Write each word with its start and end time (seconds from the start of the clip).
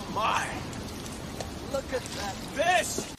Oh 0.00 0.04
my! 0.14 0.46
Look 1.72 1.92
at 1.92 2.02
that 2.02 2.34
fish! 2.54 3.17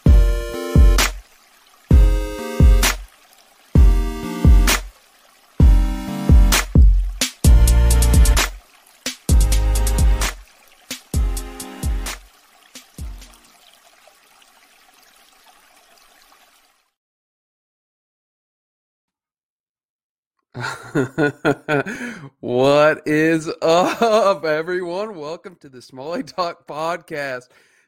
what 22.42 23.02
is 23.06 23.50
up, 23.62 24.44
everyone? 24.44 25.16
Welcome 25.16 25.56
to 25.62 25.70
the 25.70 25.82
Smalley 25.82 26.22
Talk 26.22 26.68
podcast. 26.68 27.44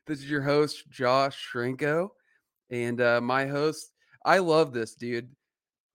This 0.08 0.20
is 0.20 0.30
your 0.30 0.42
host, 0.42 0.90
Josh 0.90 1.50
Shrinko, 1.52 2.10
and 2.70 3.02
uh, 3.02 3.20
my 3.20 3.46
host. 3.48 3.92
I 4.24 4.38
love 4.38 4.72
this 4.72 4.96
dude. 4.96 5.36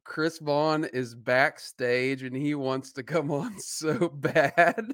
Chris 0.04 0.38
Vaughn 0.38 0.84
is 0.92 1.14
backstage 1.14 2.22
and 2.22 2.36
he 2.36 2.54
wants 2.54 2.92
to 2.92 3.02
come 3.02 3.30
on 3.32 3.58
so 3.58 4.10
bad, 4.10 4.92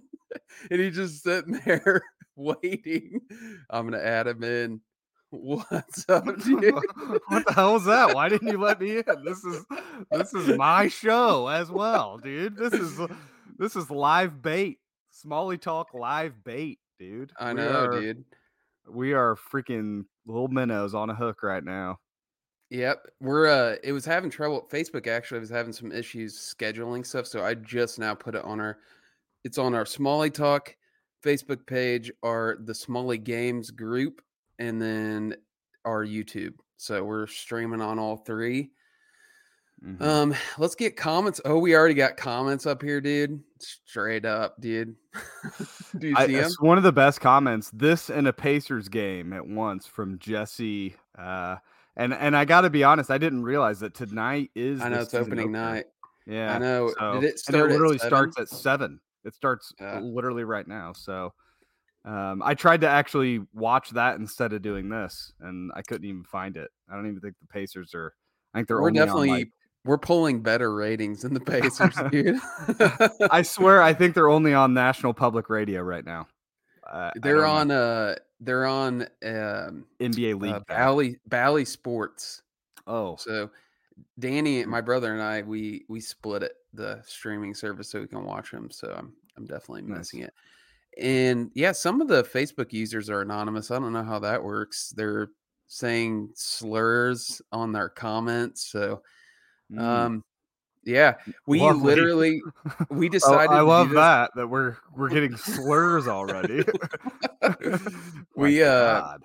and 0.71 0.81
he's 0.81 0.95
just 0.95 1.25
sitting 1.25 1.61
there 1.65 2.03
waiting. 2.37 3.21
I'm 3.71 3.91
gonna 3.91 4.03
add 4.03 4.29
him 4.29 4.45
in. 4.45 4.81
What's 5.35 6.07
up, 6.11 6.25
dude? 6.45 6.75
what 7.29 7.47
the 7.47 7.53
hell 7.55 7.73
was 7.73 7.87
that? 7.87 8.15
Why 8.15 8.29
didn't 8.29 8.49
you 8.49 8.59
let 8.59 8.79
me 8.79 8.99
in? 8.99 9.05
This 9.25 9.43
is 9.45 9.65
this 10.11 10.35
is 10.35 10.59
my 10.59 10.89
show 10.89 11.49
as 11.49 11.71
well, 11.71 12.19
dude. 12.19 12.55
This 12.55 12.75
is 12.75 13.01
this 13.59 13.75
is 13.75 13.91
live 13.91 14.43
bait. 14.43 14.79
Smalley 15.11 15.57
Talk 15.57 15.95
live 15.95 16.45
bait, 16.45 16.81
dude. 16.99 17.33
I 17.41 17.55
know, 17.55 17.85
are- 17.87 18.01
dude. 18.01 18.25
We 18.87 19.15
are 19.15 19.35
freaking 19.37 20.05
little 20.27 20.49
minnows 20.49 20.95
on 20.95 21.09
a 21.09 21.15
hook 21.15 21.43
right 21.43 21.65
now. 21.65 21.99
Yep, 22.69 23.07
we're 23.21 23.47
uh 23.49 23.77
it 23.83 23.93
was 23.93 24.05
having 24.05 24.29
trouble. 24.31 24.69
Facebook 24.71 25.07
actually 25.07 25.41
was 25.41 25.49
having 25.51 25.73
some 25.73 25.93
issues 25.93 26.37
scheduling 26.37 27.07
stuff, 27.07 27.27
so 27.27 27.43
I 27.43 27.55
just 27.55 27.99
now 27.99 28.15
put 28.15 28.35
it 28.35 28.45
on 28.45 28.61
our 28.61 28.81
it's 29.45 29.57
on 29.57 29.75
our 29.75 29.87
Smalley 29.87 30.29
Talk 30.31 30.77
Facebook 31.25 31.67
page, 31.67 32.13
our 32.23 32.59
the 32.65 32.75
Smalley 32.75 33.17
Games 33.17 33.71
group, 33.71 34.21
and 34.59 34.81
then 34.81 35.35
our 35.85 36.05
YouTube. 36.05 36.55
So 36.77 37.05
we're 37.05 37.27
streaming 37.27 37.81
on 37.81 37.99
all 37.99 38.17
three. 38.19 38.71
Mhm. 39.85 40.01
Um, 40.01 40.35
let's 40.59 40.75
get 40.75 40.97
comments. 40.97 41.41
Oh, 41.45 41.59
we 41.59 41.75
already 41.75 41.95
got 41.95 42.17
comments 42.17 42.67
up 42.67 42.83
here, 42.83 43.01
dude. 43.01 43.43
Straight 43.59 44.25
up, 44.25 44.61
dude. 44.61 44.95
Do 45.99 46.09
you 46.09 46.15
I- 46.17 46.27
see 46.27 46.35
them? 46.37 46.45
it's 46.45 46.61
one 46.61 46.79
of 46.79 46.85
the 46.85 46.93
best 46.93 47.21
comments. 47.21 47.71
This 47.73 48.11
and 48.11 48.27
a 48.29 48.33
Pacers 48.33 48.89
game 48.89 49.33
at 49.33 49.47
once 49.47 49.87
from 49.87 50.19
Jesse. 50.19 50.95
Uh, 51.19 51.57
and 51.97 52.15
and 52.15 52.37
I 52.37 52.45
got 52.45 52.63
to 52.63 52.71
be 52.71 52.85
honest, 52.85 53.11
I 53.11 53.19
didn't 53.19 53.43
realize 53.43 53.81
that 53.81 53.95
tonight 53.95 54.51
is. 54.55 54.81
I 54.81 54.89
know 54.89 55.01
it's 55.01 55.15
opening 55.15 55.41
opener. 55.51 55.59
night. 55.59 55.85
Yeah, 56.27 56.55
I 56.55 56.59
know. 56.59 56.93
So, 56.99 57.21
Did 57.21 57.25
it 57.31 57.39
start 57.41 57.69
it 57.71 57.73
literally 57.73 57.99
seven? 57.99 58.09
starts 58.33 58.39
at 58.39 58.49
seven. 58.49 59.01
It 59.25 59.35
starts 59.35 59.73
Yeah. 59.81 59.99
literally 60.01 60.45
right 60.45 60.67
now. 60.67 60.93
So, 60.93 61.35
um, 62.05 62.43
I 62.45 62.55
tried 62.55 62.81
to 62.83 62.89
actually 62.89 63.41
watch 63.55 63.91
that 63.91 64.19
instead 64.19 64.53
of 64.53 64.63
doing 64.63 64.89
this, 64.89 65.33
and 65.41 65.71
I 65.75 65.83
couldn't 65.83 66.07
even 66.09 66.25
find 66.25 66.57
it. 66.57 66.71
I 66.91 66.95
don't 66.97 67.07
even 67.07 67.21
think 67.21 67.35
the 67.41 67.47
Pacers 67.47 67.95
are. 67.95 68.13
I 68.55 68.59
think 68.59 68.69
they're 68.69 68.81
We're 68.81 68.89
only 68.89 69.01
on, 69.01 69.07
definitely 69.07 69.31
like- 69.31 69.49
we're 69.85 69.99
pulling 69.99 70.43
better 70.43 70.73
ratings 70.75 71.23
than 71.23 71.35
the 71.35 71.41
Pacers, 71.41 71.95
dude. 72.13 72.39
I 73.31 73.43
swear, 73.43 73.83
I 73.83 73.93
think 73.93 74.15
they're 74.15 74.31
only 74.31 74.55
on 74.55 74.75
national 74.75 75.13
public 75.13 75.49
radio 75.51 75.81
right 75.83 76.05
now. 76.05 76.29
Uh, 76.89 77.11
they're 77.17 77.47
on 77.47 77.71
uh 77.71 78.15
they're 78.41 78.67
on 78.67 79.03
um 79.25 79.87
NBA 80.01 80.41
League. 80.41 80.53
uh. 80.55 80.61
Bally 80.69 81.19
Bally 81.27 81.65
Sports. 81.65 82.43
Oh, 82.87 83.17
So 83.17 83.51
Danny, 84.19 84.65
my 84.67 84.81
brother 84.81 85.13
and 85.13 85.23
I, 85.23 85.43
we 85.43 85.85
we 85.89 86.01
split 86.01 86.43
it 86.43 86.53
the 86.75 87.01
streaming 87.07 87.55
service 87.55 87.89
so 87.91 88.01
we 88.01 88.07
can 88.09 88.25
watch 88.25 88.51
them. 88.51 88.71
So 88.71 88.93
I'm 88.97 89.13
I'm 89.37 89.47
definitely 89.47 89.83
Nice. 89.83 89.99
missing 89.99 90.21
it. 90.21 90.35
And 91.01 91.51
yeah, 91.55 91.73
some 91.73 92.01
of 92.01 92.09
the 92.09 92.23
Facebook 92.23 92.73
users 92.73 93.09
are 93.09 93.23
anonymous. 93.23 93.71
I 93.71 93.79
don't 93.79 93.93
know 93.93 94.03
how 94.03 94.19
that 94.21 94.43
works. 94.43 94.93
They're 94.97 95.29
saying 95.67 96.31
slurs 96.35 97.41
on 97.51 97.73
their 97.73 97.89
comments. 97.89 98.71
So 98.71 99.03
mm. 99.73 99.81
um 99.81 100.25
yeah, 100.85 101.15
we 101.47 101.61
Lovely. 101.61 101.83
literally 101.83 102.43
we 102.91 103.09
decided 103.09 103.51
I 103.51 103.61
love 103.61 103.91
that 103.91 104.33
that 104.35 104.47
we're 104.47 104.77
we're 104.95 105.09
getting 105.09 105.37
slurs 105.37 106.09
already. 106.09 106.65
We, 108.37 108.63
uh, 108.63 109.01
God. 109.01 109.23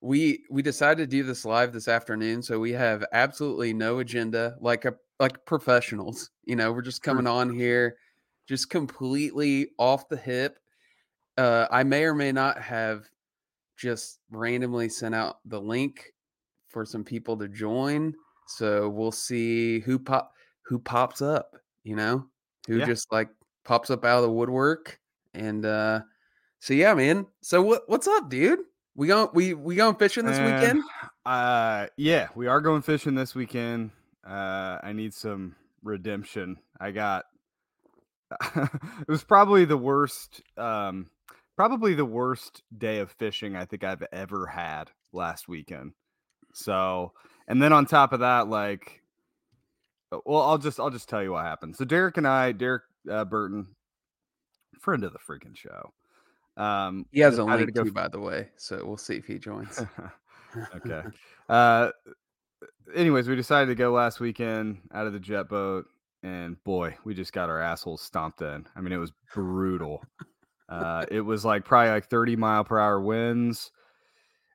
we 0.00 0.44
we 0.50 0.60
decided 0.60 1.10
to 1.10 1.16
do 1.16 1.22
this 1.22 1.44
live 1.44 1.72
this 1.72 1.88
afternoon 1.88 2.42
so 2.42 2.58
we 2.58 2.72
have 2.72 3.04
absolutely 3.12 3.72
no 3.72 4.00
agenda 4.00 4.56
like 4.60 4.84
a 4.84 4.94
like 5.18 5.44
professionals 5.46 6.30
you 6.44 6.56
know 6.56 6.72
we're 6.72 6.82
just 6.82 7.02
coming 7.02 7.26
on 7.26 7.52
here 7.52 7.96
just 8.48 8.70
completely 8.70 9.68
off 9.78 10.08
the 10.08 10.16
hip 10.16 10.58
uh 11.38 11.66
i 11.70 11.82
may 11.82 12.04
or 12.04 12.14
may 12.14 12.32
not 12.32 12.60
have 12.60 13.08
just 13.76 14.20
randomly 14.30 14.88
sent 14.88 15.14
out 15.14 15.38
the 15.46 15.60
link 15.60 16.12
for 16.68 16.84
some 16.84 17.04
people 17.04 17.36
to 17.36 17.48
join 17.48 18.14
so 18.46 18.88
we'll 18.88 19.12
see 19.12 19.80
who 19.80 19.98
pop 19.98 20.32
who 20.62 20.78
pops 20.78 21.20
up 21.22 21.56
you 21.82 21.96
know 21.96 22.24
who 22.66 22.78
Yeah. 22.78 22.86
just 22.86 23.10
like 23.12 23.28
pops 23.64 23.90
up 23.90 24.04
out 24.04 24.18
of 24.18 24.22
the 24.24 24.30
woodwork 24.32 24.98
and 25.34 25.64
uh 25.66 26.00
so 26.60 26.74
yeah 26.74 26.94
man 26.94 27.26
so 27.42 27.62
what 27.62 27.82
what's 27.88 28.06
up 28.06 28.28
dude 28.28 28.60
we 28.94 29.08
going 29.08 29.28
we 29.34 29.54
we 29.54 29.74
going 29.74 29.96
fishing 29.96 30.24
this 30.24 30.38
And, 30.38 30.54
weekend 30.60 30.82
Uh, 31.26 31.86
yeah, 31.96 32.28
we 32.36 32.46
are 32.46 32.60
going 32.60 32.82
fishing 32.82 33.14
this 33.14 33.34
weekend. 33.34 33.90
Uh, 34.24 34.78
I 34.82 34.92
need 34.92 35.14
some 35.14 35.56
redemption. 35.82 36.58
I 36.78 36.90
got. 36.90 37.24
it 38.56 39.08
was 39.08 39.24
probably 39.24 39.64
the 39.64 39.76
worst. 39.76 40.42
Um, 40.58 41.08
probably 41.56 41.94
the 41.94 42.04
worst 42.04 42.62
day 42.76 42.98
of 42.98 43.10
fishing 43.12 43.56
I 43.56 43.64
think 43.64 43.84
I've 43.84 44.04
ever 44.12 44.46
had 44.46 44.90
last 45.12 45.48
weekend. 45.48 45.92
So, 46.52 47.12
and 47.48 47.62
then 47.62 47.72
on 47.72 47.86
top 47.86 48.12
of 48.12 48.20
that, 48.20 48.48
like, 48.48 49.02
uh, 50.12 50.18
well, 50.24 50.42
I'll 50.42 50.58
just 50.58 50.78
I'll 50.78 50.90
just 50.90 51.08
tell 51.08 51.22
you 51.22 51.32
what 51.32 51.44
happened. 51.44 51.76
So 51.76 51.84
Derek 51.84 52.16
and 52.16 52.26
I, 52.26 52.52
Derek 52.52 52.82
uh, 53.10 53.24
Burton, 53.24 53.66
friend 54.80 55.04
of 55.04 55.12
the 55.12 55.18
freaking 55.18 55.56
show. 55.56 55.92
Um, 56.56 57.06
he 57.10 57.20
has 57.20 57.38
a 57.38 57.44
link 57.44 57.74
too 57.74 57.90
by 57.90 58.06
the 58.06 58.20
way 58.20 58.48
so 58.56 58.80
we'll 58.84 58.96
see 58.96 59.16
if 59.16 59.26
he 59.26 59.40
joins 59.40 59.82
okay. 60.76 61.02
Uh, 61.46 61.90
anyways, 62.94 63.28
we 63.28 63.36
decided 63.36 63.66
to 63.66 63.74
go 63.74 63.92
last 63.92 64.18
weekend 64.18 64.78
out 64.94 65.06
of 65.06 65.12
the 65.12 65.20
jet 65.20 65.46
boat, 65.46 65.84
and 66.22 66.56
boy, 66.64 66.96
we 67.04 67.12
just 67.12 67.34
got 67.34 67.50
our 67.50 67.60
assholes 67.60 68.00
stomped 68.00 68.40
in. 68.40 68.66
I 68.74 68.80
mean, 68.80 68.92
it 68.92 68.96
was 68.96 69.12
brutal. 69.34 70.02
Uh, 70.68 71.04
it 71.10 71.20
was 71.20 71.44
like 71.44 71.64
probably 71.64 71.90
like 71.90 72.08
30 72.08 72.36
mile 72.36 72.64
per 72.64 72.78
hour 72.78 73.00
winds, 73.00 73.70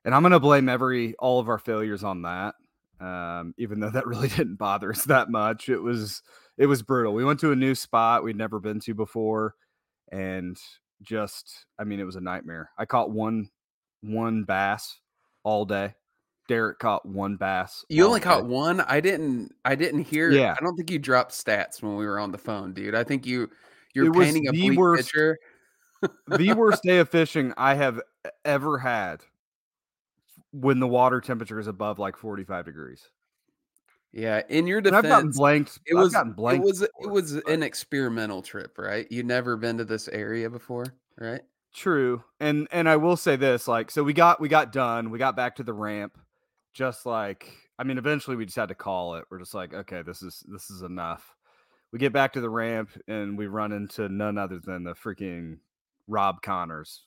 and 0.04 0.14
I'm 0.14 0.22
gonna 0.22 0.40
blame 0.40 0.68
every 0.68 1.14
all 1.18 1.38
of 1.40 1.48
our 1.48 1.58
failures 1.58 2.04
on 2.04 2.22
that. 2.22 2.54
Um, 3.00 3.54
even 3.58 3.80
though 3.80 3.90
that 3.90 4.06
really 4.08 4.28
didn't 4.28 4.56
bother 4.56 4.90
us 4.90 5.04
that 5.04 5.30
much, 5.30 5.68
it 5.68 5.78
was 5.78 6.22
it 6.58 6.66
was 6.66 6.82
brutal. 6.82 7.14
We 7.14 7.24
went 7.24 7.40
to 7.40 7.52
a 7.52 7.56
new 7.56 7.74
spot 7.74 8.24
we'd 8.24 8.36
never 8.36 8.58
been 8.60 8.80
to 8.80 8.94
before, 8.94 9.54
and 10.12 10.58
just 11.02 11.66
I 11.78 11.84
mean, 11.84 12.00
it 12.00 12.04
was 12.04 12.16
a 12.16 12.20
nightmare. 12.20 12.70
I 12.76 12.84
caught 12.86 13.10
one 13.10 13.48
one 14.02 14.44
bass 14.44 14.98
all 15.44 15.64
day. 15.64 15.94
Derek 16.48 16.80
caught 16.80 17.06
one 17.06 17.36
bass. 17.36 17.84
you 17.88 18.04
only 18.04 18.18
day. 18.18 18.24
caught 18.24 18.44
one 18.44 18.80
i 18.80 18.98
didn't 18.98 19.54
i 19.64 19.76
didn't 19.76 20.02
hear 20.02 20.32
Yeah. 20.32 20.56
i 20.58 20.64
don't 20.64 20.74
think 20.74 20.90
you 20.90 20.98
dropped 20.98 21.30
stats 21.30 21.80
when 21.80 21.94
we 21.94 22.04
were 22.04 22.18
on 22.18 22.32
the 22.32 22.38
phone 22.38 22.72
dude 22.72 22.92
i 22.96 23.04
think 23.04 23.24
you 23.24 23.48
you're 23.94 24.12
painting 24.12 24.48
a 24.48 24.52
bleak 24.52 24.76
worst- 24.76 25.04
picture 25.04 25.38
the 26.28 26.52
worst 26.54 26.82
day 26.82 26.98
of 26.98 27.08
fishing 27.08 27.52
I 27.56 27.74
have 27.74 28.00
ever 28.44 28.78
had 28.78 29.22
when 30.52 30.80
the 30.80 30.86
water 30.88 31.20
temperature 31.20 31.58
is 31.60 31.66
above 31.66 31.98
like 31.98 32.16
45 32.16 32.64
degrees. 32.64 33.08
yeah 34.12 34.42
in 34.48 34.66
your 34.66 34.78
And 34.78 34.88
I've 34.88 35.02
gotten 35.04 35.26
defense 35.26 35.36
blanked. 35.38 35.78
it 35.86 35.94
I've 35.96 36.02
was 36.02 36.12
gotten 36.12 36.32
it 36.32 36.36
blanked. 36.36 36.64
was 36.64 36.82
it 36.82 36.90
was 37.08 37.34
but- 37.34 37.48
an 37.48 37.62
experimental 37.62 38.42
trip 38.42 38.76
right 38.78 39.06
you'd 39.10 39.26
never 39.26 39.56
been 39.56 39.78
to 39.78 39.84
this 39.84 40.08
area 40.08 40.50
before 40.50 40.86
right 41.18 41.42
True. 41.72 42.24
And 42.40 42.66
and 42.72 42.88
I 42.88 42.96
will 42.96 43.16
say 43.16 43.36
this, 43.36 43.68
like, 43.68 43.92
so 43.92 44.02
we 44.02 44.12
got 44.12 44.40
we 44.40 44.48
got 44.48 44.72
done, 44.72 45.08
we 45.10 45.20
got 45.20 45.36
back 45.36 45.54
to 45.54 45.62
the 45.62 45.72
ramp, 45.72 46.18
just 46.74 47.06
like 47.06 47.48
I 47.78 47.84
mean, 47.84 47.96
eventually 47.96 48.34
we 48.36 48.44
just 48.44 48.56
had 48.56 48.70
to 48.70 48.74
call 48.74 49.14
it. 49.14 49.24
We're 49.30 49.38
just 49.38 49.54
like, 49.54 49.72
okay, 49.72 50.02
this 50.02 50.20
is 50.20 50.42
this 50.48 50.68
is 50.68 50.82
enough. 50.82 51.24
We 51.92 52.00
get 52.00 52.12
back 52.12 52.32
to 52.32 52.40
the 52.40 52.50
ramp 52.50 52.90
and 53.06 53.38
we 53.38 53.46
run 53.46 53.70
into 53.70 54.08
none 54.08 54.36
other 54.36 54.58
than 54.58 54.82
the 54.82 54.94
freaking 54.94 55.58
Rob 56.10 56.42
Connors. 56.42 57.06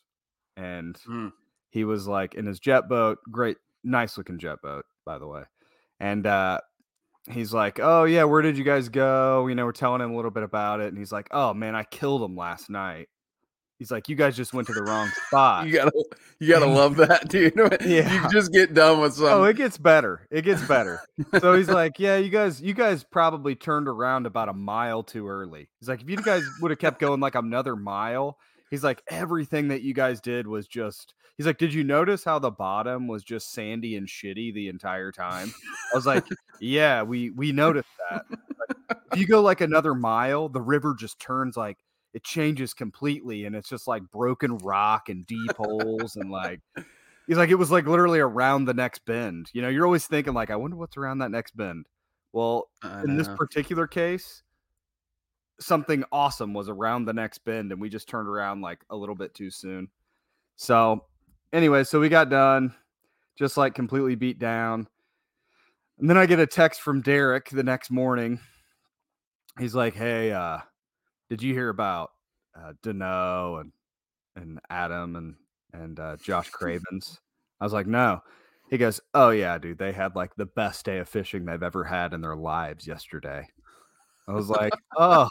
And 0.58 0.98
Hmm. 1.06 1.28
he 1.70 1.84
was 1.84 2.08
like 2.08 2.34
in 2.36 2.46
his 2.46 2.60
jet 2.60 2.88
boat, 2.90 3.20
great, 3.32 3.58
nice 3.84 4.18
looking 4.18 4.40
jet 4.40 4.60
boat, 4.64 4.86
by 5.06 5.18
the 5.20 5.28
way. 5.28 5.44
And 6.00 6.26
uh 6.26 6.60
he's 7.32 7.54
like, 7.54 7.80
Oh 7.82 8.04
yeah, 8.06 8.24
where 8.26 8.42
did 8.42 8.58
you 8.58 8.64
guys 8.64 8.90
go? 8.90 9.48
You 9.48 9.56
know, 9.56 9.66
we're 9.66 9.72
telling 9.72 10.02
him 10.02 10.12
a 10.12 10.16
little 10.16 10.32
bit 10.32 10.44
about 10.44 10.80
it, 10.82 10.88
and 10.88 10.98
he's 10.98 11.12
like, 11.12 11.28
Oh 11.32 11.54
man, 11.54 11.76
I 11.76 11.84
killed 11.84 12.22
him 12.24 12.36
last 12.36 12.70
night. 12.70 13.10
He's 13.80 13.90
like, 13.92 14.08
you 14.08 14.16
guys 14.16 14.38
just 14.38 14.54
went 14.54 14.68
to 14.68 14.74
the 14.74 14.84
wrong 14.84 15.10
spot. 15.28 15.66
You 15.66 15.74
gotta, 15.74 15.92
you 16.40 16.48
gotta 16.48 16.68
love 16.68 16.96
that, 16.98 17.28
dude. 17.30 17.54
Yeah. 17.86 18.24
You 18.24 18.30
just 18.30 18.54
get 18.54 18.74
done 18.74 19.02
with 19.02 19.16
some. 19.16 19.26
Oh, 19.26 19.44
it 19.46 19.58
gets 19.58 19.78
better. 19.78 20.28
It 20.32 20.44
gets 20.44 20.62
better. 20.68 21.02
so 21.42 21.54
he's 21.56 21.68
like, 21.70 22.00
"Yeah, 22.00 22.18
you 22.18 22.30
guys, 22.30 22.62
you 22.62 22.74
guys 22.74 23.04
probably 23.04 23.56
turned 23.56 23.88
around 23.90 24.26
about 24.28 24.48
a 24.50 24.54
mile 24.54 25.02
too 25.04 25.28
early." 25.28 25.70
He's 25.80 25.90
like, 25.90 26.02
"If 26.02 26.10
you 26.10 26.18
guys 26.18 26.44
would 26.62 26.72
have 26.72 26.80
kept 26.80 27.00
going 27.00 27.20
like 27.20 27.36
another 27.36 27.76
mile," 27.76 28.38
he's 28.74 28.84
like, 28.84 29.04
"Everything 29.08 29.68
that 29.70 29.82
you 29.82 29.94
guys 29.94 30.20
did 30.20 30.48
was 30.48 30.68
just." 30.68 31.14
He's 31.38 31.46
like, 31.46 31.58
"Did 31.58 31.74
you 31.74 31.84
notice 31.84 32.24
how 32.24 32.40
the 32.40 32.52
bottom 32.52 33.08
was 33.08 33.24
just 33.24 33.52
sandy 33.52 33.96
and 33.96 34.08
shitty 34.08 34.54
the 34.54 34.68
entire 34.68 35.12
time?" 35.12 35.54
I 35.94 35.96
was 35.96 36.06
like, 36.06 36.26
"Yeah, 36.60 37.04
we 37.04 37.30
we 37.30 37.52
noticed 37.52 37.90
that." 38.10 38.26
If 39.12 39.20
you 39.20 39.28
go 39.28 39.42
like 39.42 39.62
another 39.62 39.94
mile, 39.94 40.50
the 40.50 40.62
river 40.62 40.96
just 40.98 41.20
turns 41.20 41.56
like 41.56 41.78
it 42.14 42.24
changes 42.24 42.74
completely, 42.74 43.46
and 43.46 43.56
it's 43.56 43.70
just 43.70 43.88
like 43.88 44.04
broken 44.12 44.58
rock 44.58 45.10
and 45.10 45.26
deep 45.26 45.56
holes 45.58 46.16
and 46.16 46.32
like 46.32 46.62
He's 47.28 47.38
like, 47.38 47.50
it 47.50 47.56
was 47.56 47.72
like 47.72 47.88
literally 47.88 48.20
around 48.20 48.66
the 48.66 48.74
next 48.74 49.06
bend. 49.06 49.50
You 49.54 49.62
know, 49.62 49.70
you're 49.70 49.86
always 49.86 50.08
thinking 50.08 50.34
like, 50.34 50.50
I 50.50 50.56
wonder 50.56 50.76
what's 50.76 50.98
around 50.98 51.20
that 51.20 51.32
next 51.32 51.56
bend. 51.56 51.86
Well, 52.34 52.68
in 53.04 53.16
this 53.16 53.30
particular 53.30 53.88
case, 53.88 54.43
something 55.60 56.04
awesome 56.12 56.54
was 56.54 56.70
around 56.70 57.06
the 57.06 57.14
next 57.14 57.40
bend, 57.40 57.72
and 57.72 57.80
we 57.82 57.90
just 57.90 58.10
turned 58.10 58.28
around 58.28 58.62
like 58.62 58.80
a 58.90 58.96
little 58.96 59.16
bit 59.16 59.34
too 59.34 59.50
soon. 59.50 59.88
So, 60.56 61.06
anyway, 61.52 61.84
so 61.84 62.00
we 62.00 62.10
got 62.10 62.30
done, 62.30 62.74
just 63.38 63.58
like 63.58 63.76
completely 63.76 64.16
beat 64.16 64.40
down. 64.40 64.88
And 66.00 66.10
then 66.10 66.18
I 66.18 66.26
get 66.26 66.40
a 66.40 66.48
text 66.48 66.82
from 66.82 67.02
Derek 67.02 67.50
the 67.50 67.64
next 67.64 67.92
morning. 67.92 68.40
He's 69.60 69.76
like, 69.76 69.94
Hey, 69.94 70.32
uh, 70.32 70.60
did 71.30 71.42
you 71.42 71.54
hear 71.54 71.70
about 71.70 72.12
uh 72.56 72.74
Dano 72.82 73.58
and 73.58 73.72
and 74.36 74.60
Adam 74.70 75.16
and 75.16 75.36
and 75.74 76.00
uh, 76.00 76.18
Josh 76.18 76.50
Cravens? 76.50 77.20
I 77.62 77.64
was 77.64 77.74
like, 77.74 77.88
No. 77.88 78.22
He 78.70 78.78
goes, 78.78 79.00
Oh 79.14 79.30
yeah, 79.30 79.58
dude, 79.60 79.78
they 79.78 79.92
had 79.92 80.16
like 80.16 80.36
the 80.36 80.48
best 80.48 80.86
day 80.86 80.98
of 80.98 81.08
fishing 81.08 81.46
they've 81.46 81.62
ever 81.62 81.84
had 81.84 82.14
in 82.14 82.22
their 82.22 82.36
lives 82.36 82.88
yesterday. 82.88 83.48
I 84.28 84.34
was 84.34 84.50
like, 84.50 84.74
Oh. 84.98 85.28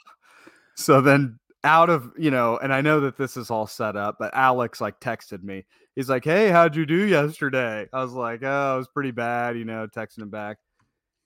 So 0.76 1.00
then 1.00 1.38
out 1.64 1.90
of 1.90 2.12
you 2.18 2.30
know, 2.30 2.58
and 2.58 2.72
I 2.72 2.80
know 2.80 3.00
that 3.00 3.16
this 3.16 3.36
is 3.36 3.50
all 3.50 3.66
set 3.66 3.96
up, 3.96 4.16
but 4.18 4.34
Alex 4.34 4.80
like 4.80 5.00
texted 5.00 5.42
me. 5.42 5.64
He's 5.96 6.08
like, 6.08 6.24
Hey, 6.24 6.48
how'd 6.50 6.76
you 6.76 6.86
do 6.86 7.06
yesterday? 7.06 7.88
I 7.92 8.02
was 8.02 8.12
like, 8.12 8.42
Oh, 8.42 8.74
it 8.74 8.78
was 8.78 8.88
pretty 8.88 9.10
bad, 9.12 9.56
you 9.58 9.64
know, 9.64 9.86
texting 9.86 10.22
him 10.22 10.30
back. 10.30 10.58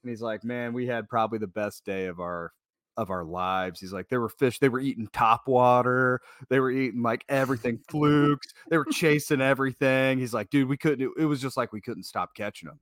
And 0.03 0.11
he's 0.11 0.23
like, 0.23 0.45
Man, 0.45 0.73
we 0.73 0.87
had 0.87 1.09
probably 1.09 1.39
the 1.39 1.47
best 1.47 1.85
day 1.85 2.07
of 2.07 2.21
our 2.21 2.53
of 2.97 3.11
our 3.11 3.25
lives. 3.25 3.81
He's 3.81 3.93
like, 3.93 4.09
there 4.09 4.21
were 4.21 4.29
fish, 4.29 4.59
they 4.59 4.69
were 4.69 4.81
eating 4.81 5.09
top 5.13 5.49
water, 5.49 6.21
they 6.49 6.61
were 6.61 6.71
eating 6.71 7.03
like 7.03 7.25
everything 7.29 7.79
flukes, 7.89 8.49
they 8.71 8.79
were 8.79 8.87
chasing 8.87 9.41
everything. 9.41 10.19
He's 10.19 10.35
like, 10.35 10.51
dude, 10.51 10.69
we 10.69 10.77
couldn't, 10.77 11.13
it 11.19 11.25
was 11.25 11.41
just 11.41 11.57
like 11.57 11.73
we 11.73 11.81
couldn't 11.81 12.05
stop 12.05 12.35
catching 12.35 12.69
them. 12.69 12.81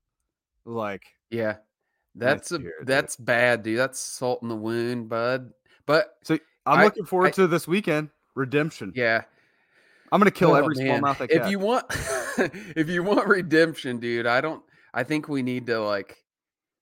Like, 0.65 1.03
Yeah, 1.31 1.57
that's 2.15 2.53
a 2.53 2.59
to 2.59 2.63
hear, 2.63 2.75
dude. 2.81 2.87
that's 2.89 3.17
bad, 3.17 3.63
dude. 3.63 3.79
That's 3.79 3.99
salt 4.01 4.43
in 4.43 4.49
the 4.49 4.57
wound, 4.57 5.09
bud. 5.09 5.53
But 5.87 6.15
so 6.23 6.39
I'm 6.67 6.81
I- 6.81 6.85
looking 6.85 7.05
forward 7.05 7.29
I- 7.29 7.31
to 7.33 7.47
this 7.47 7.67
weekend. 7.69 8.11
Redemption. 8.37 8.93
yeah, 8.97 9.23
I'm 10.11 10.19
gonna 10.21 10.31
kill 10.33 10.53
Oh, 10.53 10.55
every 10.57 10.75
man. 10.83 11.03
smallmouth 11.03 11.21
I 11.21 11.27
If 11.45 11.49
you 11.51 11.59
want, 11.61 11.85
if 12.77 12.89
you 12.89 13.05
want 13.05 13.29
redemption, 13.29 13.99
dude, 13.99 14.27
I 14.27 14.41
don't. 14.41 14.63
I 14.93 15.05
think 15.05 15.29
we 15.29 15.43
need 15.43 15.67
to 15.69 15.79
like. 15.81 16.17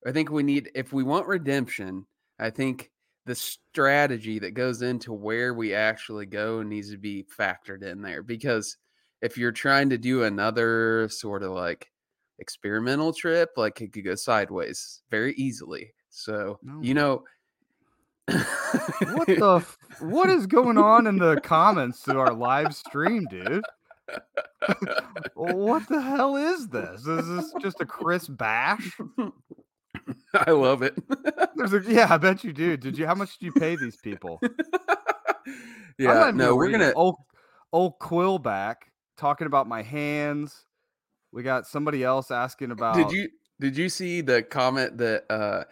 I 0.06 0.12
think 0.12 0.31
we 0.31 0.43
need 0.43 0.70
if 0.75 0.93
we 0.94 1.02
want 1.02 1.26
redemption. 1.26 2.06
I 2.38 2.49
think 2.50 2.90
the 3.26 3.35
strategy 3.35 4.38
that 4.40 4.52
goes 4.55 4.82
into 4.82 5.12
where 5.12 5.55
we 5.55 5.75
actually 5.75 6.26
go 6.26 6.62
needs 6.62 6.90
to 6.90 6.96
be 6.96 7.25
factored 7.38 7.82
in 7.85 8.00
there 8.02 8.23
because 8.23 8.78
if 9.20 9.37
you're 9.38 9.52
trying 9.52 9.90
to 9.90 9.99
do 9.99 10.25
another 10.25 11.08
sort 11.11 11.43
of 11.44 11.52
like 11.52 11.92
experimental 12.38 13.12
trip, 13.12 13.50
like 13.56 13.81
it 13.81 13.93
could 13.93 14.05
go 14.05 14.14
sideways 14.14 15.02
very 15.11 15.34
easily. 15.34 15.93
So 16.11 16.58
No. 16.62 16.81
you 16.82 16.94
know. 16.94 17.25
what 18.26 19.26
the 19.26 19.56
f- 19.56 19.79
what 20.00 20.31
is 20.31 20.46
going 20.46 20.79
on 20.79 21.06
in 21.06 21.19
the 21.19 21.40
comments 21.43 22.02
to 22.05 22.19
our 22.19 22.32
live 22.32 22.75
stream, 22.75 23.26
dude? 23.29 23.64
what 25.34 25.87
the 25.88 26.00
hell 26.00 26.37
is 26.37 26.69
this? 26.69 27.05
Is 27.06 27.29
this 27.29 27.52
just 27.61 27.81
a 27.81 27.87
Chris 27.87 28.29
Bash? 28.29 28.96
I 30.35 30.50
love 30.52 30.82
it. 30.82 30.94
There's 31.56 31.73
a 31.75 31.82
yeah, 31.87 32.06
I 32.11 32.17
bet 32.19 32.44
you 32.44 32.52
do. 32.52 32.76
Did 32.76 32.96
you? 32.96 33.06
How 33.06 33.14
much 33.14 33.38
did 33.38 33.46
you 33.46 33.52
pay 33.52 33.76
these 33.76 33.96
people? 33.96 34.40
Yeah, 35.99 36.31
no, 36.35 36.56
we're 36.56 36.70
gonna. 36.70 36.93
old 36.94 37.17
old 37.73 37.99
Quillback 37.99 38.76
talking 39.17 39.46
about 39.46 39.69
my 39.69 39.82
hands. 39.82 40.64
We 41.32 41.43
got 41.43 41.67
somebody 41.67 42.05
else 42.05 42.31
asking 42.31 42.70
about. 42.70 42.94
Did 42.94 43.11
you 43.11 43.29
did 43.61 43.76
you 43.76 43.88
see 43.88 44.20
the 44.20 44.43
comment 44.43 44.99
that 44.99 45.25
uh 45.31 45.64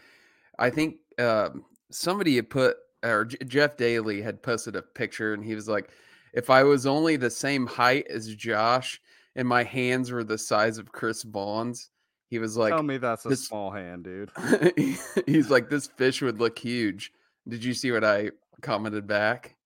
I 0.59 0.71
think 0.71 0.97
um 1.19 1.65
somebody 1.91 2.37
had 2.37 2.51
put 2.51 2.77
or 3.03 3.25
J- 3.25 3.39
Jeff 3.47 3.77
Daly 3.77 4.23
had 4.23 4.43
posted 4.43 4.77
a 4.77 4.83
picture 4.83 5.35
and 5.35 5.45
he 5.45 5.55
was 5.55 5.69
like, 5.69 5.91
if 6.33 6.51
I 6.51 6.63
was 6.63 6.87
only 6.87 7.17
the 7.17 7.31
same 7.31 7.67
height 7.67 8.07
as 8.09 8.35
Josh 8.35 9.01
and 9.37 9.47
my 9.47 9.63
hands 9.65 10.11
were 10.11 10.25
the 10.25 10.39
size 10.39 10.79
of 10.79 10.93
Chris 10.93 11.23
Vaughn's, 11.23 11.91
he 12.29 12.39
was 12.39 12.57
like, 12.57 12.73
tell 12.73 12.83
me 12.83 12.99
that's 12.99 13.27
a 13.27 13.37
small 13.37 13.71
hand, 13.71 14.05
dude? 14.05 14.31
he's 15.27 15.51
like, 15.51 15.69
this 15.69 15.87
fish 15.87 16.23
would 16.23 16.39
look 16.39 16.59
huge. 16.59 17.13
Did 17.49 17.65
you 17.65 17.75
see 17.75 17.91
what 17.91 18.05
I 18.05 18.31
commented 18.61 19.07
back? 19.07 19.57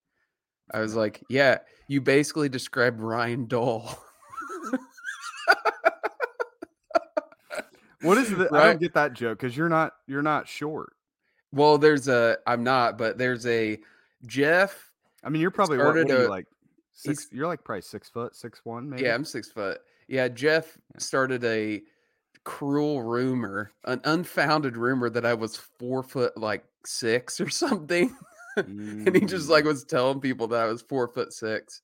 I 0.72 0.80
was 0.80 0.94
like, 0.94 1.22
yeah, 1.28 1.58
you 1.88 2.00
basically 2.00 2.48
described 2.48 3.00
Ryan 3.00 3.46
Dole. 3.46 3.90
What 8.02 8.18
is 8.18 8.28
the? 8.30 8.48
I 8.52 8.64
don't 8.66 8.80
get 8.80 8.92
that 8.94 9.14
joke 9.14 9.38
because 9.38 9.56
you're 9.56 9.68
not 9.70 9.92
you're 10.06 10.22
not 10.22 10.46
short. 10.46 10.92
Well, 11.52 11.78
there's 11.78 12.06
a 12.08 12.36
I'm 12.46 12.62
not, 12.62 12.98
but 12.98 13.16
there's 13.16 13.46
a 13.46 13.78
Jeff. 14.26 14.90
I 15.22 15.30
mean, 15.30 15.40
you're 15.40 15.50
probably 15.50 15.78
what, 15.78 15.94
what 15.94 16.08
you 16.08 16.26
a- 16.26 16.28
like 16.28 16.46
six? 16.92 17.28
You're 17.32 17.46
like 17.46 17.64
probably 17.64 17.80
six 17.82 18.10
foot, 18.10 18.36
six 18.36 18.60
one, 18.64 18.90
maybe. 18.90 19.04
Yeah, 19.04 19.14
I'm 19.14 19.24
six 19.24 19.48
foot. 19.50 19.78
Yeah, 20.06 20.28
Jeff 20.28 20.76
started 20.98 21.44
a 21.44 21.80
cruel 22.44 23.02
rumor, 23.02 23.72
an 23.84 24.02
unfounded 24.04 24.76
rumor 24.76 25.08
that 25.08 25.24
I 25.24 25.32
was 25.32 25.56
four 25.56 26.02
foot 26.02 26.36
like 26.36 26.62
six 26.84 27.40
or 27.40 27.48
something. 27.48 28.14
and 28.56 29.14
he 29.16 29.22
just 29.22 29.46
Mm. 29.46 29.50
like 29.50 29.64
was 29.64 29.84
telling 29.84 30.20
people 30.20 30.46
that 30.48 30.60
I 30.60 30.66
was 30.66 30.82
four 30.82 31.08
foot 31.08 31.32
six. 31.32 31.80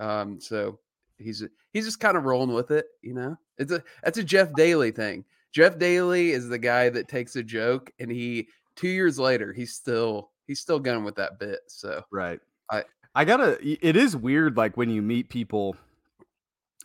Um, 0.00 0.40
so 0.40 0.80
he's 1.22 1.42
uh, 1.42 1.46
he's 1.72 1.84
just 1.84 2.00
kind 2.00 2.16
of 2.16 2.24
rolling 2.24 2.52
with 2.54 2.70
it, 2.70 2.86
you 3.02 3.14
know. 3.14 3.36
It's 3.58 3.72
a 3.72 3.82
that's 4.02 4.18
a 4.18 4.24
Jeff 4.24 4.52
Daly 4.54 4.90
thing. 4.90 5.24
Jeff 5.52 5.78
Daly 5.78 6.30
is 6.30 6.48
the 6.48 6.58
guy 6.58 6.88
that 6.90 7.08
takes 7.08 7.36
a 7.36 7.42
joke 7.42 7.90
and 8.00 8.10
he 8.10 8.48
two 8.74 8.88
years 8.88 9.18
later 9.18 9.52
he's 9.52 9.74
still 9.74 10.30
he's 10.46 10.60
still 10.60 10.78
going 10.80 11.04
with 11.04 11.14
that 11.16 11.38
bit. 11.38 11.60
So 11.68 12.02
Right. 12.10 12.40
I- 12.70 12.84
I 13.14 13.26
gotta. 13.26 13.58
It 13.62 13.94
is 13.94 14.16
weird, 14.16 14.56
like 14.56 14.78
when 14.78 14.88
you 14.88 15.02
meet 15.02 15.28
people, 15.28 15.76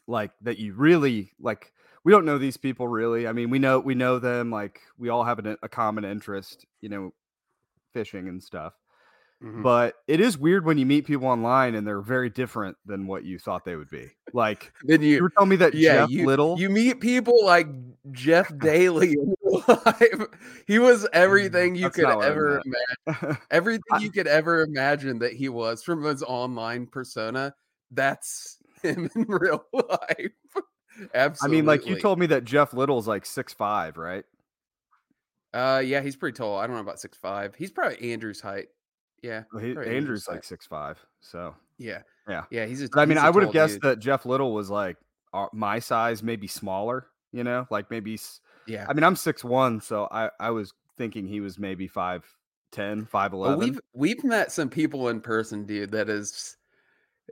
like 0.08 0.32
that 0.41 0.58
you 0.60 0.74
really 0.74 1.32
like. 1.39 1.72
We 2.03 2.12
don't 2.12 2.25
know 2.25 2.38
these 2.38 2.58
people 2.58 2.88
really. 2.88 3.27
I 3.27 3.32
mean, 3.34 3.50
we 3.50 3.60
know 3.60 3.79
we 3.79 3.96
know 3.96 4.20
them. 4.20 4.51
Like 4.51 4.82
we 4.98 5.08
all 5.10 5.24
have 5.24 5.39
an, 5.39 5.58
a 5.63 5.70
common 5.70 6.03
interest, 6.03 6.65
you 6.82 6.89
know, 6.89 7.13
fishing 7.94 8.27
and 8.27 8.44
stuff. 8.44 8.74
Mhm. 9.44 9.63
But 9.63 9.96
it 10.08 10.20
is 10.20 10.38
weird 10.38 10.65
when 10.65 10.77
you 10.77 10.86
meet 10.86 11.06
people 11.06 11.27
online 11.27 11.75
and 11.75 11.86
they're 11.86 12.01
very 12.01 12.29
different 12.29 12.77
than 12.86 13.08
what 13.08 13.24
you 13.24 13.39
thought 13.39 13.65
they 13.65 13.75
would 13.75 13.89
be. 13.89 14.10
Like 14.34 14.72
then 14.84 15.01
you 15.01 15.15
you 15.15 15.24
were 15.24 15.29
telling 15.29 15.50
me 15.50 15.56
that 15.58 15.74
yeah, 15.74 16.01
Jeff 16.01 16.10
you, 16.10 16.25
Little. 16.25 16.60
You 16.60 16.70
meet 16.70 17.00
people 17.00 17.46
like 17.46 17.67
Jeff 18.12 18.51
Daly 18.60 19.13
in 19.13 19.36
real 19.44 19.63
life. 19.86 20.22
He 20.65 20.79
was 20.79 21.08
everything 21.13 21.75
you 21.75 21.84
That's 21.84 21.96
could 21.96 22.06
I 22.06 22.25
ever 22.25 22.62
imagine. 23.06 23.38
Everything 23.51 24.01
you 24.01 24.12
could 24.12 24.27
ever 24.27 24.62
imagine 24.62 25.20
that 25.20 25.34
he 25.34 25.50
was 25.50 25.84
from 25.84 26.03
his 26.03 26.24
online 26.24 26.88
persona. 26.88 27.53
That's 27.91 28.58
him 28.82 29.10
in 29.15 29.25
real 29.27 29.63
life. 29.74 30.32
Absolutely. 31.13 31.58
I 31.58 31.60
mean, 31.60 31.65
like 31.65 31.86
you 31.86 32.00
told 32.00 32.20
me 32.20 32.25
that 32.27 32.44
Jeff 32.44 32.74
Little's 32.74 33.08
like 33.08 33.25
six 33.25 33.53
five, 33.53 33.98
right? 33.98 34.25
Uh, 35.53 35.82
yeah, 35.84 36.01
he's 36.01 36.15
pretty 36.15 36.36
tall. 36.36 36.58
I 36.58 36.67
don't 36.67 36.75
know 36.75 36.82
about 36.82 37.00
six 37.00 37.17
five. 37.17 37.56
He's 37.56 37.72
probably 37.72 38.12
Andrew's 38.12 38.41
height. 38.41 38.67
Yeah, 39.24 39.44
Well, 39.52 39.64
he, 39.64 39.72
Andrew's 39.72 40.28
like 40.28 40.44
six 40.44 40.66
five. 40.68 40.98
So, 41.22 41.56
yeah, 41.78 42.02
Yeah. 42.30 42.44
yeah. 42.52 42.66
He's 42.66 42.82
a. 42.84 42.90
but 42.90 43.02
I 43.02 43.06
mean, 43.06 43.18
I 43.18 43.30
would 43.30 43.44
have 43.44 43.52
guessed 43.54 43.76
dude. 43.76 43.82
that 43.84 44.00
Jeff 44.00 44.26
Little 44.26 44.54
was 44.54 44.70
like 44.70 44.98
uh, 45.34 45.48
my 45.54 45.80
size, 45.80 46.22
maybe 46.24 46.48
smaller. 46.48 47.08
You 47.32 47.44
know, 47.44 47.66
like 47.70 47.90
maybe. 47.92 48.18
Yeah, 48.68 48.86
I 48.90 48.94
mean, 48.94 49.04
I'm 49.04 49.16
six 49.16 49.44
one, 49.44 49.82
so 49.82 50.08
I 50.12 50.30
I 50.40 50.52
was 50.52 50.74
thinking 50.98 51.26
he 51.28 51.40
was 51.42 51.58
maybe 51.60 51.88
five 51.88 52.24
ten, 52.72 53.06
five 53.06 53.34
eleven. 53.34 53.60
we've 53.60 53.80
we've 53.94 54.24
met 54.24 54.52
some 54.52 54.70
people 54.70 55.10
in 55.10 55.20
person, 55.22 55.66
dude. 55.66 55.92
That 55.92 56.10
is, 56.10 56.56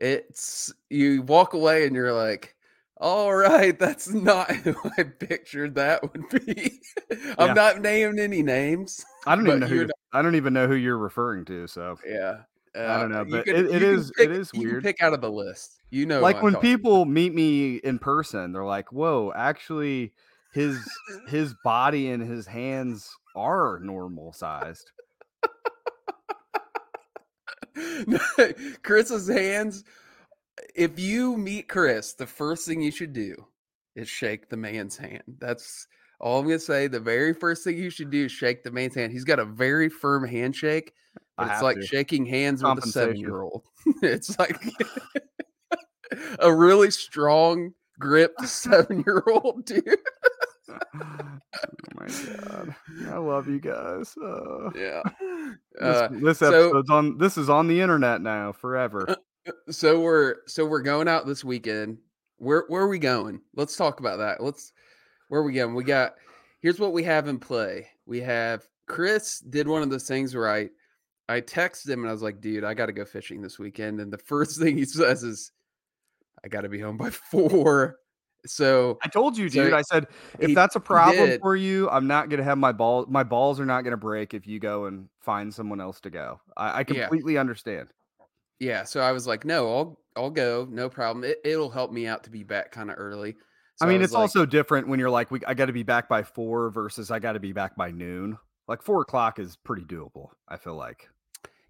it's 0.02 0.74
you 0.90 1.22
walk 1.24 1.54
away 1.54 1.86
and 1.88 1.96
you're 1.96 2.14
like, 2.14 2.56
all 2.98 3.34
right, 3.36 3.78
that's 3.78 4.10
not 4.10 4.52
who 4.56 4.76
I 4.98 5.04
pictured 5.04 5.76
that 5.76 6.02
would 6.04 6.30
be. 6.46 6.80
I'm 7.38 7.50
Yeah. 7.50 7.54
not 7.54 7.82
naming 7.82 8.20
any 8.20 8.42
names. 8.44 9.04
I 9.28 9.36
don't 9.36 9.48
even 9.48 9.60
know 9.62 9.68
who 9.68 9.74
you 9.76 9.82
you're, 9.82 9.90
I 10.16 10.22
don't 10.22 10.36
even 10.36 10.54
know 10.54 10.68
who 10.68 10.76
you're 10.76 10.98
referring 10.98 11.46
to. 11.46 11.68
So 11.68 11.98
Yeah, 12.08 12.42
Uh, 12.76 13.00
don't 13.02 13.12
know, 13.12 13.26
but 13.26 13.46
can- 13.46 13.56
it- 13.56 13.66
it 13.76 13.82
is- 13.84 14.12
pick- 14.18 14.30
is 14.30 14.50
you 14.54 14.62
can 14.62 14.70
weird. 14.70 14.84
pick 14.84 15.02
out 15.02 15.14
of 15.14 15.22
the 15.22 15.32
list. 15.32 15.80
You 15.92 16.06
know, 16.06 16.22
like 16.22 16.42
when 16.42 16.54
talking 16.54 16.70
about. 16.72 16.80
people 16.80 17.06
meet 17.06 17.34
me 17.34 17.76
in 17.78 18.00
person, 18.00 18.52
they're 18.52 18.64
like, 18.66 18.92
"Whoa, 18.92 19.32
actually, 19.36 20.14
his 20.54 20.78
his 21.28 21.54
body 21.64 22.10
and 22.10 22.22
his 22.24 22.46
hands 22.48 23.10
are 23.36 23.80
normal 23.82 24.34
sized." 24.34 24.92
Chris's 28.84 29.28
hands. 29.28 29.84
If 30.74 31.00
you 31.00 31.38
meet 31.38 31.68
Chris, 31.68 32.14
the 32.14 32.28
first 32.28 32.66
thing 32.68 32.82
you 32.82 32.92
should 32.92 33.14
do 33.14 33.36
is 33.96 34.08
shake 34.10 34.50
the 34.50 34.58
man's 34.58 34.98
hand. 34.98 35.24
That's 35.40 35.88
all 36.26 36.40
I'm 36.40 36.46
gonna 36.48 36.58
say. 36.60 36.88
The 36.88 37.00
very 37.00 37.34
first 37.36 37.64
thing 37.64 37.78
you 37.78 37.92
should 37.92 38.10
do 38.10 38.26
is 38.26 38.32
shake 38.32 38.64
the 38.64 38.72
man's 38.72 38.96
hand. 38.96 39.12
He's 39.14 39.24
got 39.24 39.38
a 39.40 39.46
very 39.46 39.90
firm 39.90 40.28
handshake. 40.28 40.92
I 41.38 41.46
But 41.46 41.54
it's 41.54 41.62
like 41.62 41.76
to. 41.78 41.86
shaking 41.86 42.26
hands 42.26 42.64
with 42.64 42.84
a 42.84 42.88
seven 42.88 43.18
year 43.18 43.42
old. 43.42 43.64
it's 44.02 44.38
like 44.40 44.60
a 46.40 46.52
really 46.54 46.90
strong 46.92 47.74
grip 48.00 48.34
seven 48.44 49.04
year 49.06 49.24
old 49.28 49.66
dude. 49.66 49.84
oh 50.68 51.38
my 51.96 52.08
god, 52.08 52.76
I 53.08 53.18
love 53.18 53.48
you 53.48 53.60
guys. 53.60 54.16
Uh, 54.18 54.72
Yeah. 54.76 55.02
this, 55.74 55.82
Uh, 55.82 56.08
this 56.12 56.40
so- 56.40 56.48
episode's 56.48 56.90
on. 56.90 57.18
This 57.20 57.38
is 57.38 57.50
on 57.50 57.68
the 57.68 57.80
internet 57.82 58.22
now 58.22 58.52
forever. 58.52 59.16
so 59.70 60.00
we're 60.00 60.38
so 60.48 60.66
we're 60.66 60.82
going 60.82 61.08
out 61.08 61.28
this 61.28 61.44
weekend. 61.44 62.00
Where 62.38 62.66
where 62.68 62.82
are 62.82 62.88
we 62.90 63.00
going? 63.00 63.42
Let's 63.56 63.76
talk 63.78 64.00
about 64.00 64.18
that. 64.18 64.42
Let's 64.42 64.74
where 65.30 65.42
are 65.42 65.44
we 65.44 65.54
going? 65.54 65.76
We 65.76 65.84
got 65.84 66.16
here's 66.62 66.80
what 66.80 66.94
we 66.94 67.04
have 67.04 67.28
in 67.28 67.40
play. 67.40 67.90
We 68.06 68.22
have 68.22 68.68
Chris 68.88 69.40
did 69.40 69.68
one 69.68 69.82
of 69.82 69.90
those 69.90 70.08
things 70.08 70.36
where 70.36 70.50
I 70.50 70.70
I 71.30 71.42
texted 71.42 71.90
him 71.90 72.02
and 72.02 72.10
I 72.10 72.12
was 72.14 72.22
like, 72.22 72.42
dude, 72.42 72.64
I 72.64 72.74
gotta 72.74 72.94
go 72.94 73.06
fishing 73.06 73.42
this 73.42 73.58
weekend. 73.60 74.00
And 74.00 74.12
the 74.14 74.18
first 74.18 74.60
thing 74.62 74.78
he 74.78 74.86
says 74.86 75.24
is, 75.24 75.52
I 76.44 76.48
gotta 76.48 76.70
be 76.70 76.80
home 76.80 76.98
by 76.98 77.10
four. 77.32 78.00
So 78.46 79.00
I 79.04 79.08
told 79.08 79.38
you, 79.38 79.50
So 79.50 79.64
dude. 79.64 79.74
I 79.74 79.82
said 79.82 80.08
if 80.40 80.54
that's 80.54 80.76
a 80.76 80.80
problem 80.80 81.30
did. 81.30 81.42
for 81.42 81.56
you, 81.56 81.90
I'm 81.90 82.08
not 82.08 82.30
gonna 82.30 82.44
have 82.44 82.58
my 82.60 82.72
ball. 82.72 83.06
My 83.08 83.24
balls 83.24 83.60
are 83.60 83.66
not 83.66 83.82
gonna 83.84 83.98
break 83.98 84.34
if 84.34 84.46
you 84.48 84.60
go 84.60 84.86
and 84.86 85.10
find 85.22 85.54
someone 85.54 85.82
else 85.82 86.00
to 86.02 86.10
go. 86.12 86.40
I, 86.58 86.80
I 86.80 86.84
Yeah. 86.88 87.10
completely 87.10 87.38
understand. 87.38 87.90
yeah, 88.60 88.84
so 88.84 89.02
I 89.02 89.12
was 89.12 89.28
like, 89.28 89.46
no, 89.46 89.74
I'll 89.76 90.00
I'll 90.16 90.30
go, 90.30 90.68
no 90.70 90.90
problem. 90.90 91.24
It, 91.26 91.40
it'll 91.44 91.70
help 91.70 91.92
me 91.92 92.08
out 92.08 92.24
to 92.26 92.30
be 92.30 92.44
back 92.44 92.72
kind 92.72 92.90
of 92.90 92.96
early. 92.98 93.36
So 93.78 93.86
I 93.86 93.90
mean, 93.90 94.00
was 94.00 94.06
it's 94.06 94.14
like, 94.14 94.22
also 94.22 94.46
different 94.46 94.88
when 94.88 95.00
you're 95.00 95.10
like, 95.10 95.32
we, 95.32 95.42
I 95.46 95.54
got 95.54 95.66
to 95.66 95.74
be 95.74 95.84
back 95.84 96.08
by 96.08 96.24
four 96.24 96.70
versus 96.70 97.12
I 97.12 97.20
got 97.20 97.34
to 97.34 97.40
be 97.40 97.52
back 97.52 97.76
by 97.76 97.92
noon. 97.92 98.38
Like 98.68 98.82
four 98.82 99.02
o'clock 99.02 99.38
is 99.38 99.58
pretty 99.58 99.84
doable. 99.84 100.30
I 100.48 100.58
feel 100.58 100.76
like. 100.76 101.10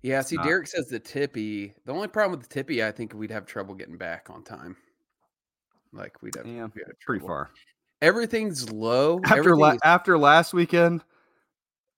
Yeah, 0.04 0.22
see, 0.22 0.36
not- 0.36 0.46
Derek 0.46 0.68
says 0.68 0.88
the 0.88 1.00
tippy. 1.00 1.74
The 1.86 1.92
only 1.92 2.08
problem 2.08 2.40
with 2.40 2.48
the 2.48 2.54
tippy, 2.54 2.84
I 2.84 2.92
think 2.92 3.14
we'd 3.14 3.32
have 3.32 3.48
trouble 3.48 3.74
getting 3.74 3.98
back 3.98 4.30
on 4.30 4.44
time. 4.44 4.78
Like 5.94 6.22
we'd 6.22 6.36
have, 6.36 6.46
Yeah, 6.46 6.68
we'd 6.76 6.84
have 6.88 7.00
Pretty 7.06 7.26
far. 7.26 7.50
Everything's 8.02 8.70
low. 8.72 9.20
After 9.24 9.38
everything 9.40 9.60
la- 9.60 9.72
is- 9.72 9.80
after 9.84 10.18
last 10.18 10.54
weekend, 10.54 11.04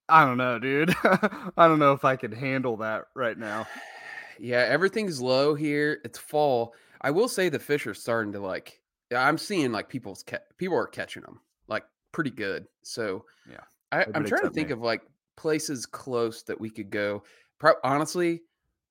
I 0.08 0.24
don't 0.24 0.38
know, 0.38 0.58
dude. 0.58 0.96
I 1.04 1.68
don't 1.68 1.80
know 1.80 1.92
if 1.92 2.06
I 2.06 2.16
could 2.16 2.34
handle 2.34 2.78
that 2.78 3.08
right 3.14 3.38
now. 3.38 3.68
yeah, 4.40 4.60
everything's 4.60 5.20
low 5.20 5.54
here. 5.54 6.00
It's 6.06 6.18
fall. 6.18 6.74
I 7.02 7.12
will 7.12 7.28
say 7.28 7.50
the 7.50 7.60
fish 7.60 7.86
are 7.88 7.94
starting 7.94 8.32
to 8.34 8.40
like. 8.40 8.80
Yeah, 9.12 9.26
I'm 9.28 9.38
seeing 9.38 9.72
like 9.72 9.90
people's 9.90 10.24
ca- 10.24 10.40
people 10.58 10.78
are 10.78 10.88
catching 10.88 11.24
them 11.24 11.40
like 11.68 11.84
pretty 12.12 12.30
good. 12.32 12.68
So 12.84 13.26
Yeah, 13.50 13.62
I, 13.92 14.06
I'm 14.16 14.26
trying 14.26 14.44
to 14.44 14.50
think 14.50 14.68
me. 14.68 14.74
of 14.74 14.82
like 14.82 15.02
places 15.36 15.86
close 15.86 16.44
that 16.44 16.60
we 16.60 16.70
could 16.70 16.90
go. 16.90 17.24
Pro- 17.60 17.76
honestly, 17.84 18.42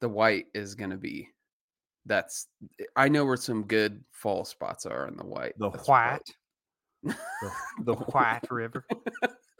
the 0.01 0.09
white 0.09 0.47
is 0.55 0.75
going 0.75 0.91
to 0.91 0.97
be. 0.97 1.29
That's 2.07 2.47
I 2.95 3.09
know 3.09 3.25
where 3.25 3.37
some 3.37 3.65
good 3.65 4.05
fall 4.13 4.45
spots 4.45 4.87
are 4.87 5.09
in 5.09 5.17
the 5.17 5.25
white. 5.27 5.55
The 5.59 5.71
That's 5.71 5.89
white, 5.89 6.21
the, 7.03 7.15
the 7.81 7.95
white 7.95 8.49
river. 8.51 8.87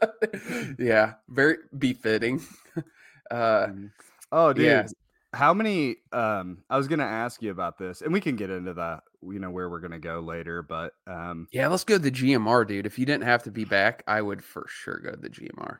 yeah, 0.79 1.13
very 1.29 1.57
befitting. 1.77 2.41
Uh, 3.29 3.67
Mhm. 3.67 3.91
Oh, 4.31 4.53
dude. 4.53 4.63
yeah. 4.65 4.87
How 5.33 5.53
many? 5.53 5.97
Um, 6.13 6.63
I 6.69 6.77
was 6.77 6.87
gonna 6.87 7.03
ask 7.03 7.41
you 7.41 7.51
about 7.51 7.77
this, 7.77 8.01
and 8.01 8.13
we 8.13 8.21
can 8.21 8.37
get 8.37 8.49
into 8.49 8.73
that. 8.75 9.03
You 9.29 9.39
know 9.39 9.51
where 9.51 9.69
we're 9.69 9.79
gonna 9.79 9.99
go 9.99 10.19
later, 10.19 10.61
but 10.61 10.93
um, 11.05 11.47
yeah, 11.51 11.67
let's 11.67 11.83
go 11.83 11.95
to 11.95 11.99
the 11.99 12.11
GMR, 12.11 12.67
dude. 12.67 12.85
If 12.85 12.97
you 12.97 13.05
didn't 13.05 13.23
have 13.23 13.43
to 13.43 13.51
be 13.51 13.65
back, 13.65 14.03
I 14.07 14.21
would 14.21 14.43
for 14.43 14.65
sure 14.67 14.99
go 14.99 15.11
to 15.11 15.17
the 15.17 15.29
GMR. 15.29 15.79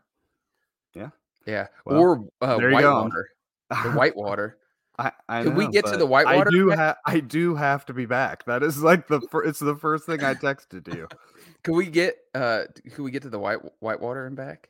Yeah. 0.94 1.10
Yeah. 1.46 1.68
Well, 1.86 2.00
or 2.00 2.30
uh, 2.42 2.58
there 2.58 2.72
you 2.72 2.80
go. 2.80 3.04
Whitewater. 3.04 3.30
The 3.70 3.92
Whitewater. 3.92 4.58
I, 5.00 5.12
I 5.30 5.44
Could 5.44 5.56
we 5.56 5.68
get 5.68 5.86
to 5.86 5.98
the 5.98 6.08
whitewater 6.08 6.48
I 6.48 6.52
do 6.52 6.70
have. 6.70 6.98
I 7.06 7.20
do 7.20 7.54
have 7.54 7.86
to 7.86 7.94
be 7.94 8.08
back. 8.08 8.46
That 8.46 8.64
is 8.64 8.82
like 8.82 9.08
the. 9.08 9.22
Fir- 9.22 9.44
it's 9.44 9.60
the 9.60 9.76
first 9.76 10.08
thing 10.08 10.24
I 10.24 10.34
texted 10.34 10.92
you. 10.94 11.08
Can 11.64 11.76
we 11.76 11.88
get 11.88 12.16
uh 12.34 12.64
can 12.94 13.04
we 13.04 13.12
get 13.12 13.24
to 13.24 13.30
the 13.30 13.40
white 13.40 13.60
Whitewater 13.80 14.26
and 14.26 14.36
back? 14.36 14.70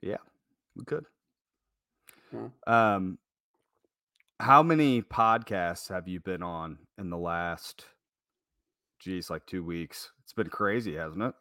Yeah, 0.00 0.18
we 0.76 0.84
could. 0.84 1.06
Hmm. 2.30 2.46
Um, 2.66 3.18
how 4.40 4.62
many 4.62 5.02
podcasts 5.02 5.88
have 5.88 6.08
you 6.08 6.20
been 6.20 6.42
on 6.42 6.78
in 6.98 7.10
the 7.10 7.18
last? 7.18 7.84
Geez, 8.98 9.30
like 9.30 9.46
two 9.46 9.64
weeks. 9.64 10.10
It's 10.22 10.32
been 10.32 10.48
crazy, 10.48 10.96
hasn't 10.96 11.22
it? 11.22 11.34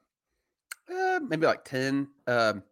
Uh, 0.94 1.20
maybe 1.28 1.46
like 1.46 1.64
10. 1.64 2.08
Um 2.28 2.64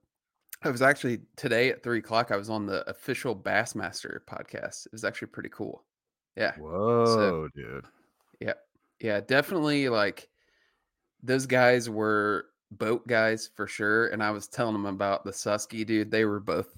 I 0.63 0.69
was 0.69 0.83
actually 0.83 1.21
today 1.35 1.71
at 1.71 1.81
three 1.81 1.99
o'clock. 1.99 2.29
I 2.31 2.35
was 2.37 2.49
on 2.49 2.67
the 2.67 2.87
official 2.87 3.35
Bassmaster 3.35 4.19
podcast. 4.29 4.85
It 4.85 4.91
was 4.91 5.03
actually 5.03 5.29
pretty 5.29 5.49
cool. 5.49 5.83
Yeah. 6.37 6.53
Whoa, 6.57 7.47
dude. 7.55 7.85
Yeah. 8.39 8.53
Yeah, 8.99 9.21
definitely 9.21 9.89
like 9.89 10.29
those 11.23 11.47
guys 11.47 11.89
were 11.89 12.45
boat 12.71 13.07
guys 13.07 13.49
for 13.55 13.65
sure. 13.65 14.07
And 14.07 14.21
I 14.21 14.29
was 14.29 14.47
telling 14.47 14.73
them 14.73 14.85
about 14.85 15.23
the 15.23 15.31
Susky 15.31 15.83
dude. 15.85 16.11
They 16.11 16.25
were 16.25 16.39
both 16.39 16.75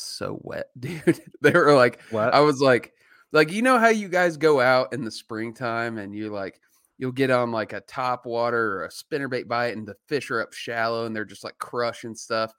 so 0.00 0.38
wet, 0.42 0.66
dude. 0.78 1.20
they 1.40 1.52
were 1.52 1.74
like, 1.74 2.00
What? 2.10 2.34
I 2.34 2.40
was 2.40 2.60
like, 2.60 2.92
like, 3.32 3.50
you 3.52 3.62
know 3.62 3.78
how 3.78 3.88
you 3.88 4.08
guys 4.08 4.36
go 4.36 4.60
out 4.60 4.92
in 4.92 5.04
the 5.04 5.10
springtime 5.10 5.98
and 5.98 6.14
you 6.14 6.30
like, 6.30 6.60
you'll 6.98 7.12
get 7.12 7.30
on 7.30 7.50
like 7.52 7.72
a 7.72 7.80
top 7.82 8.24
water 8.24 8.78
or 8.78 8.84
a 8.84 8.88
spinnerbait 8.88 9.46
bite 9.48 9.76
and 9.76 9.86
the 9.86 9.96
fish 10.08 10.30
are 10.30 10.40
up 10.40 10.52
shallow 10.54 11.04
and 11.06 11.14
they're 11.14 11.24
just 11.26 11.44
like 11.44 11.58
crushing 11.58 12.14
stuff. 12.14 12.52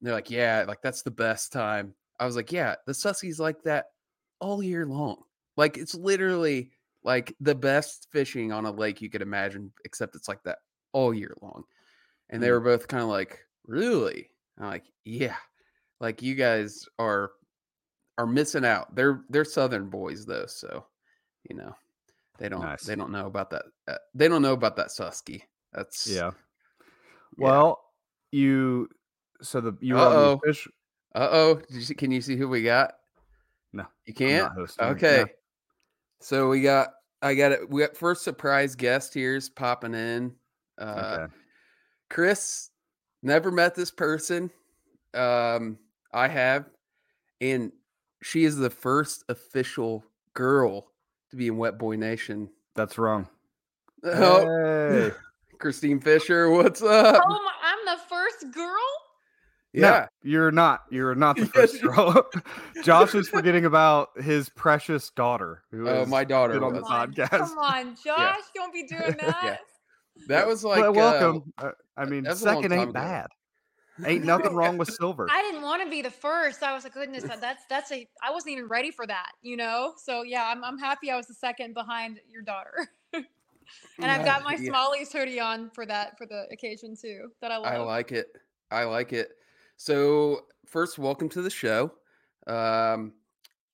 And 0.00 0.06
they're 0.06 0.14
like, 0.14 0.30
yeah, 0.30 0.64
like 0.68 0.82
that's 0.82 1.02
the 1.02 1.10
best 1.10 1.52
time. 1.52 1.94
I 2.20 2.26
was 2.26 2.36
like, 2.36 2.52
yeah, 2.52 2.74
the 2.86 2.92
Suskies 2.94 3.38
like 3.40 3.62
that 3.62 3.86
all 4.40 4.62
year 4.62 4.84
long. 4.84 5.22
Like 5.56 5.78
it's 5.78 5.94
literally 5.94 6.72
like 7.04 7.34
the 7.40 7.54
best 7.54 8.08
fishing 8.12 8.52
on 8.52 8.66
a 8.66 8.70
lake 8.70 9.00
you 9.00 9.08
could 9.08 9.22
imagine, 9.22 9.72
except 9.84 10.16
it's 10.16 10.28
like 10.28 10.42
that 10.42 10.58
all 10.92 11.14
year 11.14 11.34
long. 11.40 11.64
And 12.28 12.42
they 12.42 12.48
Mm. 12.48 12.52
were 12.52 12.60
both 12.60 12.88
kind 12.88 13.02
of 13.02 13.08
like, 13.08 13.40
really? 13.66 14.30
I'm 14.58 14.66
like, 14.66 14.84
yeah. 15.04 15.36
Like 16.02 16.20
you 16.20 16.34
guys 16.34 16.84
are 16.98 17.30
are 18.18 18.26
missing 18.26 18.64
out. 18.64 18.94
They're 18.94 19.22
they're 19.30 19.44
southern 19.44 19.88
boys 19.88 20.26
though, 20.26 20.46
so 20.46 20.84
you 21.48 21.56
know 21.56 21.74
they 22.38 22.48
don't 22.48 22.60
Nice. 22.60 22.82
they 22.82 22.96
don't 22.96 23.12
know 23.12 23.26
about 23.26 23.50
that. 23.50 23.62
Uh, 23.88 23.96
they 24.14 24.26
don't 24.28 24.42
know 24.42 24.52
about 24.52 24.76
that 24.76 24.88
Susky. 24.88 25.42
That's 25.72 26.06
Yeah. 26.08 26.32
yeah. 27.38 27.48
Well, 27.48 27.80
you. 28.32 28.88
So 29.42 29.60
the 29.60 29.74
you 29.80 29.94
were 29.94 30.00
on 30.00 30.12
Uh-oh. 30.12 30.40
the 30.42 30.46
fish. 30.52 30.68
Uh 31.14 31.28
oh. 31.30 31.62
Can 31.96 32.10
you 32.10 32.20
see 32.20 32.36
who 32.36 32.48
we 32.48 32.62
got? 32.62 32.94
No, 33.72 33.86
you 34.04 34.12
can't. 34.12 34.52
Okay. 34.80 35.18
No. 35.18 35.32
So 36.20 36.48
we 36.48 36.62
got 36.62 36.88
I 37.22 37.34
got 37.34 37.52
it. 37.52 37.70
We 37.70 37.80
got 37.82 37.96
first 37.96 38.24
surprise 38.24 38.74
guest 38.74 39.14
here's 39.14 39.48
popping 39.48 39.94
in. 39.94 40.34
Uh 40.80 41.18
Okay. 41.28 41.34
Chris 42.10 42.70
never 43.22 43.50
met 43.52 43.74
this 43.76 43.90
person. 43.92 44.50
Um 45.14 45.78
I 46.12 46.28
have 46.28 46.66
and 47.40 47.72
she 48.22 48.44
is 48.44 48.56
the 48.56 48.70
first 48.70 49.24
official 49.28 50.04
girl 50.34 50.86
to 51.30 51.36
be 51.36 51.48
in 51.48 51.56
Wet 51.56 51.78
Boy 51.78 51.96
Nation. 51.96 52.48
That's 52.74 52.98
wrong. 52.98 53.28
Oh, 54.04 54.46
Hey. 54.46 55.10
Christine 55.58 56.00
Fisher, 56.00 56.50
what's 56.50 56.82
up? 56.82 57.22
Oh, 57.24 57.28
my, 57.28 57.52
I'm 57.62 57.96
the 57.96 58.02
first 58.08 58.52
girl. 58.52 58.66
No, 59.74 59.88
yeah. 59.88 60.06
you're 60.22 60.50
not. 60.50 60.82
You're 60.90 61.14
not 61.14 61.36
the 61.36 61.46
first 61.54 61.80
girl. 61.80 62.26
Josh 62.84 63.14
is 63.14 63.28
forgetting 63.28 63.64
about 63.64 64.10
his 64.20 64.48
precious 64.50 65.10
daughter. 65.10 65.62
Who 65.70 65.88
Oh, 65.88 66.04
my 66.04 66.24
daughter 66.24 66.62
on 66.64 66.74
the 66.74 66.82
on, 66.82 67.12
podcast. 67.12 67.30
Come 67.30 67.58
on, 67.58 67.96
Josh, 68.04 68.40
don't 68.54 68.72
be 68.72 68.86
doing 68.86 69.16
that. 69.20 69.60
That 70.28 70.46
was 70.46 70.62
like 70.64 70.80
Well, 70.80 70.90
uh, 70.90 70.92
welcome. 70.92 71.52
Uh, 71.56 71.70
I 71.96 72.04
mean, 72.04 72.24
that 72.24 72.30
was 72.30 72.42
a 72.42 72.46
long 72.46 72.56
second 72.62 72.72
ain't 72.72 72.82
ago. 72.90 72.92
bad. 72.92 73.28
Ain't 74.04 74.24
nothing 74.26 74.54
wrong 74.54 74.78
with 74.78 74.88
silver. 74.90 75.26
I 75.30 75.42
didn't 75.42 75.62
want 75.62 75.82
to 75.82 75.90
be 75.90 76.02
the 76.02 76.10
first. 76.10 76.62
I 76.62 76.72
was 76.74 76.84
like, 76.84 76.94
goodness, 76.94 77.24
that's 77.40 77.64
that's 77.68 77.92
a. 77.92 78.08
I 78.22 78.30
wasn't 78.30 78.52
even 78.52 78.68
ready 78.68 78.90
for 78.90 79.06
that, 79.06 79.32
you 79.42 79.56
know. 79.56 79.94
So 79.96 80.22
yeah, 80.22 80.46
I'm 80.46 80.64
I'm 80.64 80.78
happy 80.78 81.10
I 81.10 81.16
was 81.16 81.26
the 81.26 81.34
second 81.34 81.74
behind 81.74 82.20
your 82.30 82.42
daughter. 82.42 82.88
and 83.12 83.24
I've 84.10 84.24
got 84.24 84.44
my 84.44 84.56
Yeah. 84.58 84.70
Smalley's 84.70 85.12
hoodie 85.12 85.40
on 85.40 85.70
for 85.70 85.86
that 85.86 86.16
for 86.18 86.26
the 86.26 86.46
occasion 86.50 86.96
too. 87.00 87.28
That 87.40 87.50
I 87.50 87.56
love. 87.58 87.72
I 87.72 87.76
like 87.78 88.12
it. 88.12 88.28
I 88.70 88.84
like 88.84 89.12
it. 89.12 89.32
So, 89.76 90.46
first, 90.66 90.98
welcome 90.98 91.28
to 91.30 91.42
the 91.42 91.50
show. 91.50 91.92
Um, 92.46 93.12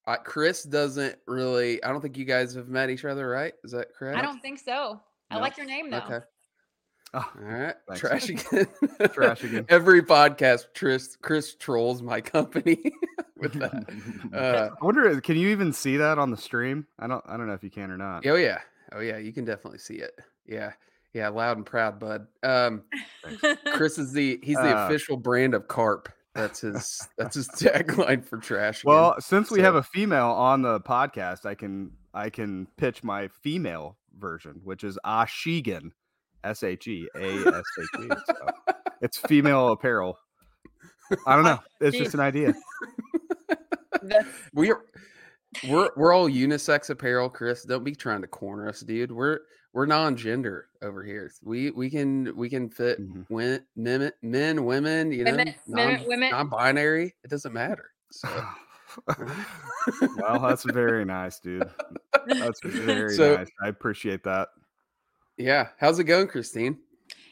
uh, 0.06 0.16
Chris 0.16 0.64
doesn't 0.64 1.16
really. 1.26 1.82
I 1.84 1.88
don't 1.88 2.00
think 2.00 2.16
you 2.16 2.24
guys 2.24 2.54
have 2.54 2.68
met 2.68 2.90
each 2.90 3.04
other, 3.04 3.28
right? 3.28 3.52
Is 3.62 3.72
that 3.72 3.94
correct? 3.94 4.18
I 4.18 4.22
don't 4.22 4.40
think 4.40 4.58
so. 4.58 5.00
I 5.30 5.38
like 5.38 5.56
your 5.56 5.66
name 5.66 5.90
though. 5.90 5.98
Okay. 5.98 6.20
Oh, 7.14 7.18
All 7.18 7.42
right. 7.42 7.74
Thanks. 7.86 8.00
Trash 8.00 8.28
again. 8.30 8.66
Trash 9.12 9.44
again. 9.44 9.64
Every 9.70 10.02
podcast, 10.02 10.66
Chris 10.76 11.16
Chris 11.22 11.54
trolls 11.54 12.02
my 12.02 12.20
company 12.20 12.78
with 13.36 13.54
that. 13.54 13.86
Uh, 14.34 14.70
I 14.80 14.84
wonder, 14.84 15.20
can 15.20 15.36
you 15.36 15.48
even 15.48 15.72
see 15.72 15.96
that 15.96 16.18
on 16.18 16.30
the 16.30 16.36
stream? 16.36 16.86
I 16.98 17.06
don't, 17.06 17.24
I 17.26 17.36
don't 17.36 17.46
know 17.46 17.54
if 17.54 17.62
you 17.64 17.70
can 17.70 17.90
or 17.90 17.96
not. 17.96 18.26
oh 18.26 18.34
yeah. 18.36 18.58
Oh 18.92 19.00
yeah. 19.00 19.16
You 19.18 19.32
can 19.32 19.44
definitely 19.44 19.78
see 19.78 19.94
it. 19.96 20.12
Yeah. 20.46 20.72
Yeah. 21.14 21.28
Loud 21.28 21.56
and 21.56 21.66
proud, 21.66 21.98
bud. 21.98 22.26
Um, 22.42 22.82
Chris 23.74 23.98
is 23.98 24.12
the 24.12 24.38
he's 24.42 24.56
the 24.56 24.76
Uh, 24.78 24.86
official 24.86 25.16
brand 25.16 25.54
of 25.54 25.66
carp. 25.68 26.10
That's 26.34 26.60
his 26.60 27.08
that's 27.16 27.34
his 27.34 27.48
tagline 27.48 28.24
for 28.24 28.36
trash. 28.36 28.82
Again. 28.84 28.94
Well, 28.94 29.16
since 29.20 29.50
we 29.50 29.60
have 29.60 29.74
a 29.74 29.82
female 29.82 30.28
on 30.28 30.62
the 30.62 30.78
podcast, 30.80 31.46
I 31.46 31.54
can, 31.54 31.92
I 32.14 32.30
can 32.30 32.68
pitch 32.76 33.02
my 33.02 33.28
female 33.28 33.96
version, 34.16 34.60
which 34.62 34.84
is 34.84 34.98
Ashigan, 35.04 35.90
S 36.44 36.62
H 36.62 36.86
E 36.88 37.08
A 37.16 37.46
S 37.48 37.64
H 37.80 38.02
E. 38.04 38.08
It's 39.00 39.16
female 39.16 39.70
apparel. 39.70 40.18
I 41.24 41.36
don't 41.36 41.44
know. 41.44 41.60
It's 41.80 41.96
just 41.96 42.14
an 42.14 42.20
idea. 42.20 42.52
We're 44.54 44.80
we're 45.68 45.90
we're 45.96 46.12
all 46.12 46.28
unisex 46.28 46.90
apparel, 46.90 47.28
Chris. 47.30 47.62
Don't 47.64 47.84
be 47.84 47.94
trying 47.94 48.22
to 48.22 48.26
corner 48.26 48.68
us, 48.68 48.80
dude. 48.80 49.12
We're 49.12 49.38
we're 49.72 49.86
non-gender 49.86 50.66
over 50.82 51.04
here. 51.04 51.30
We 51.44 51.70
we 51.70 51.90
can 51.90 52.34
we 52.36 52.48
can 52.50 52.68
fit 52.70 53.00
Mhm. 53.00 53.24
wen, 53.28 53.64
men, 53.76 54.10
men, 54.22 54.64
women, 54.64 55.12
you 55.12 55.24
know, 55.24 55.30
Women- 55.32 55.54
women- 55.68 56.04
women. 56.06 56.30
non-binary. 56.30 57.14
It 57.24 57.30
doesn't 57.30 57.52
matter. 57.52 57.90
So 58.10 58.28
well, 60.18 60.40
that's 60.40 60.64
very 60.64 61.04
nice, 61.04 61.38
dude. 61.40 61.68
That's 62.26 62.60
very 62.64 63.14
So- 63.14 63.36
nice. 63.36 63.48
I 63.62 63.68
appreciate 63.68 64.24
that. 64.24 64.48
Yeah, 65.38 65.68
how's 65.78 65.98
it 65.98 66.04
going, 66.04 66.28
Christine? 66.28 66.78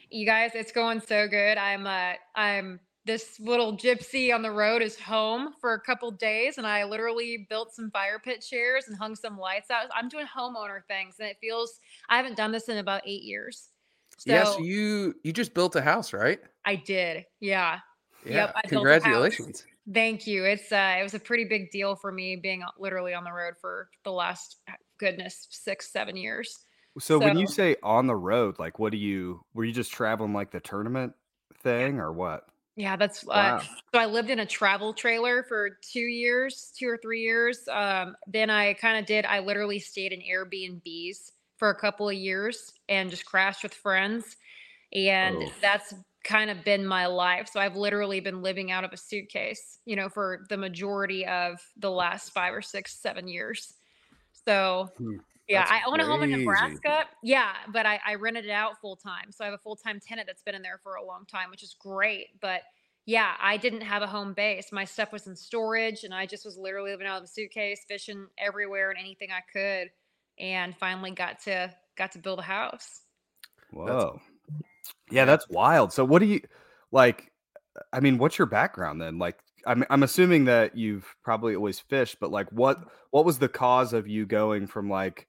you 0.09 0.25
guys, 0.25 0.51
it's 0.53 0.71
going 0.71 1.01
so 1.01 1.27
good. 1.27 1.57
I'm 1.57 1.85
uh 1.85 2.13
I'm 2.35 2.79
this 3.05 3.39
little 3.39 3.77
gypsy 3.77 4.33
on 4.33 4.41
the 4.41 4.51
road 4.51 4.81
is 4.81 4.99
home 4.99 5.53
for 5.61 5.73
a 5.73 5.79
couple 5.81 6.11
days 6.11 6.57
and 6.57 6.67
I 6.67 6.83
literally 6.83 7.47
built 7.49 7.73
some 7.73 7.89
fire 7.91 8.19
pit 8.19 8.45
chairs 8.47 8.85
and 8.87 8.97
hung 8.97 9.15
some 9.15 9.37
lights 9.37 9.71
out. 9.71 9.87
I'm 9.95 10.09
doing 10.09 10.25
homeowner 10.25 10.79
things 10.87 11.15
and 11.19 11.29
it 11.29 11.37
feels 11.39 11.79
I 12.09 12.17
haven't 12.17 12.35
done 12.35 12.51
this 12.51 12.67
in 12.69 12.77
about 12.79 13.01
8 13.05 13.23
years. 13.23 13.69
So 14.17 14.33
yes, 14.33 14.59
you 14.59 15.15
you 15.23 15.31
just 15.33 15.53
built 15.53 15.75
a 15.75 15.81
house, 15.81 16.13
right? 16.13 16.39
I 16.65 16.75
did. 16.75 17.25
Yeah. 17.39 17.79
Yeah, 18.25 18.35
Yep, 18.35 18.53
I 18.55 18.61
built 18.61 18.61
a 18.63 18.63
house. 18.65 18.69
congratulations. 18.69 19.65
Thank 19.93 20.27
you. 20.27 20.43
It's 20.45 20.71
uh 20.71 20.97
it 20.99 21.03
was 21.03 21.13
a 21.13 21.19
pretty 21.19 21.45
big 21.45 21.71
deal 21.71 21.95
for 21.95 22.11
me 22.11 22.35
being 22.35 22.63
literally 22.77 23.13
on 23.13 23.23
the 23.23 23.31
road 23.31 23.53
for 23.59 23.89
the 24.03 24.11
last 24.11 24.57
goodness, 24.97 25.47
6 25.49 25.91
7 25.91 26.17
years. 26.17 26.65
So, 26.99 27.19
when 27.19 27.35
you 27.35 27.47
say 27.47 27.75
on 27.83 28.07
the 28.07 28.15
road, 28.15 28.59
like, 28.59 28.79
what 28.79 28.91
do 28.91 28.97
you? 28.97 29.45
Were 29.53 29.65
you 29.65 29.73
just 29.73 29.91
traveling 29.91 30.33
like 30.33 30.51
the 30.51 30.59
tournament 30.59 31.13
thing, 31.61 31.99
or 31.99 32.11
what? 32.11 32.47
Yeah, 32.75 32.95
that's 32.95 33.27
uh, 33.27 33.51
so. 33.51 33.67
I 33.93 34.05
lived 34.05 34.29
in 34.29 34.39
a 34.39 34.45
travel 34.45 34.93
trailer 34.93 35.43
for 35.43 35.79
two 35.81 35.99
years, 35.99 36.71
two 36.77 36.87
or 36.87 36.97
three 36.97 37.21
years. 37.21 37.67
Um, 37.67 38.15
then 38.27 38.49
I 38.49 38.73
kind 38.73 38.99
of 38.99 39.05
did. 39.05 39.25
I 39.25 39.39
literally 39.39 39.79
stayed 39.79 40.13
in 40.13 40.21
Airbnbs 40.21 41.31
for 41.57 41.69
a 41.69 41.75
couple 41.79 42.07
of 42.07 42.15
years 42.15 42.73
and 42.87 43.09
just 43.09 43.25
crashed 43.25 43.63
with 43.63 43.73
friends, 43.73 44.37
and 44.93 45.43
Oh. 45.43 45.51
that's 45.61 45.93
kind 46.23 46.51
of 46.51 46.63
been 46.63 46.85
my 46.85 47.07
life. 47.07 47.49
So 47.51 47.59
I've 47.59 47.75
literally 47.75 48.19
been 48.19 48.41
living 48.43 48.71
out 48.71 48.83
of 48.83 48.93
a 48.93 48.97
suitcase, 48.97 49.79
you 49.85 49.95
know, 49.95 50.09
for 50.09 50.45
the 50.49 50.57
majority 50.57 51.25
of 51.25 51.59
the 51.77 51.91
last 51.91 52.31
five 52.31 52.53
or 52.53 52.61
six, 52.61 52.99
seven 52.99 53.27
years. 53.27 53.73
So 54.33 54.89
Hmm, 54.97 55.17
yeah, 55.47 55.59
that's 55.61 55.71
I 55.71 55.89
own 55.89 55.99
a 55.99 56.05
home 56.05 56.23
in. 56.23 56.31
Nebraska. 56.31 57.05
Yeah, 57.23 57.53
but 57.71 57.85
I, 57.85 57.99
I 58.05 58.15
rented 58.15 58.45
it 58.45 58.51
out 58.51 58.79
full 58.81 58.95
time. 58.95 59.31
So 59.31 59.43
I 59.43 59.47
have 59.47 59.53
a 59.53 59.59
full 59.59 59.75
time 59.75 59.99
tenant 59.99 60.27
that's 60.27 60.43
been 60.43 60.55
in 60.55 60.61
there 60.61 60.79
for 60.83 60.95
a 60.95 61.03
long 61.03 61.25
time, 61.25 61.49
which 61.49 61.63
is 61.63 61.75
great. 61.79 62.27
But 62.41 62.61
yeah, 63.05 63.35
I 63.39 63.55
didn't 63.55 63.81
have 63.81 64.01
a 64.01 64.07
home 64.07 64.33
base. 64.33 64.71
My 64.71 64.83
stuff 64.83 65.13
was 65.13 65.27
in 65.27 65.35
storage 65.35 66.03
and 66.03 66.13
I 66.13 66.25
just 66.25 66.43
was 66.43 66.57
literally 66.57 66.91
living 66.91 67.07
out 67.07 67.19
of 67.19 67.23
a 67.23 67.27
suitcase, 67.27 67.85
fishing 67.87 68.27
everywhere 68.37 68.89
and 68.89 68.99
anything 68.99 69.29
I 69.31 69.41
could. 69.51 69.89
And 70.39 70.75
finally 70.77 71.11
got 71.11 71.41
to 71.43 71.73
got 71.97 72.11
to 72.11 72.19
build 72.19 72.39
a 72.39 72.43
house. 72.43 73.01
Whoa. 73.71 74.21
yeah, 75.09 75.25
that's 75.25 75.47
wild. 75.49 75.93
So, 75.93 76.05
what 76.05 76.19
do 76.19 76.25
you 76.25 76.41
like? 76.91 77.31
I 77.93 78.01
mean, 78.01 78.17
what's 78.17 78.37
your 78.37 78.47
background 78.47 79.01
then? 79.01 79.17
Like, 79.19 79.39
I'm 79.65 79.83
I'm 79.89 80.03
assuming 80.03 80.45
that 80.45 80.77
you've 80.77 81.05
probably 81.23 81.55
always 81.55 81.79
fished, 81.79 82.17
but 82.19 82.31
like, 82.31 82.51
what 82.51 82.79
what 83.11 83.25
was 83.25 83.39
the 83.39 83.49
cause 83.49 83.93
of 83.93 84.07
you 84.07 84.25
going 84.25 84.67
from 84.67 84.89
like, 84.89 85.26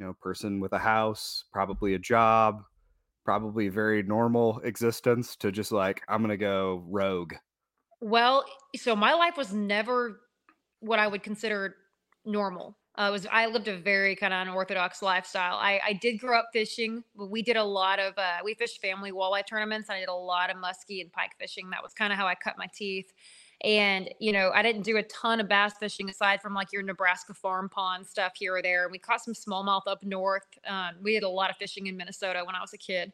you 0.00 0.06
know, 0.06 0.16
person 0.20 0.60
with 0.60 0.72
a 0.72 0.78
house, 0.78 1.44
probably 1.52 1.94
a 1.94 1.98
job, 1.98 2.64
probably 3.24 3.66
a 3.66 3.70
very 3.70 4.02
normal 4.02 4.58
existence, 4.64 5.36
to 5.36 5.52
just 5.52 5.70
like, 5.70 6.00
I'm 6.08 6.22
gonna 6.22 6.38
go 6.38 6.82
rogue. 6.88 7.34
Well, 8.00 8.44
so 8.74 8.96
my 8.96 9.12
life 9.12 9.36
was 9.36 9.52
never 9.52 10.20
what 10.80 10.98
I 10.98 11.06
would 11.06 11.22
consider 11.22 11.76
normal. 12.24 12.78
Uh, 12.96 13.10
was 13.12 13.26
I 13.30 13.46
lived 13.46 13.68
a 13.68 13.76
very 13.76 14.16
kind 14.16 14.32
of 14.32 14.48
unorthodox 14.48 15.02
lifestyle. 15.02 15.56
I, 15.56 15.80
I 15.86 15.92
did 15.92 16.18
grow 16.18 16.38
up 16.38 16.48
fishing. 16.52 17.04
but 17.14 17.30
We 17.30 17.42
did 17.42 17.56
a 17.56 17.64
lot 17.64 17.98
of 17.98 18.14
uh, 18.16 18.38
we 18.42 18.54
fished 18.54 18.80
family 18.80 19.12
walleye 19.12 19.46
tournaments. 19.46 19.90
I 19.90 20.00
did 20.00 20.08
a 20.08 20.14
lot 20.14 20.50
of 20.50 20.56
muskie 20.56 21.00
and 21.00 21.12
pike 21.12 21.32
fishing. 21.38 21.70
That 21.70 21.82
was 21.82 21.92
kind 21.92 22.12
of 22.12 22.18
how 22.18 22.26
I 22.26 22.34
cut 22.34 22.56
my 22.58 22.66
teeth. 22.74 23.12
And 23.62 24.08
you 24.18 24.32
know, 24.32 24.50
I 24.54 24.62
didn't 24.62 24.82
do 24.82 24.96
a 24.96 25.02
ton 25.04 25.40
of 25.40 25.48
bass 25.48 25.74
fishing 25.78 26.08
aside 26.08 26.40
from 26.40 26.54
like 26.54 26.72
your 26.72 26.82
Nebraska 26.82 27.34
farm 27.34 27.68
pond 27.68 28.06
stuff 28.06 28.32
here 28.36 28.56
or 28.56 28.62
there. 28.62 28.88
We 28.90 28.98
caught 28.98 29.22
some 29.22 29.34
smallmouth 29.34 29.82
up 29.86 30.02
north. 30.02 30.46
Um, 30.66 30.96
we 31.02 31.12
did 31.12 31.22
a 31.22 31.28
lot 31.28 31.50
of 31.50 31.56
fishing 31.56 31.86
in 31.86 31.96
Minnesota 31.96 32.42
when 32.44 32.54
I 32.54 32.60
was 32.60 32.72
a 32.72 32.78
kid 32.78 33.12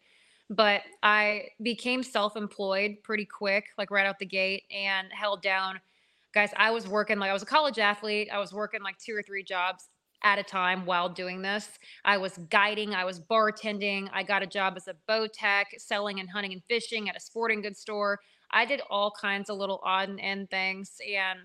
but 0.51 0.83
I 1.03 1.49
became 1.63 2.03
self-employed 2.03 2.99
pretty 3.03 3.25
quick, 3.25 3.67
like 3.79 3.91
right 3.91 4.07
out 4.07 4.19
the 4.19 4.27
gate, 4.27 4.65
and 4.71 5.09
held 5.13 5.43
down. 5.43 5.81
Guys, 6.33 6.51
I 6.57 6.71
was 6.71 6.87
working 6.87 7.19
like 7.19 7.31
I 7.31 7.33
was 7.33 7.43
a 7.43 7.47
college 7.47 7.79
athlete. 7.79 8.29
I 8.33 8.39
was 8.39 8.53
working 8.53 8.83
like 8.83 8.99
two 8.99 9.15
or 9.17 9.23
three 9.23 9.43
jobs 9.43 9.89
at 10.23 10.39
a 10.39 10.43
time 10.43 10.87
while 10.87 11.09
doing 11.09 11.43
this. 11.43 11.69
I 12.05 12.17
was 12.17 12.39
guiding, 12.51 12.95
I 12.95 13.05
was 13.05 13.21
bartending, 13.21 14.09
I 14.13 14.23
got 14.23 14.43
a 14.43 14.47
job 14.47 14.75
as 14.77 14.89
a 14.89 14.95
bow 15.07 15.27
tech, 15.27 15.69
selling 15.79 16.21
and 16.21 16.29
hunting 16.29 16.53
and 16.53 16.63
fishing 16.69 17.09
at 17.09 17.17
a 17.17 17.21
sporting 17.21 17.61
goods 17.63 17.81
store. 17.81 18.21
I 18.51 18.65
did 18.65 18.81
all 18.91 19.11
kinds 19.11 19.51
of 19.51 19.59
little 19.59 19.81
odd 19.85 20.09
and 20.09 20.21
end 20.21 20.51
things. 20.51 20.93
And 21.07 21.41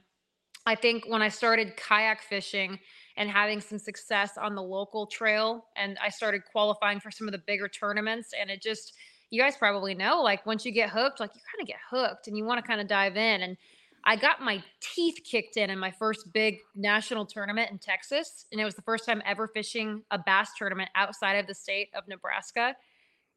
I 0.65 0.75
think 0.75 1.05
when 1.07 1.21
I 1.21 1.29
started 1.29 1.75
kayak 1.75 2.21
fishing 2.21 2.79
and 3.17 3.29
having 3.29 3.59
some 3.59 3.79
success 3.79 4.37
on 4.37 4.55
the 4.55 4.61
local 4.61 5.07
trail, 5.07 5.65
and 5.75 5.97
I 6.01 6.09
started 6.09 6.43
qualifying 6.51 6.99
for 6.99 7.11
some 7.11 7.27
of 7.27 7.31
the 7.31 7.41
bigger 7.45 7.67
tournaments, 7.67 8.29
and 8.39 8.49
it 8.49 8.61
just, 8.61 8.93
you 9.31 9.41
guys 9.41 9.57
probably 9.57 9.95
know, 9.95 10.21
like 10.21 10.45
once 10.45 10.65
you 10.65 10.71
get 10.71 10.89
hooked, 10.89 11.19
like 11.19 11.31
you 11.33 11.41
kind 11.51 11.61
of 11.61 11.67
get 11.67 11.79
hooked 11.89 12.27
and 12.27 12.37
you 12.37 12.45
want 12.45 12.61
to 12.61 12.67
kind 12.67 12.79
of 12.79 12.87
dive 12.87 13.17
in. 13.17 13.41
And 13.41 13.57
I 14.03 14.15
got 14.15 14.41
my 14.41 14.63
teeth 14.81 15.19
kicked 15.23 15.57
in 15.57 15.69
in 15.69 15.79
my 15.79 15.91
first 15.91 16.33
big 16.33 16.57
national 16.75 17.25
tournament 17.25 17.71
in 17.71 17.77
Texas. 17.77 18.45
And 18.51 18.59
it 18.59 18.65
was 18.65 18.75
the 18.75 18.81
first 18.81 19.05
time 19.05 19.21
ever 19.25 19.47
fishing 19.47 20.03
a 20.11 20.19
bass 20.19 20.49
tournament 20.57 20.89
outside 20.95 21.35
of 21.35 21.47
the 21.47 21.53
state 21.53 21.89
of 21.95 22.07
Nebraska. 22.07 22.75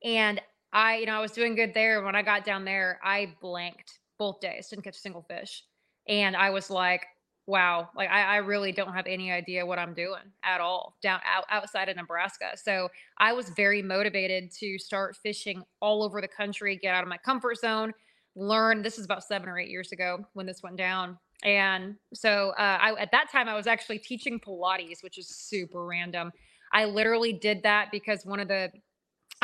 And 0.03 0.41
I, 0.75 0.97
you 0.97 1.07
know, 1.07 1.15
I 1.15 1.21
was 1.21 1.33
doing 1.33 1.55
good 1.55 1.73
there. 1.73 2.03
When 2.03 2.17
I 2.17 2.23
got 2.23 2.45
down 2.45 2.65
there, 2.65 2.99
I 3.03 3.35
blanked 3.41 4.01
both 4.19 4.41
days, 4.41 4.69
didn't 4.69 4.85
catch 4.85 4.97
a 4.97 5.01
single 5.01 5.23
fish. 5.23 5.63
And 6.09 6.37
I 6.37 6.51
was 6.51 6.69
like, 6.69 7.07
wow, 7.47 7.89
like 7.97 8.11
I, 8.11 8.23
I 8.23 8.37
really 8.37 8.73
don't 8.73 8.93
have 8.93 9.07
any 9.07 9.31
idea 9.31 9.65
what 9.65 9.79
I'm 9.79 9.95
doing 9.95 10.23
at 10.43 10.61
all 10.61 10.97
down 11.03 11.21
out, 11.25 11.45
outside 11.51 11.89
of 11.89 11.97
Nebraska. 11.97 12.53
So 12.57 12.89
I 13.19 13.33
was 13.33 13.51
very 13.51 13.83
motivated 13.83 14.51
to 14.61 14.79
start 14.79 15.17
fishing 15.23 15.63
all 15.81 16.03
over 16.03 16.21
the 16.21 16.29
country, 16.29 16.77
get 16.77 16.95
out 16.95 17.03
of 17.03 17.09
my 17.09 17.19
comfort 17.19 17.59
zone, 17.59 17.93
learn. 18.35 18.83
This 18.83 18.99
is 18.99 19.05
about 19.05 19.23
seven 19.23 19.49
or 19.49 19.59
eight 19.59 19.71
years 19.71 19.93
ago 19.93 20.27
when 20.33 20.47
this 20.47 20.63
went 20.63 20.77
down. 20.77 21.19
And 21.45 21.97
so 22.15 22.53
uh, 22.59 22.79
I, 22.81 22.95
at 22.99 23.13
that 23.13 23.31
time, 23.31 23.49
I 23.49 23.55
was 23.55 23.67
actually 23.67 23.99
teaching 23.99 24.41
Pilates, 24.41 25.03
which 25.03 25.19
is 25.19 25.29
super 25.29 25.85
random. 25.85 26.33
I 26.73 26.87
literally 26.87 27.33
did 27.33 27.63
that 27.63 27.91
because 27.93 28.25
one 28.25 28.41
of 28.41 28.49
the, 28.49 28.71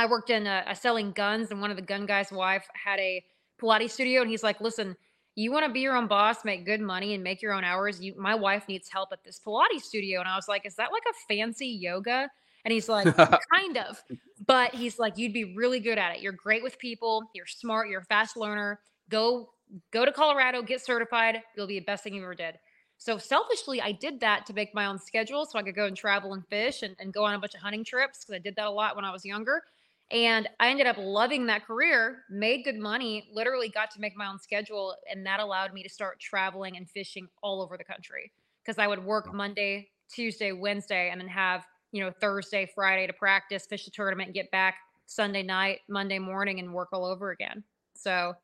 I 0.00 0.06
worked 0.06 0.30
in 0.30 0.46
a, 0.46 0.64
a 0.66 0.74
selling 0.74 1.12
guns, 1.12 1.50
and 1.50 1.60
one 1.60 1.70
of 1.70 1.76
the 1.76 1.82
gun 1.82 2.06
guys' 2.06 2.32
wife 2.32 2.66
had 2.72 2.98
a 2.98 3.22
Pilates 3.60 3.90
studio, 3.90 4.22
and 4.22 4.30
he's 4.30 4.42
like, 4.42 4.58
"Listen, 4.58 4.96
you 5.34 5.52
want 5.52 5.66
to 5.66 5.70
be 5.70 5.80
your 5.80 5.94
own 5.94 6.06
boss, 6.06 6.42
make 6.42 6.64
good 6.64 6.80
money, 6.80 7.12
and 7.12 7.22
make 7.22 7.42
your 7.42 7.52
own 7.52 7.64
hours. 7.64 8.00
You, 8.00 8.14
my 8.16 8.34
wife 8.34 8.66
needs 8.66 8.88
help 8.90 9.10
at 9.12 9.22
this 9.24 9.38
Pilates 9.46 9.82
studio." 9.82 10.20
And 10.20 10.28
I 10.28 10.36
was 10.36 10.48
like, 10.48 10.64
"Is 10.64 10.74
that 10.76 10.90
like 10.90 11.02
a 11.10 11.12
fancy 11.28 11.66
yoga?" 11.66 12.30
And 12.64 12.72
he's 12.72 12.88
like, 12.88 13.14
"Kind 13.52 13.76
of," 13.76 14.02
but 14.46 14.74
he's 14.74 14.98
like, 14.98 15.18
"You'd 15.18 15.34
be 15.34 15.54
really 15.54 15.80
good 15.80 15.98
at 15.98 16.16
it. 16.16 16.22
You're 16.22 16.32
great 16.32 16.62
with 16.62 16.78
people. 16.78 17.24
You're 17.34 17.44
smart. 17.44 17.90
You're 17.90 18.00
a 18.00 18.04
fast 18.06 18.38
learner. 18.38 18.80
Go, 19.10 19.50
go 19.90 20.06
to 20.06 20.12
Colorado, 20.12 20.62
get 20.62 20.82
certified. 20.82 21.42
You'll 21.54 21.66
be 21.66 21.78
the 21.78 21.84
best 21.84 22.04
thing 22.04 22.14
you 22.14 22.22
ever 22.22 22.34
did." 22.34 22.54
So 22.96 23.18
selfishly, 23.18 23.82
I 23.82 23.92
did 23.92 24.20
that 24.20 24.46
to 24.46 24.54
make 24.54 24.74
my 24.74 24.86
own 24.86 24.98
schedule 24.98 25.44
so 25.44 25.58
I 25.58 25.62
could 25.62 25.74
go 25.74 25.86
and 25.86 25.96
travel 25.96 26.32
and 26.32 26.46
fish 26.48 26.82
and, 26.82 26.96
and 26.98 27.12
go 27.12 27.24
on 27.24 27.34
a 27.34 27.38
bunch 27.38 27.54
of 27.54 27.60
hunting 27.60 27.84
trips 27.84 28.24
because 28.24 28.34
I 28.34 28.38
did 28.38 28.56
that 28.56 28.66
a 28.66 28.70
lot 28.70 28.96
when 28.96 29.04
I 29.04 29.10
was 29.10 29.26
younger. 29.26 29.62
And 30.12 30.48
I 30.58 30.68
ended 30.70 30.86
up 30.88 30.96
loving 30.98 31.46
that 31.46 31.64
career, 31.66 32.24
made 32.30 32.64
good 32.64 32.76
money, 32.78 33.28
literally 33.32 33.68
got 33.68 33.90
to 33.92 34.00
make 34.00 34.16
my 34.16 34.26
own 34.26 34.38
schedule. 34.40 34.96
And 35.10 35.24
that 35.26 35.38
allowed 35.40 35.72
me 35.72 35.82
to 35.84 35.88
start 35.88 36.18
traveling 36.18 36.76
and 36.76 36.88
fishing 36.90 37.28
all 37.42 37.62
over 37.62 37.76
the 37.76 37.84
country. 37.84 38.32
because 38.64 38.78
I 38.78 38.86
would 38.86 39.04
work. 39.04 39.32
Monday, 39.32 39.88
Tuesday, 40.12 40.52
Wednesday, 40.52 41.10
and 41.10 41.20
then 41.20 41.28
have 41.28 41.64
you 41.92 42.02
know 42.02 42.12
Thursday, 42.20 42.70
Friday 42.74 43.06
to 43.06 43.12
practice, 43.12 43.66
fish 43.66 43.84
the 43.84 43.90
tournament, 43.90 44.28
and 44.28 44.34
get 44.34 44.50
back 44.50 44.76
Sunday 45.06 45.42
night, 45.42 45.80
Monday 45.88 46.18
morning, 46.18 46.58
and 46.60 46.72
work 46.72 46.88
all 46.92 47.04
over 47.04 47.30
again. 47.30 47.62
So 47.94 48.34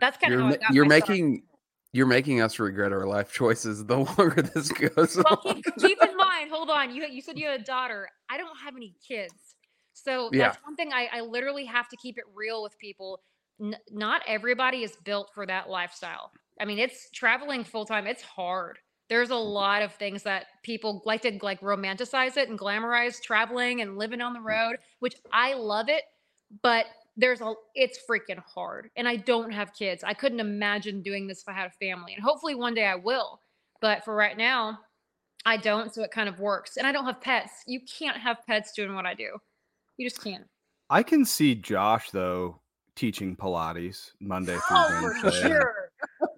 that's 0.00 0.18
kind 0.18 0.32
of 0.34 0.40
You're 0.40 0.48
how 0.48 0.52
I 0.52 0.56
got 0.56 0.74
you're 0.74 0.84
start. 0.86 1.08
making 1.08 1.42
you're 1.92 2.06
making 2.06 2.40
us 2.40 2.58
regret 2.58 2.92
our 2.92 3.06
life 3.06 3.32
choices 3.32 3.84
the 3.84 3.98
longer 4.18 4.42
this 4.42 4.70
goes 4.72 5.16
well, 5.16 5.40
on. 5.46 5.54
keep, 5.54 5.64
keep 5.78 5.98
in 6.02 6.16
mind, 6.16 6.50
hold 6.50 6.70
on. 6.70 6.94
You 6.94 7.04
you 7.06 7.20
said 7.22 7.38
you 7.38 7.46
had 7.48 7.60
a 7.60 7.64
daughter. 7.64 8.08
I 8.30 8.38
don't 8.38 8.56
have 8.64 8.76
any 8.76 8.94
kids, 9.06 9.54
so 10.02 10.30
Yeah. 10.32 10.48
that's 10.48 10.62
one 10.64 10.76
thing 10.76 10.92
I, 10.92 11.08
I 11.12 11.20
literally 11.20 11.64
have 11.66 11.88
to 11.88 11.96
keep 11.96 12.18
it 12.18 12.24
real 12.34 12.62
with 12.62 12.78
people. 12.78 13.20
N- 13.60 13.76
not 13.90 14.22
everybody 14.26 14.82
is 14.82 14.96
built 15.04 15.30
for 15.34 15.46
that 15.46 15.68
lifestyle. 15.68 16.32
I 16.60 16.64
mean, 16.64 16.78
it's 16.78 17.10
traveling 17.10 17.64
full 17.64 17.84
time. 17.84 18.06
It's 18.06 18.22
hard. 18.22 18.78
There's 19.08 19.30
a 19.30 19.34
mm-hmm. 19.34 19.48
lot 19.48 19.82
of 19.82 19.92
things 19.94 20.22
that 20.22 20.46
people 20.62 21.02
like 21.04 21.22
to 21.22 21.38
like 21.42 21.60
romanticize 21.60 22.36
it 22.36 22.48
and 22.48 22.58
glamorize 22.58 23.20
traveling 23.22 23.80
and 23.80 23.98
living 23.98 24.20
on 24.20 24.32
the 24.32 24.38
mm-hmm. 24.38 24.48
road, 24.48 24.76
which 25.00 25.16
I 25.32 25.54
love 25.54 25.88
it, 25.88 26.04
but 26.62 26.86
there's 27.16 27.40
a 27.40 27.52
it's 27.74 27.98
freaking 28.08 28.38
hard. 28.38 28.90
And 28.96 29.06
I 29.06 29.16
don't 29.16 29.52
have 29.52 29.74
kids. 29.74 30.02
I 30.02 30.14
couldn't 30.14 30.40
imagine 30.40 31.02
doing 31.02 31.26
this 31.26 31.42
if 31.42 31.48
I 31.48 31.52
had 31.52 31.66
a 31.66 31.84
family. 31.84 32.14
And 32.14 32.22
hopefully 32.22 32.54
one 32.54 32.74
day 32.74 32.86
I 32.86 32.96
will. 32.96 33.40
But 33.80 34.04
for 34.04 34.14
right 34.14 34.36
now, 34.36 34.78
I 35.44 35.56
don't, 35.56 35.92
so 35.92 36.02
it 36.02 36.10
kind 36.10 36.28
of 36.28 36.38
works. 36.38 36.76
And 36.76 36.86
I 36.86 36.92
don't 36.92 37.04
have 37.04 37.20
pets. 37.20 37.52
You 37.66 37.80
can't 37.80 38.16
have 38.16 38.38
pets 38.46 38.72
doing 38.72 38.94
what 38.94 39.06
I 39.06 39.14
do. 39.14 39.38
You 39.96 40.08
just 40.08 40.22
can't. 40.22 40.44
I 40.90 41.02
can 41.02 41.24
see 41.24 41.54
Josh 41.54 42.10
though 42.10 42.60
teaching 42.96 43.36
Pilates 43.36 44.10
Monday 44.20 44.56
through 44.68 44.76
Oh, 44.78 45.12
for 45.20 45.30
sure. 45.30 45.74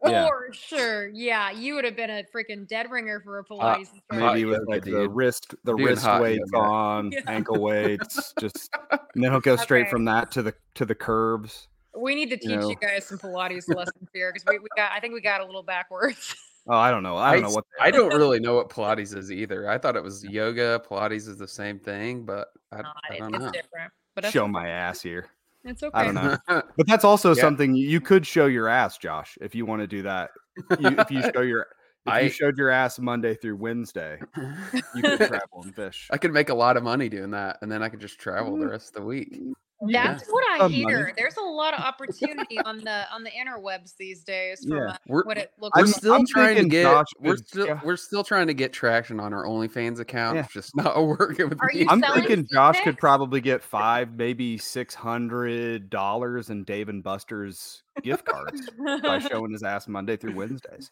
Yeah. 0.07 0.27
For 0.29 0.53
sure. 0.53 1.09
Yeah. 1.09 1.51
You 1.51 1.75
would 1.77 1.87
have 1.87 1.97
been 1.97 2.11
a 2.11 2.23
freaking 2.25 2.69
dead 2.69 2.91
ringer 2.91 3.21
for 3.21 3.39
a 3.39 3.45
Pilates 3.45 3.79
instructor. 3.79 4.21
Hot 4.21 4.35
Maybe 4.35 4.45
with 4.45 4.59
yoga, 4.59 4.71
like 4.71 4.85
the 4.85 5.09
wrist, 5.09 5.55
the 5.65 5.73
Doing 5.73 5.87
wrist 5.87 6.07
weights 6.21 6.51
yoga. 6.53 6.67
on, 6.67 7.11
Yeah. 7.11 7.21
ankle 7.27 7.59
weights, 7.63 8.35
just 8.39 8.69
and 8.91 9.25
then 9.25 9.31
he'll 9.31 9.41
go 9.41 9.57
straight 9.57 9.83
Okay. 9.83 9.91
from 9.91 10.05
that 10.05 10.31
to 10.33 10.43
the 10.43 10.55
to 10.75 10.85
the 10.85 10.95
curves. 10.95 11.69
We 11.97 12.15
need 12.15 12.29
to 12.31 12.37
teach 12.37 12.51
you 12.51 12.69
you, 12.69 12.77
guys 12.77 13.07
some 13.07 13.17
Pilates 13.19 13.67
lessons 13.75 14.11
here 14.13 14.31
because 14.31 14.45
we, 14.47 14.59
we 14.59 14.69
got 14.77 14.93
I 14.93 15.01
think 15.01 15.15
we 15.15 15.23
got 15.23 15.41
a 15.41 15.47
little 15.47 15.63
backwards. 15.63 16.37
Oh, 16.67 16.77
I 16.77 16.91
don't 16.91 17.03
know. 17.03 17.17
I 17.17 17.35
don't 17.35 17.43
know 17.43 17.51
what. 17.51 17.65
I 17.81 17.91
don't 17.91 18.15
really 18.15 18.41
know 18.41 18.55
what 18.55 18.71
Pilates 18.71 19.15
is 19.15 19.31
either. 19.31 19.69
I 19.69 19.77
thought 19.77 19.97
it 19.97 20.03
was 20.03 20.25
yoga. 20.25 20.81
Pilates 20.89 21.29
is 21.29 21.37
the 21.37 21.49
same 21.49 21.79
thing, 21.79 22.25
but 22.25 22.49
I, 22.73 22.83
Not, 22.83 22.97
I 23.11 23.15
it- 23.15 23.19
don't 23.19 23.35
it's 23.35 23.45
know. 23.45 23.51
different. 23.51 23.93
But 24.15 24.23
that's 24.23 24.33
show 24.33 24.49
my 24.49 24.69
ass 24.69 25.03
here. 25.03 25.27
It's 25.65 25.83
okay. 25.83 25.99
I 25.99 26.05
don't 26.05 26.15
know. 26.15 26.39
But 26.77 26.87
that's 26.87 27.05
also 27.05 27.35
Yeah. 27.35 27.41
something 27.41 27.75
you 27.75 28.01
could 28.01 28.27
show 28.27 28.47
your 28.47 28.69
ass, 28.69 28.97
Josh, 28.97 29.37
if 29.41 29.55
you 29.55 29.67
want 29.67 29.81
to 29.81 29.87
do 29.87 30.03
that. 30.03 30.31
You, 30.79 30.89
if 30.99 31.11
you 31.11 31.23
show 31.35 31.43
your 31.43 31.67
if 32.07 32.13
I- 32.13 32.21
you 32.21 32.31
showed 32.31 32.57
your 32.57 32.71
ass 32.71 32.99
Monday 32.99 33.35
through 33.35 33.57
Wednesday, 33.57 34.19
you 34.95 35.03
could 35.03 35.19
travel 35.29 35.63
and 35.63 35.75
fish. 35.75 36.09
I 36.11 36.19
could 36.19 36.33
make 36.33 36.49
a 36.51 36.55
lot 36.55 36.77
of 36.77 36.83
money 36.83 37.09
doing 37.09 37.31
that, 37.33 37.59
and 37.63 37.71
then 37.73 37.83
I 37.83 37.89
could 37.89 38.01
just 38.01 38.19
travel 38.19 38.57
the 38.57 38.67
mm. 38.67 38.71
rest 38.71 38.89
of 38.89 39.03
the 39.03 39.07
week. 39.07 39.35
Mm. 39.35 39.53
That's 39.93 40.29
what 40.29 40.45
I 40.51 40.59
Some 40.59 40.73
money. 40.73 40.85
hear. 40.85 41.13
There's 41.17 41.37
a 41.37 41.43
lot 41.43 41.75
of 41.75 41.81
opportunity 41.81 42.59
on 42.61 42.79
the 42.79 43.05
on 43.13 43.23
the 43.25 43.31
interwebs 43.31 43.97
these 43.99 44.25
days 44.25 44.65
from 44.65 44.77
Yeah. 44.77 44.85
uh, 44.91 44.97
We're 45.07 45.25
what 45.25 45.39
it 45.39 45.53
looks 45.59 45.75
we're 45.77 45.81
I'm- 45.81 45.87
like. 45.87 45.95
still 45.97 46.15
I'm 46.15 46.27
trying 46.27 46.57
to 46.57 46.65
get 46.69 46.83
Josh 46.85 47.07
we're 47.21 47.35
could- 47.37 47.47
still 47.47 47.67
yeah. 47.67 47.81
we're 47.85 47.97
still 47.97 48.25
trying 48.25 48.47
to 48.49 48.55
get 48.55 48.73
traction 48.73 49.21
on 49.21 49.33
our 49.33 49.45
OnlyFans 49.45 50.01
account. 50.01 50.37
Yeah. 50.37 50.45
It's 50.45 50.53
just 50.53 50.77
not 50.77 51.01
working 51.05 51.49
with 51.49 51.59
Are 51.61 51.69
me. 51.73 51.81
you 51.81 51.87
I'm 51.89 52.01
thinking 52.01 52.37
feet 52.43 52.51
Josh 52.53 52.81
could 52.83 52.99
probably 52.99 53.41
get 53.41 53.63
five, 53.63 54.15
maybe 54.15 54.59
six 54.59 54.95
hundred 54.95 55.91
dollars 55.91 56.51
in 56.51 56.65
Dave 56.65 56.89
and 56.89 57.03
Buster's 57.03 57.83
gift 58.03 58.25
cards 58.27 58.69
by 59.03 59.19
showing 59.31 59.53
his 59.53 59.63
ass 59.63 59.87
Monday 59.89 60.17
through 60.17 60.35
Wednesdays. 60.35 60.91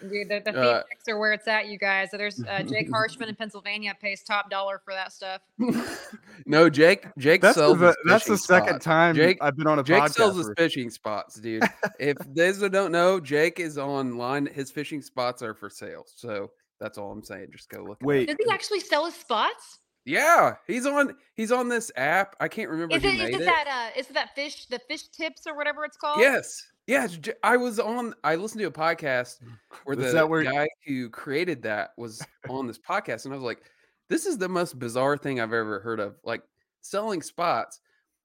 Dude, 0.00 0.28
the, 0.28 0.40
the 0.44 0.58
Uh, 0.58 0.82
pics 0.88 1.08
are 1.08 1.18
where 1.18 1.32
it's 1.32 1.48
at, 1.48 1.66
you 1.68 1.78
guys. 1.78 2.10
So 2.10 2.16
there's 2.18 2.42
uh, 2.42 2.62
Jake 2.62 2.90
Harshman 2.92 3.28
in 3.28 3.34
Pennsylvania 3.34 3.94
pays 4.00 4.22
top 4.22 4.50
dollar 4.50 4.80
for 4.84 4.92
that 4.92 5.12
stuff. 5.12 5.40
no, 6.46 6.68
Jake. 6.68 7.06
Jake 7.18 7.40
That's 7.40 7.56
sells. 7.56 7.78
his 7.80 7.96
that's 8.04 8.26
the 8.26 8.36
second 8.38 8.68
spots. 8.80 8.84
time 8.84 9.14
Jake- 9.14 9.38
I've 9.40 9.56
been 9.56 9.66
on 9.66 9.78
a 9.78 9.82
Jake 9.82 10.02
podcast. 10.02 10.14
sells 10.14 10.36
his 10.36 10.50
fishing 10.56 10.90
spots, 10.90 11.36
dude. 11.36 11.62
if 11.98 12.16
those 12.34 12.58
that 12.58 12.70
don't 12.72 12.92
know, 12.92 13.20
Jake 13.20 13.58
is 13.60 13.78
online. 13.78 14.46
His 14.46 14.70
fishing 14.70 15.00
spots 15.02 15.42
are 15.42 15.54
for 15.54 15.70
sale. 15.70 16.04
So 16.14 16.50
that's 16.80 16.98
all 16.98 17.10
I'm 17.10 17.22
saying. 17.24 17.48
Just 17.52 17.68
go 17.70 17.82
look. 17.82 17.98
Wait, 18.02 18.26
Does 18.28 18.36
he 18.44 18.50
actually 18.50 18.80
sell 18.80 19.06
his 19.06 19.14
spots? 19.14 19.78
Yeah, 20.04 20.54
he's 20.68 20.86
on. 20.86 21.16
He's 21.34 21.50
on 21.50 21.68
this 21.68 21.90
app. 21.96 22.36
I 22.38 22.46
can't 22.48 22.70
remember 22.70 22.94
Is 22.94 23.02
who 23.02 23.08
it 23.08 23.14
is 23.14 23.18
made 23.18 23.34
it 23.34 23.40
it. 23.40 23.44
that 23.46 23.90
uh 23.94 23.98
is 23.98 24.08
it 24.08 24.12
that 24.14 24.34
fish 24.36 24.66
the 24.66 24.78
fish 24.88 25.08
tips 25.08 25.46
or 25.48 25.56
whatever 25.56 25.84
it's 25.84 25.96
called? 25.96 26.20
Yes. 26.20 26.64
Yes. 26.86 27.18
I 27.42 27.56
was 27.56 27.80
on, 27.80 28.14
I 28.22 28.36
listened 28.36 28.60
to 28.60 28.66
a 28.66 28.70
podcast 28.70 29.42
mm. 29.42 29.52
where 29.84 29.96
the 29.96 30.26
where- 30.26 30.44
guy 30.44 30.68
who 30.86 31.10
created 31.10 31.62
that 31.62 31.90
was 31.96 32.22
on 32.48 32.66
this 32.66 32.78
podcast. 32.78 33.24
And 33.24 33.34
I 33.34 33.36
was 33.36 33.44
like, 33.44 33.62
this 34.08 34.26
is 34.26 34.38
the 34.38 34.48
most 34.48 34.78
bizarre 34.78 35.16
thing 35.16 35.40
I've 35.40 35.52
ever 35.52 35.80
heard 35.80 36.00
of, 36.00 36.14
like 36.24 36.42
selling 36.80 37.22
spots. 37.22 37.80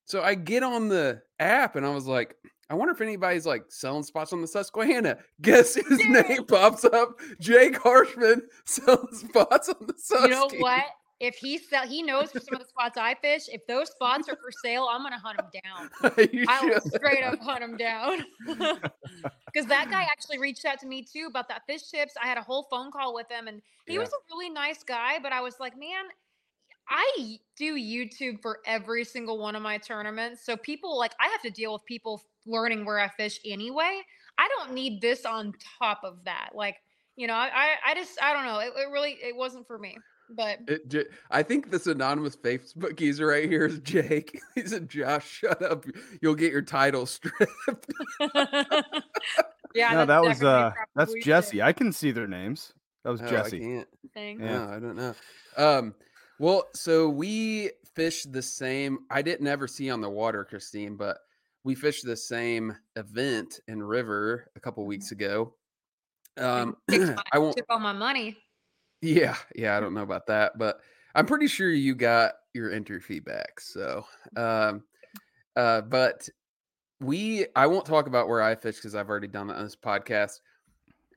So 0.06 0.22
I 0.22 0.36
get 0.36 0.64
on 0.64 0.90
the 0.90 1.22
app 1.40 1.76
and 1.76 1.86
I 1.86 1.90
was 1.90 2.06
like, 2.06 2.36
I 2.70 2.74
wonder 2.74 2.94
if 2.94 3.02
anybody's 3.02 3.46
like 3.46 3.66
selling 3.70 4.04
spots 4.04 4.32
on 4.32 4.42
the 4.42 4.48
Susquehanna. 4.48 5.18
Guess 5.42 5.76
his 5.76 5.98
Dude. 5.98 6.10
name 6.10 6.46
pops 6.46 6.86
up. 6.86 7.20
Jake 7.40 7.76
Harshman 7.76 8.44
selling 8.66 9.14
spots 9.14 9.70
on 9.70 9.88
the 9.88 9.94
Susquehanna. 9.98 10.36
You 10.36 10.60
know 10.60 10.60
what? 10.60 10.84
If 11.22 11.36
he 11.36 11.60
sell 11.60 11.88
he 11.88 12.02
knows 12.04 12.32
for 12.34 12.42
some 12.42 12.56
of 12.56 12.62
the 12.62 12.68
spots 12.68 12.98
I 12.98 13.16
fish, 13.16 13.44
if 13.48 13.66
those 13.68 13.92
spots 13.92 14.28
are 14.28 14.36
for 14.36 14.52
sale, 14.52 14.90
I'm 14.92 15.04
gonna 15.04 15.20
hunt 15.20 15.40
him 15.40 15.50
down. 15.64 15.90
I 16.50 16.66
will 16.66 16.82
straight 16.82 17.24
up 17.24 17.40
hunt 17.40 17.64
him 17.64 17.78
down. 17.78 18.26
Because 19.54 19.68
that 19.68 19.90
guy 19.92 20.04
actually 20.12 20.40
reached 20.40 20.66
out 20.66 20.80
to 20.80 20.88
me 20.88 21.04
too 21.04 21.28
about 21.30 21.50
that 21.50 21.64
fish 21.68 21.90
tips. 21.90 22.14
I 22.22 22.28
had 22.28 22.38
a 22.38 22.42
whole 22.42 22.68
phone 22.72 22.92
call 22.92 23.14
with 23.14 23.30
him, 23.30 23.48
and 23.50 23.62
he 23.88 23.96
Yeah. 23.96 24.00
was 24.00 24.10
a 24.10 24.18
really 24.34 24.50
nice 24.50 24.84
guy. 24.84 25.20
But 25.22 25.34
I 25.34 25.42
was 25.42 25.60
like, 25.60 25.78
man, 25.78 26.06
I 26.90 27.38
do 27.58 27.76
YouTube 27.76 28.42
for 28.42 28.60
every 28.66 29.04
single 29.06 29.38
one 29.40 29.56
of 29.56 29.62
my 29.62 29.78
tournaments. 29.78 30.46
So 30.46 30.58
people 30.58 30.98
like 30.98 31.14
I 31.20 31.28
have 31.30 31.42
to 31.44 31.50
deal 31.52 31.74
with 31.74 31.86
people 31.86 32.24
learning 32.46 32.86
where 32.86 33.00
I 33.00 33.10
fish 33.10 33.40
anyway. 33.46 34.02
I 34.38 34.48
don't 34.58 34.74
need 34.74 35.02
this 35.02 35.26
on 35.26 35.54
top 35.80 36.02
of 36.04 36.24
that. 36.26 36.52
Like, 36.56 36.78
you 37.16 37.28
know, 37.28 37.34
I 37.36 37.50
I, 37.54 37.92
I 37.92 37.96
just 37.96 38.22
I 38.22 38.34
don't 38.34 38.46
know. 38.46 38.60
It, 38.60 38.74
it 38.78 38.90
really 38.92 39.12
it 39.22 39.36
wasn't 39.36 39.68
for 39.68 39.78
me. 39.78 39.98
But 40.36 40.60
It, 40.68 40.88
J- 40.88 41.06
I 41.30 41.44
think 41.44 41.72
this 41.72 41.88
anonymous 41.88 42.36
Facebook 42.36 43.00
user 43.00 43.28
right 43.28 43.50
here 43.50 43.66
is 43.66 43.80
Jake. 43.80 44.40
He 44.56 44.66
said, 44.66 44.90
"Josh, 44.90 45.28
shut 45.28 45.62
up. 45.62 45.86
You'll 46.22 46.36
get 46.36 46.52
your 46.52 46.62
title 46.62 47.06
stripped." 47.06 47.92
yeah, 49.76 49.94
no, 49.94 50.06
that 50.06 50.22
was 50.22 50.44
uh, 50.44 50.72
that's 50.96 51.14
Jesse. 51.24 51.58
the 51.58 51.64
I 51.64 51.74
can 51.74 51.92
see 51.92 52.12
their 52.12 52.28
names. 52.28 52.74
That 53.04 53.12
was 53.12 53.22
Oh, 53.22 53.28
Jesse. 53.28 53.60
can't. 53.60 53.88
Yeah. 54.16 54.34
No, 54.34 54.70
I 54.70 54.80
don't 54.80 54.96
know. 54.96 55.16
Um, 55.58 55.96
well, 56.40 56.66
so 56.76 57.10
we 57.10 57.72
fished 57.96 58.32
the 58.32 58.42
same. 58.42 59.00
I 59.10 59.22
didn't 59.22 59.48
ever 59.48 59.68
see 59.68 59.90
on 59.90 60.02
the 60.02 60.10
water, 60.10 60.44
Christine, 60.46 60.96
but 60.98 61.18
we 61.64 61.76
fished 61.76 62.06
the 62.06 62.18
same 62.18 62.76
event 62.96 63.60
in 63.68 63.82
river 63.82 64.50
a 64.56 64.60
couple 64.60 64.86
weeks 64.86 65.12
ago. 65.12 65.54
Um, 66.38 66.78
I 67.32 67.40
won't. 67.40 67.58
took 67.58 67.66
all 67.70 67.80
my 67.80 67.94
money. 67.94 68.38
Yeah, 69.02 69.36
yeah, 69.56 69.76
I 69.76 69.80
don't 69.80 69.94
know 69.94 70.04
about 70.04 70.28
that, 70.28 70.58
but 70.58 70.80
I'm 71.16 71.26
pretty 71.26 71.48
sure 71.48 71.70
you 71.72 71.96
got 71.96 72.34
your 72.54 72.72
entry 72.72 73.00
feedback. 73.00 73.60
So, 73.60 74.06
um, 74.38 74.84
uh, 75.56 75.82
but 75.82 76.30
we, 77.00 77.48
I 77.56 77.66
won't 77.68 77.86
talk 77.86 78.08
about 78.08 78.28
where 78.28 78.42
I 78.42 78.56
fish 78.56 78.76
because 78.76 78.94
I've 78.96 79.10
already 79.10 79.28
done 79.28 79.48
that 79.48 79.58
on 79.58 79.64
this 79.64 79.76
podcast. 79.76 80.40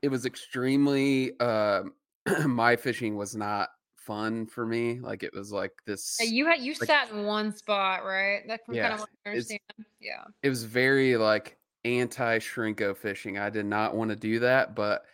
It 0.03 0.09
was 0.09 0.25
extremely, 0.27 1.38
um, 1.40 1.92
my 2.47 2.75
fishing 2.77 3.16
was 3.16 3.37
not 3.37 3.68
fun 3.97 4.47
for 4.47 4.64
me. 4.66 4.99
Like 5.01 5.23
it 5.23 5.33
was 5.35 5.53
like 5.53 5.73
this. 5.87 6.18
Uh, 6.20 6.25
You 6.25 6.47
had 6.47 6.61
you 6.61 6.73
like- 6.81 6.88
sat 6.88 7.11
in 7.11 7.25
one 7.25 7.55
spot, 7.55 8.05
right? 8.05 8.42
That's 8.49 8.66
kind 8.66 8.94
of 8.94 9.01
what 9.01 9.09
I 9.27 9.31
understand. 9.31 9.61
Yeah. 10.01 10.25
it 10.42 10.49
was 10.49 10.64
very 10.64 11.16
like 11.16 11.57
anti 11.85 12.38
shrinko 12.38 12.97
fishing. 12.97 13.38
I 13.38 13.51
did 13.51 13.66
not 13.66 13.94
want 13.94 14.11
to 14.11 14.16
do 14.16 14.38
that, 14.40 14.75
but 14.75 15.05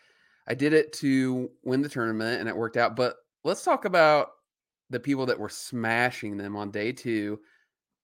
I 0.50 0.54
did 0.54 0.72
it 0.72 0.92
to 0.94 1.48
win 1.62 1.80
the 1.80 1.88
tournament 1.88 2.40
and 2.40 2.48
it 2.48 2.56
worked 2.56 2.76
out. 2.76 2.96
But 2.96 3.14
let's 3.44 3.62
talk 3.62 3.84
about 3.84 4.30
the 4.90 4.98
people 4.98 5.24
that 5.26 5.38
were 5.38 5.48
smashing 5.48 6.36
them 6.36 6.56
on 6.56 6.72
day 6.72 6.90
two 6.90 7.38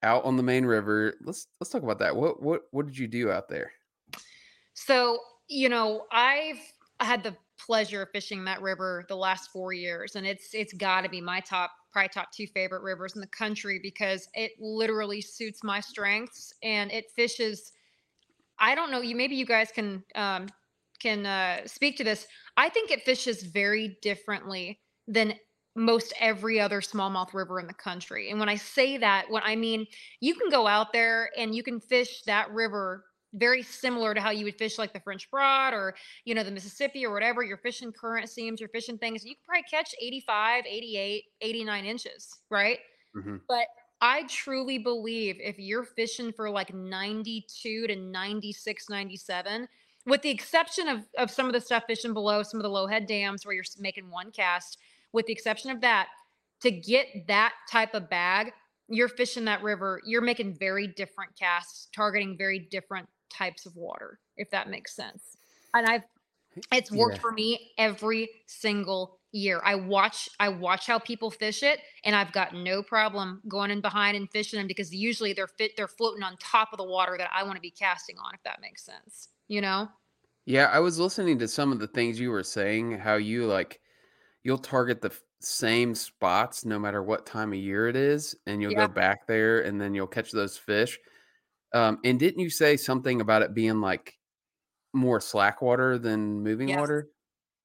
out 0.05 0.25
on 0.25 0.37
the 0.37 0.45
main 0.45 0.65
river. 0.65 1.15
Let's 1.25 1.49
let's 1.61 1.71
talk 1.71 1.83
about 1.83 1.99
that. 1.99 2.15
What 2.15 2.41
what 2.41 2.63
what 2.71 2.87
did 2.87 2.97
you 2.97 3.09
do 3.09 3.33
out 3.33 3.49
there? 3.49 3.73
So, 4.75 5.19
you 5.49 5.69
know, 5.69 6.05
I've 6.13 6.61
had 7.01 7.25
the 7.25 7.37
pleasure 7.59 8.03
of 8.03 8.11
fishing 8.13 8.45
that 8.45 8.63
river 8.63 9.05
the 9.09 9.17
last 9.17 9.51
four 9.51 9.73
years, 9.73 10.15
and 10.15 10.25
it's 10.25 10.55
it's 10.55 10.73
got 10.73 11.01
to 11.01 11.09
be 11.09 11.21
my 11.21 11.41
top, 11.41 11.73
probably 11.91 12.11
top 12.11 12.31
two 12.31 12.47
favorite 12.47 12.83
rivers 12.83 13.17
in 13.17 13.21
the 13.21 13.27
country 13.27 13.81
because 13.83 14.29
it 14.35 14.53
literally 14.61 15.21
suits 15.21 15.65
my 15.65 15.81
strengths 15.81 16.55
and 16.63 16.93
it 16.93 17.11
fishes. 17.11 17.73
I 18.61 18.77
don't 18.77 18.93
know. 18.93 19.01
You 19.01 19.17
maybe 19.17 19.35
you 19.35 19.47
guys 19.47 19.73
can 19.75 20.05
um, 20.15 20.47
can 20.97 21.27
uh, 21.27 21.67
speak 21.67 21.97
to 21.99 22.05
this. 22.05 22.27
I 22.57 22.69
think 22.69 22.91
it 22.91 23.03
fishes 23.03 23.43
very 23.43 23.99
differently 24.03 24.81
than 25.07 25.35
most 25.75 26.13
every 26.19 26.59
other 26.59 26.81
smallmouth 26.81 27.35
river 27.35 27.61
in 27.61 27.67
the 27.67 27.75
country. 27.75 28.31
And 28.31 28.41
when 28.41 28.49
I 28.49 28.57
say 28.57 28.97
that, 28.97 29.27
what 29.29 29.43
I 29.45 29.57
mean, 29.57 29.87
you 30.21 30.35
can 30.35 30.49
go 30.51 30.67
out 30.67 30.93
there 30.93 31.31
and 31.37 31.55
you 31.55 31.63
can 31.63 31.81
fish 31.81 32.23
that 32.23 32.51
river 32.51 33.05
very 33.35 33.63
similar 33.63 34.15
to 34.15 34.21
how 34.21 34.31
you 34.31 34.45
would 34.47 34.57
fish 34.57 34.79
like 34.79 34.95
the 34.95 35.01
French 35.01 35.31
Broad 35.31 35.75
or 35.75 35.95
you 36.25 36.35
know 36.35 36.43
the 36.43 36.51
Mississippi 36.51 37.05
or 37.05 37.13
whatever. 37.13 37.43
You're 37.43 37.59
fishing 37.59 37.93
current 37.93 38.31
seams, 38.31 38.61
you're 38.61 38.71
fishing 38.71 38.97
things. 38.97 39.25
You 39.25 39.35
can 39.35 39.43
probably 39.47 39.65
catch 39.71 39.95
85, 40.01 40.65
88, 40.67 41.25
89 41.43 41.85
inches, 41.85 42.31
right? 42.51 42.79
Mhm. 43.15 43.41
But 43.49 43.67
I 44.01 44.25
truly 44.25 44.79
believe 44.79 45.37
if 45.41 45.59
you're 45.59 45.85
fishing 45.85 46.33
for 46.33 46.51
like 46.51 46.73
92 46.75 47.87
to 47.87 47.97
96, 47.97 48.89
97, 48.89 49.69
with 50.07 50.23
the 50.23 50.31
exception 50.31 50.89
of, 50.89 51.05
of 51.19 51.31
some 51.31 51.47
of 51.47 51.53
the 51.53 51.61
stuff 51.61 51.85
fishing 51.87 52.15
below 52.15 52.43
some 52.43 52.59
of 52.61 52.63
the 52.65 52.71
low 52.71 52.87
head 52.87 53.07
dams 53.07 53.45
where 53.45 53.55
you're 53.55 53.65
making 53.79 54.09
one 54.11 54.31
cast, 54.31 54.79
with 55.13 55.27
the 55.27 55.33
exception 55.33 55.71
of 55.71 55.81
that, 55.81 56.09
to 56.63 56.71
get 56.71 57.07
that 57.29 57.53
type 57.71 57.95
of 57.95 58.09
bag, 58.09 58.53
you're 58.89 59.09
fishing 59.09 59.45
that 59.45 59.63
river, 59.63 60.01
you're 60.07 60.23
making 60.23 60.55
very 60.55 60.87
different 60.87 61.37
casts, 61.39 61.89
targeting 61.95 62.37
very 62.39 62.61
different 62.71 63.09
types 63.31 63.67
of 63.67 63.75
water, 63.77 64.21
if 64.37 64.51
that 64.51 64.71
makes 64.71 64.95
sense. 64.95 65.37
And 65.75 65.87
I've 65.87 66.05
it's 66.73 66.91
worked 66.91 67.17
Yeah. 67.17 67.21
for 67.21 67.33
me 67.33 67.73
every 67.77 68.31
single 68.47 69.19
year. 69.37 69.61
I 69.65 69.75
watch 69.75 70.29
I 70.41 70.49
watch 70.49 70.87
how 70.87 70.99
people 70.99 71.31
fish 71.31 71.63
it 71.63 71.81
and 72.05 72.17
I've 72.17 72.33
got 72.33 72.55
no 72.55 72.83
problem 72.83 73.43
going 73.49 73.71
in 73.71 73.81
behind 73.81 74.17
and 74.17 74.31
fishing 74.31 74.59
them 74.59 74.67
because 74.67 74.95
usually 74.95 75.33
they're 75.33 75.47
fit 75.49 75.73
they're 75.77 75.89
floating 75.89 76.23
on 76.23 76.37
top 76.39 76.71
of 76.73 76.79
the 76.79 76.85
water 76.85 77.17
that 77.19 77.31
I 77.33 77.43
want 77.45 77.57
to 77.57 77.61
be 77.61 77.71
casting 77.71 78.19
on 78.19 78.35
if 78.35 78.43
that 78.45 78.61
makes 78.61 78.85
sense. 78.85 79.29
You 79.49 79.61
know? 79.61 79.89
Yeah, 80.45 80.67
I 80.67 80.79
was 80.79 80.99
listening 80.99 81.39
to 81.41 81.49
some 81.49 81.73
of 81.73 81.79
the 81.81 81.89
things 81.89 82.21
you 82.21 82.31
were 82.31 82.43
saying, 82.43 82.93
how 82.99 83.15
you 83.17 83.47
like 83.47 83.81
you'll 84.45 84.59
target 84.59 85.03
the 85.03 85.13
same 85.41 85.95
spots 85.95 86.65
no 86.65 86.79
matter 86.79 87.03
what 87.03 87.27
time 87.27 87.53
of 87.53 87.59
year 87.59 87.89
it 87.89 87.97
is, 87.97 88.37
and 88.47 88.63
you'll 88.63 88.73
Yeah. 88.73 88.87
go 88.87 88.89
back 88.89 89.27
there 89.27 89.63
and 89.63 89.81
then 89.81 89.95
you'll 89.95 90.07
catch 90.09 90.33
those 90.33 90.59
fish. 90.59 90.99
Um, 91.75 92.01
and 92.05 92.19
didn't 92.21 92.41
you 92.41 92.51
say 92.51 92.77
something 92.77 93.21
about 93.21 93.43
it 93.43 93.55
being 93.55 93.81
like 93.81 94.15
more 94.95 95.21
slack 95.21 95.63
water 95.63 95.99
than 95.99 96.43
moving 96.43 96.73
Yes. 96.73 96.77
water? 96.77 97.11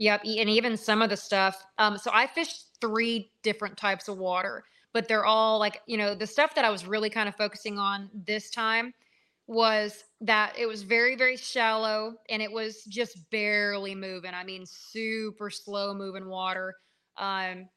Yep, 0.02 0.22
and 0.26 0.50
even 0.50 0.78
some 0.78 1.04
of 1.04 1.12
the 1.12 1.16
stuff. 1.16 1.64
Um, 1.78 1.96
so 1.96 2.10
I 2.12 2.26
fished 2.26 2.70
three 2.82 3.32
different 3.44 3.78
types 3.78 4.08
of 4.08 4.18
water, 4.18 4.64
but 4.94 5.08
they're 5.08 5.26
all 5.26 5.60
like, 5.60 5.84
you 5.86 5.96
know, 5.96 6.16
the 6.16 6.26
stuff 6.26 6.56
that 6.56 6.66
I 6.66 6.72
was 6.72 6.88
really 6.88 7.12
kind 7.12 7.30
of 7.30 7.36
focusing 7.36 7.78
on 7.78 8.10
this 8.26 8.50
time 8.50 8.96
was 9.46 10.04
that 10.22 10.58
it 10.58 10.66
was 10.66 10.82
very, 10.82 11.16
very 11.16 11.38
shallow 11.38 12.16
and 12.30 12.42
it 12.42 12.52
was 12.52 12.84
just 12.86 13.30
barely 13.30 13.94
moving. 13.94 14.34
I 14.34 14.44
mean, 14.44 14.66
super 14.66 15.52
slow 15.52 15.94
moving 15.94 16.28
water. 16.28 16.74
Um, 17.18 17.70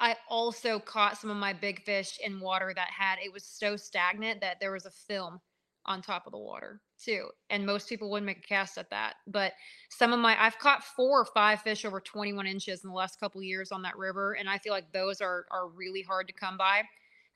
I 0.00 0.16
also 0.28 0.80
caught 0.80 1.18
some 1.18 1.30
of 1.30 1.36
my 1.36 1.52
big 1.52 1.84
fish 1.84 2.18
in 2.20 2.40
water 2.40 2.72
that 2.74 2.88
had 2.88 3.20
it 3.24 3.32
was 3.32 3.44
so 3.44 3.76
stagnant 3.76 4.40
that 4.40 4.58
there 4.58 4.72
was 4.72 4.86
a 4.86 4.90
film 4.90 5.38
on 5.86 6.02
top 6.02 6.26
of 6.26 6.32
the 6.32 6.38
water 6.38 6.80
too. 7.02 7.30
And 7.50 7.66
most 7.66 7.88
people 7.88 8.10
wouldn't 8.10 8.26
make 8.26 8.38
a 8.38 8.42
cast 8.48 8.78
at 8.78 8.90
that. 8.90 9.16
But 9.26 9.54
some 9.90 10.12
of 10.12 10.20
my 10.20 10.40
I've 10.42 10.58
caught 10.58 10.84
four 10.84 11.20
or 11.20 11.24
five 11.26 11.62
fish 11.62 11.84
over 11.84 12.00
21 12.00 12.46
inches 12.46 12.84
in 12.84 12.90
the 12.90 12.96
last 12.96 13.20
couple 13.20 13.40
of 13.40 13.44
years 13.44 13.72
on 13.72 13.82
that 13.82 13.96
river. 13.98 14.34
And 14.34 14.48
I 14.48 14.58
feel 14.58 14.72
like 14.72 14.92
those 14.92 15.20
are 15.20 15.46
are 15.50 15.68
really 15.68 16.02
hard 16.02 16.26
to 16.28 16.32
come 16.32 16.56
by. 16.56 16.84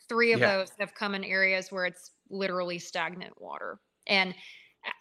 Three 0.08 0.32
of 0.32 0.40
Yeah. 0.40 0.44
those 0.44 0.70
have 0.78 0.94
come 0.94 1.14
in 1.14 1.24
areas 1.24 1.72
where 1.72 1.84
it's 1.86 2.12
literally 2.30 2.78
stagnant 2.78 3.40
water. 3.40 3.80
And 4.06 4.34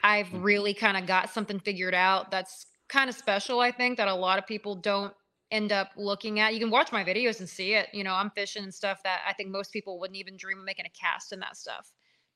I've 0.03 0.33
Mm. 0.33 0.41
really 0.43 0.73
kind 0.73 0.97
of 0.97 1.05
got 1.05 1.29
something 1.29 1.59
figured 1.59 1.93
out 1.93 2.31
that's 2.31 2.65
kind 2.87 3.09
of 3.09 3.15
special, 3.15 3.59
I 3.59 3.71
think, 3.71 3.97
that 3.97 4.07
a 4.07 4.13
lot 4.15 4.39
of 4.39 4.47
people 4.47 4.75
don't 4.75 5.13
end 5.51 5.71
up 5.71 5.91
looking 5.95 6.39
at. 6.39 6.53
You 6.53 6.59
can 6.59 6.71
watch 6.71 6.91
my 6.91 7.03
videos 7.03 7.39
and 7.39 7.47
see 7.47 7.73
it. 7.73 7.89
You 7.93 8.03
know, 8.03 8.13
I'm 8.13 8.31
fishing 8.31 8.63
and 8.63 8.73
stuff 8.73 9.01
that 9.03 9.23
I 9.27 9.33
think 9.33 9.49
most 9.49 9.71
people 9.71 9.99
wouldn't 9.99 10.17
even 10.17 10.37
dream 10.37 10.59
of 10.59 10.65
making 10.65 10.85
a 10.85 10.89
cast 10.89 11.31
in 11.31 11.39
that 11.41 11.55
stuff. 11.57 11.91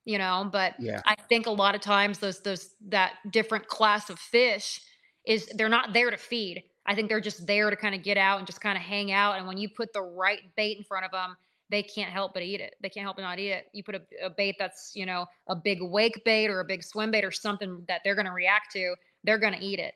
You 0.05 0.17
know, 0.17 0.49
but 0.51 0.75
Yeah. 0.79 1.01
I 1.05 1.15
think 1.27 1.45
a 1.45 1.51
lot 1.51 1.75
of 1.75 1.81
times 1.81 2.19
those 2.19 2.41
those 2.41 2.73
that 2.87 3.13
different 3.29 3.67
class 3.67 4.09
of 4.09 4.19
fish 4.19 4.81
is 5.25 5.47
they're 5.55 5.69
not 5.69 5.93
there 5.93 6.09
to 6.09 6.17
feed. 6.17 6.63
I 6.85 6.95
think 6.95 7.09
they're 7.09 7.21
just 7.21 7.45
there 7.45 7.69
to 7.69 7.75
kind 7.75 7.93
of 7.93 8.03
get 8.03 8.17
out 8.17 8.39
and 8.39 8.47
just 8.47 8.61
kind 8.61 8.77
of 8.77 8.83
hang 8.83 9.11
out. 9.11 9.37
And 9.37 9.45
when 9.47 9.57
you 9.57 9.69
put 9.69 9.93
the 9.93 10.01
right 10.01 10.39
bait 10.55 10.77
in 10.77 10.83
front 10.83 11.05
of 11.05 11.11
them, 11.11 11.35
they 11.69 11.83
can't 11.83 12.11
help 12.11 12.33
but 12.33 12.41
eat 12.41 12.61
it. 12.61 12.75
They 12.81 12.89
can't 12.89 13.03
help 13.03 13.17
but 13.17 13.21
not 13.23 13.37
eat 13.37 13.51
it. 13.51 13.67
You 13.73 13.83
put 13.83 13.95
a, 13.95 14.01
a 14.23 14.29
bait 14.29 14.55
that's 14.57 14.91
you 14.95 15.05
know 15.05 15.25
a 15.47 15.55
big 15.55 15.79
wake 15.81 16.23
bait 16.25 16.49
or 16.49 16.59
a 16.61 16.65
big 16.65 16.83
swim 16.83 17.11
bait 17.11 17.23
or 17.23 17.31
something 17.31 17.85
that 17.87 18.01
they're 18.03 18.15
going 18.15 18.25
to 18.25 18.31
react 18.31 18.71
to. 18.73 18.95
They're 19.23 19.37
going 19.37 19.53
to 19.53 19.63
eat 19.63 19.79
it. 19.79 19.93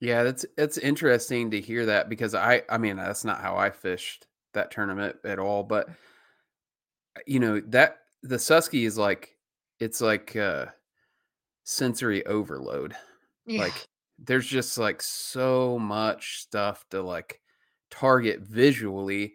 Yeah, 0.00 0.24
that's 0.24 0.44
it's 0.58 0.78
interesting 0.78 1.50
to 1.52 1.60
hear 1.60 1.86
that 1.86 2.08
because 2.08 2.34
I 2.34 2.62
I 2.68 2.78
mean 2.78 2.96
that's 2.96 3.24
not 3.24 3.40
how 3.40 3.56
I 3.56 3.70
fished 3.70 4.26
that 4.52 4.70
tournament 4.70 5.16
at 5.24 5.38
all, 5.38 5.62
but 5.62 5.88
you 7.26 7.40
know 7.40 7.60
that 7.60 7.98
the 8.26 8.36
Susky 8.36 8.86
is 8.86 8.98
like 8.98 9.36
it's 9.78 10.00
like 10.00 10.34
uh 10.36 10.66
sensory 11.64 12.24
overload. 12.26 12.94
Yeah. 13.46 13.62
Like 13.62 13.86
there's 14.18 14.46
just 14.46 14.78
like 14.78 15.02
so 15.02 15.78
much 15.78 16.40
stuff 16.40 16.84
to 16.90 17.02
like 17.02 17.40
target 17.90 18.40
visually, 18.40 19.34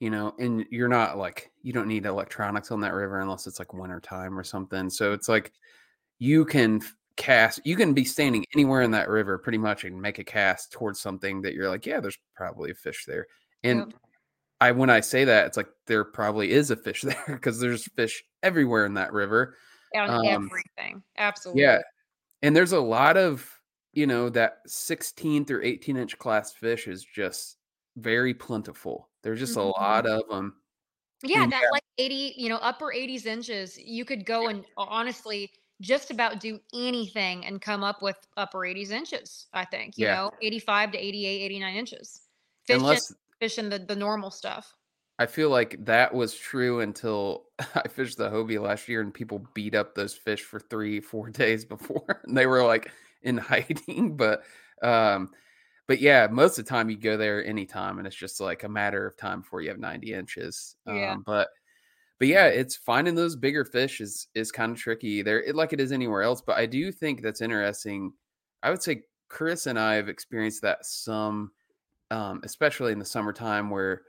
you 0.00 0.10
know, 0.10 0.34
and 0.38 0.64
you're 0.70 0.88
not 0.88 1.18
like 1.18 1.50
you 1.62 1.72
don't 1.72 1.88
need 1.88 2.06
electronics 2.06 2.70
on 2.70 2.80
that 2.80 2.94
river 2.94 3.20
unless 3.20 3.46
it's 3.46 3.58
like 3.58 3.74
winter 3.74 4.00
time 4.00 4.38
or 4.38 4.44
something. 4.44 4.90
So 4.90 5.12
it's 5.12 5.28
like 5.28 5.52
you 6.18 6.44
can 6.44 6.80
cast 7.16 7.60
you 7.66 7.76
can 7.76 7.92
be 7.92 8.04
standing 8.04 8.44
anywhere 8.54 8.80
in 8.80 8.90
that 8.90 9.08
river 9.08 9.36
pretty 9.36 9.58
much 9.58 9.84
and 9.84 10.00
make 10.00 10.18
a 10.18 10.24
cast 10.24 10.72
towards 10.72 11.00
something 11.00 11.42
that 11.42 11.54
you're 11.54 11.68
like, 11.68 11.84
yeah, 11.84 12.00
there's 12.00 12.18
probably 12.34 12.70
a 12.70 12.74
fish 12.74 13.04
there. 13.06 13.26
And 13.64 13.80
Yep. 13.80 13.92
I 14.62 14.70
when 14.72 14.90
I 14.90 15.00
say 15.00 15.24
that, 15.24 15.46
it's 15.46 15.56
like 15.56 15.68
there 15.86 16.04
probably 16.04 16.52
is 16.52 16.70
a 16.70 16.76
fish 16.76 17.02
there 17.02 17.24
because 17.26 17.58
there's 17.58 17.86
fish 17.96 18.22
everywhere 18.42 18.86
in 18.86 18.94
that 18.94 19.12
river. 19.12 19.56
on 19.94 20.08
um, 20.08 20.24
everything. 20.24 21.02
Absolutely. 21.18 21.62
Yeah. 21.62 21.80
And 22.42 22.54
there's 22.56 22.72
a 22.72 22.80
lot 22.80 23.16
of, 23.16 23.48
you 23.92 24.06
know, 24.06 24.28
that 24.30 24.58
16 24.66 25.44
through 25.44 25.62
18 25.64 25.96
inch 25.96 26.16
class 26.18 26.52
fish 26.52 26.86
is 26.88 27.04
just 27.04 27.58
very 27.96 28.34
plentiful. 28.34 29.10
There's 29.22 29.40
just 29.40 29.56
Mhm. 29.56 29.62
a 29.62 29.80
lot 29.80 30.06
of 30.06 30.28
them. 30.28 30.62
Yeah, 31.24 31.42
And 31.42 31.52
that 31.52 31.64
like 31.72 31.84
80, 31.98 32.34
you 32.36 32.48
know, 32.48 32.56
upper 32.56 32.92
80s 32.92 33.26
inches, 33.26 33.78
you 33.78 34.04
could 34.04 34.24
go 34.26 34.48
and 34.48 34.64
honestly 34.76 35.50
just 35.80 36.10
about 36.10 36.40
do 36.40 36.60
anything 36.74 37.44
and 37.46 37.60
come 37.60 37.82
up 37.82 38.00
with 38.02 38.16
upper 38.36 38.64
80s 38.64 38.90
inches, 38.92 39.48
I 39.52 39.64
think, 39.64 39.98
you 39.98 40.06
Yeah. 40.06 40.14
know, 40.16 40.30
85 40.40 40.92
to 40.92 40.98
88, 40.98 41.42
89 41.42 41.74
inches. 41.76 42.22
Fishing, 42.64 42.80
Unless 42.82 43.12
fishing 43.42 43.68
the, 43.68 43.80
the 43.80 43.96
normal 43.96 44.30
stuff. 44.30 44.76
I 45.18 45.26
feel 45.26 45.50
like 45.50 45.84
that 45.84 46.14
was 46.14 46.32
true 46.32 46.78
until 46.78 47.46
I 47.74 47.88
fished 47.88 48.16
the 48.16 48.30
Hobie 48.30 48.62
last 48.62 48.88
year 48.88 49.00
and 49.00 49.12
people 49.12 49.44
beat 49.52 49.74
up 49.74 49.96
those 49.96 50.14
fish 50.14 50.42
for 50.42 50.60
three, 50.60 51.00
four 51.00 51.28
days 51.42 51.64
before 51.64 52.22
and 52.24 52.36
they 52.36 52.46
were 52.46 52.64
like 52.64 52.92
in 53.22 53.36
hiding. 53.38 54.16
But 54.16 54.44
um, 54.80 55.30
but 55.88 56.00
yeah, 56.00 56.28
most 56.30 56.56
of 56.56 56.64
the 56.64 56.68
time 56.68 56.88
you 56.88 56.96
go 56.96 57.16
there 57.16 57.44
anytime 57.44 57.98
and 57.98 58.06
it's 58.06 58.14
just 58.14 58.40
like 58.40 58.62
a 58.62 58.68
matter 58.68 59.04
of 59.08 59.16
time 59.16 59.40
before 59.40 59.60
you 59.60 59.70
have 59.70 59.80
90 59.80 60.14
inches. 60.14 60.76
Yeah. 60.86 61.14
Um, 61.14 61.24
but 61.26 61.48
but 62.20 62.28
yeah, 62.28 62.46
it's 62.46 62.76
finding 62.76 63.16
those 63.16 63.34
bigger 63.34 63.64
fish 63.64 64.00
is 64.00 64.28
is 64.36 64.52
kind 64.52 64.70
of 64.70 64.78
tricky 64.78 65.22
there, 65.22 65.42
it, 65.42 65.56
like 65.56 65.72
it 65.72 65.80
is 65.80 65.90
anywhere 65.90 66.22
else. 66.22 66.40
But 66.40 66.58
I 66.58 66.66
do 66.66 66.92
think 66.92 67.22
that's 67.22 67.40
interesting. 67.40 68.12
I 68.62 68.70
would 68.70 68.84
say 68.84 69.02
Chris 69.28 69.66
and 69.66 69.80
I 69.80 69.94
have 69.94 70.08
experienced 70.08 70.62
that 70.62 70.86
some, 70.86 71.50
um, 72.12 72.42
especially 72.44 72.92
in 72.92 73.00
the 73.00 73.06
summertime 73.06 73.70
where 73.70 74.04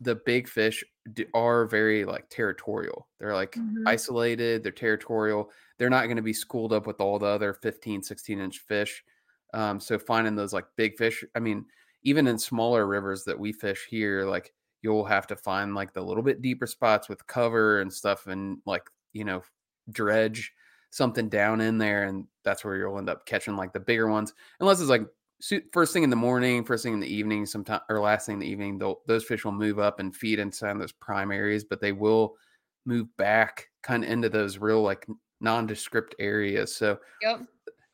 the 0.00 0.16
big 0.16 0.48
fish 0.48 0.84
are 1.34 1.66
very 1.66 2.04
like 2.04 2.28
territorial. 2.30 3.08
They're 3.18 3.34
like 3.34 3.56
Mhm. 3.56 3.84
isolated, 3.86 4.62
they're 4.62 4.72
territorial. 4.72 5.50
They're 5.78 5.90
not 5.90 6.06
going 6.06 6.16
to 6.16 6.22
be 6.22 6.32
schooled 6.32 6.72
up 6.72 6.86
with 6.86 7.00
all 7.00 7.18
the 7.18 7.26
other 7.26 7.54
15, 7.54 8.02
16 8.02 8.40
inch 8.40 8.58
fish. 8.60 9.04
Um, 9.52 9.78
so 9.80 9.98
finding 9.98 10.34
those 10.34 10.52
like 10.52 10.66
big 10.76 10.96
fish, 10.96 11.24
I 11.34 11.40
mean, 11.40 11.66
even 12.02 12.26
in 12.26 12.38
smaller 12.38 12.86
rivers 12.86 13.24
that 13.24 13.38
we 13.38 13.52
fish 13.52 13.86
here, 13.88 14.24
like 14.24 14.52
you'll 14.82 15.04
have 15.04 15.26
to 15.28 15.36
find 15.36 15.74
like 15.74 15.92
the 15.92 16.02
little 16.02 16.22
bit 16.22 16.42
deeper 16.42 16.66
spots 16.66 17.08
with 17.08 17.26
cover 17.26 17.80
and 17.80 17.92
stuff 17.92 18.26
and 18.26 18.58
like, 18.66 18.90
you 19.12 19.24
know, 19.24 19.42
dredge 19.90 20.52
something 20.90 21.28
down 21.28 21.60
in 21.60 21.78
there. 21.78 22.04
And 22.04 22.26
that's 22.42 22.64
where 22.64 22.76
you'll 22.76 22.98
end 22.98 23.08
up 23.08 23.26
catching 23.26 23.56
like 23.56 23.72
the 23.72 23.80
bigger 23.80 24.08
ones, 24.08 24.34
unless 24.60 24.80
it's 24.80 24.90
like 24.90 25.02
first 25.72 25.92
thing 25.92 26.02
in 26.02 26.10
the 26.10 26.16
morning, 26.16 26.64
first 26.64 26.84
thing 26.84 26.94
in 26.94 27.00
the 27.00 27.12
evening, 27.12 27.46
sometime 27.46 27.80
or 27.88 28.00
last 28.00 28.26
thing 28.26 28.34
in 28.34 28.40
the 28.40 28.46
evening, 28.48 28.80
those 29.06 29.24
fish 29.24 29.44
will 29.44 29.52
move 29.52 29.78
up 29.78 30.00
and 30.00 30.14
feed 30.14 30.38
inside 30.38 30.78
those 30.80 30.92
prime 30.92 31.30
areas, 31.30 31.64
but 31.64 31.80
they 31.80 31.92
will 31.92 32.36
move 32.86 33.06
back 33.16 33.68
kind 33.82 34.04
of 34.04 34.10
into 34.10 34.28
those 34.28 34.58
real 34.58 34.82
like 34.82 35.06
nondescript 35.40 36.14
areas. 36.18 36.74
So 36.74 36.98
Yep. 37.22 37.42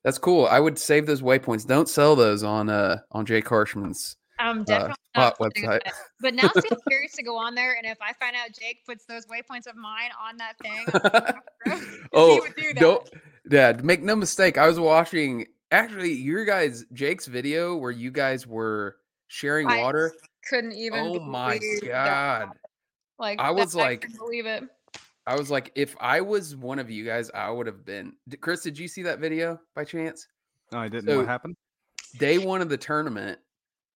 that's 0.04 0.18
cool. 0.18 0.46
I 0.46 0.60
would 0.60 0.78
save 0.78 1.06
those 1.06 1.22
waypoints. 1.22 1.66
Don't 1.66 1.88
sell 1.88 2.16
those 2.16 2.42
on 2.42 2.68
uh 2.68 2.98
on 3.12 3.26
Jake 3.26 3.48
Harshman's. 3.48 4.16
I'm 4.38 4.64
uh, 4.70 4.88
not 5.14 5.38
website. 5.38 5.82
But 6.20 6.34
now 6.34 6.50
I'm 6.54 6.76
curious 6.88 7.12
to 7.12 7.22
go 7.22 7.36
on 7.36 7.54
there, 7.54 7.76
and 7.76 7.86
if 7.86 7.98
I 8.00 8.14
find 8.14 8.34
out 8.34 8.48
Jake 8.58 8.78
puts 8.86 9.04
those 9.04 9.26
waypoints 9.26 9.66
of 9.66 9.76
mine 9.76 10.10
on 10.20 10.38
that 10.38 10.54
thing, 10.62 10.86
I'm 10.94 11.00
gonna 11.02 11.40
go, 11.66 11.70
'cause 11.72 11.82
he 11.82 11.98
oh, 12.14 12.40
would 12.40 12.54
do 12.56 12.72
that. 12.74 12.80
don't, 12.80 13.10
yeah. 13.50 13.72
Make 13.82 14.02
no 14.02 14.16
mistake. 14.16 14.56
I 14.56 14.66
was 14.66 14.80
watching 14.80 15.46
actually 15.70 16.12
your 16.12 16.44
guys 16.44 16.84
Jake's 16.92 17.26
video 17.26 17.76
where 17.76 17.90
you 17.90 18.10
guys 18.10 18.46
were 18.46 18.96
sharing 19.28 19.68
I 19.68 19.78
water. 19.82 20.12
couldn't 20.48 20.72
even. 20.72 20.98
Oh 21.00 21.20
my 21.20 21.58
believe 21.58 21.80
that. 21.82 21.88
god! 21.88 22.48
Like 23.18 23.38
I 23.38 23.50
was 23.50 23.74
like- 23.74 24.02
couldn't 24.02 24.16
believe 24.18 24.46
it. 24.46 24.64
I 25.26 25.36
was 25.36 25.50
like, 25.50 25.70
if 25.74 25.94
I 26.00 26.20
was 26.22 26.56
one 26.56 26.78
of 26.78 26.90
you 26.90 27.04
guys, 27.04 27.30
I 27.34 27.50
would 27.50 27.66
have 27.66 27.84
been. 27.84 28.14
D- 28.28 28.36
Chris, 28.38 28.62
did 28.62 28.78
you 28.78 28.88
see 28.88 29.02
that 29.02 29.18
video 29.20 29.60
by 29.76 29.84
chance? 29.84 30.26
No, 30.72 30.78
I 30.78 30.88
didn't. 30.88 31.06
So- 31.08 31.18
what 31.18 31.26
happened? 31.28 31.56
Day 32.18 32.38
one 32.38 32.60
of 32.62 32.68
the 32.68 32.76
tournament, 32.76 33.38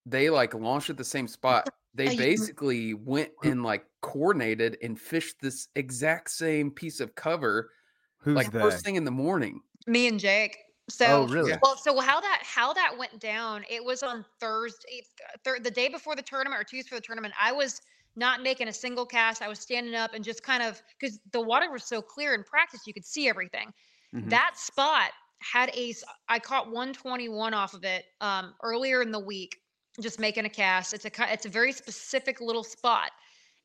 they 0.07 0.31
like 0.31 0.55
launched 0.55 0.91
at 0.91 0.97
the 0.97 1.05
same 1.05 1.27
spot. 1.39 1.69
They 1.95 2.17
basically 2.17 2.95
went 2.95 3.31
and 3.43 3.63
like 3.63 3.85
coordinated 4.03 4.77
and 4.83 5.01
fished 5.01 5.37
this 5.41 5.69
exact 5.77 6.31
same 6.31 6.71
piece 6.71 7.01
of 7.01 7.15
cover 7.15 7.71
Who's 8.19 8.35
like 8.37 8.51
they? 8.53 8.61
first 8.61 8.85
thing 8.85 8.97
in 8.97 9.05
the 9.05 9.11
morning. 9.11 9.61
Me 9.87 10.07
and 10.09 10.19
Jake. 10.21 10.57
So 10.91 11.25
Oh, 11.25 11.27
really? 11.29 11.61
Well, 11.63 11.77
so 11.77 11.99
how 12.01 12.21
that 12.21 12.43
how 12.45 12.73
that 12.75 12.97
went 12.99 13.19
down? 13.19 13.65
It 13.71 13.83
was 13.85 14.03
on 14.03 14.25
Thursday, 14.39 15.03
thir- 15.43 15.59
the 15.61 15.71
day 15.71 15.89
before 15.89 16.15
the 16.15 16.23
tournament 16.23 16.61
or 16.61 16.65
Tuesday 16.65 16.89
for 16.91 16.97
the 16.97 17.01
tournament. 17.01 17.33
I 17.41 17.53
was 17.53 17.81
not 18.17 18.43
making 18.43 18.69
a 18.69 18.73
single 18.73 19.07
cast. 19.07 19.41
I 19.43 19.49
was 19.49 19.59
standing 19.59 19.95
up 19.95 20.13
and 20.15 20.23
just 20.23 20.43
kind 20.43 20.63
of 20.63 20.83
because 20.99 21.19
the 21.33 21.41
water 21.41 21.71
was 21.71 21.85
so 21.85 22.03
clear 22.03 22.35
in 22.35 22.45
practice, 22.45 22.87
you 22.87 22.93
could 22.93 23.07
see 23.07 23.29
everything. 23.29 23.73
Mhm. 24.13 24.31
That 24.31 24.59
spot 24.59 25.13
had 25.43 25.71
a. 25.75 25.95
I 26.29 26.39
caught 26.39 26.71
121 26.71 27.55
off 27.55 27.73
of 27.75 27.85
it 27.85 28.05
um, 28.21 28.55
earlier 28.63 29.01
in 29.03 29.11
the 29.11 29.21
week, 29.21 29.57
just 30.01 30.21
making 30.21 30.45
a 30.45 30.51
cast. 30.51 30.93
It's 30.93 31.07
a 31.07 31.11
it's 31.33 31.47
a 31.47 31.51
very 31.51 31.73
specific 31.73 32.41
little 32.43 32.65
spot, 32.65 33.11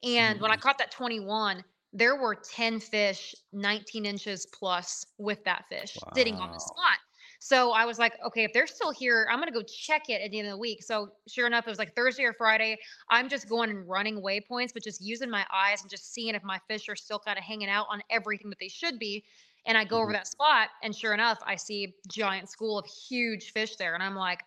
and 0.04 0.40
when 0.42 0.52
I 0.52 0.56
caught 0.58 0.78
that 0.78 0.92
21. 0.92 1.64
There 1.92 2.16
were 2.16 2.36
10 2.36 2.80
fish 2.80 3.34
19 3.52 4.06
inches 4.06 4.46
plus 4.46 5.04
with 5.18 5.44
that 5.46 5.66
fish 5.70 6.06
sitting 6.14 6.36
on 6.40 6.52
the 6.54 6.60
spot. 6.60 7.00
So 7.40 7.72
I 7.72 7.86
was 7.86 7.98
like, 7.98 8.14
okay, 8.26 8.44
if 8.44 8.52
they're 8.54 8.68
still 8.68 8.92
here, 8.92 9.28
I'm 9.32 9.40
gonna 9.40 9.52
go 9.52 9.62
check 9.62 10.10
it 10.10 10.22
at 10.22 10.32
the 10.32 10.40
end 10.40 10.48
of 10.48 10.52
the 10.52 10.58
week. 10.58 10.84
So 10.84 11.10
sure 11.28 11.48
enough, 11.48 11.66
it 11.66 11.70
was 11.70 11.80
like 11.80 11.96
Thursday 11.96 12.24
or 12.24 12.34
Friday. 12.34 12.78
I'm 13.10 13.30
just 13.30 13.48
going 13.48 13.70
and 13.70 13.88
running 13.88 14.22
waypoints, 14.22 14.74
but 14.74 14.84
just 14.84 15.02
using 15.02 15.30
my 15.30 15.46
eyes 15.52 15.82
and 15.82 15.90
just 15.90 16.14
seeing 16.14 16.36
if 16.36 16.44
my 16.44 16.60
fish 16.68 16.90
are 16.90 16.96
still 16.96 17.20
kind 17.20 17.38
of 17.38 17.44
hanging 17.44 17.70
out 17.70 17.88
on 17.90 18.02
everything 18.10 18.50
that 18.50 18.60
they 18.60 18.68
should 18.68 19.00
be. 19.00 19.24
And 19.66 19.78
I 19.78 19.86
go 19.86 19.98
over 19.98 20.08
mm-hmm. 20.08 20.14
that 20.14 20.28
spot, 20.28 20.70
and 20.84 20.96
sure 20.96 21.14
enough, 21.14 21.40
I 21.46 21.56
see 21.56 21.96
giant 22.10 22.50
school 22.50 22.80
of 22.80 22.86
huge 22.86 23.52
fish 23.52 23.76
there, 23.76 23.94
and 23.94 24.02
I'm 24.02 24.16
like, 24.16 24.42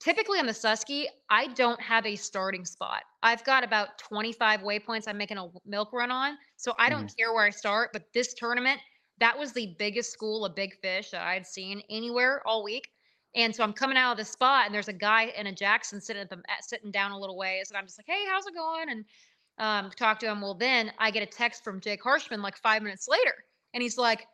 typically 0.00 0.38
on 0.38 0.46
the 0.46 0.52
Susky, 0.52 1.06
I 1.30 1.48
don't 1.48 1.80
have 1.80 2.06
a 2.06 2.16
starting 2.16 2.64
spot. 2.64 3.02
I've 3.22 3.44
got 3.44 3.64
about 3.64 3.98
25 3.98 4.60
waypoints 4.60 5.04
I'm 5.06 5.18
making 5.18 5.38
a 5.38 5.48
milk 5.66 5.92
run 5.92 6.10
on. 6.10 6.36
So 6.56 6.74
I 6.78 6.88
don't 6.88 7.06
mm-hmm. 7.06 7.16
care 7.16 7.32
where 7.32 7.44
I 7.44 7.50
start, 7.50 7.90
but 7.92 8.04
this 8.12 8.34
tournament, 8.34 8.80
that 9.18 9.38
was 9.38 9.52
the 9.52 9.74
biggest 9.78 10.12
school 10.12 10.44
of 10.44 10.54
big 10.54 10.74
fish 10.80 11.10
that 11.10 11.22
I 11.22 11.34
had 11.34 11.46
seen 11.46 11.82
anywhere 11.90 12.42
all 12.46 12.62
week. 12.64 12.90
And 13.36 13.54
so 13.54 13.64
I'm 13.64 13.72
coming 13.72 13.96
out 13.96 14.12
of 14.12 14.18
the 14.18 14.24
spot, 14.24 14.66
and 14.66 14.74
there's 14.74 14.88
a 14.88 14.92
guy 14.92 15.32
in 15.36 15.48
a 15.48 15.52
Jackson 15.52 16.00
sitting 16.00 16.22
at 16.22 16.30
the 16.30 16.40
sitting 16.60 16.90
down 16.92 17.10
a 17.10 17.18
little 17.18 17.36
ways, 17.36 17.70
and 17.70 17.76
I'm 17.76 17.84
just 17.84 17.98
like, 17.98 18.06
"Hey, 18.06 18.24
how's 18.28 18.46
it 18.46 18.54
going?" 18.54 18.88
And 18.90 19.04
um, 19.58 19.90
talk 19.90 20.20
to 20.20 20.26
him. 20.30 20.40
Well, 20.40 20.54
then 20.54 20.92
I 20.98 21.10
get 21.10 21.22
a 21.22 21.26
text 21.26 21.64
from 21.64 21.80
Jake 21.80 22.02
Harshman 22.02 22.42
like 22.42 22.56
five 22.56 22.82
minutes 22.82 23.08
later, 23.08 23.34
and 23.72 23.82
he's 23.82 23.98
like, 23.98 24.26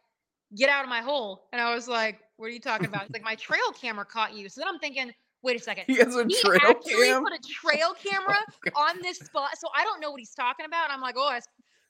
"Get 0.55 0.69
out 0.69 0.85
of 0.85 0.91
my 0.91 1.01
hole!" 1.01 1.49
And 1.53 1.63
I 1.63 1.75
was 1.75 1.89
like, 1.89 2.21
"What 2.37 2.47
are 2.47 2.51
you 2.51 2.61
talking 2.61 2.89
about?" 2.89 3.03
He's 3.03 3.13
like, 3.13 3.23
"My 3.23 3.37
trail 3.37 3.73
camera 3.73 4.05
caught 4.05 4.35
you." 4.35 4.51
So 4.51 4.61
then 4.61 4.69
I'm 4.69 4.79
thinking, 4.79 5.13
"Wait 5.43 5.57
a 5.57 5.63
second, 5.63 5.85
He 5.87 5.97
has 5.97 6.15
a 6.15 6.27
he 6.27 6.39
trail 6.43 6.61
actually 6.63 7.09
cam. 7.09 7.23
put 7.23 7.33
a 7.33 7.39
trail 7.49 7.95
camera 8.05 8.37
on 8.77 9.01
this 9.03 9.19
spot. 9.19 9.57
So 9.59 9.69
I 9.75 9.85
don't 9.85 10.01
know 10.01 10.11
what 10.11 10.21
he's 10.21 10.35
talking 10.35 10.67
about. 10.67 10.91
I'm 10.91 11.01
like, 11.01 11.15
oh, 11.17 11.29
I 11.29 11.41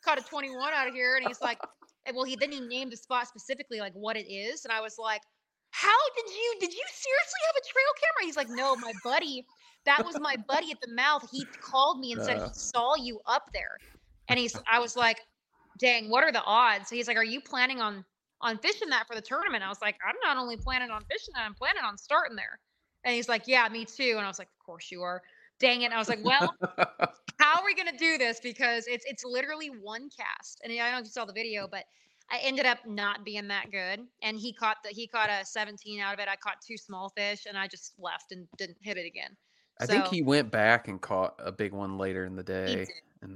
caught 0.05 0.19
a 0.19 0.23
21 0.23 0.73
out 0.73 0.87
of 0.89 0.95
here. 0.95 1.17
And 1.17 1.27
he's 1.27 1.41
like, 1.41 1.59
and 2.07 2.17
well, 2.17 2.25
he 2.25 2.37
then 2.37 2.53
he 2.53 2.61
named 2.61 2.93
the 2.93 2.97
spot 2.97 3.29
specifically 3.29 3.81
like 3.81 3.93
what 3.95 4.17
it 4.17 4.31
is. 4.31 4.65
And 4.65 4.73
I 4.73 4.81
was 4.81 4.99
like, 4.99 5.23
how 5.71 5.99
did 6.17 6.31
you 6.31 6.55
did 6.61 6.73
you 6.73 6.85
seriously 6.93 7.41
have 7.47 7.57
a 7.57 7.67
trail 7.73 7.93
camera? 8.01 8.27
He's 8.27 8.37
like, 8.37 8.49
no, 8.51 8.77
my 8.77 8.93
buddy. 9.05 9.47
That 9.87 10.05
was 10.05 10.19
my 10.19 10.37
buddy 10.37 10.71
at 10.73 10.81
the 10.83 10.93
mouth. 10.95 11.27
He 11.31 11.47
called 11.63 12.01
me 12.01 12.13
and 12.13 12.23
said 12.23 12.39
Uh. 12.39 12.49
he 12.49 12.53
saw 12.55 12.95
you 12.97 13.21
up 13.27 13.45
there. 13.53 13.79
And 14.29 14.39
he's 14.39 14.59
I 14.71 14.79
was 14.81 14.97
like, 14.97 15.21
dang, 15.79 16.11
what 16.11 16.25
are 16.25 16.33
the 16.33 16.43
odds? 16.45 16.89
So 16.89 16.97
He's 16.97 17.09
like, 17.09 17.17
are 17.17 17.25
you 17.25 17.41
planning 17.41 17.81
on 17.81 18.05
on 18.43 18.59
fishing 18.59 18.89
that 18.91 19.07
for 19.07 19.15
the 19.15 19.23
tournament? 19.23 19.63
I 19.65 19.69
was 19.69 19.81
like, 19.83 19.97
I'm 20.07 20.17
not 20.23 20.37
only 20.37 20.57
planning 20.57 20.91
on 20.91 21.05
fishing 21.11 21.33
that, 21.35 21.45
I'm 21.45 21.55
planning 21.55 21.83
on 21.85 21.99
starting 21.99 22.37
there. 22.37 22.59
And 23.05 23.15
he's 23.15 23.29
like, 23.29 23.47
Yeah, 23.47 23.69
me 23.69 23.85
too. 23.85 24.15
And 24.17 24.25
I 24.25 24.29
was 24.29 24.39
like, 24.39 24.49
Of 24.49 24.65
course 24.65 24.91
you 24.91 25.03
are. 25.03 25.23
Dang 25.61 25.83
it. 25.83 25.87
And 25.87 25.95
I 25.95 25.99
was 25.99 26.09
like, 26.11 26.25
Well, 26.25 26.57
how 27.41 27.61
are 27.61 27.65
we 27.67 27.75
gonna 27.75 27.97
do 27.97 28.19
this? 28.19 28.41
Because 28.41 28.87
it's 28.89 29.05
it's 29.07 29.25
literally 29.25 29.69
one 29.71 30.11
cast. 30.11 30.61
And 30.65 30.73
I 30.73 30.77
don't 30.79 30.93
know 30.93 30.99
if 31.01 31.05
you 31.07 31.11
saw 31.11 31.27
the 31.27 31.33
video, 31.35 31.69
but 31.69 31.87
I 32.31 32.39
ended 32.41 32.67
up 32.67 32.87
not 32.87 33.25
being 33.25 33.49
that 33.49 33.71
good. 33.73 34.09
And 34.23 34.39
he 34.39 34.55
caught 34.55 34.79
the 34.85 34.91
he 34.91 35.09
caught 35.09 35.31
a 35.31 35.45
17 35.47 36.01
out 36.01 36.15
of 36.15 36.21
it. 36.21 36.29
I 36.29 36.37
caught 36.37 36.63
two 36.67 36.79
small 36.79 37.11
fish 37.11 37.47
and 37.47 37.59
I 37.59 37.69
just 37.69 37.95
left 37.99 38.33
and 38.33 38.49
didn't 38.59 38.79
hit 38.83 38.99
it 38.99 39.07
again. 39.07 39.37
I 39.81 39.87
think 39.87 40.07
he 40.07 40.23
went 40.23 40.51
back 40.53 40.89
and 40.89 41.01
caught 41.01 41.35
a 41.39 41.51
big 41.53 41.73
one 41.73 41.97
later 41.99 42.25
in 42.25 42.37
the 42.37 42.43
day. 42.43 42.91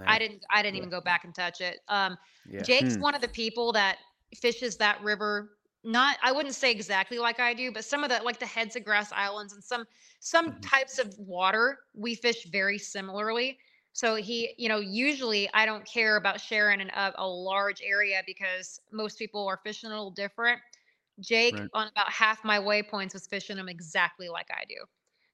I 0.06 0.18
didn't 0.18 0.44
I 0.50 0.62
didn't 0.62 0.76
Yeah. 0.76 0.84
even 0.84 0.90
go 0.90 1.00
back 1.00 1.24
and 1.24 1.34
touch 1.34 1.60
it. 1.60 1.80
Um 1.88 2.16
yeah. 2.44 2.66
Jake's 2.66 2.96
Hmm. 2.96 3.00
one 3.00 3.14
of 3.14 3.20
the 3.20 3.28
people 3.28 3.72
that 3.72 3.98
fishes 4.40 4.76
that 4.78 5.00
river. 5.02 5.58
Not, 5.84 6.16
I 6.22 6.32
wouldn't 6.32 6.54
say 6.54 6.70
exactly 6.70 7.18
like 7.18 7.38
I 7.40 7.52
do, 7.54 7.70
but 7.70 7.84
some 7.84 8.04
of 8.04 8.10
the 8.10 8.22
like 8.22 8.38
the 8.38 8.46
heads 8.46 8.74
of 8.74 8.84
grass 8.84 9.12
islands 9.12 9.52
and 9.52 9.62
some 9.62 9.86
some 10.20 10.52
Mhm. 10.52 10.70
types 10.72 10.98
of 10.98 11.14
water 11.18 11.78
we 11.94 12.14
fish 12.14 12.44
very 12.46 12.78
similarly. 12.78 13.58
So 13.92 14.14
he, 14.16 14.54
you 14.58 14.68
know, 14.68 14.78
usually 14.80 15.48
I 15.52 15.66
don't 15.66 15.86
care 15.86 16.16
about 16.16 16.40
sharing 16.40 16.80
an, 16.80 16.90
a, 16.94 17.12
a 17.16 17.28
large 17.28 17.82
area 17.82 18.22
because 18.26 18.80
most 18.92 19.18
people 19.18 19.46
are 19.46 19.60
fishing 19.62 19.90
a 19.90 19.92
little 19.92 20.10
different. 20.10 20.60
Jake 21.20 21.56
Right. 21.56 21.70
on 21.74 21.88
about 21.88 22.10
half 22.12 22.44
my 22.44 22.58
waypoints 22.58 23.14
was 23.14 23.26
fishing 23.26 23.56
them 23.56 23.68
exactly 23.68 24.28
like 24.28 24.48
I 24.50 24.64
do. 24.68 24.76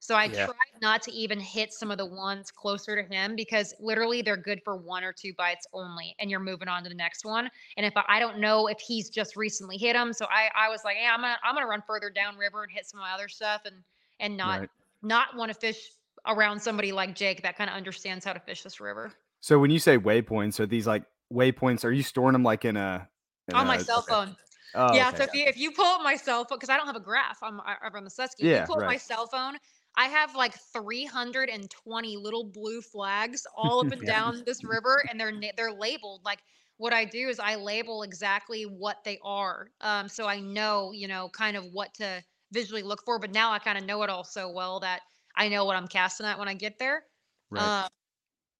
So 0.00 0.16
I 0.16 0.28
Yeah. 0.28 0.46
tried 0.46 0.54
not 0.82 1.02
to 1.02 1.12
even 1.12 1.38
hit 1.38 1.72
some 1.72 1.90
of 1.90 1.98
the 1.98 2.06
ones 2.06 2.50
closer 2.50 3.00
to 3.00 3.08
him 3.14 3.36
because 3.36 3.74
literally 3.78 4.22
they're 4.22 4.36
good 4.36 4.60
for 4.64 4.76
one 4.76 5.04
or 5.04 5.12
two 5.12 5.34
bites 5.36 5.66
only, 5.72 6.14
and 6.18 6.30
you're 6.30 6.40
moving 6.40 6.68
on 6.68 6.82
to 6.84 6.88
the 6.88 6.94
next 6.94 7.24
one. 7.24 7.50
And 7.76 7.86
if 7.86 7.96
I, 7.96 8.04
I 8.08 8.18
don't 8.18 8.38
know 8.38 8.66
if 8.66 8.80
he's 8.80 9.10
just 9.10 9.36
recently 9.36 9.76
hit 9.76 9.92
them, 9.94 10.12
so 10.12 10.26
I 10.30 10.50
I 10.54 10.68
was 10.68 10.82
like, 10.84 10.96
yeah, 11.00 11.12
I'm 11.14 11.20
gonna 11.20 11.38
I'm 11.44 11.54
gonna 11.54 11.66
run 11.66 11.82
further 11.86 12.10
downriver 12.10 12.62
and 12.62 12.72
hit 12.72 12.86
some 12.86 12.98
of 13.00 13.02
my 13.04 13.12
other 13.12 13.28
stuff 13.28 13.62
and 13.64 13.84
and 14.18 14.36
not 14.36 14.60
Right. 14.60 14.70
not 15.02 15.36
want 15.36 15.52
to 15.52 15.58
fish 15.58 15.90
around 16.26 16.60
somebody 16.60 16.92
like 16.92 17.14
Jake 17.14 17.42
that 17.42 17.56
kind 17.56 17.70
of 17.70 17.76
understands 17.76 18.24
how 18.24 18.32
to 18.32 18.40
fish 18.40 18.62
this 18.62 18.80
river 18.80 19.12
So 19.40 19.58
when 19.58 19.70
you 19.70 19.78
say 19.78 19.98
waypoints, 19.98 20.60
are 20.60 20.66
these 20.66 20.86
like 20.86 21.04
waypoints? 21.32 21.84
Are 21.84 21.92
you 21.92 22.02
storing 22.02 22.32
them 22.34 22.42
like 22.42 22.64
in 22.64 22.76
a 22.76 23.08
in 23.48 23.60
on 23.60 23.66
my 23.66 23.76
a- 23.76 23.78
cell 23.78 24.02
okay. 24.02 24.02
phone. 24.02 24.36
Oh, 24.74 25.00
yeah, 25.00 25.10
okay, 25.10 25.16
so 25.16 25.24
if 25.24 25.34
you 25.34 25.44
if 25.46 25.56
you 25.56 25.72
pull 25.72 25.84
up 25.86 26.02
my 26.02 26.16
cell 26.16 26.44
phone, 26.44 26.58
because 26.58 26.68
I 26.68 26.76
don't 26.76 26.86
have 26.86 26.96
a 26.96 27.00
graph, 27.00 27.42
I'm 27.42 27.60
I- 27.60 27.76
I'm 27.82 27.94
on 27.94 28.04
the 28.04 28.10
Susky. 28.10 28.40
If 28.44 28.50
Yeah, 28.50 28.54
you 28.54 28.62
pull 28.62 28.78
up 28.78 28.84
my 28.84 28.96
cell 28.96 29.26
phone, 29.26 29.56
I 30.00 30.06
have 30.06 30.34
like 30.34 30.54
320 30.54 32.16
little 32.16 32.44
blue 32.44 32.82
flags 32.82 33.46
all 33.56 33.80
up 33.80 33.90
and 33.92 34.04
Yeah. 34.04 34.12
down 34.12 34.44
this 34.46 34.64
river, 34.64 35.04
and 35.10 35.20
they're 35.20 35.32
they're 35.56 35.72
labeled. 35.72 36.22
Like 36.24 36.40
what 36.78 36.92
I 36.94 37.04
do 37.04 37.28
is 37.28 37.38
I 37.40 37.56
label 37.56 38.02
exactly 38.02 38.64
what 38.64 39.04
they 39.04 39.18
are, 39.24 39.70
um, 39.80 40.08
so 40.08 40.26
I 40.26 40.40
know 40.40 40.92
you 40.92 41.08
know 41.08 41.28
kind 41.30 41.56
of 41.56 41.64
what 41.72 41.94
to 41.94 42.22
visually 42.52 42.82
look 42.82 43.04
for. 43.04 43.18
But 43.18 43.32
now 43.32 43.52
I 43.52 43.58
kind 43.58 43.78
of 43.78 43.84
know 43.84 44.02
it 44.02 44.10
all 44.10 44.24
so 44.24 44.50
well 44.50 44.80
that 44.80 45.02
I 45.36 45.48
know 45.48 45.64
what 45.66 45.76
I'm 45.76 45.88
casting 45.88 46.26
at 46.26 46.38
when 46.38 46.48
I 46.48 46.54
get 46.54 46.78
there. 46.78 47.04
Right. 47.50 47.74
Um, 47.74 47.88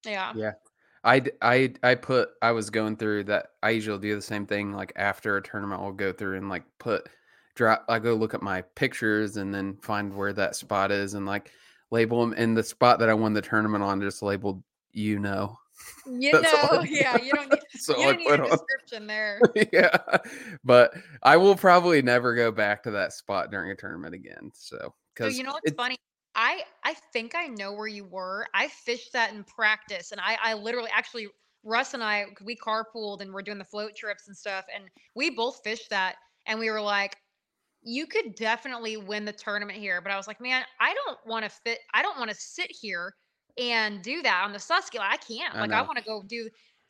yeah. 0.06 0.34
Yeah. 0.34 0.52
I 1.82 1.94
put, 1.96 2.30
I 2.42 2.52
was 2.52 2.70
going 2.70 2.96
through 2.96 3.24
that. 3.24 3.48
I 3.62 3.70
usually 3.70 3.98
do 4.00 4.14
the 4.14 4.22
same 4.22 4.46
thing. 4.46 4.72
Like 4.72 4.92
after 4.96 5.36
a 5.36 5.42
tournament, 5.42 5.80
I'll 5.82 5.92
go 5.92 6.12
through 6.12 6.36
and 6.38 6.48
like 6.48 6.64
put, 6.78 7.08
drop, 7.60 7.84
I 7.88 7.98
go 7.98 8.14
look 8.14 8.32
at 8.32 8.40
my 8.42 8.62
pictures 8.74 9.36
and 9.36 9.54
then 9.54 9.76
find 9.82 10.16
where 10.16 10.32
that 10.32 10.56
spot 10.56 10.90
is 10.90 11.12
and 11.12 11.26
like 11.26 11.52
label 11.90 12.20
them. 12.22 12.34
And 12.36 12.56
the 12.56 12.62
spot 12.62 12.98
that 13.00 13.10
I 13.10 13.14
won 13.14 13.34
the 13.34 13.42
tournament 13.42 13.84
on 13.84 14.00
just 14.00 14.22
labeled, 14.22 14.62
you 14.92 15.18
know. 15.18 15.56
You 16.06 16.32
know, 16.32 16.82
yeah, 16.86 17.16
you 17.22 17.32
don't 17.32 17.50
need, 17.52 17.60
So 17.76 17.96
you 17.96 18.04
don't 18.04 18.18
need 18.18 18.28
a 18.28 18.42
on. 18.42 18.50
description 18.50 19.06
there. 19.06 19.40
yeah. 19.72 19.96
But 20.62 20.92
I 21.22 21.38
will 21.38 21.56
probably 21.56 22.02
never 22.02 22.34
go 22.34 22.50
back 22.52 22.82
to 22.82 22.90
that 22.90 23.14
spot 23.14 23.50
during 23.50 23.70
a 23.70 23.74
tournament 23.74 24.14
again. 24.14 24.50
So, 24.54 24.76
So 24.76 24.94
because 25.14 25.38
you 25.38 25.44
know 25.44 25.52
what's 25.52 25.72
funny? 25.72 25.96
I 26.34 26.64
I 26.84 26.94
think 27.14 27.34
I 27.34 27.46
know 27.46 27.72
where 27.72 27.86
you 27.88 28.04
were. 28.04 28.46
I 28.52 28.68
fished 28.68 29.12
that 29.14 29.32
in 29.32 29.42
practice, 29.44 30.12
and 30.12 30.20
I 30.20 30.36
I 30.42 30.52
literally 30.54 30.90
actually 30.92 31.28
Russ 31.64 31.94
and 31.94 32.04
I 32.04 32.26
we 32.44 32.56
carpooled 32.56 33.22
and 33.22 33.32
we're 33.32 33.40
doing 33.42 33.58
the 33.58 33.64
float 33.64 33.96
trips 33.96 34.28
and 34.28 34.36
stuff, 34.36 34.66
and 34.74 34.84
we 35.14 35.30
both 35.30 35.60
fished 35.64 35.88
that, 35.90 36.16
and 36.46 36.58
we 36.58 36.68
were 36.70 36.82
like, 36.82 37.16
you 37.82 38.06
could 38.06 38.34
definitely 38.34 38.96
win 38.96 39.24
the 39.24 39.32
tournament 39.32 39.78
here, 39.78 40.00
but 40.00 40.12
I 40.12 40.16
was 40.16 40.26
like, 40.26 40.40
man, 40.40 40.64
I 40.80 40.94
don't 40.94 41.18
want 41.26 41.44
to 41.44 41.50
fit. 41.50 41.78
I 41.94 42.02
don't 42.02 42.18
want 42.18 42.30
to 42.30 42.36
sit 42.36 42.70
here 42.70 43.14
and 43.58 44.02
do 44.02 44.22
that 44.22 44.42
on 44.44 44.52
the 44.52 44.58
Susky. 44.58 44.98
I 45.00 45.16
can't. 45.16 45.54
I 45.54 45.60
like 45.62 45.72
I 45.72 45.80
know. 45.80 45.84
want 45.84 45.98
to 45.98 46.04
go 46.04 46.22
do. 46.26 46.48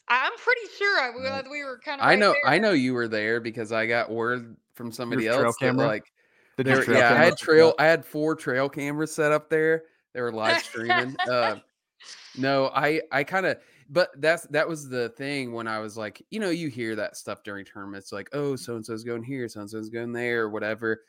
I- 0.09 0.27
I'm 0.27 0.37
pretty 0.39 0.61
sure 0.77 1.01
I, 1.01 1.11
we, 1.45 1.51
we 1.51 1.65
were 1.65 1.81
kind 1.85 2.01
of. 2.01 2.07
I 2.07 2.17
know, 2.17 2.35
I 2.45 2.59
know 2.59 2.73
you 2.73 2.95
were 2.95 3.09
there 3.09 3.41
because 3.41 3.73
I 3.73 3.87
got 3.87 4.11
word 4.11 4.57
from 4.75 4.91
somebody 4.93 5.27
trail 5.27 5.45
else 5.45 5.57
that 5.61 5.67
camera? 5.67 5.87
like 5.87 6.13
Did 6.57 6.67
There, 6.67 6.77
your 6.77 6.85
trail 6.85 6.99
yeah, 6.99 7.13
I 7.13 7.25
had 7.25 7.37
trail. 7.37 7.75
I 7.79 7.87
had 7.87 8.05
four 8.05 8.35
trail 8.35 8.69
cameras 8.69 9.15
set 9.15 9.33
up 9.33 9.49
there. 9.49 9.85
They 10.13 10.21
were 10.21 10.33
live 10.33 10.63
streaming. 10.63 11.17
uh, 11.29 11.57
no, 12.37 12.71
I, 12.75 13.03
I 13.13 13.25
kind 13.25 13.47
of, 13.47 13.59
but 13.91 14.11
that's 14.21 14.45
that 14.49 14.67
was 14.69 14.89
the 14.89 15.11
thing 15.11 15.53
when 15.53 15.67
I 15.67 15.81
was 15.81 15.97
like, 15.97 16.25
you 16.31 16.41
know, 16.41 16.51
you 16.51 16.69
hear 16.69 16.95
that 16.97 17.17
stuff 17.17 17.43
during 17.43 17.65
tournaments, 17.65 18.13
like, 18.13 18.29
oh, 18.33 18.53
mm-hmm. 18.53 18.57
so 18.57 18.77
and 18.77 18.87
so's 18.87 19.05
going 19.05 19.23
here, 19.23 19.49
so 19.49 19.61
and 19.61 19.69
so's 19.71 19.91
going 19.91 20.13
there, 20.13 20.45
or 20.45 20.51
whatever, 20.51 21.03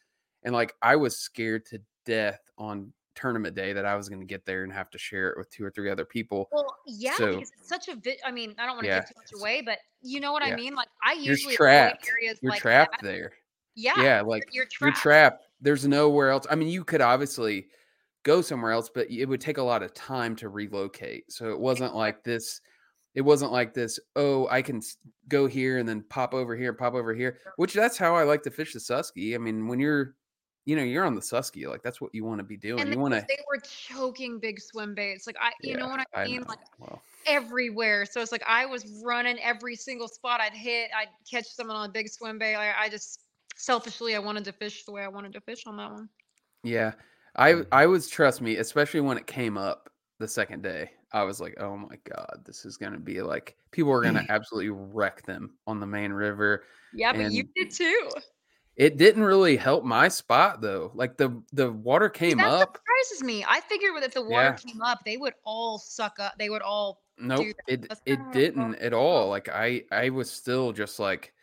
and 0.44 0.54
like 0.54 0.74
I 0.82 0.96
was 0.96 1.18
scared 1.20 1.66
to 1.68 1.80
death 2.06 2.42
on 2.58 2.92
tournament 3.14 3.56
day 3.56 3.74
that 3.74 3.86
I 3.86 3.96
was 3.96 4.08
going 4.10 4.22
to 4.22 4.26
get 4.26 4.46
there 4.46 4.64
and 4.64 4.72
have 4.72 4.90
to 4.92 4.98
share 4.98 5.30
it 5.30 5.38
with 5.38 5.50
two 5.52 5.64
or 5.66 5.70
three 5.70 5.90
other 5.90 6.06
people. 6.06 6.48
Well, 6.52 6.76
yeah, 6.88 7.16
So- 7.16 7.34
because 7.36 7.52
it's 7.60 7.68
such 7.70 7.88
a 7.90 7.96
vi- 7.96 8.18
I 8.26 8.32
mean, 8.32 8.56
I 8.58 8.66
don't 8.66 8.76
want 8.78 8.86
to 8.86 8.88
Yeah, 8.88 9.00
give 9.02 9.10
too 9.10 9.16
much 9.18 9.42
away, 9.42 9.62
but 9.62 9.80
you 10.02 10.20
know 10.22 10.32
what 10.32 10.44
I 10.44 10.56
mean? 10.56 10.76
Like 10.76 10.88
I 11.04 11.14
You're 11.14 11.32
usually 11.34 11.56
avoid 11.56 11.66
trapped. 11.66 12.10
areas 12.10 12.40
You're 12.42 12.52
like 12.54 12.62
trapped 12.62 13.02
that. 13.02 13.06
there. 13.08 13.34
Yeah. 13.76 13.94
Yeah, 13.98 14.18
you're- 14.20 14.30
like 14.30 14.44
you're 14.54 14.64
you're 14.80 14.92
trapped. 14.92 14.98
trapped. 15.02 15.48
There's 15.60 15.86
nowhere 15.86 16.30
else. 16.32 16.48
I 16.50 16.56
mean, 16.56 16.70
you 16.70 16.84
could 16.86 17.02
obviously 17.02 17.68
go 18.24 18.42
somewhere 18.42 18.72
else, 18.72 18.90
but 18.90 19.12
it 19.12 19.26
would 19.26 19.42
take 19.42 19.58
a 19.58 19.64
lot 19.64 19.84
of 19.84 19.94
time 19.94 20.36
to 20.38 20.48
relocate. 20.50 21.30
So 21.32 21.52
it 21.52 21.60
wasn't 21.60 21.94
like 21.94 22.24
this. 22.24 22.62
It 23.14 23.22
wasn't 23.22 23.52
like 23.52 23.74
this. 23.74 24.00
Oh, 24.16 24.48
I 24.50 24.62
can 24.62 24.82
go 25.28 25.46
here 25.46 25.80
and 25.80 25.88
then 25.88 26.04
pop 26.10 26.34
over 26.34 26.56
here, 26.56 26.72
pop 26.72 26.94
over 26.94 27.14
here. 27.14 27.40
Which 27.58 27.74
that's 27.74 27.98
how 27.98 28.16
I 28.16 28.24
like 28.24 28.44
to 28.44 28.52
fish 28.52 28.74
the 28.74 28.80
Susky. 28.80 29.36
I 29.36 29.38
mean, 29.38 29.68
when 29.68 29.80
you're, 29.80 30.16
you 30.66 30.78
know, 30.78 30.84
you're 30.84 31.04
on 31.04 31.16
the 31.16 31.22
Susky, 31.22 31.68
like 31.68 31.84
that's 31.84 32.00
what 32.00 32.16
you 32.16 32.24
want 32.24 32.40
to 32.40 32.44
be 32.46 32.56
doing. 32.56 32.80
And 32.80 32.94
you 32.94 33.00
want 33.00 33.14
to. 33.14 33.26
they 33.28 33.40
were 33.50 33.62
choking 33.62 34.40
big 34.40 34.62
swim 34.62 34.96
baits. 34.96 35.28
Like 35.28 35.36
I, 35.42 35.52
you 35.62 35.76
know 35.76 35.88
what 35.88 36.06
I 36.14 36.26
mean? 36.26 36.44
Like 36.48 36.60
well, 36.80 37.02
everywhere. 37.26 38.06
So 38.06 38.22
it's 38.22 38.32
like 38.32 38.44
I 38.48 38.66
was 38.66 39.02
running 39.04 39.38
every 39.40 39.76
single 39.76 40.08
spot 40.08 40.40
I'd 40.40 40.54
hit. 40.54 40.90
I'd 40.96 41.10
catch 41.30 41.48
someone 41.48 41.76
on 41.76 41.90
a 41.90 41.92
big 41.92 42.08
swim 42.10 42.40
bait. 42.40 42.56
I, 42.56 42.74
I 42.84 42.90
just 42.90 43.26
selfishly 43.58 44.16
I 44.16 44.20
wanted 44.20 44.46
to 44.46 44.54
fish 44.54 44.86
the 44.86 44.94
way 44.94 45.04
I 45.04 45.10
wanted 45.10 45.34
to 45.34 45.42
fish 45.42 45.64
on 45.68 45.76
that 45.78 45.92
one. 45.92 46.08
yeah, 46.64 46.94
I. 47.36 47.64
I 47.74 47.88
was 47.88 48.08
trust 48.08 48.40
me, 48.42 48.56
especially 48.56 49.02
when 49.02 49.18
it 49.18 49.28
came 49.28 49.58
up 49.58 49.90
the 50.20 50.30
second 50.30 50.64
day. 50.64 50.92
I 51.14 51.24
was 51.24 51.42
like, 51.42 51.56
oh 51.60 51.78
my 51.78 51.98
god, 52.04 52.44
this 52.46 52.66
is 52.66 52.78
gonna 52.78 53.00
be 53.00 53.22
like 53.22 53.58
people 53.72 53.92
are 53.92 54.04
gonna 54.04 54.26
absolutely 54.30 54.70
wreck 54.72 55.24
them 55.26 55.58
on 55.68 55.80
the 55.80 55.88
main 55.88 56.14
river. 56.14 56.66
Yeah, 56.92 57.14
but 57.14 57.28
you 57.28 57.44
did 57.56 57.72
too. 57.72 58.16
It 58.76 58.98
didn't 58.98 59.24
really 59.24 59.56
help 59.56 59.84
my 59.86 60.10
spot 60.10 60.60
though. 60.62 60.92
Like 60.94 61.16
the 61.18 61.42
the 61.54 61.72
water 61.72 62.10
See, 62.24 62.34
came 62.34 62.44
that 62.44 62.54
up. 62.62 62.80
surprises 62.80 63.24
me. 63.24 63.44
I 63.48 63.62
figured 63.62 63.94
with 63.94 64.04
if 64.04 64.14
the 64.14 64.22
water 64.24 64.52
Yeah. 64.52 64.60
came 64.66 64.82
up, 64.82 65.00
they 65.06 65.18
would 65.18 65.34
all 65.44 65.80
suck 65.80 66.20
up. 66.20 66.36
They 66.38 66.50
would 66.50 66.62
all 66.62 67.04
Nope, 67.18 67.62
it 67.68 67.88
That's 67.90 68.02
it 68.06 68.32
kinda 68.32 68.42
what 68.56 68.66
I 68.66 68.66
didn't 68.66 68.76
at 68.76 68.94
all. 68.94 69.30
Like 69.30 69.48
I 69.50 69.84
I 69.92 70.10
was 70.10 70.32
still 70.32 70.72
just 70.74 71.00
like, 71.00 71.34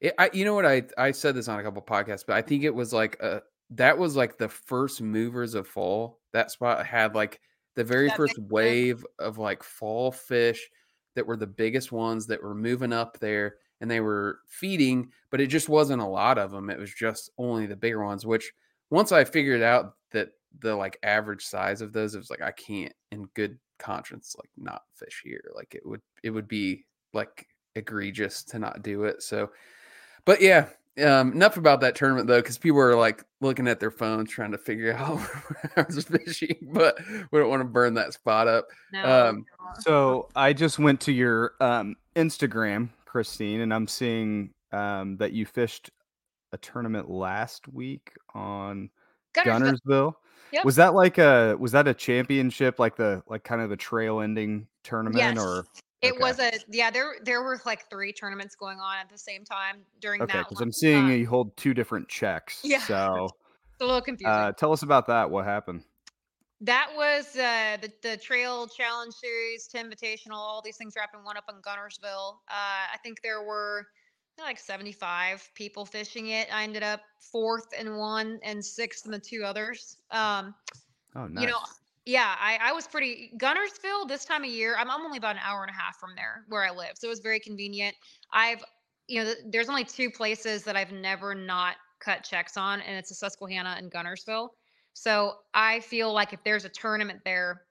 it, 0.00 0.14
I 0.18 0.30
you 0.34 0.44
know 0.46 0.54
what 0.54 0.66
I 0.66 0.84
I 0.98 1.12
said 1.12 1.34
this 1.36 1.48
on 1.48 1.60
a 1.60 1.64
couple 1.64 1.82
podcasts, 1.82 2.26
but 2.26 2.36
I 2.36 2.42
think 2.42 2.64
it 2.64 2.74
was 2.74 2.92
like 2.92 3.20
a 3.22 3.42
that 3.72 3.98
was 3.98 4.16
like 4.16 4.38
the 4.38 4.48
first 4.50 5.02
movers 5.02 5.54
of 5.54 5.68
fall. 5.68 6.20
That 6.32 6.50
spot 6.52 6.86
had 6.86 7.14
like 7.14 7.40
the 7.80 7.84
very 7.84 8.08
That 8.08 8.16
first 8.16 8.36
makes 8.36 8.36
sense. 8.36 8.52
wave 8.52 9.06
of 9.18 9.38
like 9.38 9.62
fall 9.62 10.12
fish 10.12 10.68
that 11.14 11.26
were 11.26 11.36
the 11.36 11.46
biggest 11.46 11.92
ones 11.92 12.26
that 12.26 12.42
were 12.42 12.54
moving 12.54 12.92
up 12.92 13.18
there 13.18 13.56
and 13.80 13.90
they 13.90 14.00
were 14.00 14.40
feeding, 14.46 15.10
but 15.30 15.40
it 15.40 15.46
just 15.46 15.70
wasn't 15.70 16.02
a 16.02 16.06
lot 16.06 16.36
of 16.36 16.50
them. 16.50 16.68
It 16.68 16.78
was 16.78 16.92
just 16.92 17.30
only 17.38 17.64
the 17.64 17.76
bigger 17.76 18.04
ones, 18.04 18.26
which 18.26 18.52
once 18.90 19.12
I 19.12 19.24
figured 19.24 19.62
out 19.62 19.94
that 20.10 20.28
the 20.58 20.76
like 20.76 20.98
average 21.02 21.42
size 21.42 21.80
of 21.80 21.94
those, 21.94 22.14
it 22.14 22.18
was 22.18 22.28
like 22.28 22.42
I 22.42 22.50
can't 22.50 22.92
in 23.12 23.24
good 23.34 23.58
conscience 23.78 24.36
like 24.38 24.50
not 24.58 24.82
fish 24.94 25.22
here. 25.24 25.50
Like 25.54 25.74
it 25.74 25.86
would 25.86 26.02
it 26.22 26.30
would 26.30 26.48
be 26.48 26.84
like 27.14 27.46
egregious 27.76 28.44
to 28.44 28.58
not 28.58 28.82
do 28.82 29.04
it. 29.04 29.22
So 29.22 29.52
but 30.26 30.42
yeah, 30.42 30.68
um, 31.02 31.32
enough 31.32 31.56
about 31.56 31.80
that 31.80 31.94
tournament 31.94 32.26
though, 32.26 32.40
because 32.40 32.58
people 32.58 32.80
are 32.80 32.96
like 32.96 33.24
looking 33.40 33.68
at 33.68 33.80
their 33.80 33.90
phones 33.90 34.30
trying 34.30 34.52
to 34.52 34.58
figure 34.58 34.94
out 34.96 35.18
where 35.18 35.70
I 35.76 35.84
was 35.88 36.04
fishing, 36.04 36.56
but 36.72 36.98
we 37.30 37.38
don't 37.38 37.48
want 37.48 37.60
to 37.60 37.68
burn 37.68 37.94
that 37.94 38.12
spot 38.12 38.48
up. 38.48 38.68
No. 38.92 39.28
Um, 39.28 39.36
no. 39.58 39.70
So 39.80 40.28
I 40.36 40.52
just 40.52 40.78
went 40.78 41.00
to 41.02 41.12
your 41.12 41.54
um, 41.60 41.96
Instagram, 42.16 42.90
Christine, 43.04 43.60
and 43.60 43.72
I'm 43.72 43.86
seeing 43.88 44.50
um, 44.72 45.16
that 45.18 45.32
you 45.32 45.46
fished 45.46 45.90
a 46.52 46.58
tournament 46.58 47.10
last 47.10 47.68
week 47.68 48.12
on 48.34 48.90
Guntersville. 49.34 49.78
Guntersville. 49.86 50.14
Yep. 50.52 50.64
Was 50.64 50.76
that 50.76 50.94
like 50.94 51.18
a 51.18 51.56
was 51.60 51.72
that 51.72 51.86
a 51.86 51.94
championship, 51.94 52.80
like 52.80 52.96
the 52.96 53.22
like 53.28 53.44
kind 53.44 53.60
of 53.60 53.70
the 53.70 53.76
trail 53.76 54.20
ending 54.20 54.66
tournament, 54.82 55.18
Yes. 55.18 55.38
or 55.38 55.64
It 56.02 56.12
okay. 56.12 56.20
was 56.20 56.38
a 56.38 56.52
yeah. 56.70 56.90
There 56.90 57.16
there 57.22 57.42
were 57.42 57.60
like 57.66 57.88
three 57.90 58.12
tournaments 58.12 58.54
going 58.54 58.78
on 58.78 58.98
at 58.98 59.10
the 59.10 59.18
same 59.18 59.44
time 59.44 59.78
during 60.00 60.22
okay? 60.22 60.32
that 60.38 60.48
Because. 60.48 60.62
I'm 60.62 60.72
seeing 60.72 61.06
Uh, 61.06 61.14
you 61.14 61.26
hold 61.26 61.56
two 61.56 61.74
different 61.74 62.08
checks. 62.08 62.60
Yeah. 62.64 62.80
So 62.86 63.28
it's 63.72 63.80
a 63.82 63.86
little 63.86 64.00
confusing. 64.00 64.32
uh, 64.32 64.52
tell 64.52 64.72
us 64.72 64.82
about 64.82 65.06
that. 65.08 65.30
What 65.30 65.44
happened? 65.44 65.84
that 66.62 66.88
was 66.94 67.36
uh, 67.36 67.78
the 67.80 67.90
the 68.02 68.16
Trail 68.18 68.66
Challenge 68.68 69.14
Series, 69.14 69.66
Tim 69.66 69.90
Invitational. 69.90 70.34
All 70.34 70.60
these 70.62 70.76
things 70.76 70.94
wrapping 70.96 71.24
one 71.24 71.36
up 71.36 71.44
in 71.48 71.56
Guntersville. 71.56 72.34
Uh, 72.48 72.86
I 72.92 72.96
think 73.02 73.22
there 73.22 73.42
were 73.42 73.86
like 74.38 74.58
75 74.58 75.50
people 75.54 75.84
fishing 75.84 76.28
it. 76.28 76.48
I 76.52 76.64
ended 76.64 76.82
up 76.82 77.00
fourth 77.32 77.66
in 77.78 77.96
one 77.96 78.38
and 78.42 78.64
sixth 78.64 79.04
in 79.04 79.10
the 79.12 79.18
two 79.18 79.42
others. 79.44 79.98
Um, 80.10 80.54
Oh, 81.16 81.26
nice. 81.26 81.42
you 81.42 81.48
know 81.50 81.58
yeah 82.10 82.34
I, 82.40 82.58
I 82.60 82.72
was 82.72 82.88
pretty 82.88 83.30
guntersville 83.38 84.08
this 84.08 84.24
time 84.24 84.42
of 84.42 84.50
year 84.50 84.76
I'm, 84.76 84.90
I'm 84.90 85.02
only 85.02 85.18
about 85.18 85.36
an 85.36 85.42
hour 85.44 85.62
and 85.62 85.70
a 85.70 85.74
half 85.80 85.96
from 85.98 86.10
there 86.16 86.44
where 86.48 86.64
i 86.64 86.70
live 86.70 86.92
so 86.94 87.06
it 87.06 87.10
was 87.10 87.20
very 87.20 87.38
convenient. 87.38 87.94
I've 88.32 88.64
you 89.06 89.20
know 89.20 89.26
th- 89.26 89.44
there's 89.50 89.68
only 89.68 89.84
two 89.84 90.10
places 90.10 90.64
that 90.64 90.76
i've 90.76 90.90
never 90.92 91.34
not 91.34 91.76
cut 92.00 92.24
checks 92.24 92.56
on 92.56 92.80
and 92.80 92.96
it's 92.96 93.10
the 93.10 93.14
susquehanna 93.14 93.76
and 93.78 93.92
guntersville. 93.92 94.48
So 94.92 95.34
i 95.54 95.80
feel 95.80 96.12
like 96.12 96.32
if 96.32 96.42
there's 96.44 96.64
a 96.64 96.68
tournament 96.68 97.20
there 97.24 97.62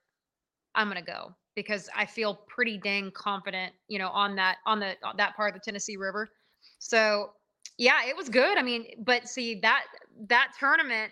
i'm 0.74 0.90
going 0.90 1.04
to 1.04 1.12
go 1.12 1.36
because 1.56 1.90
i 1.96 2.06
feel 2.06 2.36
pretty 2.48 2.78
dang 2.78 3.12
confident 3.12 3.74
you 3.90 4.00
know 4.00 4.10
on 4.10 4.36
that 4.38 4.58
on 4.66 4.80
the 4.80 4.96
on 5.04 5.18
that 5.18 5.36
part 5.36 5.54
of 5.54 5.62
the 5.62 5.64
tennessee 5.64 5.98
river. 5.98 6.30
So 6.80 7.32
yeah 7.78 8.06
it 8.08 8.16
was 8.16 8.30
good 8.30 8.58
i 8.58 8.62
mean 8.62 8.86
but 9.04 9.28
see 9.28 9.60
that 9.62 9.84
that 10.28 10.54
tournament 10.58 11.12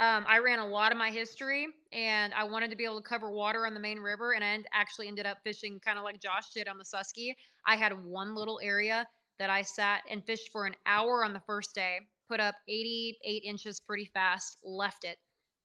um, 0.00 0.26
I 0.28 0.38
ran 0.40 0.58
a 0.60 0.66
lot 0.66 0.92
of 0.92 0.98
my 0.98 1.10
history 1.10 1.68
and 1.92 2.34
I 2.34 2.44
wanted 2.44 2.70
to 2.70 2.76
be 2.76 2.84
able 2.84 3.02
to 3.02 3.08
cover 3.08 3.30
water 3.30 3.66
on 3.66 3.74
the 3.74 3.80
main 3.80 4.00
river. 4.00 4.34
And 4.34 4.44
I 4.44 4.64
actually 4.72 5.08
ended 5.08 5.26
up 5.26 5.38
fishing 5.44 5.80
kind 5.80 5.98
of 5.98 6.04
like 6.04 6.20
Josh 6.20 6.50
did 6.54 6.68
on 6.68 6.78
the 6.78 6.84
Susky. 6.84 7.34
I 7.66 7.76
had 7.76 8.04
one 8.04 8.34
little 8.34 8.60
area 8.62 9.06
that 9.38 9.50
I 9.50 9.62
sat 9.62 10.02
and 10.10 10.24
fished 10.26 10.50
for 10.52 10.66
an 10.66 10.74
hour 10.86 11.24
on 11.24 11.34
the 11.34 11.40
first 11.40 11.74
day, 11.74 12.00
put 12.28 12.40
up 12.40 12.56
88 12.68 13.44
inches 13.44 13.80
pretty 13.80 14.06
fast, 14.06 14.58
left 14.64 15.04
it, 15.04 15.18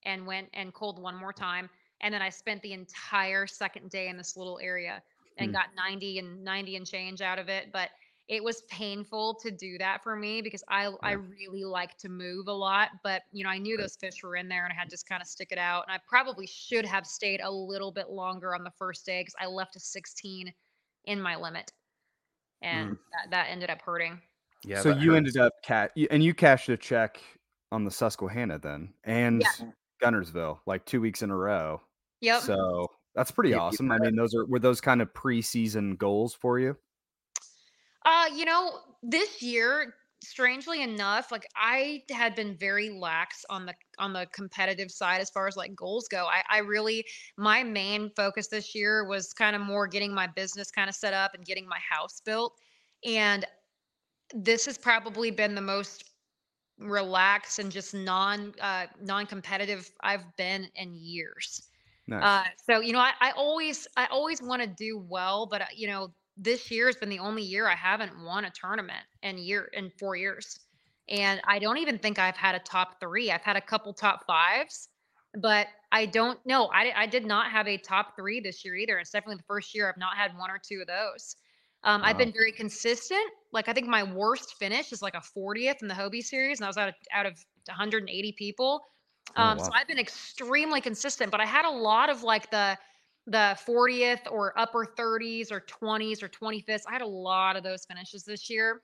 and 0.05 0.27
went 0.27 0.49
and 0.53 0.73
culled 0.73 1.01
one 1.01 1.15
more 1.15 1.33
time. 1.33 1.69
And 2.01 2.13
then 2.13 2.21
I 2.21 2.29
spent 2.29 2.61
the 2.61 2.73
entire 2.73 3.47
second 3.47 3.89
day 3.89 4.07
in 4.09 4.17
this 4.17 4.35
little 4.37 4.59
area 4.61 5.03
and 5.37 5.51
Hmm. 5.51 5.53
got 5.53 5.69
90 5.75 6.19
and 6.19 6.43
90 6.43 6.75
and 6.75 6.85
change 6.87 7.21
out 7.21 7.39
of 7.39 7.49
it. 7.49 7.71
But 7.71 7.89
it 8.27 8.43
was 8.43 8.63
painful 8.63 9.35
to 9.35 9.51
do 9.51 9.77
that 9.77 10.01
for 10.03 10.15
me 10.15 10.41
because 10.41 10.63
I 10.67 10.91
I 11.03 11.11
really 11.11 11.63
like 11.63 11.97
to 11.99 12.09
move 12.09 12.47
a 12.47 12.53
lot, 12.53 12.89
but 13.03 13.21
you 13.31 13.43
know 13.43 13.49
I 13.49 13.57
knew 13.59 13.75
Right. 13.75 13.83
those 13.83 13.95
fish 13.95 14.23
were 14.23 14.35
in 14.35 14.47
there 14.47 14.63
and 14.65 14.73
I 14.73 14.75
had 14.75 14.85
to 14.85 14.89
just 14.89 15.07
kind 15.07 15.21
of 15.21 15.27
stick 15.27 15.49
it 15.51 15.57
out. 15.59 15.83
And 15.87 15.93
I 15.95 15.99
probably 16.07 16.47
should 16.47 16.85
have 16.85 17.05
stayed 17.05 17.41
a 17.41 17.51
little 17.51 17.91
bit 17.91 18.09
longer 18.09 18.55
on 18.55 18.63
the 18.63 18.71
first 18.71 19.05
day 19.05 19.21
because 19.21 19.35
I 19.39 19.45
left 19.45 19.75
a 19.75 19.79
16 19.79 20.51
in 21.05 21.21
my 21.21 21.35
limit, 21.35 21.71
and 22.63 22.97
that, 23.11 23.29
that 23.31 23.47
ended 23.49 23.69
up 23.69 23.81
hurting. 23.81 24.19
Yeah. 24.63 24.81
so 24.81 24.89
you 24.89 25.11
hurts. 25.11 25.17
ended 25.17 25.37
up 25.37 25.53
cat 25.63 25.91
and 26.09 26.23
you 26.23 26.33
cashed 26.33 26.69
a 26.69 26.77
check 26.77 27.21
on 27.71 27.83
the 27.83 27.91
Susquehanna 27.91 28.57
then 28.57 28.91
and 29.03 29.43
Guntersville 30.01 30.59
like 30.65 30.83
two 30.85 30.99
weeks 31.01 31.21
in 31.21 31.29
a 31.29 31.35
row. 31.35 31.79
Yep. 32.21 32.41
So 32.41 32.87
that's 33.13 33.29
pretty 33.29 33.53
awesome. 33.53 33.91
I 33.91 33.99
mean, 33.99 34.15
those 34.15 34.33
are 34.33 34.45
were 34.47 34.57
those 34.59 34.81
kind 34.81 35.01
of 35.03 35.13
preseason 35.13 35.95
goals 35.97 36.33
for 36.33 36.57
you? 36.57 36.75
Uh, 38.05 38.29
you 38.33 38.45
know, 38.45 38.79
this 39.01 39.41
year, 39.41 39.95
strangely 40.23 40.81
enough, 40.81 41.31
like 41.31 41.45
I 41.55 42.03
had 42.09 42.35
been 42.35 42.55
very 42.57 42.89
lax 42.89 43.43
on 43.49 43.65
the 43.65 43.73
on 43.99 44.13
the 44.13 44.27
competitive 44.31 44.91
side 44.91 45.21
as 45.21 45.29
far 45.29 45.47
as 45.47 45.55
like 45.57 45.75
goals 45.75 46.07
go. 46.07 46.25
I, 46.25 46.43
I 46.49 46.59
really 46.59 47.05
my 47.37 47.63
main 47.63 48.11
focus 48.15 48.47
this 48.47 48.75
year 48.75 49.07
was 49.07 49.33
kind 49.33 49.55
of 49.55 49.61
more 49.61 49.87
getting 49.87 50.13
my 50.13 50.27
business 50.27 50.71
kind 50.71 50.89
of 50.89 50.95
set 50.95 51.13
up 51.13 51.33
and 51.33 51.45
getting 51.45 51.67
my 51.67 51.79
house 51.79 52.21
built. 52.23 52.53
And 53.03 53.45
this 54.33 54.65
has 54.65 54.77
probably 54.77 55.31
been 55.31 55.55
the 55.55 55.61
most 55.61 56.03
relaxed 56.79 57.59
and 57.59 57.71
just 57.71 57.93
non 57.93 58.53
uh 58.61 58.87
non-competitive 59.01 59.91
I've 60.01 60.35
been 60.37 60.69
in 60.75 60.95
years. 60.95 61.69
Nice. 62.07 62.23
Uh, 62.23 62.43
so 62.69 62.81
you 62.81 62.93
know, 62.93 62.99
I, 62.99 63.13
I 63.21 63.31
always 63.31 63.87
I 63.97 64.05
always 64.07 64.41
want 64.41 64.61
to 64.61 64.67
do 64.67 64.97
well, 64.99 65.47
but 65.47 65.61
uh, 65.61 65.65
you 65.75 65.87
know, 65.87 66.13
this 66.37 66.69
year 66.71 66.87
has 66.87 66.95
been 66.97 67.09
the 67.09 67.19
only 67.19 67.43
year 67.43 67.67
I 67.67 67.75
haven't 67.75 68.23
won 68.23 68.45
a 68.45 68.51
tournament 68.51 69.03
in 69.21 69.37
year 69.37 69.65
in 69.73 69.89
four 69.91 70.15
years, 70.15 70.59
and 71.07 71.41
I 71.45 71.59
don't 71.59 71.77
even 71.77 71.97
think 71.99 72.19
I've 72.19 72.35
had 72.37 72.55
a 72.55 72.59
top 72.59 72.99
three. 72.99 73.31
I've 73.31 73.41
had 73.43 73.55
a 73.57 73.61
couple 73.61 73.93
top 73.93 74.25
fives, 74.25 74.89
but 75.39 75.67
I 75.91 76.05
don't 76.05 76.43
know. 76.45 76.67
I 76.67 77.03
I 77.03 77.05
did 77.07 77.25
not 77.25 77.51
have 77.51 77.67
a 77.67 77.77
top 77.77 78.15
three 78.17 78.39
this 78.39 78.65
year 78.65 78.75
either. 78.75 78.97
It's 78.99 79.11
definitely 79.11 79.37
the 79.37 79.43
first 79.43 79.73
year 79.75 79.89
I've 79.89 79.97
not 79.97 80.17
had 80.17 80.37
one 80.37 80.49
or 80.51 80.59
two 80.59 80.81
of 80.81 80.87
those. 80.87 81.35
Um, 81.83 82.01
I've 82.03 82.17
been 82.17 82.33
very 82.33 82.51
consistent. 82.51 83.31
Like 83.51 83.67
I 83.67 83.73
think 83.73 83.87
my 83.87 84.03
worst 84.03 84.55
finish 84.55 84.91
is 84.91 85.01
like 85.01 85.13
a 85.15 85.21
40th 85.21 85.81
in 85.81 85.87
the 85.87 85.93
Hobie 85.93 86.23
series, 86.23 86.59
and 86.59 86.65
I 86.65 86.69
was 86.69 86.77
out 86.77 86.89
of 86.89 86.95
out 87.13 87.25
of 87.25 87.33
180 87.67 88.33
people. 88.33 88.85
Oh, 89.37 89.43
Um, 89.43 89.59
So. 89.59 89.71
I've 89.73 89.87
been 89.87 89.99
extremely 89.99 90.81
consistent, 90.81 91.31
but 91.31 91.41
I 91.41 91.45
had 91.45 91.65
a 91.65 91.69
lot 91.69 92.09
of 92.09 92.23
like 92.23 92.49
the 92.51 92.77
the 93.27 93.57
40th 93.67 94.21
or 94.29 94.57
upper 94.57 94.85
30s 94.85 95.51
or 95.51 95.61
20s 95.61 96.21
or 96.21 96.29
25th. 96.29 96.83
I 96.87 96.93
had 96.93 97.01
a 97.01 97.07
lot 97.07 97.55
of 97.55 97.63
those 97.63 97.85
finishes 97.85 98.23
this 98.23 98.49
year, 98.49 98.81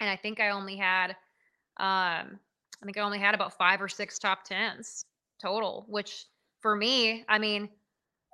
and 0.00 0.08
I 0.08 0.16
think 0.16 0.40
I 0.40 0.50
only 0.50 0.76
had, 0.76 1.10
um, 1.78 2.38
I 2.80 2.84
think 2.84 2.96
I 2.96 3.00
only 3.00 3.18
had 3.18 3.34
about 3.34 3.56
five 3.56 3.82
or 3.82 3.88
six 3.88 4.18
top 4.18 4.44
tens 4.44 5.04
total, 5.40 5.84
which 5.88 6.26
for 6.60 6.76
me, 6.76 7.24
I 7.28 7.38
mean, 7.38 7.68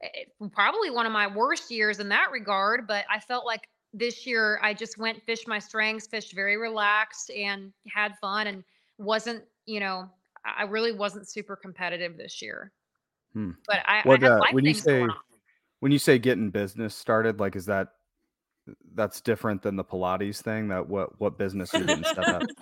it, 0.01 0.28
probably 0.53 0.90
one 0.90 1.07
of 1.07 1.12
my 1.12 1.26
worst 1.26 1.70
years 1.70 1.99
in 1.99 2.09
that 2.11 2.30
regard, 2.30 2.86
but 2.86 3.05
I 3.11 3.18
felt 3.18 3.46
like 3.46 3.68
this 3.94 4.26
year 4.26 4.61
I 4.62 4.74
just 4.74 4.99
went 4.99 5.22
fished 5.24 5.49
my 5.49 5.59
strengths, 5.59 6.07
fished 6.07 6.34
very 6.34 6.59
relaxed 6.59 7.30
and 7.30 7.72
had 7.92 8.16
fun 8.20 8.49
and 8.49 8.62
wasn't, 8.99 9.42
you 9.64 9.80
know, 9.80 10.11
I 10.44 10.64
really 10.64 10.92
wasn't 10.92 11.28
super 11.28 11.57
competitive 11.57 12.16
this 12.16 12.42
year. 12.42 12.70
Hmm. 13.32 13.53
But 13.66 13.78
I, 13.86 14.03
What, 14.05 14.22
I 14.22 14.26
had 14.26 14.32
uh, 14.32 14.44
when 14.53 14.64
you 14.64 14.74
say- 14.74 15.03
on. 15.03 15.14
When 15.81 15.93
you 15.93 15.99
say 15.99 16.18
getting 16.18 16.51
business 16.51 16.95
started, 16.95 17.41
like 17.41 17.57
is 17.57 17.66
that 17.66 17.89
that's 18.95 19.20
different 19.20 19.62
than 19.62 19.76
the 19.76 19.85
Pilates 19.85 20.43
thing? 20.43 20.68
That 20.68 20.89
what 20.89 21.18
what 21.20 21.39
business 21.39 21.72
you 21.72 21.85
didn't 21.85 22.07
set 22.07 22.18
up? 22.29 22.43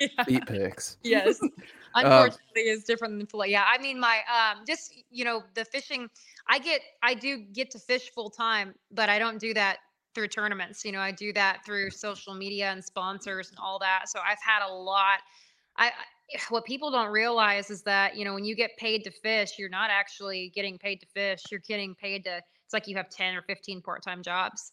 Yeah. 0.00 0.24
Feet 0.24 0.46
pics. 0.46 0.96
yes 1.02 1.40
unfortunately 1.94 2.62
is 2.62 2.84
different 2.84 3.16
than 3.18 3.26
fillet 3.26 3.48
yeah 3.50 3.64
i 3.66 3.78
mean 3.80 3.98
my 3.98 4.18
um 4.28 4.64
just 4.66 4.92
you 5.10 5.24
know 5.24 5.42
the 5.54 5.64
fishing 5.64 6.08
i 6.48 6.58
get 6.58 6.80
i 7.02 7.14
do 7.14 7.38
get 7.38 7.70
to 7.70 7.78
fish 7.78 8.10
full 8.14 8.30
time 8.30 8.74
but 8.90 9.08
i 9.08 9.18
don't 9.18 9.38
do 9.38 9.52
that 9.54 9.78
through 10.14 10.28
tournaments 10.28 10.84
you 10.84 10.92
know 10.92 11.00
i 11.00 11.10
do 11.12 11.32
that 11.32 11.64
through 11.64 11.90
social 11.90 12.34
media 12.34 12.70
and 12.70 12.84
sponsors 12.84 13.50
and 13.50 13.58
all 13.60 13.78
that 13.78 14.08
so 14.08 14.20
i've 14.24 14.40
had 14.44 14.64
a 14.66 14.72
lot 14.72 15.18
i 15.76 15.86
I- 15.86 15.90
what 16.50 16.64
people 16.64 16.90
don't 16.90 17.10
realize 17.10 17.70
is 17.70 17.82
that 17.82 18.16
you 18.16 18.24
know 18.24 18.34
when 18.34 18.44
you 18.44 18.54
get 18.54 18.70
paid 18.78 19.04
to 19.04 19.10
fish 19.10 19.52
you're 19.58 19.68
not 19.68 19.90
actually 19.90 20.50
getting 20.54 20.78
paid 20.78 20.96
to 21.00 21.06
fish 21.06 21.42
you're 21.50 21.60
getting 21.66 21.94
paid 21.94 22.24
to 22.24 22.36
it's 22.36 22.72
like 22.72 22.86
you 22.88 22.96
have 22.96 23.08
10 23.10 23.34
or 23.34 23.42
15 23.42 23.82
part-time 23.82 24.22
jobs 24.22 24.72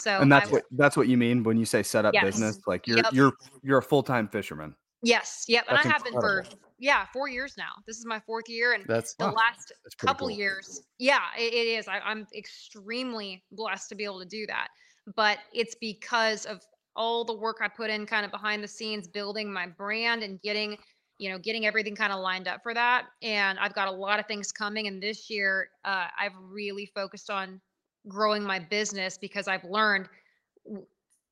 so 0.00 0.20
and 0.20 0.30
that's 0.30 0.50
was- 0.50 0.62
what 0.62 0.64
that's 0.72 0.96
what 0.96 1.08
you 1.08 1.16
mean 1.16 1.42
when 1.42 1.56
you 1.56 1.64
say 1.64 1.82
set 1.82 2.04
up 2.04 2.14
Yes. 2.14 2.24
business. 2.24 2.60
Like 2.66 2.86
you're 2.86 2.98
Yep. 2.98 3.12
you're 3.12 3.32
you're 3.62 3.78
a 3.78 3.82
full 3.82 4.02
time 4.02 4.28
fisherman. 4.28 4.74
yes 5.02 5.44
yep 5.48 5.64
and 5.68 5.78
i 5.78 5.82
have 5.82 6.02
been 6.04 6.12
for 6.14 6.44
yeah 6.78 7.06
four 7.12 7.28
years 7.28 7.54
now 7.56 7.70
this 7.86 7.98
is 7.98 8.04
my 8.06 8.20
fourth 8.20 8.48
year 8.48 8.72
and 8.72 8.84
That's 8.86 9.14
the 9.14 9.26
wow, 9.26 9.34
last 9.34 9.72
that's 9.84 9.94
couple 9.94 10.28
cool. 10.28 10.36
years 10.36 10.82
yeah 10.98 11.22
it, 11.36 11.52
it 11.52 11.66
is 11.78 11.88
I, 11.88 11.98
i'm 12.00 12.26
extremely 12.34 13.44
blessed 13.52 13.88
to 13.90 13.94
be 13.94 14.04
able 14.04 14.18
to 14.20 14.26
do 14.26 14.46
that 14.46 14.68
but 15.16 15.38
it's 15.54 15.76
because 15.80 16.46
of 16.46 16.60
all 16.96 17.24
the 17.24 17.34
work 17.34 17.58
i 17.62 17.68
put 17.68 17.90
in 17.90 18.06
kind 18.06 18.24
of 18.24 18.30
behind 18.32 18.62
the 18.62 18.68
scenes 18.68 19.06
building 19.08 19.52
my 19.52 19.66
brand 19.66 20.22
and 20.22 20.40
getting 20.42 20.76
you 21.18 21.30
know 21.30 21.38
getting 21.38 21.66
everything 21.66 21.94
kind 21.94 22.12
of 22.12 22.20
lined 22.20 22.48
up 22.48 22.62
for 22.62 22.72
that 22.74 23.06
and 23.22 23.58
i've 23.58 23.74
got 23.74 23.88
a 23.88 23.92
lot 23.92 24.18
of 24.18 24.26
things 24.26 24.52
coming 24.52 24.86
and 24.86 25.02
this 25.02 25.28
year 25.28 25.70
uh, 25.84 26.06
i've 26.18 26.32
really 26.50 26.86
focused 26.86 27.30
on 27.30 27.60
growing 28.06 28.42
my 28.42 28.58
business 28.58 29.18
because 29.18 29.48
i've 29.48 29.64
learned 29.64 30.08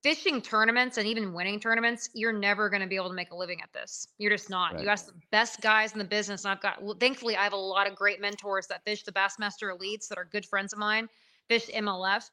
fishing 0.06 0.40
tournaments 0.40 0.98
and 0.98 1.06
even 1.08 1.32
winning 1.32 1.58
tournaments 1.58 2.10
you're 2.14 2.32
never 2.32 2.68
going 2.68 2.80
to 2.80 2.86
be 2.86 2.94
able 2.94 3.08
to 3.08 3.14
make 3.14 3.32
a 3.32 3.34
living 3.34 3.60
at 3.60 3.72
this. 3.72 4.06
You're 4.18 4.30
just 4.30 4.48
not. 4.48 4.74
Right. 4.74 4.84
you 4.84 4.88
ask 4.88 5.06
the 5.06 5.14
best 5.32 5.60
guys 5.60 5.94
in 5.94 5.98
the 5.98 6.04
business 6.04 6.44
and 6.44 6.52
i've 6.52 6.60
got 6.60 6.80
well, 6.80 6.94
thankfully 6.94 7.36
i 7.36 7.42
have 7.42 7.52
a 7.52 7.56
lot 7.56 7.88
of 7.88 7.96
great 7.96 8.20
mentors 8.20 8.68
that 8.68 8.84
fish 8.84 9.02
the 9.02 9.10
bassmaster 9.10 9.76
elites 9.76 10.06
that 10.06 10.16
are 10.16 10.24
good 10.26 10.46
friends 10.46 10.72
of 10.72 10.78
mine 10.78 11.08
fish 11.48 11.66
mlf 11.74 12.30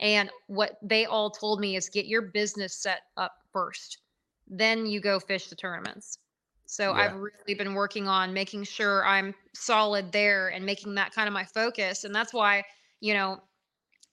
and 0.00 0.28
what 0.48 0.76
they 0.82 1.06
all 1.06 1.30
told 1.30 1.60
me 1.60 1.76
is 1.76 1.88
get 1.88 2.04
your 2.04 2.20
business 2.20 2.74
set 2.74 3.04
up 3.16 3.36
first 3.54 3.98
then 4.46 4.84
you 4.84 5.00
go 5.00 5.18
fish 5.18 5.46
the 5.46 5.56
tournaments 5.56 6.18
so 6.66 6.90
Yeah. 6.90 7.02
i've 7.02 7.14
really 7.14 7.54
been 7.56 7.74
working 7.74 8.08
on 8.08 8.32
making 8.32 8.64
sure 8.64 9.04
i'm 9.06 9.34
solid 9.54 10.12
there 10.12 10.48
and 10.48 10.64
making 10.64 10.94
that 10.94 11.12
kind 11.12 11.28
of 11.28 11.34
my 11.34 11.44
focus 11.44 12.04
and 12.04 12.14
that's 12.14 12.32
why 12.32 12.64
you 13.00 13.14
know 13.14 13.40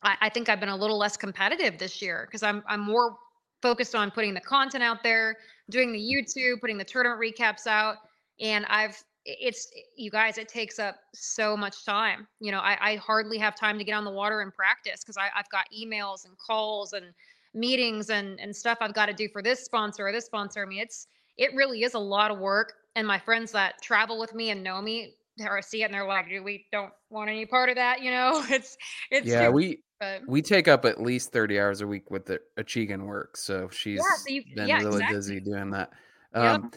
I, 0.03 0.17
I 0.21 0.29
think 0.29 0.49
I've 0.49 0.59
been 0.59 0.69
a 0.69 0.75
little 0.75 0.97
less 0.97 1.17
competitive 1.17 1.77
this 1.77 2.01
year 2.01 2.25
because 2.27 2.43
I'm 2.43 2.63
I'm 2.67 2.79
more 2.81 3.17
focused 3.61 3.95
on 3.95 4.11
putting 4.11 4.33
the 4.33 4.41
content 4.41 4.83
out 4.83 5.03
there, 5.03 5.37
doing 5.69 5.91
the 5.91 5.99
YouTube, 5.99 6.59
putting 6.59 6.77
the 6.77 6.83
tournament 6.83 7.21
recaps 7.21 7.67
out, 7.67 7.97
and 8.39 8.65
I've 8.67 9.03
it's 9.23 9.71
you 9.95 10.09
guys 10.09 10.37
it 10.39 10.49
takes 10.49 10.79
up 10.79 10.95
so 11.13 11.55
much 11.55 11.85
time 11.85 12.27
you 12.39 12.51
know 12.51 12.57
i, 12.57 12.93
I 12.93 12.95
hardly 12.95 13.37
have 13.37 13.55
time 13.55 13.77
to 13.77 13.83
get 13.83 13.93
on 13.93 14.03
the 14.03 14.09
water 14.09 14.41
and 14.41 14.51
practice 14.51 15.01
because 15.03 15.15
i've 15.15 15.47
got 15.51 15.65
emails 15.71 16.25
and 16.25 16.35
calls 16.39 16.93
and 16.93 17.05
meetings 17.53 18.09
and 18.09 18.39
and 18.39 18.55
stuff 18.55 18.79
i've 18.81 18.95
got 18.95 19.05
to 19.05 19.13
do 19.13 19.29
for 19.29 19.43
this 19.43 19.63
sponsor 19.63 20.07
or 20.07 20.11
this 20.11 20.25
sponsor 20.25 20.63
i 20.63 20.65
mean 20.65 20.79
it's 20.79 21.05
it 21.37 21.53
really 21.55 21.83
is 21.83 21.93
a 21.93 21.99
lot 21.99 22.31
of 22.31 22.39
work 22.39 22.73
and 22.95 23.07
my 23.07 23.19
friends 23.19 23.51
that 23.51 23.81
travel 23.81 24.19
with 24.19 24.33
me 24.33 24.49
and 24.49 24.63
know 24.63 24.81
me 24.81 25.15
or 25.47 25.61
see 25.61 25.81
it 25.81 25.85
and 25.85 25.93
they're 25.93 26.07
like 26.07 26.27
we 26.43 26.65
don't 26.71 26.91
want 27.09 27.29
any 27.29 27.45
part 27.45 27.69
of 27.69 27.75
that 27.75 28.01
you 28.01 28.11
know 28.11 28.43
it's 28.49 28.77
it's 29.09 29.27
yeah, 29.27 29.47
too 29.47 29.51
we 29.51 29.81
but 30.01 30.23
we 30.27 30.41
take 30.41 30.67
up 30.67 30.83
at 30.83 30.99
least 30.99 31.31
30 31.31 31.59
hours 31.59 31.81
a 31.81 31.87
week 31.87 32.09
with 32.09 32.25
the 32.25 32.39
Achigan 32.57 33.05
work. 33.05 33.37
So 33.37 33.69
she's 33.69 33.99
so 33.99 34.05
you- 34.27 34.43
been 34.55 34.67
yeah, 34.67 34.77
really 34.77 34.95
exactly. 34.95 35.15
busy 35.15 35.39
doing 35.39 35.69
that. 35.69 35.91
Yep. 36.35 36.43
Um, 36.43 36.71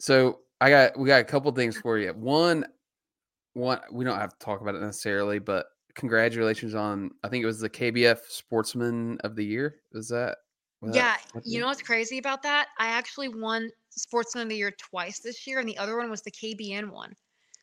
so 0.00 0.40
I 0.60 0.70
got 0.70 0.98
we 0.98 1.06
got 1.06 1.20
a 1.20 1.24
couple 1.24 1.52
things 1.52 1.78
for 1.78 1.96
you. 1.96 2.10
One, 2.10 2.66
one 3.52 3.80
we 3.92 4.04
don't 4.04 4.18
have 4.18 4.36
to 4.36 4.44
talk 4.44 4.60
about 4.62 4.74
it 4.74 4.80
necessarily, 4.80 5.38
but 5.38 5.66
congratulations 5.94 6.74
on 6.74 7.12
I 7.22 7.28
think 7.28 7.44
it 7.44 7.46
was 7.46 7.60
the 7.60 7.70
KBF 7.70 8.18
Sportsman 8.28 9.18
of 9.22 9.36
the 9.36 9.44
Year. 9.44 9.76
Was 9.92 10.08
that? 10.08 10.38
Was 10.86 10.94
that 10.94 11.20
yeah 11.34 11.40
you 11.44 11.60
know 11.60 11.66
what's 11.66 11.82
crazy 11.82 12.18
about 12.18 12.42
that 12.42 12.68
i 12.78 12.88
actually 12.88 13.28
won 13.28 13.68
sportsman 13.90 14.44
of 14.44 14.48
the 14.48 14.56
year 14.56 14.72
twice 14.78 15.20
this 15.20 15.46
year 15.46 15.58
and 15.58 15.68
the 15.68 15.76
other 15.78 15.96
one 15.96 16.10
was 16.10 16.22
the 16.22 16.30
kbn 16.30 16.90
one 16.90 17.14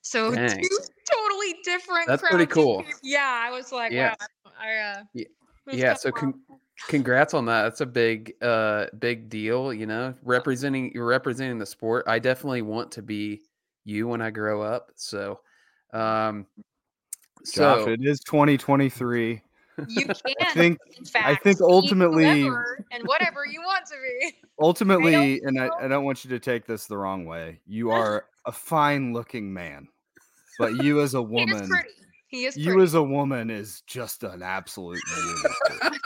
so 0.01 0.31
two 0.35 0.69
totally 1.11 1.55
different 1.63 2.07
That's 2.07 2.21
pretty 2.21 2.45
cool. 2.45 2.83
peop- 2.83 2.95
yeah 3.03 3.41
i 3.45 3.49
was 3.51 3.71
like 3.71 3.91
Yeah. 3.91 4.15
wow 4.19 4.51
i 4.59 4.77
uh 4.77 5.03
Ye- 5.13 5.27
was 5.65 5.77
yeah 5.77 5.93
so 5.93 6.11
con- 6.11 6.41
congrats 6.87 7.33
on 7.33 7.45
that 7.45 7.63
that's 7.63 7.81
a 7.81 7.85
big 7.85 8.33
uh 8.41 8.87
big 8.99 9.29
deal 9.29 9.73
you 9.73 9.85
know 9.85 10.13
representing 10.23 10.91
you're 10.93 11.05
representing 11.05 11.57
the 11.59 11.65
sport 11.65 12.05
i 12.07 12.19
definitely 12.19 12.61
want 12.61 12.91
to 12.91 13.01
be 13.01 13.41
you 13.85 14.07
when 14.07 14.21
i 14.21 14.29
grow 14.29 14.61
up 14.61 14.91
so 14.95 15.39
um 15.93 16.45
Josh, 17.45 17.83
so 17.83 17.91
it 17.91 17.99
is 18.01 18.21
2023. 18.21 19.41
You 19.89 20.05
can 20.05 20.15
I 20.41 20.53
think 20.53 20.79
in 20.97 21.05
fact 21.05 21.25
I 21.27 21.35
think 21.35 21.61
ultimately- 21.61 22.43
and 22.47 23.03
whatever 23.05 23.45
you 23.45 23.61
want 23.61 23.85
to 23.87 23.93
be 24.01 24.35
ultimately, 24.59 25.41
and 25.43 25.59
I. 25.59 25.69
I 25.81 25.87
don't 25.87 26.03
want 26.05 26.23
you 26.23 26.29
to 26.31 26.39
take 26.39 26.65
this 26.65 26.85
the 26.85 26.97
wrong 26.97 27.25
way. 27.25 27.59
You 27.65 27.91
are 27.99 28.25
a 28.45 28.51
fine 28.51 29.13
looking 29.13 29.53
man, 29.53 29.87
but 30.59 30.83
you 30.83 31.01
as 31.01 31.15
a 31.15 31.19
he 31.19 31.23
is 31.23 31.29
woman, 31.31 31.69
pretty 31.69 31.89
he 32.27 32.45
is 32.45 32.57
you 32.57 32.81
as 32.81 32.93
a 32.93 33.03
woman 33.03 33.49
is 33.49 33.81
just 33.87 34.23
an 34.23 34.41
absolute 34.41 34.99
beauty. 35.15 35.97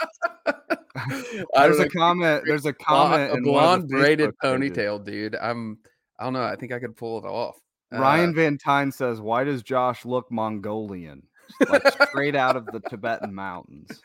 There's 1.54 1.78
a 1.78 1.88
comment. 1.88 2.42
There's 2.46 2.66
a 2.66 2.72
comment. 2.72 3.30
a 3.32 3.34
in 3.36 3.44
one 3.44 3.44
of 3.44 3.44
the 3.44 3.50
blonde 3.50 3.88
braided 3.88 4.34
ponytail 4.42 5.04
dude 5.04 5.36
i'm 5.36 5.78
i 6.18 6.24
don't 6.24 6.32
know 6.32 6.42
i 6.42 6.56
think 6.56 6.72
i 6.72 6.78
could 6.78 6.96
pull 6.96 7.18
it 7.18 7.24
off 7.24 7.56
Uh, 7.92 8.00
Ryan 8.00 8.34
Van 8.34 8.58
Tyne 8.58 8.92
says, 8.92 9.18
"Why 9.20 9.44
does 9.44 9.62
Josh 9.62 10.04
look 10.04 10.30
Mongolian, 10.30 11.22
like 11.68 12.08
straight 12.08 12.34
out 12.36 12.56
of 12.56 12.66
the 12.66 12.80
Tibetan 12.88 13.34
mountains?" 13.34 14.00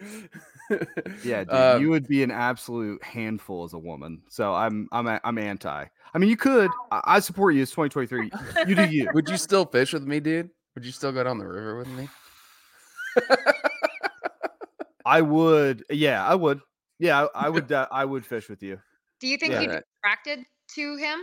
Yeah, 1.23 1.43
dude, 1.43 1.49
um, 1.53 1.81
you 1.81 1.89
would 1.89 2.07
be 2.07 2.23
an 2.23 2.31
absolute 2.31 3.03
handful 3.03 3.63
as 3.63 3.73
a 3.73 3.79
woman. 3.79 4.21
So 4.29 4.53
I'm 4.53 4.87
I'm 4.91 5.07
a- 5.07 5.21
I'm 5.23 5.37
anti. 5.37 5.85
I 6.13 6.17
mean, 6.17 6.29
you 6.29 6.37
could. 6.37 6.69
I, 6.91 7.01
I 7.05 7.19
support 7.19 7.55
you. 7.55 7.61
It's 7.61 7.71
2023. 7.71 8.31
You 8.67 8.75
do 8.75 8.85
you. 8.85 9.09
would 9.13 9.27
you 9.29 9.37
still 9.37 9.65
fish 9.65 9.93
with 9.93 10.03
me 10.03 10.19
dude 10.19 10.49
would 10.75 10.85
you 10.85 10.91
still 10.91 11.11
go 11.11 11.23
down 11.23 11.37
the 11.37 11.45
river 11.47 11.77
with 11.77 11.87
me 11.89 12.07
I 15.05 15.21
would. 15.21 15.83
Yeah, 15.89 16.25
I 16.25 16.35
would. 16.35 16.61
Yeah, 16.99 17.25
I, 17.35 17.45
I 17.45 17.49
would. 17.55 17.71
Uh, 17.71 17.87
I 17.91 18.05
would 18.05 18.25
fish 18.25 18.49
with 18.49 18.63
you. 18.63 18.79
do 19.19 19.27
you 19.27 19.37
think 19.37 19.53
Yeah. 19.53 19.61
you'd 19.61 19.69
be 19.69 19.79
attracted 20.01 20.39
to 20.75 20.95
him 20.95 21.19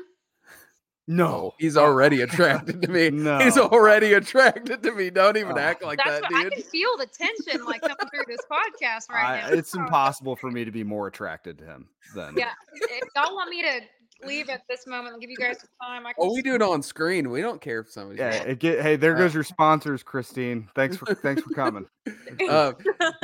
No, 1.13 1.55
He's 1.59 1.77
already 1.77 2.21
attracted 2.21 2.81
to 2.83 2.89
me. 2.89 3.11
no. 3.11 3.39
He's 3.41 3.59
already 3.59 4.13
attracted 4.13 4.83
to 4.85 4.93
me. 4.93 5.11
Don't 5.11 5.37
even 5.37 5.57
Oh. 5.59 5.61
act 5.61 5.83
like 5.83 5.99
that's 5.99 6.21
that, 6.21 6.31
what 6.31 6.35
i 6.39 6.43
dude. 6.45 6.53
can 6.53 6.63
feel 6.63 6.97
the 6.99 7.07
tension 7.07 7.65
like 7.65 7.81
coming 7.81 7.97
through 8.15 8.25
this 8.29 8.39
podcast 8.51 9.11
right 9.13 9.43
I, 9.45 9.51
now 9.51 9.57
it's 9.57 9.75
impossible 9.75 10.37
for 10.37 10.51
me 10.53 10.65
to 10.65 10.71
be 10.71 10.85
more 10.85 11.09
attracted 11.09 11.59
to 11.59 11.65
him 11.65 11.89
than. 12.15 12.37
Yeah. 12.37 12.53
if 12.75 13.09
y'all 13.17 13.35
want 13.35 13.51
me 13.51 13.61
to 13.63 13.81
leave 14.25 14.49
at 14.51 14.63
this 14.69 14.87
moment 14.87 15.15
and 15.15 15.21
give 15.21 15.31
you 15.31 15.37
guys 15.37 15.59
some 15.59 15.69
time, 15.83 16.07
I 16.07 16.13
can. 16.13 16.25
Oh, 16.25 16.33
we 16.35 16.43
do 16.43 16.55
it 16.55 16.63
on 16.63 16.81
screen. 16.83 17.31
We 17.31 17.41
don't 17.41 17.61
care 17.61 17.81
if 17.81 17.91
somebody's 17.91 18.21
Yeah. 18.21 18.43
It 18.43 18.61
get, 18.61 18.81
hey, 18.83 18.95
there 18.97 19.17
Uh, 19.17 19.19
goes 19.19 19.35
your 19.35 19.43
sponsors, 19.43 20.05
Christine. 20.05 20.69
Thanks 20.77 20.97
for 20.97 21.07
thanks 21.15 21.43
for 21.43 21.53
coming. 21.55 21.87
uh, 22.49 22.73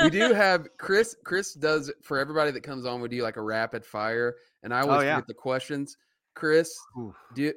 we 0.03 0.09
do 0.09 0.33
have 0.33 0.67
Chris. 0.77 1.15
Chris 1.23 1.53
does 1.53 1.89
for 2.03 2.17
everybody 2.19 2.51
that 2.51 2.63
comes 2.63 2.85
on. 2.85 2.99
We 2.99 3.07
do 3.07 3.21
like 3.23 3.37
a 3.37 3.41
rapid 3.41 3.85
fire, 3.85 4.35
and 4.63 4.73
I 4.73 4.81
always 4.81 4.97
Oh, 4.97 5.01
yeah. 5.01 5.15
get 5.17 5.27
the 5.27 5.33
questions. 5.33 5.95
Chris, 6.35 6.75
Oof. 6.99 7.15
do 7.33 7.41
you, 7.43 7.53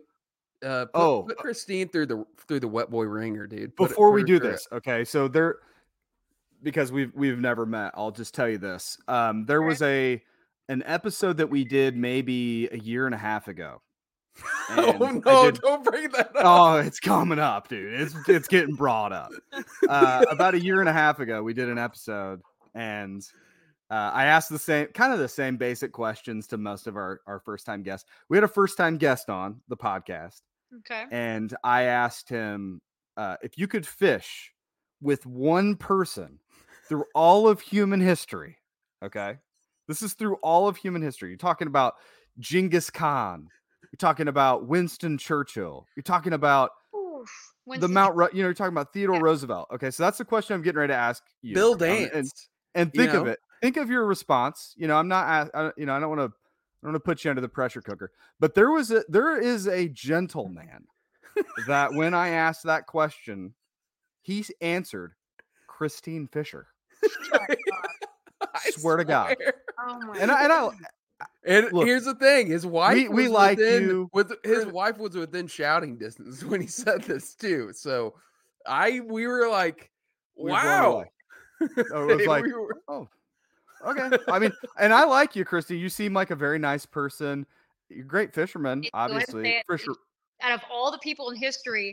uh, 0.64 0.86
put, 0.86 0.90
Oh, 1.00 1.22
put 1.22 1.36
Christine 1.38 1.88
through 1.88 2.06
the 2.06 2.24
through 2.48 2.60
the 2.60 2.68
wet 2.68 2.90
boy 2.90 3.04
ringer, 3.04 3.46
dude. 3.46 3.76
Put 3.76 3.88
before 3.90 4.10
put 4.10 4.14
we 4.16 4.24
do 4.24 4.38
this 4.38 4.66
okay 4.72 5.04
so 5.04 5.28
there 5.28 5.56
because 6.62 6.92
we've 6.92 7.10
we've 7.14 7.38
never 7.38 7.64
met 7.64 7.90
i'll 7.94 8.10
just 8.10 8.34
tell 8.34 8.46
you 8.48 8.58
this 8.58 8.98
um 9.08 9.46
there 9.46 9.62
was 9.62 9.80
a 9.80 10.22
an 10.68 10.82
episode 10.84 11.38
that 11.38 11.48
we 11.48 11.64
did 11.64 11.96
maybe 11.96 12.68
a 12.70 12.76
year 12.76 13.06
and 13.06 13.14
a 13.14 13.18
half 13.18 13.48
ago 13.48 13.80
oh 14.70 15.20
no! 15.24 15.50
did- 15.50 15.60
Don't 15.62 15.82
bring 15.82 16.10
that 16.10 16.36
up. 16.36 16.42
oh 16.44 16.76
it's 16.76 17.00
coming 17.00 17.38
up 17.38 17.68
dude 17.68 17.98
it's 17.98 18.14
it's 18.28 18.46
getting 18.46 18.74
brought 18.74 19.10
up 19.12 19.30
uh 19.88 20.22
about 20.30 20.54
a 20.54 20.60
year 20.60 20.80
and 20.80 20.88
a 20.88 20.92
half 20.92 21.18
ago 21.18 21.42
we 21.42 21.54
did 21.54 21.68
an 21.70 21.78
episode 21.78 22.42
and 22.74 23.22
uh, 23.90 24.12
I 24.14 24.26
asked 24.26 24.50
the 24.50 24.58
same 24.58 24.86
kind 24.88 25.12
of 25.12 25.18
the 25.18 25.26
same 25.28 25.56
basic 25.56 25.92
questions 25.92 26.46
to 26.48 26.58
most 26.58 26.86
of 26.86 26.94
our, 26.94 27.22
our 27.26 27.40
first 27.40 27.66
time 27.66 27.82
guests. 27.82 28.08
We 28.28 28.36
had 28.36 28.44
a 28.44 28.48
first 28.48 28.76
time 28.76 28.98
guest 28.98 29.28
on 29.28 29.60
the 29.66 29.76
podcast, 29.76 30.42
Okay. 30.78 31.04
and 31.10 31.54
I 31.64 31.82
asked 31.82 32.28
him 32.28 32.80
uh, 33.16 33.36
if 33.42 33.58
you 33.58 33.66
could 33.66 33.86
fish 33.86 34.52
with 35.02 35.26
one 35.26 35.76
person 35.76 36.38
through 36.88 37.04
all 37.14 37.48
of 37.48 37.60
human 37.60 38.00
history, 38.00 38.56
okay, 39.04 39.38
this 39.88 40.02
is 40.02 40.14
through 40.14 40.36
all 40.36 40.68
of 40.68 40.76
human 40.76 41.02
history. 41.02 41.28
You're 41.30 41.38
talking 41.38 41.66
about 41.66 41.94
Genghis 42.38 42.90
Khan. 42.90 43.48
You're 43.92 43.96
talking 43.98 44.28
about 44.28 44.68
Winston 44.68 45.18
Churchill. 45.18 45.86
You're 45.96 46.02
talking 46.04 46.32
about 46.32 46.70
Oof. 46.94 47.28
the 47.66 47.88
Mount. 47.88 48.14
Ru- 48.16 48.28
You 48.32 48.42
know, 48.42 48.48
you're 48.48 48.54
talking 48.54 48.72
about 48.72 48.92
Theodore 48.92 49.16
Yeah. 49.16 49.22
Roosevelt. 49.22 49.68
Okay, 49.74 49.90
so 49.90 50.02
that's 50.04 50.18
the 50.18 50.24
question 50.24 50.54
I'm 50.54 50.62
getting 50.62 50.78
ready 50.78 50.92
to 50.92 50.96
ask 50.98 51.24
you. 51.42 51.54
Bill 51.54 51.72
Um, 51.72 51.78
Dance. 51.78 52.10
and 52.14 52.30
and 52.76 52.90
you 52.94 53.00
think 53.02 53.14
of 53.14 53.26
it. 53.26 53.40
Think 53.62 53.76
of 53.76 53.90
your 53.90 54.06
response. 54.06 54.74
You 54.76 54.86
know, 54.86 54.96
I'm 54.96 55.08
not. 55.08 55.50
I, 55.54 55.72
you 55.76 55.86
know, 55.86 55.94
I 55.94 55.98
don't 56.00 56.16
want 56.16 56.30
to. 56.32 56.36
I 56.82 56.86
don't 56.86 56.92
want 56.92 57.04
to 57.04 57.06
put 57.08 57.24
you 57.24 57.30
under 57.30 57.42
the 57.42 57.48
pressure 57.48 57.82
cooker. 57.82 58.12
But 58.38 58.54
there 58.54 58.70
was 58.70 58.90
a. 58.90 59.04
There 59.08 59.38
is 59.38 59.66
a 59.68 59.88
gentleman 59.88 60.86
that 61.66 61.92
when 61.92 62.14
I 62.14 62.30
asked 62.30 62.62
that 62.64 62.86
question, 62.86 63.54
he 64.22 64.44
answered 64.60 65.12
Christine 65.66 66.26
Fisher. 66.26 66.68
I 68.42 68.70
Swear 68.70 68.96
to 68.96 69.04
God. 69.04 69.36
Oh 69.78 69.98
my 70.06 70.18
And 70.18 70.30
I, 70.30 70.44
and 70.44 70.52
I 70.52 70.68
And 71.44 71.72
Look, 71.72 71.86
here's 71.86 72.04
the 72.04 72.14
thing: 72.14 72.46
his 72.46 72.66
wife, 72.66 72.94
we 72.94 73.08
was 73.08 73.30
like 73.30 73.58
within, 73.58 73.82
you. 73.82 74.10
With 74.12 74.32
his 74.44 74.66
wife 74.66 74.98
was 74.98 75.14
within 75.14 75.46
shouting 75.46 75.98
distance 75.98 76.42
when 76.44 76.60
he 76.60 76.66
said 76.66 77.02
this 77.02 77.34
too. 77.34 77.72
So, 77.74 78.14
I 78.66 79.00
we 79.00 79.26
were 79.26 79.48
like, 79.48 79.90
We 80.36 80.44
were 80.44 80.60
blown 80.60 80.64
"Wow!" 80.64 80.92
away. 80.92 81.10
Oh, 81.92 82.08
it 82.08 82.16
was 82.16 82.26
like- 82.26 82.44
We 82.44 82.52
were- 82.54 82.76
oh, 82.88 83.08
okay. 83.86 84.16
I 84.28 84.38
mean, 84.38 84.52
and 84.78 84.92
I 84.92 85.04
like 85.04 85.36
you, 85.36 85.44
Christy. 85.44 85.76
You 85.78 85.88
seem 85.88 86.12
like 86.14 86.30
a 86.30 86.36
very 86.36 86.58
nice 86.58 86.86
person. 86.86 87.46
You're 87.88 88.04
a 88.04 88.08
great 88.08 88.32
fisherman, 88.34 88.82
Yeah, 88.84 88.90
go 88.92 88.98
ahead 88.98 89.10
and 89.10 89.20
obviously. 89.22 89.44
say 89.44 89.56
it. 89.58 89.64
Fisher, 89.68 89.92
out 90.42 90.52
of 90.52 90.60
all 90.70 90.90
the 90.90 90.98
people 90.98 91.30
in 91.30 91.36
history 91.36 91.92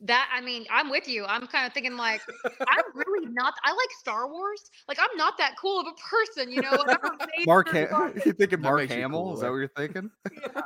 that 0.00 0.30
i 0.32 0.40
mean 0.40 0.64
i'm 0.70 0.90
with 0.90 1.08
you 1.08 1.24
i'm 1.24 1.44
kind 1.48 1.66
of 1.66 1.72
thinking 1.72 1.96
like 1.96 2.20
i'm 2.68 2.84
really 2.94 3.26
not 3.32 3.52
i 3.64 3.72
like 3.72 3.88
star 3.98 4.30
wars 4.30 4.70
like 4.86 4.96
i'm 5.00 5.16
not 5.16 5.36
that 5.36 5.56
cool 5.60 5.80
of 5.80 5.88
a 5.88 5.92
person 6.08 6.52
you 6.52 6.60
know 6.60 6.84
Mark, 7.46 7.68
Ham- 7.70 8.12
you 8.24 8.32
thinking 8.32 8.60
That 8.60 8.68
Mark 8.68 8.78
makes 8.78 8.94
you 8.94 9.00
Hamill? 9.00 9.34
Is 9.34 9.40
that 9.40 9.48
what 9.50 9.56
you're 9.56 9.68
thinking? 9.76 10.10
yeah, 10.32 10.62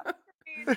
I 0.68 0.76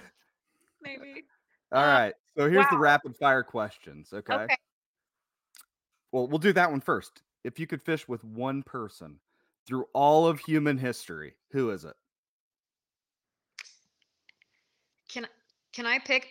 maybe 0.82 1.26
All 1.72 1.84
Uh, 1.84 1.88
right. 1.88 2.14
So 2.38 2.50
here's 2.50 2.66
the 2.70 2.78
rapid 2.78 3.16
fire 3.18 3.44
questions. 3.44 4.14
Okay? 4.14 4.34
okay 4.34 4.56
Well, 6.12 6.28
we'll 6.28 6.40
do 6.40 6.54
that 6.54 6.70
one 6.72 6.82
first. 6.82 7.24
If 7.44 7.60
you 7.60 7.68
could 7.68 7.82
fish 7.82 8.08
with 8.08 8.24
one 8.24 8.64
person 8.64 9.20
through 9.68 9.86
all 9.94 10.28
of 10.28 10.40
human 10.40 10.78
history, 10.78 11.36
who 11.52 11.70
is 11.72 11.86
it? 11.86 11.96
can 15.10 15.28
can 15.74 15.86
i 15.86 16.00
pick 16.00 16.28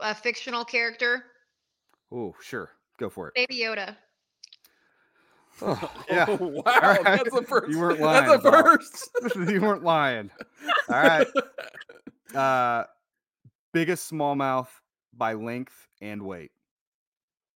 a 0.00 0.14
fictional 0.14 0.64
character 0.64 1.24
Oh, 2.12 2.34
sure. 2.40 2.70
Go 2.98 3.08
for 3.10 3.28
it. 3.28 3.34
baby 3.34 3.60
yoda 3.62 3.96
Oh, 5.62 5.92
yeah. 6.10 6.26
Oh, 6.28 6.36
wow, 6.40 6.62
right. 6.66 7.04
that's 7.04 7.30
the 7.32 7.42
first. 7.48 7.70
You 7.70 7.78
weren't 7.78 8.00
That's 8.00 8.28
lying 8.28 8.40
the 8.42 8.48
about- 8.48 8.64
first. 8.64 9.10
you 9.52 9.60
weren't 9.60 9.84
lying. 9.84 10.30
All 10.88 10.96
right. 11.02 11.26
Uh 12.34 12.84
biggest 13.72 14.10
smallmouth 14.10 14.66
by 15.16 15.34
length 15.34 15.86
and 16.00 16.22
weight. 16.22 16.50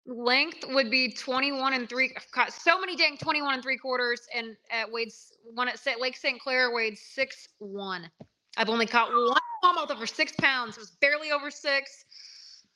Length 0.08 0.64
would 0.70 0.90
be 0.90 1.12
21 1.12 1.74
and 1.74 1.88
three 1.88 2.12
I've 2.16 2.30
caught 2.30 2.52
so 2.52 2.80
many 2.80 2.96
dang 2.96 3.18
21 3.18 3.54
and 3.54 3.62
three 3.62 3.76
quarters 3.76 4.22
and 4.34 4.56
at 4.70 4.90
weighed 4.90 5.08
s- 5.08 5.34
one 5.54 5.68
at 5.68 5.78
lake 6.00 6.16
st 6.16 6.40
clair 6.40 6.70
weighed 6.72 6.96
six 6.96 7.46
one 7.58 8.10
i've 8.56 8.70
only 8.70 8.86
caught 8.86 9.10
one 9.10 9.38
smallmouth 9.62 9.90
over 9.90 10.06
six 10.06 10.32
pounds 10.40 10.78
it 10.78 10.80
was 10.80 10.92
barely 11.02 11.30
over 11.30 11.50
six 11.50 12.06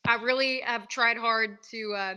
i 0.07 0.15
really 0.17 0.61
have 0.61 0.89
tried 0.89 1.17
hard 1.17 1.57
to 1.71 1.95
uh, 1.97 2.15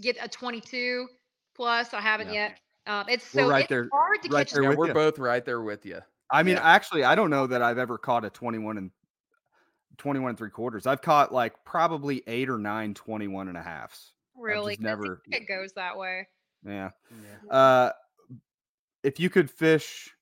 get 0.00 0.16
a 0.22 0.28
22 0.28 1.08
plus 1.56 1.92
i 1.92 2.00
haven't 2.00 2.28
Yeah. 2.28 2.48
yet 2.48 2.58
um, 2.86 3.06
it's 3.08 3.34
We're 3.34 3.42
so 3.42 3.48
right 3.50 3.60
it's 3.62 3.68
there- 3.68 3.88
hard 3.92 4.22
to 4.22 4.28
right 4.28 4.38
catch 4.46 4.52
there 4.52 4.62
Yeah, 4.62 4.68
with 4.70 4.78
we're 4.78 4.86
ya. 4.88 4.92
both 4.94 5.18
right 5.18 5.44
there 5.44 5.62
with 5.62 5.84
you. 5.86 6.00
I 6.30 6.42
mean, 6.42 6.56
Yeah. 6.56 6.64
actually, 6.64 7.04
I 7.04 7.14
don't 7.14 7.30
know 7.30 7.46
that 7.46 7.62
I've 7.62 7.78
ever 7.78 7.96
caught 7.98 8.24
a 8.24 8.30
21 8.30 8.76
and 8.78 8.90
21 9.98 10.30
and 10.30 10.38
three 10.38 10.50
quarters. 10.50 10.86
I've 10.86 11.00
caught 11.02 11.32
like 11.32 11.52
probably 11.64 12.22
eight 12.26 12.48
or 12.48 12.58
nine 12.58 12.94
21 12.94 13.46
and 13.48 13.56
a 13.56 13.62
halves. 13.62 14.11
Really 14.36 14.76
never- 14.80 15.22
it 15.30 15.46
goes 15.46 15.72
that 15.74 15.96
way 15.96 16.26
Yeah. 16.64 16.90
Yeah. 17.10 17.50
Uh, 17.50 17.92
if 19.02 19.18
you 19.18 19.28
could 19.28 19.50
fish 19.50 20.14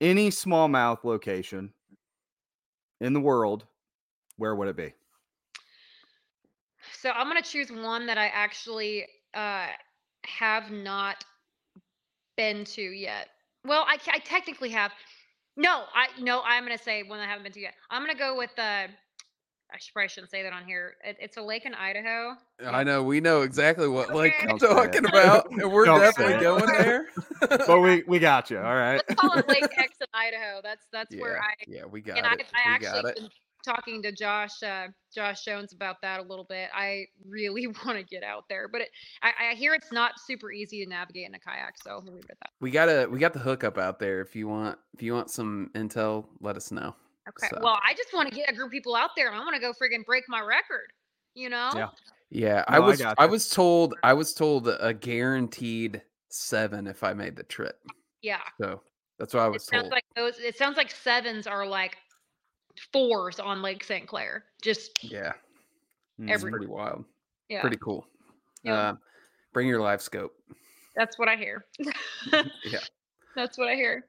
any 0.00 0.28
smallmouth 0.30 1.02
location 1.02 1.72
in 3.00 3.12
the 3.12 3.20
world, 3.20 3.66
where 4.36 4.54
would 4.54 4.68
it 4.68 4.76
be? 4.76 4.92
So 6.92 7.10
I'm 7.10 7.26
gonna 7.26 7.42
choose 7.42 7.70
one 7.70 8.06
that 8.06 8.18
I 8.18 8.26
actually 8.28 9.06
uh, 9.34 9.68
have 10.24 10.70
not 10.70 11.24
been 12.36 12.64
to 12.64 12.82
yet. 12.82 13.28
Well, 13.64 13.84
I, 13.86 13.98
I 14.10 14.18
technically 14.18 14.70
have. 14.70 14.92
No, 15.56 15.84
I 15.94 16.08
no, 16.20 16.42
I'm 16.44 16.64
gonna 16.64 16.78
say 16.78 17.02
one 17.02 17.18
I 17.20 17.26
haven't 17.26 17.42
been 17.44 17.52
to 17.52 17.60
yet. 17.60 17.74
I'm 17.90 18.02
gonna 18.02 18.14
go 18.18 18.36
with 18.36 18.56
uh, 18.58 18.88
I 19.72 19.78
should, 19.78 19.92
probably 19.92 20.08
shouldn't 20.08 20.30
say 20.30 20.42
that 20.42 20.52
on 20.52 20.64
here. 20.64 20.94
It, 21.04 21.16
it's 21.20 21.36
a 21.36 21.42
lake 21.42 21.66
in 21.66 21.74
Idaho. 21.74 22.34
I 22.66 22.84
know 22.84 23.02
we 23.02 23.20
know 23.20 23.42
exactly 23.42 23.86
what 23.88 24.14
like 24.14 24.32
Okay. 24.34 24.46
you're 24.48 24.58
Don't 24.58 24.70
it. 24.72 24.74
talking 24.74 25.04
about, 25.06 25.50
and 25.50 25.70
we're 25.70 25.84
Don't 25.84 26.00
definitely 26.00 26.40
going 26.42 26.66
there. 26.78 27.06
But 27.40 27.80
we 27.80 28.02
we 28.06 28.18
got 28.18 28.50
you. 28.50 28.58
All 28.58 28.74
right. 28.74 29.02
Let's 29.08 29.20
call 29.20 29.38
it 29.38 29.48
Lake 29.48 29.64
X 29.76 29.98
in 30.00 30.06
Idaho. 30.14 30.60
That's 30.62 30.86
that's 30.92 31.14
yeah, 31.14 31.20
where 31.20 31.38
I 31.40 31.52
yeah, 31.66 31.84
we 31.84 32.00
got 32.00 32.18
and 32.18 32.26
I, 32.26 32.32
it. 32.34 32.46
I 32.54 32.68
we 32.68 32.74
actually 32.74 33.10
it. 33.10 33.16
been 33.16 33.28
talking 33.64 34.02
to 34.02 34.12
Josh, 34.12 34.62
uh, 34.62 34.86
Josh 35.14 35.44
Jones 35.44 35.72
about 35.74 35.96
that 36.00 36.20
a 36.20 36.22
little 36.22 36.46
bit. 36.48 36.70
I 36.74 37.04
really 37.26 37.66
want 37.84 37.98
to 37.98 38.02
get 38.04 38.22
out 38.22 38.44
there, 38.48 38.68
but 38.68 38.80
it, 38.82 38.88
I, 39.22 39.50
I 39.50 39.54
hear 39.54 39.74
it's 39.74 39.92
not 39.92 40.12
super 40.18 40.50
easy 40.50 40.82
to 40.82 40.88
navigate 40.88 41.26
in 41.28 41.34
a 41.34 41.38
kayak, 41.38 41.74
so 41.82 42.00
we'll 42.02 42.14
leave 42.14 42.24
it 42.24 42.30
at 42.30 42.38
that. 42.40 42.50
We 42.60 42.70
got 42.70 42.88
a 42.88 43.06
we 43.06 43.18
got 43.18 43.34
the 43.34 43.40
hookup 43.40 43.76
out 43.76 43.98
there. 43.98 44.20
If 44.22 44.34
you 44.34 44.48
want 44.48 44.78
if 44.94 45.02
you 45.02 45.12
want 45.12 45.30
some 45.30 45.70
intel, 45.74 46.26
let 46.40 46.56
us 46.56 46.70
know. 46.72 46.94
Okay. 47.28 47.48
So- 47.50 47.60
Well, 47.62 47.78
I 47.86 47.94
just 47.94 48.12
want 48.14 48.28
to 48.30 48.34
get 48.34 48.50
a 48.50 48.52
group 48.54 48.66
of 48.66 48.72
people 48.72 48.94
out 48.96 49.10
there. 49.16 49.28
and 49.28 49.36
I 49.36 49.40
want 49.40 49.54
to 49.54 49.60
go 49.60 49.72
friggin' 49.72 50.04
break 50.04 50.24
my 50.28 50.40
record. 50.40 50.92
You 51.34 51.50
know? 51.50 51.70
Yeah. 51.74 51.88
Yeah, 52.30 52.64
I 52.68 52.78
No, 52.78 52.84
I 52.84 52.86
was 52.86 53.00
I, 53.00 53.04
gotcha. 53.14 53.28
was 53.30 53.48
told 53.48 53.94
I 54.02 54.12
was 54.12 54.34
told 54.34 54.68
a 54.68 54.92
guaranteed 54.92 56.02
seven 56.28 56.86
if 56.86 57.02
I 57.02 57.14
made 57.14 57.36
the 57.36 57.42
trip. 57.44 57.80
Yeah. 58.22 58.40
So 58.60 58.82
that's 59.18 59.32
what 59.32 59.44
I 59.44 59.46
It 59.46 59.52
was 59.52 59.64
sounds 59.64 59.82
told. 59.84 59.92
like 59.92 60.04
those. 60.14 60.38
It 60.38 60.58
sounds 60.58 60.76
like 60.76 60.90
sevens 60.90 61.46
are 61.46 61.66
like 61.66 61.96
fours 62.92 63.40
on 63.40 63.62
Lake 63.62 63.82
St. 63.82 64.06
Clair. 64.06 64.44
Just 64.62 65.02
yeah, 65.02 65.32
Mm, 66.20 66.24
it's 66.24 66.32
every- 66.32 66.50
pretty 66.50 66.66
wild. 66.66 67.04
yeah. 67.48 67.60
Pretty 67.62 67.78
cool. 67.78 68.06
Yeah. 68.62 68.74
Uh, 68.74 68.94
bring 69.54 69.66
your 69.68 69.80
live 69.80 70.02
scope. 70.02 70.34
That's 70.96 71.18
what 71.18 71.28
I 71.28 71.36
hear. 71.36 71.64
Yeah. 72.26 72.80
That's 73.36 73.56
what 73.56 73.68
I 73.68 73.74
hear. 73.74 74.04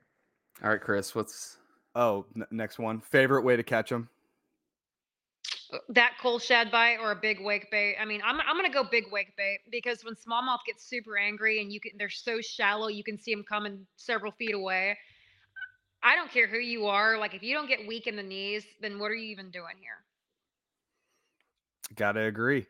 All 0.63 0.70
right, 0.72 0.82
Chris. 0.82 1.13
What's 1.15 1.57
Oh, 1.96 2.26
n- 2.36 2.46
next 2.52 2.80
one. 2.80 3.02
Favorite 3.02 3.44
way 3.44 3.56
to 3.56 3.64
catch 3.64 3.90
them? 3.90 4.10
that 5.90 6.14
cold 6.22 6.42
shad 6.42 6.72
bite 6.72 6.98
or 7.00 7.12
a 7.12 7.16
big 7.16 7.40
wake 7.42 7.70
bait. 7.70 7.96
I 8.00 8.06
mean, 8.06 8.22
I'm 8.24 8.40
I'm 8.42 8.56
gonna 8.56 8.72
go 8.72 8.84
big 8.84 9.06
wake 9.12 9.36
bait 9.38 9.60
because 9.72 10.04
when 10.04 10.16
smallmouth 10.16 10.60
gets 10.66 10.84
super 10.84 11.18
angry 11.18 11.62
and 11.62 11.72
you 11.72 11.80
can 11.80 11.92
they're 11.98 12.10
so 12.10 12.42
shallow 12.42 12.88
you 12.88 13.04
can 13.04 13.18
see 13.20 13.34
them 13.34 13.44
coming 13.44 13.86
several 13.96 14.32
feet 14.32 14.54
away. 14.54 14.98
I 16.02 16.16
don't 16.16 16.32
care 16.32 16.48
who 16.48 16.58
you 16.58 16.88
are. 16.88 17.18
Like 17.18 17.34
if 17.34 17.44
you 17.44 17.54
don't 17.54 17.68
get 17.68 17.86
weak 17.88 18.08
in 18.08 18.16
the 18.16 18.24
knees, 18.24 18.66
then 18.82 19.00
what 19.00 19.12
are 19.12 19.16
you 19.16 19.30
even 19.32 19.52
doing 19.52 19.76
here? 19.80 20.04
Gotta 21.96 22.22
agree. 22.22 22.66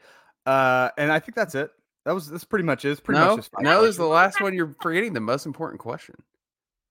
Uh, 0.45 0.89
and 0.97 1.11
I 1.11 1.19
think 1.19 1.35
that's 1.35 1.55
it. 1.55 1.71
That 2.05 2.13
was 2.13 2.29
that's 2.29 2.45
pretty 2.45 2.65
much 2.65 2.85
it. 2.85 2.91
It's 2.91 3.01
pretty 3.01 3.19
no? 3.19 3.27
much 3.27 3.35
just 3.37 3.51
five 3.51 3.63
No, 3.63 3.83
is 3.83 3.97
the 3.97 4.05
last 4.05 4.41
one. 4.41 4.53
You're 4.53 4.75
forgetting 4.81 5.13
the 5.13 5.19
most 5.19 5.45
important 5.45 5.79
question. 5.79 6.15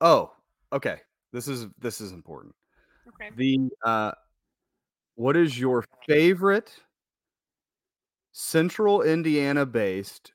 Oh, 0.01 0.33
okay. 0.73 1.01
This 1.33 1.49
is 1.49 1.67
this 1.79 2.01
is 2.01 2.13
important. 2.13 2.55
Okay. 3.09 3.31
The 3.37 3.71
uh, 3.85 4.13
what 5.15 5.37
is 5.37 5.59
your 5.59 5.85
favorite 6.07 6.73
Central 8.33 9.03
Indiana 9.03 9.67
based 9.67 10.33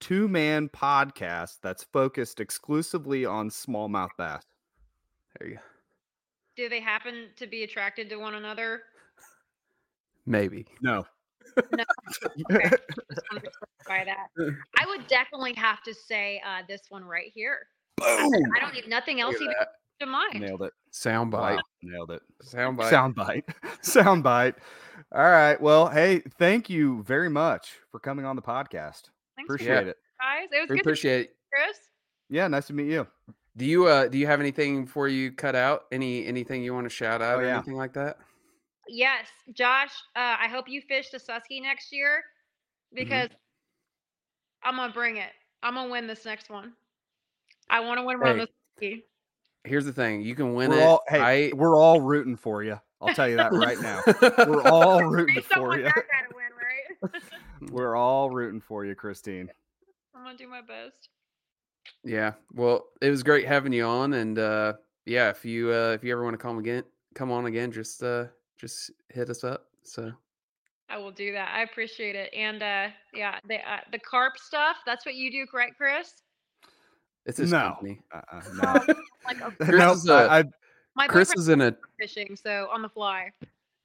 two 0.00 0.28
man 0.28 0.68
podcast 0.68 1.58
that's 1.62 1.84
focused 1.84 2.40
exclusively 2.40 3.24
on 3.24 3.50
smallmouth 3.50 4.10
bass? 4.18 4.42
There 5.38 5.48
you 5.48 5.54
go. 5.56 5.60
Do 6.56 6.68
they 6.68 6.80
happen 6.80 7.28
to 7.36 7.46
be 7.46 7.62
attracted 7.62 8.08
to 8.10 8.16
one 8.16 8.34
another? 8.34 8.82
Maybe. 10.26 10.66
No. 10.82 11.06
No. 11.56 11.84
Okay. 12.52 12.68
Just 13.32 13.46
to 13.46 13.48
that. 13.88 14.28
I 14.78 14.86
would 14.86 15.06
definitely 15.06 15.54
have 15.54 15.82
to 15.84 15.94
say 15.94 16.42
uh, 16.46 16.62
this 16.68 16.82
one 16.88 17.04
right 17.04 17.30
here. 17.34 17.60
Boom. 18.00 18.42
I 18.56 18.60
don't 18.60 18.74
need 18.74 18.88
nothing 18.88 19.20
else 19.20 19.36
even 19.36 19.50
at 19.50 19.56
that. 19.58 19.68
to 20.00 20.06
mind. 20.06 20.40
Nailed 20.40 20.62
it. 20.62 20.72
Sound 20.90 21.30
bite. 21.30 21.54
Wow, 21.56 21.60
nailed 21.82 22.10
it. 22.10 22.22
Sound 22.42 22.76
bite. 22.76 22.90
Sound 22.90 23.14
bite. 23.14 23.44
Sound 23.82 24.22
bite. 24.22 24.54
All 25.12 25.22
right. 25.22 25.60
Well, 25.60 25.88
hey, 25.88 26.20
thank 26.38 26.68
you 26.70 27.02
very 27.04 27.28
much 27.30 27.72
for 27.90 27.98
coming 28.00 28.24
on 28.24 28.36
the 28.36 28.42
podcast. 28.42 29.10
Thanks 29.36 29.46
Appreciate 29.46 29.68
Yeah. 29.84 29.90
it. 29.90 29.96
guys. 30.20 30.48
It 30.52 30.60
was 30.60 30.68
We 30.70 30.76
good 30.76 30.76
to 30.76 30.80
appreciate. 30.80 31.20
it. 31.26 31.36
Chris. 31.52 31.76
Yeah, 32.28 32.46
nice 32.48 32.66
to 32.68 32.72
meet 32.72 32.88
you. 32.90 33.06
Do 33.56 33.64
you 33.64 33.86
uh 33.86 34.06
do 34.08 34.16
you 34.18 34.26
have 34.28 34.40
anything 34.40 34.84
before 34.84 35.08
you 35.08 35.32
cut 35.32 35.56
out? 35.56 35.84
Any 35.90 36.24
anything 36.26 36.62
you 36.62 36.72
want 36.72 36.84
to 36.86 36.90
shout 36.90 37.20
out 37.20 37.36
Oh, 37.38 37.40
or 37.40 37.46
yeah. 37.46 37.54
anything 37.56 37.74
like 37.76 37.92
that? 37.94 38.18
Yes, 38.88 39.26
Josh. 39.52 39.92
Uh, 40.16 40.36
I 40.40 40.48
hope 40.48 40.68
you 40.68 40.80
fish 40.82 41.10
the 41.10 41.18
Susky 41.18 41.60
next 41.62 41.92
year. 41.92 42.22
because 42.94 43.28
I'm 44.62 44.76
gonna 44.76 44.92
bring 44.92 45.16
it. 45.16 45.30
I'm 45.62 45.74
gonna 45.74 45.90
win 45.90 46.06
this 46.06 46.24
next 46.24 46.50
one. 46.50 46.72
I 47.70 47.80
want 47.80 47.98
to 47.98 48.04
win 48.04 48.16
around 48.16 48.46
Hey, 48.80 48.94
this. 48.96 49.00
Here's 49.64 49.84
the 49.84 49.92
thing: 49.92 50.22
you 50.22 50.34
can 50.34 50.54
win 50.54 50.70
We're 50.70 50.80
it. 50.80 50.84
all 50.84 51.02
hey, 51.08 51.20
I 51.50 51.52
we're 51.54 51.76
all 51.76 52.00
rooting 52.00 52.36
for 52.36 52.62
you. 52.62 52.78
I'll 53.00 53.14
tell 53.14 53.28
you 53.28 53.36
that 53.36 53.52
right 53.52 53.80
now. 53.80 54.02
We're 54.46 54.62
all 54.62 55.04
rooting 55.10 55.36
Based 55.36 55.46
for 55.48 55.68
what 55.68 55.78
you. 55.78 55.84
that 55.84 55.94
guy 55.94 56.28
to 56.28 56.34
win, 56.34 57.10
right? 57.12 57.22
We're 57.72 57.94
all 57.96 58.30
rooting 58.30 58.60
for 58.60 58.84
you, 58.84 58.94
Christine. 58.94 59.48
I'm 60.14 60.24
gonna 60.24 60.36
do 60.36 60.48
my 60.48 60.60
best. 60.60 61.08
Yeah. 62.04 62.32
Well, 62.52 62.86
it 63.00 63.10
was 63.10 63.22
great 63.22 63.46
having 63.46 63.72
you 63.72 63.84
on, 63.84 64.14
and 64.14 64.38
uh, 64.38 64.74
yeah, 65.06 65.30
if 65.30 65.44
you 65.44 65.70
uh, 65.72 65.92
if 65.92 66.02
you 66.04 66.12
ever 66.12 66.24
want 66.24 66.34
to 66.34 66.38
come 66.42 66.58
again, 66.58 66.84
come 67.14 67.30
on 67.30 67.46
again, 67.46 67.70
just 67.72 68.02
uh, 68.02 68.26
just 68.58 68.90
hit 69.08 69.30
us 69.30 69.44
up. 69.44 69.66
So 69.82 70.12
I 70.88 70.98
will 70.98 71.10
do 71.12 71.32
that. 71.32 71.52
I 71.54 71.62
appreciate 71.62 72.16
it. 72.16 72.32
And 72.34 72.62
uh 72.62 72.88
yeah, 73.14 73.38
the 73.46 73.56
uh, 73.56 73.80
the 73.92 73.98
carp 73.98 74.38
stuff, 74.38 74.76
that's 74.86 75.04
what 75.06 75.14
you 75.14 75.30
do, 75.30 75.46
correct, 75.46 75.76
Chris? 75.76 76.12
It's 77.26 77.38
his 77.38 77.52
No. 77.52 77.60
company. 77.60 78.00
Uh-uh, 78.14 78.40
no. 78.62 78.94
like 79.26 79.40
a, 79.40 79.50
Chris 79.64 79.78
no, 79.78 79.92
is 79.92 80.08
a- 80.08 80.12
I, 80.30 80.44
I, 80.96 81.06
Chris 81.08 81.32
is 81.36 81.48
in 81.48 81.60
a 81.60 81.76
fishing, 81.98 82.36
so 82.36 82.68
on 82.72 82.82
the 82.82 82.88
fly. 82.88 83.30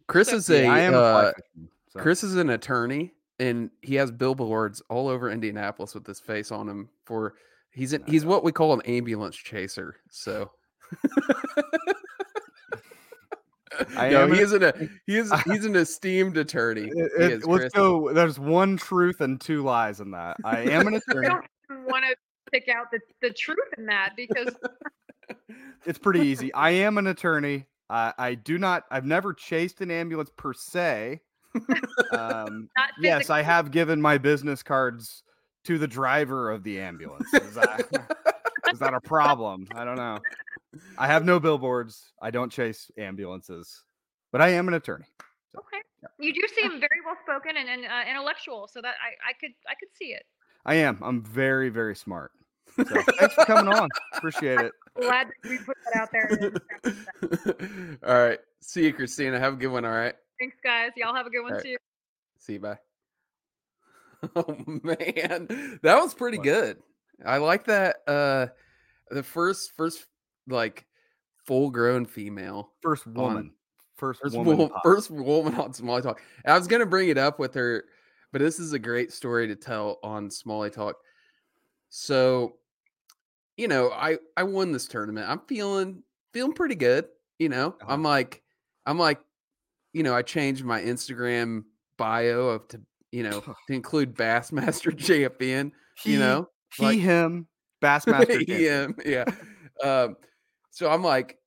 Chris 0.07 0.29
So- 0.29 0.35
is 0.37 0.49
a 0.49 0.63
yeah, 0.63 0.73
I 0.73 0.79
am 0.79 0.93
a 0.93 0.97
fly 0.97 1.23
uh, 1.25 1.31
fishing, 1.33 1.69
so. 1.89 1.99
Chris 1.99 2.23
is 2.23 2.35
an 2.35 2.49
attorney, 2.49 3.13
and 3.39 3.69
he 3.81 3.95
has 3.95 4.11
billboards 4.11 4.81
all 4.89 5.07
over 5.07 5.29
Indianapolis 5.29 5.93
with 5.93 6.03
this 6.05 6.19
face 6.19 6.51
on 6.51 6.67
him. 6.67 6.89
For 7.05 7.35
he's 7.71 7.93
an, 7.93 8.03
he's 8.07 8.25
what 8.25 8.43
we 8.43 8.51
call 8.51 8.73
an 8.73 8.81
ambulance 8.81 9.35
chaser. 9.35 9.95
So. 10.09 10.51
I 13.97 14.09
no, 14.09 14.23
am 14.23 14.33
he 14.33 14.39
is 14.39 14.53
an 14.53 14.63
a, 14.63 14.73
he 15.05 15.17
is 15.17 15.33
he's 15.43 15.65
an 15.65 15.75
esteemed 15.75 16.37
attorney. 16.37 16.83
It- 16.93 17.11
it- 17.19 17.31
is, 17.33 17.45
let's 17.45 17.61
Chris. 17.63 17.73
go. 17.73 18.13
There's 18.13 18.39
one 18.39 18.77
truth 18.77 19.19
and 19.21 19.39
two 19.41 19.63
lies 19.63 19.99
in 19.99 20.11
that. 20.11 20.37
I 20.45 20.61
am 20.61 20.87
an 20.87 20.93
I 20.93 20.97
attorney. 20.97 21.27
don't 21.27 21.45
want 21.85 22.05
to 22.05 22.15
pick 22.51 22.67
out 22.67 22.87
the, 22.91 22.99
the 23.21 23.31
truth 23.31 23.73
in 23.77 23.85
that 23.87 24.13
because 24.15 24.55
It's 25.85 25.99
pretty 25.99 26.21
easy. 26.21 26.53
I 26.53 26.71
am 26.71 26.97
an 26.97 27.07
attorney. 27.07 27.65
I, 27.89 28.13
I 28.17 28.35
do 28.35 28.57
not. 28.57 28.83
I've 28.89 29.05
never 29.05 29.33
chased 29.33 29.81
an 29.81 29.91
ambulance 29.91 30.31
per 30.35 30.53
se. 30.53 31.21
Um, 32.11 32.69
yes, 32.99 33.29
I 33.29 33.41
have 33.43 33.71
given 33.71 34.01
my 34.01 34.17
business 34.17 34.63
cards 34.63 35.23
to 35.65 35.77
the 35.77 35.87
driver 35.87 36.51
of 36.51 36.63
the 36.63 36.79
ambulance. 36.79 37.31
Is 37.33 37.53
that, 37.53 37.85
is 38.73 38.79
that 38.79 38.93
a 38.93 39.01
problem? 39.01 39.67
I 39.75 39.85
don't 39.85 39.97
know. 39.97 40.19
I 40.97 41.07
have 41.07 41.23
no 41.23 41.39
billboards. 41.39 42.11
I 42.21 42.31
don't 42.31 42.51
chase 42.51 42.89
ambulances, 42.97 43.83
but 44.31 44.41
I 44.41 44.49
am 44.49 44.67
an 44.67 44.73
attorney. 44.73 45.05
Okay. 45.55 45.81
You 46.19 46.33
do 46.33 46.41
seem 46.55 46.79
very 46.79 47.01
well 47.05 47.15
spoken 47.23 47.57
and, 47.57 47.69
and 47.69 47.85
uh, 47.85 48.09
intellectual, 48.09 48.67
so 48.71 48.81
that 48.81 48.95
I, 49.01 49.29
I 49.29 49.33
could 49.33 49.51
I 49.67 49.73
could 49.79 49.89
see 49.93 50.13
it. 50.13 50.23
I 50.65 50.75
am. 50.75 50.99
I'm 51.03 51.21
very, 51.21 51.69
very 51.69 51.95
smart. 51.95 52.31
So 52.75 52.83
thanks 52.83 53.35
for 53.35 53.45
coming 53.45 53.73
on. 53.73 53.87
Appreciate 54.15 54.59
it. 54.59 54.71
Glad 55.01 55.27
we 55.43 55.57
put 55.59 55.77
that 55.93 56.01
out 56.01 56.09
there. 56.11 57.97
all 58.05 58.27
right. 58.27 58.39
See 58.61 58.85
you, 58.85 58.93
Christina. 58.93 59.39
Have 59.39 59.53
a 59.53 59.57
good 59.57 59.67
one. 59.67 59.85
All 59.85 59.91
right. 59.91 60.15
Thanks, 60.39 60.57
guys. 60.63 60.91
Y'all 60.97 61.13
have 61.15 61.27
a 61.27 61.29
good 61.29 61.43
one 61.43 61.51
All 61.53 61.57
right. 61.57 61.63
too. 61.65 61.77
See 62.39 62.53
you. 62.53 62.59
Bye. 62.59 62.77
Oh 64.35 64.55
man, 64.81 65.79
that 65.83 66.01
was 66.01 66.15
pretty 66.15 66.37
What? 66.37 66.45
good. 66.45 66.77
I 67.23 67.37
like 67.37 67.65
that. 67.65 67.97
Uh, 68.07 68.47
the 69.11 69.21
first 69.21 69.73
first 69.77 70.03
like 70.47 70.85
full 71.45 71.69
grown 71.69 72.05
female. 72.05 72.71
First 72.81 73.05
woman. 73.05 73.51
First, 73.97 74.21
First 74.23 74.35
woman. 74.35 74.57
woman, 74.57 74.69
pod. 74.73 74.81
first 74.83 75.11
woman 75.11 75.53
on 75.55 75.73
Smalley 75.73 76.01
Talk. 76.01 76.21
I 76.43 76.57
was 76.57 76.65
gonna 76.67 76.87
bring 76.87 77.09
it 77.09 77.19
up 77.19 77.37
with 77.37 77.53
her, 77.53 77.85
but 78.35 78.41
this 78.41 78.59
is 78.59 78.73
a 78.73 78.79
great 78.79 79.13
story 79.13 79.47
to 79.47 79.55
tell 79.55 79.97
on 80.03 80.29
Smalley 80.29 80.69
Talk. 80.69 80.97
So, 81.87 82.57
you 83.55 83.69
know, 83.69 83.91
I 83.91 84.17
I 84.35 84.43
won 84.43 84.73
this 84.73 84.89
tournament. 84.89 85.29
I'm 85.29 85.39
feeling 85.47 86.03
feeling 86.33 86.51
pretty 86.51 86.75
good. 86.75 87.05
You 87.39 87.47
know, 87.47 87.67
Uh-huh. 87.81 87.93
I'm 87.93 88.03
like, 88.03 88.43
I'm 88.85 88.99
like, 88.99 89.21
you 89.93 90.03
know, 90.03 90.13
I 90.13 90.21
changed 90.21 90.65
my 90.65 90.81
Instagram 90.81 91.63
bio 91.95 92.49
of 92.49 92.67
to 92.67 92.81
you 93.13 93.23
know 93.23 93.39
to 93.67 93.73
include 93.73 94.13
Bassmaster 94.15 94.97
champion. 94.97 95.71
He, 96.03 96.11
you 96.13 96.19
know, 96.19 96.49
he, 96.75 96.83
like- 96.83 96.99
him, 96.99 97.47
Bassmaster. 97.81 98.45
champion. 98.45 98.95
yeah, 99.05 99.23
yeah. 99.81 99.89
Um, 100.03 100.17
so 100.71 100.89
I'm 100.89 101.05
like, 101.05 101.37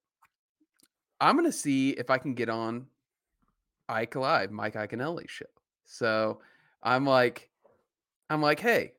I'm 1.20 1.36
gonna 1.36 1.53
see 1.53 1.91
if 1.91 2.09
I 2.09 2.16
can 2.16 2.32
get 2.32 2.49
on 2.49 2.86
Ike 3.91 4.16
Live, 4.16 4.51
Mike 4.53 4.72
Iaconelli's 4.72 5.30
show. 5.30 5.45
So 5.84 6.41
I'm 6.83 7.05
like, 7.05 7.51
I'm 8.31 8.43
like, 8.43 8.61
hey, 8.61 8.93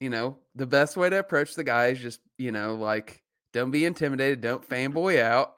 you 0.00 0.10
know, 0.10 0.38
the 0.54 0.66
best 0.66 0.96
way 0.96 1.10
to 1.10 1.18
approach 1.18 1.54
the 1.54 1.64
guy 1.64 1.88
is 1.88 2.00
just, 2.00 2.20
you 2.36 2.52
know, 2.52 2.74
like, 2.74 3.22
don't 3.52 3.70
be 3.70 3.84
intimidated, 3.84 4.40
don't 4.40 4.66
fanboy 4.68 5.22
out. 5.22 5.54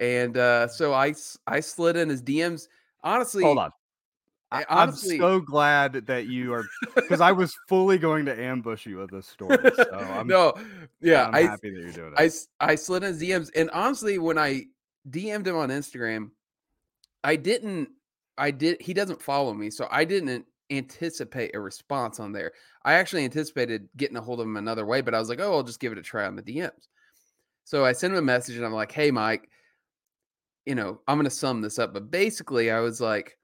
And 0.00 0.36
uh, 0.36 0.68
so 0.68 0.92
I, 0.92 1.14
I 1.46 1.60
slid 1.60 1.96
in 1.96 2.08
his 2.08 2.22
DMs. 2.22 2.68
Honestly, 3.02 3.44
Hold 3.44 3.58
on. 3.58 3.70
I- 4.52 4.64
I'm 4.68 4.92
so 4.92 5.40
glad 5.40 6.06
that 6.06 6.26
you 6.26 6.52
are 6.54 6.64
because 6.94 7.20
I 7.20 7.32
was 7.32 7.54
fully 7.68 7.98
going 7.98 8.24
to 8.26 8.40
ambush 8.40 8.86
you 8.86 8.98
with 8.98 9.10
this 9.10 9.26
story. 9.26 9.58
So 9.76 9.90
I'm, 9.92 10.26
no, 10.26 10.54
yeah, 11.00 11.26
I'm 11.26 11.34
I 11.34 11.40
happy 11.42 11.70
that 11.70 11.80
you're 11.80 11.92
doing 11.92 12.14
it. 12.16 12.46
I 12.60 12.72
I 12.72 12.74
slid 12.76 13.02
in 13.02 13.12
his 13.14 13.22
DMs, 13.22 13.50
and 13.56 13.70
honestly, 13.70 14.18
when 14.18 14.38
I 14.38 14.66
DM'd 15.10 15.48
him 15.48 15.56
on 15.56 15.70
Instagram, 15.70 16.30
I 17.24 17.36
didn't. 17.36 17.90
I 18.38 18.52
did. 18.52 18.80
He 18.80 18.94
doesn't 18.94 19.20
follow 19.20 19.52
me, 19.52 19.68
so 19.70 19.88
I 19.90 20.04
didn't 20.04 20.46
anticipate 20.70 21.54
a 21.54 21.60
response 21.60 22.20
on 22.20 22.32
there. 22.32 22.52
I 22.84 22.94
actually 22.94 23.24
anticipated 23.24 23.88
getting 23.96 24.16
a 24.16 24.20
hold 24.20 24.40
of 24.40 24.46
him 24.46 24.56
another 24.56 24.86
way, 24.86 25.00
but 25.00 25.14
I 25.14 25.18
was 25.18 25.28
like, 25.28 25.40
oh, 25.40 25.52
I'll 25.54 25.62
just 25.62 25.80
give 25.80 25.92
it 25.92 25.98
a 25.98 26.02
try 26.02 26.26
on 26.26 26.36
the 26.36 26.42
DMs. 26.42 26.88
So 27.64 27.84
I 27.84 27.92
sent 27.92 28.12
him 28.12 28.18
a 28.18 28.22
message, 28.22 28.56
and 28.56 28.64
I'm 28.64 28.72
like, 28.72 28.92
hey, 28.92 29.10
Mike, 29.10 29.48
you 30.64 30.74
know, 30.74 31.00
I'm 31.06 31.18
gonna 31.18 31.30
sum 31.30 31.60
this 31.60 31.78
up, 31.78 31.92
but 31.92 32.10
basically, 32.10 32.70
I 32.70 32.80
was 32.80 33.00
like, 33.00 33.38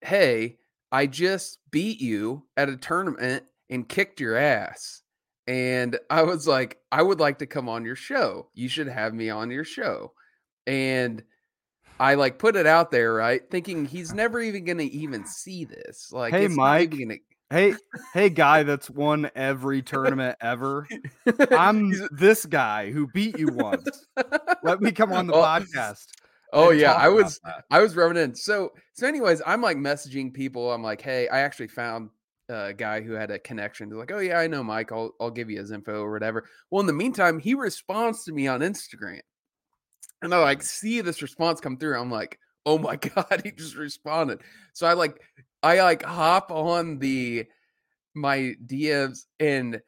hey, 0.00 0.58
I 0.92 1.06
just 1.06 1.58
beat 1.70 2.00
you 2.00 2.46
at 2.56 2.68
a 2.68 2.76
tournament 2.76 3.44
and 3.70 3.88
kicked 3.88 4.20
your 4.20 4.36
ass. 4.36 5.02
And 5.46 5.98
I 6.10 6.22
was 6.22 6.46
like, 6.46 6.78
I 6.92 7.02
would 7.02 7.20
like 7.20 7.38
to 7.38 7.46
come 7.46 7.68
on 7.68 7.84
your 7.84 7.96
show. 7.96 8.50
You 8.54 8.68
should 8.68 8.88
have 8.88 9.14
me 9.14 9.30
on 9.30 9.50
your 9.50 9.64
show. 9.64 10.12
And 10.66 11.22
I 12.00 12.14
like 12.14 12.38
put 12.38 12.56
it 12.56 12.66
out 12.66 12.90
there, 12.90 13.14
right? 13.14 13.42
Thinking 13.50 13.84
he's 13.84 14.12
never 14.12 14.40
even 14.40 14.64
gonna 14.64 14.82
even 14.84 15.26
see 15.26 15.64
this. 15.64 16.12
Like, 16.12 16.32
Hey, 16.32 16.44
it's 16.46 16.56
not 16.56 16.80
even 16.80 17.08
Mike, 17.08 17.22
hey, 17.50 17.74
hey, 18.14 18.28
guy 18.30 18.62
that's 18.62 18.90
won 18.90 19.30
every 19.34 19.82
tournament 19.82 20.36
ever. 20.40 20.86
I'm 21.50 21.92
this 22.12 22.46
guy 22.46 22.90
who 22.90 23.06
beat 23.08 23.38
you 23.38 23.48
once. 23.48 24.06
Let 24.62 24.80
me 24.80 24.92
come 24.92 25.12
on 25.12 25.26
the 25.26 25.34
Oh, 25.34 25.42
podcast. 25.42 26.06
Oh 26.52 26.70
yeah, 26.70 26.92
I 26.92 27.08
was 27.08 27.40
that. 27.44 27.64
I 27.70 27.80
was 27.80 27.94
rubbing 27.96 28.22
in. 28.22 28.34
So 28.34 28.72
so 28.94 29.06
anyways, 29.06 29.42
I'm 29.46 29.60
like 29.60 29.76
messaging 29.76 30.32
people. 30.32 30.72
I'm 30.72 30.82
like, 30.82 31.00
hey, 31.02 31.28
I 31.28 31.40
actually 31.40 31.68
found 31.68 32.10
a 32.48 32.72
guy 32.72 33.02
who 33.02 33.12
had 33.12 33.30
a 33.30 33.38
connection. 33.38 33.88
They're 33.88 33.98
like, 33.98 34.12
oh 34.12 34.18
yeah, 34.18 34.38
I 34.38 34.46
know 34.46 34.62
Mike. 34.62 34.90
I'll 34.92 35.12
I'll 35.20 35.30
give 35.30 35.50
you 35.50 35.58
his 35.58 35.70
info 35.72 36.02
or 36.02 36.10
whatever. 36.12 36.48
Well, 36.70 36.80
in 36.80 36.86
the 36.86 36.92
meantime, 36.94 37.38
he 37.38 37.54
responds 37.54 38.24
to 38.24 38.32
me 38.32 38.46
on 38.46 38.60
Instagram, 38.60 39.20
and 40.22 40.34
I 40.34 40.38
like 40.38 40.62
see 40.62 41.00
this 41.00 41.22
response 41.22 41.60
come 41.60 41.76
through. 41.76 41.98
I'm 41.98 42.10
like, 42.10 42.38
oh 42.66 42.78
my 42.78 42.96
god, 43.14 43.42
he 43.44 43.50
just 43.50 43.76
responded. 43.76 44.40
So 44.72 44.86
I 44.86 44.94
like 44.94 45.20
I 45.62 45.80
like 45.80 46.02
hop 46.02 46.50
on 46.50 46.98
the 46.98 47.46
my 48.14 48.54
DMs 48.66 49.26
and 49.38 49.80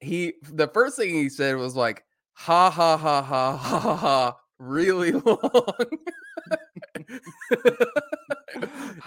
he 0.00 0.34
the 0.42 0.68
first 0.68 0.96
thing 0.96 1.14
he 1.14 1.28
said 1.28 1.56
was 1.56 1.74
like 1.74 2.04
ha 2.32 2.70
ha 2.70 2.96
ha 2.96 3.22
ha 3.22 3.56
ha 3.56 3.80
ha 3.80 3.96
ha 3.96 4.36
really 4.58 5.12
long 5.12 5.38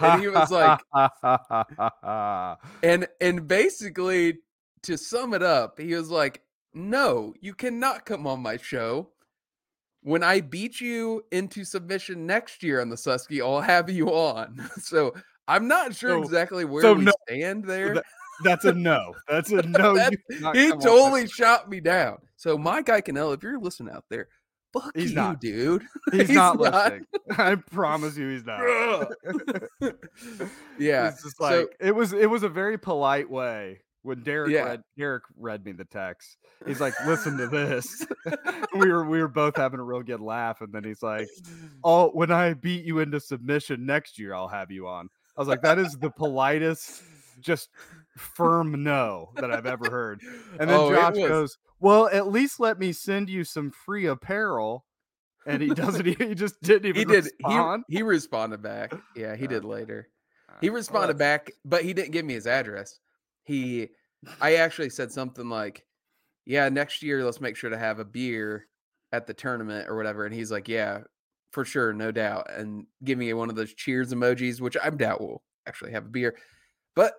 and 0.00 0.20
he 0.20 0.28
was 0.28 0.50
like 0.50 0.80
and 2.82 3.06
and 3.20 3.46
basically 3.46 4.38
to 4.82 4.96
sum 4.98 5.34
it 5.34 5.42
up 5.42 5.78
he 5.78 5.94
was 5.94 6.10
like 6.10 6.42
no 6.74 7.34
you 7.40 7.54
cannot 7.54 8.04
come 8.04 8.26
on 8.26 8.40
my 8.40 8.56
show 8.56 9.08
when 10.08 10.22
i 10.22 10.40
beat 10.40 10.80
you 10.80 11.22
into 11.32 11.64
submission 11.64 12.26
next 12.26 12.62
year 12.62 12.80
on 12.80 12.88
the 12.88 12.96
susky 12.96 13.40
i'll 13.40 13.60
have 13.60 13.90
you 13.90 14.08
on 14.08 14.58
so 14.80 15.12
i'm 15.46 15.68
not 15.68 15.94
sure 15.94 16.10
So- 16.10 16.22
exactly 16.22 16.64
where 16.64 16.82
so 16.82 16.94
we 16.94 17.04
no, 17.04 17.12
stand 17.28 17.64
there 17.64 17.94
that- 17.94 18.04
that's 18.44 18.64
a 18.64 18.72
no. 18.72 19.14
That's 19.28 19.50
a 19.50 19.62
no. 19.66 19.96
That- 19.96 20.12
he 20.30 20.38
come 20.38 20.52
on 20.74 20.78
totally 20.78 21.26
shot 21.26 21.68
me 21.68 21.80
down. 21.80 22.18
So 22.36 22.56
my 22.56 22.74
Mike 22.76 22.86
Iconell, 22.86 23.34
if 23.34 23.42
you're 23.42 23.58
listening 23.58 23.92
out 23.92 24.04
there, 24.10 24.28
fuck 24.72 24.92
He's 24.94 25.10
you, 25.10 25.16
not. 25.16 25.40
dude. 25.40 25.82
He's, 26.12 26.28
He's 26.28 26.36
not, 26.36 26.56
not. 26.60 26.72
listening. 26.92 27.06
I 27.30 27.56
promise 27.56 28.16
you, 28.16 28.28
he's 28.28 28.44
not. 28.44 28.60
yeah. 30.78 31.08
it's 31.08 31.24
just 31.24 31.36
so- 31.36 31.68
it 31.80 31.92
was. 31.96 32.12
It 32.12 32.30
was 32.30 32.44
a 32.44 32.48
very 32.48 32.78
polite 32.78 33.28
way 33.28 33.80
when 34.08 34.22
Derek 34.22 34.50
Yeah. 34.50 34.64
read 34.64 34.82
Derek 34.96 35.24
read 35.36 35.64
me 35.64 35.72
the 35.72 35.84
text. 35.84 36.38
He's 36.66 36.80
like, 36.80 36.94
"Listen 37.06 37.36
to 37.36 37.46
this." 37.46 38.06
we 38.74 38.90
were 38.90 39.04
we 39.04 39.20
were 39.20 39.28
both 39.28 39.56
having 39.56 39.78
a 39.78 39.84
real 39.84 40.02
good 40.02 40.20
laugh, 40.20 40.62
and 40.62 40.72
then 40.72 40.82
he's 40.82 41.02
like, 41.02 41.28
"Oh, 41.84 42.10
when 42.10 42.32
I 42.32 42.54
beat 42.54 42.84
you 42.84 42.98
into 43.00 43.20
submission 43.20 43.86
next 43.86 44.18
year, 44.18 44.34
I'll 44.34 44.48
have 44.48 44.70
you 44.70 44.88
on." 44.88 45.08
I 45.36 45.40
was 45.40 45.48
like, 45.48 45.62
"That 45.62 45.78
is 45.78 45.92
the 45.92 46.10
politest 46.10 47.02
just 47.40 47.68
firm 48.16 48.82
no 48.82 49.30
that 49.36 49.52
I've 49.52 49.66
ever 49.66 49.88
heard. 49.90 50.20
And 50.58 50.68
then 50.68 50.80
Oh, 50.80 50.92
Josh 50.92 51.14
goes, 51.14 51.58
"Well, 51.78 52.08
at 52.08 52.26
least 52.26 52.58
let 52.58 52.78
me 52.78 52.92
send 52.92 53.28
you 53.28 53.44
some 53.44 53.70
free 53.70 54.06
apparel." 54.06 54.86
And 55.46 55.62
he 55.62 55.68
doesn't. 55.68 56.04
He 56.04 56.34
just 56.34 56.60
didn't 56.62 56.86
even 56.86 56.98
he 56.98 57.04
did 57.04 57.24
respond. 57.24 57.84
he, 57.88 57.98
he 57.98 58.02
responded 58.02 58.60
back 58.60 58.92
yeah 59.14 59.34
he 59.36 59.44
uh, 59.44 59.48
did 59.48 59.64
later 59.64 60.08
Alright, 60.48 60.62
he 60.62 60.68
responded 60.68 61.16
back 61.16 61.52
but 61.64 61.84
he 61.84 61.94
didn't 61.94 62.10
give 62.10 62.26
me 62.26 62.34
his 62.34 62.46
address 62.46 62.98
he 63.48 63.88
i 64.40 64.56
actually 64.56 64.90
said 64.90 65.10
something 65.10 65.48
like 65.48 65.84
yeah 66.44 66.68
next 66.68 67.02
year 67.02 67.24
let's 67.24 67.40
make 67.40 67.56
sure 67.56 67.70
to 67.70 67.78
have 67.78 67.98
a 67.98 68.04
beer 68.04 68.66
at 69.10 69.26
the 69.26 69.34
tournament 69.34 69.88
or 69.88 69.96
whatever 69.96 70.26
and 70.26 70.34
he's 70.34 70.52
like 70.52 70.68
yeah 70.68 71.00
for 71.50 71.64
sure 71.64 71.94
no 71.94 72.12
doubt 72.12 72.46
and 72.50 72.86
give 73.02 73.18
me 73.18 73.32
one 73.32 73.48
of 73.48 73.56
those 73.56 73.72
cheers 73.72 74.12
emojis 74.12 74.60
which 74.60 74.76
i 74.82 74.90
doubt 74.90 75.20
will 75.20 75.42
actually 75.66 75.90
have 75.90 76.04
a 76.04 76.10
beer 76.10 76.36
but 76.94 77.14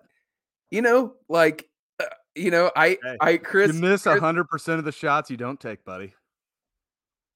you 0.70 0.80
know 0.80 1.14
like 1.28 1.68
uh, 1.98 2.04
you 2.36 2.52
know 2.52 2.70
i 2.76 2.96
Hey, 3.02 3.16
i 3.20 3.36
chris 3.36 3.74
you 3.74 3.80
miss 3.80 4.04
hundred 4.04 4.44
percent 4.44 4.78
of 4.78 4.84
the 4.84 4.92
shots 4.92 5.30
you 5.30 5.36
don't 5.36 5.60
take, 5.60 5.84
buddy. 5.84 6.14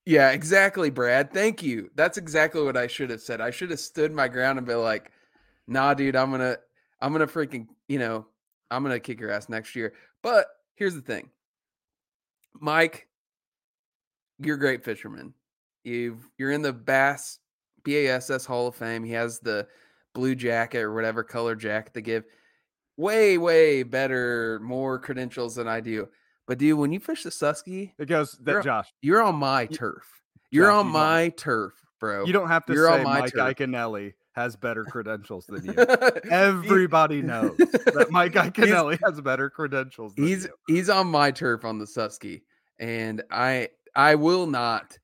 Yeah, 0.06 0.32
exactly, 0.32 0.90
Brad. 0.90 1.32
Thank 1.32 1.62
you. 1.62 1.90
That's 1.94 2.18
exactly 2.18 2.62
what 2.62 2.76
I 2.76 2.86
should 2.86 3.08
have 3.08 3.22
said. 3.22 3.40
I 3.40 3.50
should 3.50 3.70
have 3.70 3.80
stood 3.80 4.12
my 4.12 4.28
ground 4.28 4.58
and 4.58 4.66
be 4.66 4.74
like, 4.74 5.10
"Nah, 5.66 5.94
dude, 5.94 6.14
I'm 6.14 6.30
gonna, 6.30 6.58
I'm 7.00 7.12
gonna 7.12 7.26
freaking, 7.26 7.68
you 7.88 7.98
know, 7.98 8.26
I'm 8.70 8.82
gonna 8.82 9.00
kick 9.00 9.20
your 9.20 9.30
ass 9.30 9.48
next 9.48 9.74
year." 9.76 9.94
But 10.22 10.46
here's 10.74 10.94
the 10.94 11.00
thing, 11.02 11.30
Mike, 12.60 13.08
you're 14.38 14.56
a 14.56 14.58
great 14.58 14.84
fisherman. 14.84 15.34
You've 15.84 16.28
you're 16.38 16.50
in 16.52 16.62
the 16.62 16.72
Bass 16.72 17.38
BASS 17.84 18.46
Hall 18.46 18.66
of 18.68 18.74
Fame. 18.74 19.04
He 19.04 19.12
has 19.12 19.38
the 19.40 19.68
blue 20.14 20.34
jacket 20.34 20.78
or 20.80 20.94
whatever 20.94 21.22
color 21.22 21.54
jacket 21.54 21.92
they 21.94 22.02
give. 22.02 22.24
Way, 22.96 23.38
way 23.38 23.82
better, 23.82 24.60
more 24.62 24.98
credentials 24.98 25.56
than 25.56 25.66
I 25.68 25.80
do. 25.80 26.08
But 26.46 26.58
dude, 26.58 26.78
when 26.78 26.92
you 26.92 27.00
fish 27.00 27.24
the 27.24 27.30
Susky, 27.30 27.92
It 27.98 28.06
goes 28.06 28.38
You're- 28.44 28.54
that 28.58 28.64
Josh. 28.64 28.94
you're 29.02 29.22
on 29.22 29.34
my 29.34 29.66
turf. 29.66 30.04
You're 30.50 30.66
Josh, 30.68 30.74
on 30.74 30.86
you 30.86 30.92
my 30.92 31.28
turf, 31.30 31.74
bro. 31.98 32.24
You 32.24 32.32
don't 32.32 32.48
have 32.48 32.64
to 32.66 32.72
You're 32.72 32.88
on 32.88 33.00
say 33.00 33.04
my 33.04 33.20
Mike 33.20 33.32
turf. 33.32 33.56
Iaconelli 33.56 34.14
has 34.34 34.56
better 34.56 34.84
credentials 34.84 35.46
than 35.46 35.64
you. 35.64 35.74
Everybody 36.30 37.22
knows 37.22 37.56
that 37.56 38.08
Mike 38.10 38.32
Iaconelli 38.34 38.98
has 39.04 39.20
better 39.20 39.48
credentials. 39.48 40.14
Than 40.14 40.26
he's 40.26 40.44
you. 40.44 40.50
he's 40.66 40.90
on 40.90 41.06
my 41.06 41.30
turf 41.30 41.64
on 41.64 41.78
the 41.78 41.84
Susky, 41.84 42.42
and 42.78 43.22
I 43.30 43.68
I 43.94 44.16
will 44.16 44.46
not 44.46 44.98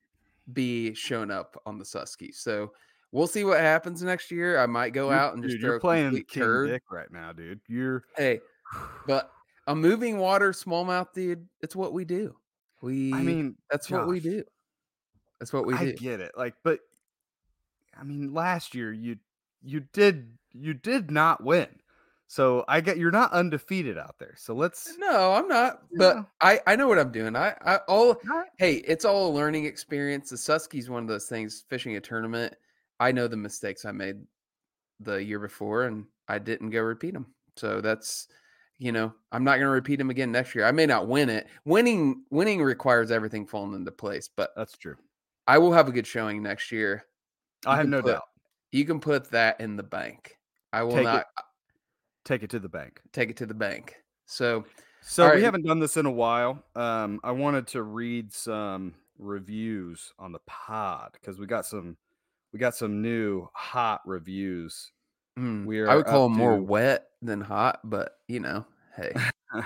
be 0.51 0.93
shown 0.93 1.31
up 1.31 1.59
on 1.65 1.77
the 1.77 1.85
Susky. 1.85 2.33
So 2.33 2.73
we'll 3.11 3.27
see 3.27 3.45
what 3.45 3.59
happens 3.59 4.03
next 4.03 4.31
year. 4.31 4.59
I 4.59 4.65
might 4.65 4.91
go 4.91 5.11
out 5.11 5.33
and 5.33 5.43
just 5.43 5.53
dude, 5.53 5.61
throw 5.61 5.71
you're 5.71 5.79
playing 5.79 6.11
King 6.11 6.25
turd. 6.43 6.69
Dick 6.69 6.83
right 6.91 7.11
now, 7.11 7.31
dude. 7.31 7.61
You're 7.67 8.03
Hey, 8.17 8.41
but 9.07 9.31
a 9.67 9.75
moving 9.75 10.17
water 10.17 10.51
smallmouth, 10.51 11.13
dude. 11.13 11.47
It's 11.61 11.75
what 11.75 11.93
we 11.93 12.03
do. 12.03 12.35
We 12.81 13.13
I 13.13 13.21
mean, 13.21 13.55
that's 13.69 13.89
what 13.89 14.07
we 14.07 14.19
do. 14.19 14.43
That's 15.39 15.53
what 15.53 15.65
we 15.65 15.73
do. 15.73 15.79
I 15.79 15.85
do. 15.85 15.93
get 15.93 16.19
it. 16.19 16.33
Like, 16.35 16.55
but 16.63 16.79
I 18.01 18.03
mean, 18.03 18.33
last 18.33 18.73
year 18.73 18.91
you 18.91 19.17
you 19.61 19.81
did 19.93 20.37
you 20.51 20.73
did 20.73 21.11
not 21.11 21.43
win. 21.43 21.67
So 22.27 22.63
I 22.67 22.81
get 22.81 22.97
you're 22.97 23.11
not 23.11 23.33
undefeated 23.33 23.97
out 23.97 24.15
there. 24.17 24.33
So 24.37 24.55
let's 24.55 24.97
No, 24.97 25.33
I'm 25.33 25.47
not. 25.47 25.83
But 25.97 26.15
Yeah. 26.15 26.23
I 26.41 26.59
I 26.65 26.75
know 26.75 26.87
what 26.87 26.97
I'm 26.97 27.11
doing. 27.11 27.35
I 27.35 27.53
I 27.63 27.75
all 27.87 28.19
hey, 28.57 28.75
it's 28.75 29.05
all 29.05 29.29
a 29.29 29.35
learning 29.35 29.65
experience. 29.65 30.29
The 30.29 30.37
Susky's 30.37 30.89
one 30.89 31.03
of 31.03 31.09
those 31.09 31.27
things. 31.27 31.65
Fishing 31.69 31.95
a 31.95 32.01
tournament, 32.01 32.55
I 32.99 33.11
know 33.11 33.27
the 33.27 33.37
mistakes 33.37 33.85
I 33.85 33.91
made 33.91 34.15
the 34.99 35.23
year 35.23 35.39
before, 35.39 35.83
and 35.83 36.05
I 36.27 36.39
didn't 36.39 36.69
go 36.69 36.81
repeat 36.81 37.13
them. 37.13 37.27
So 37.57 37.81
that's 37.81 38.27
you 38.79 38.91
know 38.91 39.13
I'm 39.31 39.43
not 39.43 39.57
going 39.57 39.67
to 39.67 39.69
repeat 39.69 39.97
them 39.97 40.09
again 40.09 40.31
next 40.31 40.55
year. 40.55 40.65
I 40.65 40.71
may 40.71 40.85
not 40.85 41.07
win 41.07 41.29
it. 41.29 41.47
Winning 41.65 42.23
winning 42.31 42.63
requires 42.63 43.11
everything 43.11 43.45
falling 43.45 43.75
into 43.75 43.91
place, 43.91 44.29
but 44.33 44.51
that's 44.55 44.77
true. 44.77 44.95
I 45.47 45.57
will 45.57 45.73
have 45.73 45.89
a 45.89 45.91
good 45.91 46.07
showing 46.07 46.41
next 46.41 46.71
year. 46.71 47.03
I 47.65 47.77
have 47.77 47.87
no 47.87 48.01
put- 48.01 48.11
doubt. 48.13 48.23
You 48.71 48.85
can 48.85 48.99
put 48.99 49.31
that 49.31 49.59
in 49.59 49.75
the 49.75 49.83
bank. 49.83 50.37
I 50.71 50.83
will 50.83 50.91
Take 50.93 51.01
it 51.01 51.03
not 51.03 51.25
Take 52.23 52.43
it 52.43 52.49
to 52.51 52.59
the 52.59 52.69
bank. 52.69 53.01
take 53.11 53.29
it 53.29 53.37
to 53.37 53.45
the 53.45 53.53
bank. 53.53 53.95
So 54.25 54.63
So 55.01 55.33
we 55.35 55.41
haven't 55.43 55.65
done 55.65 55.79
this 55.79 55.97
in 55.97 56.05
a 56.05 56.11
while. 56.11 56.63
Um, 56.75 57.19
I 57.23 57.31
wanted 57.31 57.67
to 57.67 57.81
read 57.83 58.31
some 58.31 58.93
reviews 59.17 60.13
on 60.19 60.31
the 60.31 60.39
pod 60.45 61.11
because 61.13 61.39
we 61.39 61.47
got 61.47 61.65
some 61.65 61.97
we 62.53 62.59
got 62.59 62.75
some 62.75 63.01
new 63.01 63.47
hot 63.53 64.01
reviews. 64.05 64.91
mm, 65.37 65.65
We 65.65 65.85
I 65.85 65.95
would 65.95 66.05
call 66.05 66.29
them 66.29 66.37
more 66.37 66.57
wet 66.57 67.07
than 67.21 67.41
hot, 67.41 67.79
but 67.83 68.17
you 68.27 68.39
know, 68.39 68.65
hey. 68.95 69.11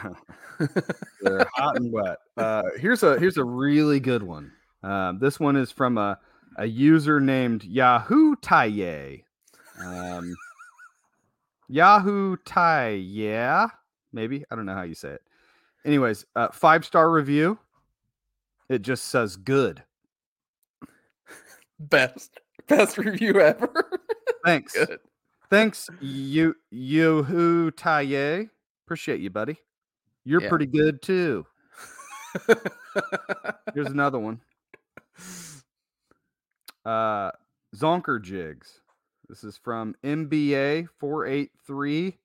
They're 1.21 1.45
hot 1.53 1.75
and 1.77 1.91
wet. 1.91 2.17
Uh, 2.37 2.63
here's 2.79 3.03
a 3.03 3.19
here's 3.19 3.37
a 3.37 3.43
really 3.43 3.99
good 3.99 4.23
one. 4.23 4.51
Um, 4.83 5.19
this 5.19 5.39
one 5.39 5.55
is 5.55 5.71
from 5.71 5.97
a 5.97 6.17
a 6.55 6.65
user 6.65 7.19
named 7.19 7.63
Yahoo 7.63 8.35
Taye. 8.37 9.23
Um, 9.83 10.35
Yahoo 11.67 12.37
Taye, 12.37 13.69
maybe 14.13 14.45
I 14.49 14.55
don't 14.55 14.65
know 14.65 14.73
how 14.75 14.83
you 14.83 14.95
say 14.95 15.09
it. 15.09 15.21
Anyways, 15.83 16.25
uh, 16.35 16.49
five 16.51 16.85
star 16.85 17.11
review. 17.11 17.59
It 18.69 18.81
just 18.81 19.05
says 19.05 19.35
good. 19.35 19.83
best 21.79 22.39
best 22.67 22.97
review 22.97 23.39
ever. 23.39 23.99
Thanks. 24.45 24.73
Good. 24.73 24.99
Thanks, 25.49 25.89
you 26.01 26.55
Yahoo 26.71 27.69
Taye. 27.71 28.49
Appreciate 28.85 29.19
you, 29.19 29.29
buddy. 29.29 29.57
You're 30.23 30.41
Yeah. 30.41 30.49
pretty 30.49 30.65
good 30.65 31.01
too. 31.01 31.45
Here's 33.73 33.87
another 33.87 34.19
one. 34.19 34.41
Uh 36.85 37.31
Zonker 37.75 38.21
Jigs. 38.21 38.81
This 39.27 39.43
is 39.43 39.57
from 39.57 39.95
MBA 40.03 40.87
483 40.99 42.17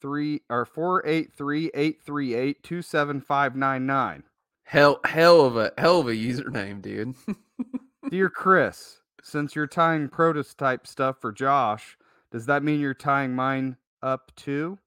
3 0.00 0.42
or 0.50 0.64
483 0.64 1.66
838 1.74 2.62
27599. 2.62 4.22
hell 4.64 5.00
hell 5.04 5.40
of 5.40 5.56
a 5.56 5.72
hell 5.78 6.00
of 6.00 6.08
a 6.08 6.12
username, 6.12 6.80
dude. 6.82 7.14
Dear 8.10 8.28
Chris, 8.28 8.98
since 9.22 9.56
you're 9.56 9.66
tying 9.66 10.08
prototype 10.08 10.86
stuff 10.86 11.16
for 11.20 11.32
Josh, 11.32 11.96
does 12.30 12.46
that 12.46 12.62
mean 12.62 12.80
you're 12.80 12.94
tying 12.94 13.34
mine 13.34 13.76
up 14.02 14.30
too? 14.36 14.78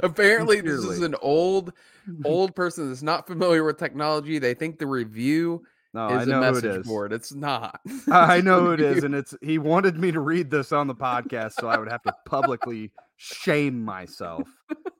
Apparently, 0.03 0.61
this 0.61 0.83
is 0.83 1.01
an 1.01 1.15
old 1.21 1.73
old 2.25 2.55
person 2.55 2.89
that's 2.89 3.03
not 3.03 3.27
familiar 3.27 3.63
with 3.63 3.77
technology. 3.77 4.39
They 4.39 4.53
think 4.53 4.79
the 4.79 4.87
review 4.87 5.63
No, 5.93 6.07
I 6.07 6.23
know 6.25 6.39
a 6.41 6.43
who 6.43 6.49
it 6.49 6.51
message 6.53 6.77
is. 6.81 6.87
board. 6.87 7.11
It's 7.13 7.33
not. 7.33 7.79
I 8.11 8.39
know 8.41 8.61
who 8.61 8.71
it 8.71 8.79
is, 8.81 9.03
and 9.03 9.13
it's 9.13 9.35
he 9.41 9.57
wanted 9.57 9.97
me 9.97 10.11
to 10.11 10.19
read 10.21 10.49
this 10.49 10.71
on 10.71 10.87
the 10.87 10.95
podcast, 10.95 11.53
so 11.53 11.67
I 11.67 11.77
would 11.77 11.89
have 11.91 12.01
to 12.03 12.13
publicly 12.25 12.91
shame 13.17 13.83
myself. 13.83 14.47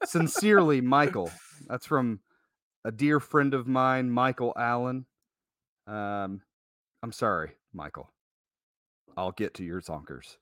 Sincerely, 0.03 0.81
Michael. 0.81 1.31
That's 1.67 1.85
from 1.85 2.19
a 2.83 2.91
dear 2.91 3.19
friend 3.19 3.53
of 3.53 3.67
mine, 3.67 4.09
Michael 4.11 4.53
Allen. 4.57 5.05
Um, 5.87 6.41
I'm 7.03 7.11
sorry, 7.11 7.51
Michael. 7.73 8.11
I'll 9.15 9.31
get 9.31 9.53
to 9.55 9.63
your 9.63 9.81
zonkers. 9.81 10.37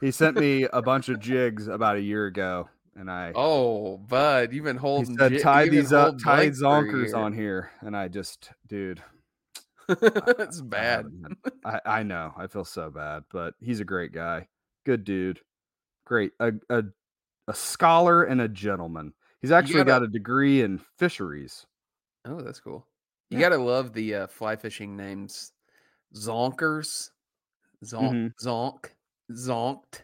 He 0.00 0.10
sent 0.10 0.36
me 0.38 0.64
a 0.72 0.82
bunch 0.82 1.08
of 1.08 1.20
jigs 1.20 1.68
about 1.68 1.96
a 1.96 2.00
year 2.00 2.26
ago, 2.26 2.68
and 2.94 3.10
I 3.10 3.32
Oh, 3.34 3.96
bud, 3.98 4.52
you've 4.52 4.64
been 4.64 4.76
he 4.76 4.80
holding. 4.80 5.16
said 5.16 5.32
ji- 5.32 5.38
tie 5.40 5.68
these 5.68 5.92
up, 5.92 6.18
tie 6.22 6.48
zonkers 6.50 7.14
on 7.14 7.32
here, 7.32 7.70
and 7.80 7.96
I 7.96 8.08
just, 8.08 8.50
dude, 8.66 9.02
it's 10.40 10.60
bad. 10.60 11.06
I, 11.64 11.80
I 11.86 12.02
know. 12.02 12.32
I 12.36 12.46
feel 12.46 12.64
so 12.64 12.90
bad, 12.90 13.24
but 13.32 13.54
he's 13.60 13.80
a 13.80 13.84
great 13.84 14.12
guy. 14.12 14.48
Good 14.84 15.04
dude. 15.04 15.40
Great. 16.04 16.32
A 16.40 16.52
a, 16.70 16.84
a 17.48 17.54
scholar 17.54 18.24
and 18.24 18.40
a 18.40 18.48
gentleman. 18.48 19.12
He's 19.42 19.52
actually 19.52 19.84
gotta- 19.84 19.86
got 19.86 20.02
a 20.04 20.08
degree 20.08 20.62
in 20.62 20.78
fisheries. 20.98 21.66
Oh, 22.24 22.40
that's 22.40 22.60
cool. 22.60 22.86
You 23.30 23.38
Yeah. 23.38 23.48
gotta 23.50 23.62
love 23.62 23.92
the 23.92 24.14
uh, 24.14 24.26
fly 24.28 24.56
fishing 24.56 24.96
names. 24.96 25.52
Zonkers, 26.14 27.10
zonk, 27.84 28.12
Mhm. 28.12 28.32
zonk, 28.42 28.84
zonked. 29.32 30.02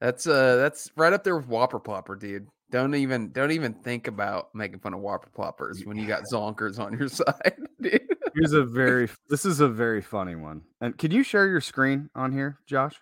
That's 0.00 0.26
uh, 0.26 0.56
that's 0.56 0.90
right 0.96 1.12
up 1.12 1.24
there 1.24 1.36
with 1.36 1.46
Whopper 1.48 1.78
Plopper, 1.80 2.18
dude. 2.18 2.48
Don't 2.70 2.94
even 2.94 3.30
don't 3.32 3.50
even 3.52 3.74
think 3.74 4.08
about 4.08 4.54
making 4.54 4.80
fun 4.80 4.94
of 4.94 5.00
Whopper 5.00 5.30
Ploppers 5.36 5.84
when 5.86 5.96
you 5.96 6.06
got 6.06 6.22
zonkers 6.32 6.78
on 6.78 6.98
your 6.98 7.08
side, 7.08 7.56
dude. 7.80 8.16
Here's 8.34 8.52
a 8.52 8.64
very 8.64 9.08
this 9.28 9.44
is 9.44 9.60
a 9.60 9.68
very 9.68 10.00
funny 10.00 10.34
one. 10.34 10.62
And 10.80 10.96
can 10.96 11.10
you 11.10 11.22
share 11.22 11.48
your 11.48 11.60
screen 11.60 12.10
on 12.14 12.32
here, 12.32 12.58
Josh? 12.66 12.94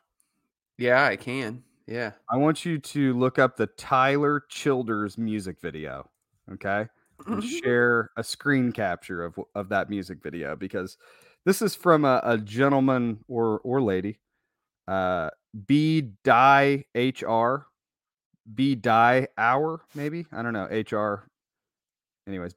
Yeah, 0.78 1.04
I 1.04 1.16
can. 1.16 1.62
Yeah. 1.86 2.12
I 2.30 2.36
want 2.36 2.64
you 2.64 2.78
to 2.78 3.14
look 3.14 3.38
up 3.38 3.56
the 3.56 3.66
Tyler 3.66 4.42
Childers 4.48 5.16
music 5.18 5.60
video. 5.60 6.08
Okay. 6.52 6.86
and 7.26 7.42
share 7.42 8.10
a 8.16 8.24
screen 8.24 8.72
capture 8.72 9.24
of 9.24 9.38
of 9.54 9.68
that 9.70 9.88
music 9.88 10.22
video 10.22 10.54
because 10.54 10.96
this 11.44 11.62
is 11.62 11.74
from 11.74 12.04
a, 12.04 12.20
a 12.24 12.38
gentleman 12.38 13.18
or 13.28 13.60
or 13.60 13.80
lady 13.80 14.18
uh 14.88 15.30
B 15.66 16.12
die 16.22 16.84
HR, 16.94 17.66
B 18.54 18.74
die 18.74 19.28
hour, 19.38 19.80
maybe. 19.94 20.26
I 20.30 20.42
don't 20.42 20.52
know. 20.52 20.66
HR. 20.66 21.28
Anyways, 22.28 22.54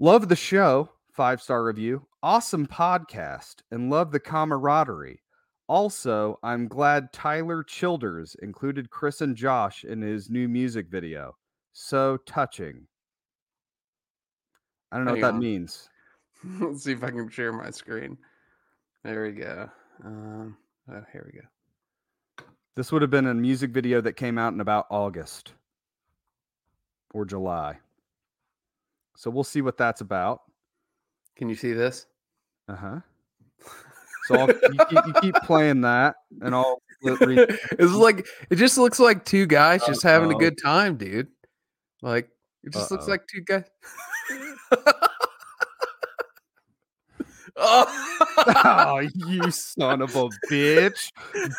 love 0.00 0.28
the 0.28 0.36
show. 0.36 0.90
Five 1.14 1.40
star 1.40 1.62
review. 1.62 2.04
Awesome 2.24 2.66
podcast 2.66 3.58
and 3.70 3.88
love 3.88 4.10
the 4.10 4.18
camaraderie. 4.18 5.22
Also, 5.68 6.40
I'm 6.42 6.66
glad 6.66 7.12
Tyler 7.12 7.62
Childers 7.62 8.34
included 8.42 8.90
Chris 8.90 9.20
and 9.20 9.36
Josh 9.36 9.84
in 9.84 10.02
his 10.02 10.28
new 10.28 10.48
music 10.48 10.88
video. 10.90 11.36
So 11.72 12.16
touching. 12.26 12.88
I 14.90 14.96
don't 14.96 15.04
know 15.04 15.12
Hang 15.12 15.20
what 15.22 15.28
that 15.28 15.34
on. 15.34 15.40
means. 15.40 15.88
Let's 16.58 16.82
see 16.82 16.90
if 16.90 17.04
I 17.04 17.10
can 17.10 17.28
share 17.28 17.52
my 17.52 17.70
screen. 17.70 18.18
There 19.04 19.22
we 19.22 19.30
go. 19.30 19.70
Um, 20.04 20.56
oh, 20.90 21.04
here 21.12 21.30
we 21.32 21.38
go. 21.38 21.46
This 22.74 22.90
would 22.90 23.02
have 23.02 23.12
been 23.12 23.28
a 23.28 23.34
music 23.34 23.70
video 23.70 24.00
that 24.00 24.14
came 24.14 24.36
out 24.36 24.52
in 24.52 24.60
about 24.60 24.86
August 24.90 25.52
or 27.12 27.24
July. 27.24 27.78
So 29.16 29.30
we'll 29.30 29.44
see 29.44 29.62
what 29.62 29.76
that's 29.76 30.00
about. 30.00 30.40
Can 31.36 31.48
you 31.48 31.54
see 31.54 31.72
this? 31.72 32.06
Uh 32.68 32.76
huh. 32.76 33.00
So 34.26 34.36
I'll, 34.36 34.48
you, 34.48 34.86
keep, 34.88 35.06
you 35.06 35.12
keep 35.20 35.34
playing 35.44 35.82
that, 35.82 36.16
and 36.40 36.54
I'll 36.54 36.80
it's 37.04 37.92
like 37.92 38.26
it 38.48 38.56
just 38.56 38.78
looks 38.78 38.98
like 38.98 39.26
two 39.26 39.44
guys 39.46 39.84
just 39.84 40.02
having 40.02 40.32
a 40.32 40.36
good 40.36 40.58
time, 40.62 40.96
dude. 40.96 41.28
Like 42.00 42.30
it 42.62 42.72
just 42.72 42.90
looks 42.90 43.04
Uh-oh. 43.04 43.10
like 43.10 43.26
two 43.26 43.42
guys. 43.42 43.64
oh, 47.56 48.24
oh, 48.36 49.06
you 49.14 49.50
son 49.50 50.00
of 50.00 50.16
a 50.16 50.28
bitch! 50.50 51.10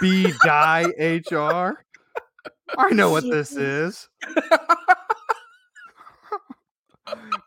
B 0.01 0.33
die 0.43 0.85
HR. 0.97 1.85
I 2.77 2.89
know 2.91 3.11
what 3.11 3.23
this 3.23 3.51
is. 3.55 4.09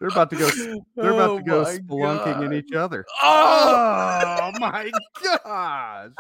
They're 0.01 0.09
about 0.11 0.31
to 0.31 0.37
go. 0.37 0.49
They're 0.97 1.13
about 1.13 1.31
Oh 1.31 1.39
to 1.39 1.45
go 1.45 1.63
my 1.63 1.77
spelunking 1.77 2.45
in 2.47 2.53
each 2.53 2.73
other. 2.73 3.05
Oh! 3.23 4.39
Oh 4.41 4.59
my 4.61 4.91
gosh! 5.23 6.11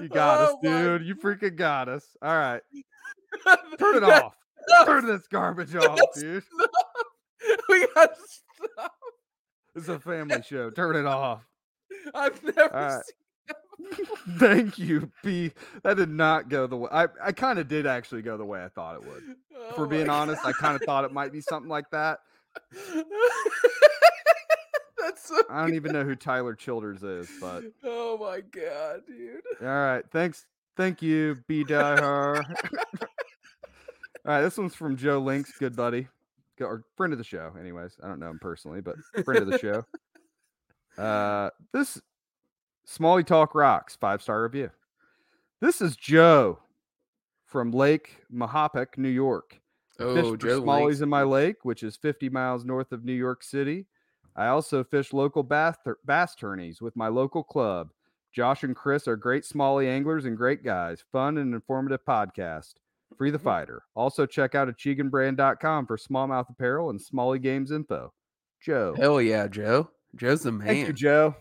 You 0.00 0.08
got 0.08 0.40
us, 0.40 0.50
Oh 0.52 0.58
my 0.62 0.70
dude. 0.70 1.06
You 1.06 1.14
freaking 1.16 1.56
got 1.56 1.88
us. 1.88 2.06
All 2.22 2.36
right, 2.36 2.62
turn 3.78 3.96
it 3.96 4.04
off. 4.04 4.34
Turn 4.84 5.06
this 5.06 5.26
garbage 5.26 5.74
off, 5.76 5.98
dude. 6.14 6.44
we 7.68 7.86
got 7.94 8.14
to 8.14 8.20
stop. 8.74 8.92
It's 9.74 9.88
a 9.88 9.98
family 9.98 10.42
show. 10.42 10.70
Turn 10.70 10.96
it 10.96 11.06
off. 11.06 11.40
I've 12.14 12.42
never 12.42 12.70
right. 12.72 13.02
Thank 14.38 14.78
you, 14.78 15.10
B. 15.22 15.52
That 15.82 15.96
did 15.96 16.10
not 16.10 16.48
go 16.48 16.66
the 16.66 16.76
way 16.76 16.88
I, 16.92 17.06
I 17.22 17.32
kind 17.32 17.58
of 17.58 17.68
did 17.68 17.86
actually 17.86 18.22
go 18.22 18.36
the 18.36 18.44
way 18.44 18.62
I 18.62 18.68
thought 18.68 18.96
it 18.96 19.06
would. 19.06 19.22
Oh 19.56 19.72
For 19.74 19.86
being 19.86 20.08
honest, 20.08 20.44
I 20.44 20.52
kind 20.52 20.76
of 20.76 20.82
thought 20.82 21.04
it 21.04 21.12
might 21.12 21.32
be 21.32 21.40
something 21.40 21.68
like 21.68 21.90
that. 21.90 22.20
That's 24.98 25.28
so. 25.28 25.40
I 25.48 25.62
don't 25.62 25.74
even 25.74 25.92
know 25.92 26.04
who 26.04 26.14
Tyler 26.14 26.54
Childers 26.54 27.02
is, 27.02 27.28
but 27.40 27.64
Oh 27.84 28.18
my 28.18 28.40
god, 28.40 29.02
dude. 29.06 29.40
all 29.60 29.66
right. 29.66 30.04
Thanks. 30.10 30.46
Thank 30.76 31.02
you, 31.02 31.36
B. 31.48 31.64
Die 31.64 32.00
all 32.00 32.34
right, 34.24 34.40
this 34.42 34.56
one's 34.56 34.74
from 34.74 34.96
Joe 34.96 35.18
Links, 35.18 35.52
good 35.58 35.76
buddy. 35.76 36.08
Or 36.60 36.84
friend 36.96 37.12
of 37.12 37.18
the 37.18 37.24
show, 37.24 37.52
anyways. 37.58 37.96
I 38.02 38.08
don't 38.08 38.20
know 38.20 38.28
him 38.30 38.38
personally, 38.38 38.80
but 38.82 38.96
friend 39.24 39.40
of 39.40 39.46
the 39.48 39.58
show. 39.58 39.84
Uh 41.02 41.50
this 41.72 42.00
Smalley 42.84 43.24
Talk 43.24 43.54
Rocks, 43.54 43.96
five 43.96 44.22
star 44.22 44.42
review. 44.42 44.70
This 45.60 45.80
is 45.80 45.96
Joe 45.96 46.58
from 47.46 47.70
Lake 47.70 48.16
Mahopac, 48.32 48.96
New 48.96 49.08
York. 49.08 49.60
Oh, 49.98 50.30
for 50.30 50.36
Joe 50.36 50.62
smallies 50.62 50.84
Links. 50.86 51.00
in 51.00 51.08
my 51.10 51.22
lake, 51.22 51.56
which 51.64 51.82
is 51.82 51.96
50 51.96 52.30
miles 52.30 52.64
north 52.64 52.90
of 52.92 53.04
New 53.04 53.12
York 53.12 53.42
City. 53.42 53.86
I 54.34 54.46
also 54.46 54.82
fish 54.82 55.12
local 55.12 55.42
bass, 55.42 55.76
bass 56.06 56.34
tourneys 56.34 56.80
with 56.80 56.96
my 56.96 57.08
local 57.08 57.42
club. 57.42 57.90
Josh 58.32 58.62
and 58.62 58.74
Chris 58.74 59.06
are 59.08 59.16
great 59.16 59.44
Smalley 59.44 59.88
anglers 59.88 60.24
and 60.24 60.36
great 60.36 60.64
guys. 60.64 61.04
Fun 61.12 61.36
and 61.36 61.52
informative 61.52 62.00
podcast. 62.06 62.74
Free 63.18 63.30
the 63.30 63.38
Mm-hmm. 63.38 63.44
fighter. 63.44 63.82
Also 63.94 64.24
check 64.24 64.54
out 64.54 64.68
achiganbrand.com 64.68 65.86
for 65.86 65.98
smallmouth 65.98 66.48
apparel 66.48 66.90
and 66.90 67.00
smallie 67.00 67.42
games 67.42 67.70
info. 67.72 68.12
Joe. 68.62 68.94
Hell 68.96 69.20
yeah, 69.20 69.48
Joe. 69.48 69.90
Joe's 70.16 70.42
the 70.42 70.52
man. 70.52 70.66
Thank 70.68 70.86
you, 70.86 70.92
Joe. 70.94 71.34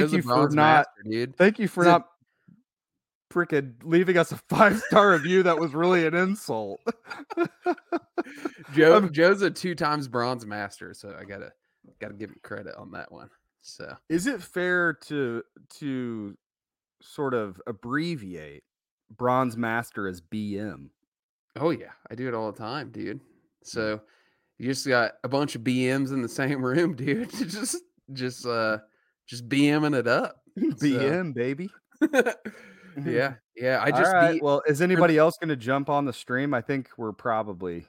Thank 0.00 0.12
you 0.12 0.22
for 0.22 0.48
not 0.50 0.54
master, 0.54 1.02
dude. 1.10 1.36
thank 1.36 1.58
you 1.58 1.68
for 1.68 1.82
Is 1.82 1.86
it- 1.86 1.90
not 1.90 2.08
freaking 3.32 3.74
leaving 3.82 4.16
us 4.16 4.30
a 4.32 4.36
five 4.48 4.78
star 4.80 5.10
review 5.12 5.42
that 5.42 5.58
was 5.58 5.74
really 5.74 6.06
an 6.06 6.14
insult. 6.14 6.80
Joe 8.74 8.94
I'm- 8.94 9.12
Joe's 9.12 9.42
a 9.42 9.50
two 9.50 9.74
times 9.74 10.08
bronze 10.08 10.46
master, 10.46 10.94
so 10.94 11.16
I 11.18 11.24
gotta 11.24 11.52
gotta 12.00 12.14
give 12.14 12.30
him 12.30 12.36
credit 12.42 12.74
on 12.76 12.90
that 12.92 13.10
one. 13.12 13.28
So 13.62 13.96
Is 14.08 14.26
it 14.26 14.42
fair 14.42 14.94
to 15.06 15.42
to 15.78 16.36
sort 17.02 17.34
of 17.34 17.60
abbreviate 17.66 18.62
bronze 19.16 19.56
master 19.56 20.08
as 20.08 20.20
BM? 20.20 20.88
oh 21.56 21.70
yeah, 21.70 21.92
I 22.10 22.14
do 22.14 22.26
it 22.28 22.34
all 22.34 22.50
the 22.50 22.58
time, 22.58 22.90
dude. 22.90 23.20
So 23.62 24.00
you 24.58 24.68
just 24.68 24.86
got 24.86 25.12
a 25.24 25.28
bunch 25.28 25.54
of 25.54 25.62
BMs 25.62 26.12
in 26.12 26.22
the 26.22 26.28
same 26.28 26.64
room, 26.64 26.94
dude. 26.94 27.30
just 27.48 27.76
just 28.12 28.46
uh 28.46 28.78
just 29.26 29.48
BMing 29.48 29.98
it 29.98 30.06
up. 30.06 30.36
BM 30.58 31.34
baby. 31.34 31.70
yeah, 33.04 33.34
yeah. 33.56 33.80
I 33.82 33.90
just 33.90 34.12
right, 34.12 34.32
beat 34.34 34.42
well, 34.42 34.62
is 34.66 34.80
anybody 34.82 35.18
else 35.18 35.36
going 35.40 35.48
to 35.48 35.56
jump 35.56 35.88
on 35.88 36.04
the 36.04 36.12
stream? 36.12 36.54
I 36.54 36.60
think 36.60 36.88
we're 36.96 37.12
probably. 37.12 37.86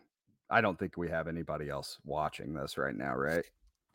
I 0.49 0.61
don't 0.61 0.77
think 0.77 0.95
we 0.95 1.09
have 1.09 1.27
anybody 1.27 1.69
else 1.69 1.97
watching 2.05 2.53
this 2.53 2.77
right 2.77 2.95
now, 2.95 3.15
right? 3.15 3.43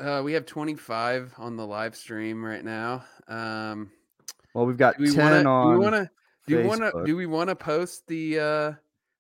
uh 0.01 0.23
we 0.25 0.33
have 0.33 0.47
25 0.47 1.35
on 1.39 1.57
the 1.57 1.67
live 1.67 1.95
stream 1.95 2.45
right 2.45 2.65
now. 2.65 3.05
Um 3.29 3.91
Well, 4.55 4.67
we've 4.67 4.77
got 4.77 4.99
we 4.99 5.11
ten 5.13 5.31
want 5.31 5.45
to 5.45 5.49
on. 5.49 5.67
do 5.67 5.79
we 5.79 5.85
want 5.85 5.95
to 5.95 6.11
do 6.47 6.57
we 6.57 6.65
want 6.65 6.81
to 6.81 7.03
do 7.05 7.17
we 7.17 7.27
want 7.27 7.51
to 7.51 7.57
post 7.57 8.07
the 8.09 8.39
uh 8.39 8.73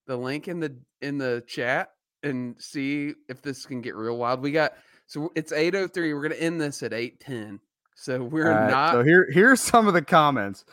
the 0.06 0.16
link 0.16 0.48
in 0.48 0.58
the 0.58 0.74
in 1.02 1.18
the 1.18 1.44
chat 1.46 1.90
and 2.22 2.56
see 2.60 3.14
if 3.28 3.42
this 3.42 3.66
can 3.66 3.80
get 3.80 3.94
real 3.94 4.16
wild 4.16 4.40
we 4.40 4.52
got 4.52 4.72
so 5.06 5.30
it's 5.34 5.52
803 5.52 6.12
we're 6.14 6.22
gonna 6.22 6.34
end 6.34 6.60
this 6.60 6.82
at 6.82 6.92
810 6.92 7.60
so 8.00 8.22
we're 8.22 8.50
right, 8.50 8.70
not 8.70 8.92
So 8.92 9.04
here, 9.04 9.28
here's 9.30 9.60
some 9.60 9.86
of 9.86 9.92
the 9.92 10.00
comments. 10.00 10.64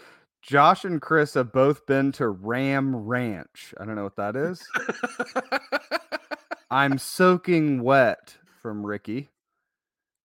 Josh 0.42 0.86
and 0.86 1.02
Chris 1.02 1.34
have 1.34 1.52
both 1.52 1.86
been 1.86 2.14
to 2.14 2.30
Ram 2.30 2.96
Ranch. 2.96 3.74
I 3.78 3.84
don't 3.84 3.96
know 3.96 4.06
what 4.06 4.16
that 4.16 4.38
is. 4.38 4.66
I'm 6.72 6.98
soaking 6.98 7.84
wet 7.84 8.38
from 8.62 8.86
Ricky. 8.86 9.28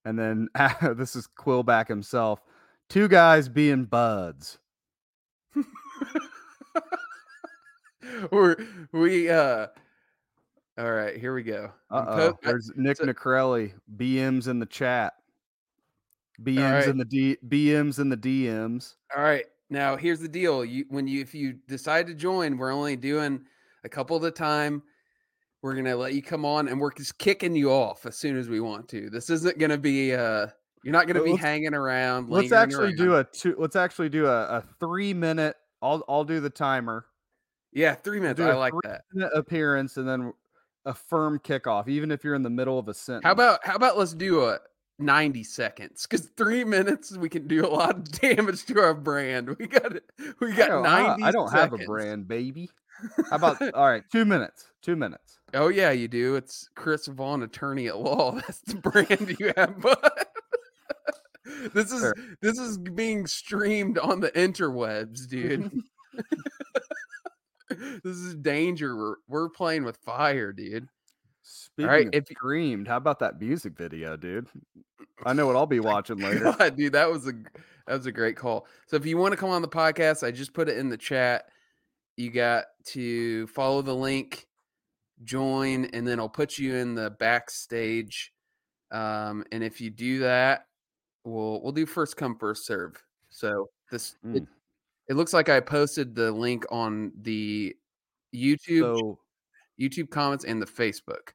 And 0.04 0.16
then 0.16 0.48
this 0.96 1.16
is 1.16 1.26
Quillback 1.36 1.88
himself. 1.88 2.40
Two 2.88 3.08
guys 3.08 3.48
being 3.48 3.84
buds. 3.84 4.60
we're 8.30 8.56
we 8.92 9.28
uh 9.28 9.66
all 10.78 10.92
right 10.92 11.16
here 11.16 11.34
we 11.34 11.42
go 11.42 11.70
I'm 11.90 12.08
Uh 12.08 12.16
po- 12.16 12.38
There's 12.42 12.70
Nick 12.76 12.98
so-. 12.98 13.04
BMs 13.96 14.46
in 14.46 14.60
the 14.60 14.66
chat. 14.66 15.14
BMs 16.40 16.72
right. 16.72 16.88
in 16.88 16.98
the 16.98 17.04
D 17.04 17.36
BMs 17.46 17.98
in 17.98 18.08
the 18.08 18.16
DMs. 18.16 18.94
All 19.14 19.22
right. 19.22 19.44
Now 19.70 19.96
here's 19.96 20.20
the 20.20 20.28
deal. 20.28 20.64
You 20.64 20.84
when 20.88 21.06
you 21.06 21.20
if 21.20 21.34
you 21.34 21.54
decide 21.68 22.06
to 22.08 22.14
join, 22.14 22.58
we're 22.58 22.72
only 22.72 22.96
doing 22.96 23.44
a 23.84 23.88
couple 23.88 24.16
at 24.16 24.24
a 24.24 24.30
time. 24.30 24.82
We're 25.62 25.74
gonna 25.74 25.96
let 25.96 26.14
you 26.14 26.22
come 26.22 26.44
on 26.44 26.68
and 26.68 26.80
we're 26.80 26.92
just 26.92 27.18
kicking 27.18 27.54
you 27.54 27.70
off 27.70 28.04
as 28.06 28.16
soon 28.16 28.36
as 28.36 28.48
we 28.48 28.60
want 28.60 28.88
to. 28.90 29.10
This 29.10 29.30
isn't 29.30 29.58
gonna 29.58 29.78
be 29.78 30.14
uh 30.14 30.48
you're 30.84 30.92
not 30.92 31.06
gonna 31.06 31.22
be 31.22 31.36
hanging 31.36 31.74
around. 31.74 32.28
Let's 32.28 32.52
actually 32.52 32.94
do 32.94 33.16
a 33.16 33.24
two 33.24 33.54
let's 33.58 33.76
actually 33.76 34.08
do 34.08 34.26
a, 34.26 34.42
a 34.58 34.64
three 34.80 35.14
minute 35.14 35.56
I'll 35.80 36.04
I'll 36.08 36.24
do 36.24 36.40
the 36.40 36.50
timer. 36.50 37.06
yeah, 37.72 37.94
three 37.94 38.20
minutes. 38.20 38.38
do 38.38 38.48
I 38.48 38.54
like 38.54 38.72
that. 38.84 39.02
appearance 39.34 39.96
and 39.96 40.08
then 40.08 40.32
a 40.84 40.94
firm 40.94 41.38
kickoff, 41.38 41.88
even 41.88 42.10
if 42.10 42.24
you're 42.24 42.34
in 42.34 42.42
the 42.42 42.50
middle 42.50 42.78
of 42.78 42.88
a 42.88 42.94
sentence. 42.94 43.24
How 43.24 43.32
about 43.32 43.60
how 43.64 43.76
about 43.76 43.98
let's 43.98 44.14
do 44.14 44.44
a 44.44 44.58
90 44.98 45.44
seconds? 45.44 46.06
Because 46.08 46.28
three 46.36 46.64
minutes 46.64 47.16
we 47.16 47.28
can 47.28 47.46
do 47.46 47.64
a 47.66 47.68
lot 47.68 47.96
of 47.96 48.04
damage 48.20 48.64
to 48.66 48.78
our 48.80 48.94
brand. 48.94 49.56
We 49.58 49.66
got 49.66 49.96
it. 49.96 50.04
We 50.40 50.52
got 50.52 50.70
I- 50.70 51.06
90 51.16 51.22
I 51.24 51.30
don't 51.30 51.52
have 51.52 51.72
a 51.72 51.78
brand, 51.78 52.28
baby. 52.28 52.70
How 53.30 53.36
about 53.36 53.60
all 53.74 53.88
right, 53.88 54.04
two 54.12 54.24
minutes. 54.24 54.70
Two 54.82 54.96
minutes. 54.96 55.38
Oh 55.54 55.68
yeah, 55.68 55.90
you 55.90 56.08
do. 56.08 56.36
It's 56.36 56.68
Chris 56.74 57.06
Vaughn, 57.06 57.42
attorney 57.42 57.88
at 57.88 57.98
law. 57.98 58.32
That's 58.36 58.60
the 58.60 58.76
brand 58.76 59.36
you 59.40 59.52
have. 59.56 59.80
But 59.80 60.28
this 61.74 61.90
is 61.92 62.00
Sure. 62.00 62.14
this 62.40 62.58
is 62.58 62.78
being 62.78 63.26
streamed 63.26 63.98
on 63.98 64.20
the 64.20 64.30
interwebs, 64.32 65.26
dude. 65.28 65.70
this 67.68 68.16
is 68.16 68.34
danger. 68.36 68.96
We're 68.96 69.16
we're 69.28 69.48
playing 69.48 69.84
with 69.84 69.96
fire, 69.98 70.52
dude. 70.52 70.88
Speaking 71.42 71.88
right, 71.88 72.06
of 72.06 72.14
if 72.14 72.26
screamed, 72.28 72.86
how 72.86 72.96
about 72.96 73.18
that 73.20 73.40
music 73.40 73.76
video, 73.76 74.16
dude? 74.16 74.48
I 75.24 75.32
know 75.32 75.46
what 75.46 75.56
I'll 75.56 75.66
be 75.66 75.80
watching 75.80 76.18
later. 76.18 76.54
God, 76.58 76.76
dude, 76.76 76.92
that 76.92 77.10
was 77.10 77.26
a 77.26 77.32
that 77.86 77.96
was 77.96 78.06
a 78.06 78.12
great 78.12 78.36
call. 78.36 78.66
So 78.86 78.96
if 78.96 79.04
you 79.06 79.16
want 79.16 79.32
to 79.32 79.36
come 79.36 79.50
on 79.50 79.62
the 79.62 79.68
podcast, 79.68 80.26
I 80.26 80.30
just 80.30 80.52
put 80.54 80.68
it 80.68 80.78
in 80.78 80.88
the 80.88 80.96
chat. 80.96 81.46
You 82.16 82.30
got 82.30 82.64
to 82.86 83.46
follow 83.48 83.82
the 83.82 83.94
link, 83.94 84.46
join, 85.24 85.86
and 85.86 86.06
then 86.06 86.20
I'll 86.20 86.28
put 86.28 86.58
you 86.58 86.74
in 86.76 86.94
the 86.94 87.10
backstage. 87.10 88.32
Um, 88.90 89.44
and 89.50 89.64
if 89.64 89.80
you 89.80 89.90
do 89.90 90.20
that, 90.20 90.66
we'll 91.24 91.60
we'll 91.62 91.72
do 91.72 91.86
first 91.86 92.16
come 92.16 92.36
first 92.38 92.66
serve. 92.66 93.02
So 93.30 93.70
this 93.90 94.16
it, 94.34 94.42
Mm. 94.42 94.46
it 95.08 95.14
looks 95.14 95.32
like 95.32 95.48
I 95.48 95.60
posted 95.60 96.14
the 96.14 96.30
link 96.30 96.64
on 96.70 97.12
the 97.22 97.74
YouTube 98.34 98.80
So, 98.96 99.18
YouTube 99.82 100.10
comments 100.10 100.44
and 100.44 100.60
the 100.60 100.66
Facebook 100.66 101.32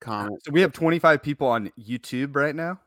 comments. 0.00 0.44
so 0.44 0.52
we 0.52 0.60
have 0.60 0.72
25 0.72 1.22
people 1.22 1.46
on 1.46 1.70
YouTube 1.78 2.34
right 2.36 2.54
now. 2.54 2.80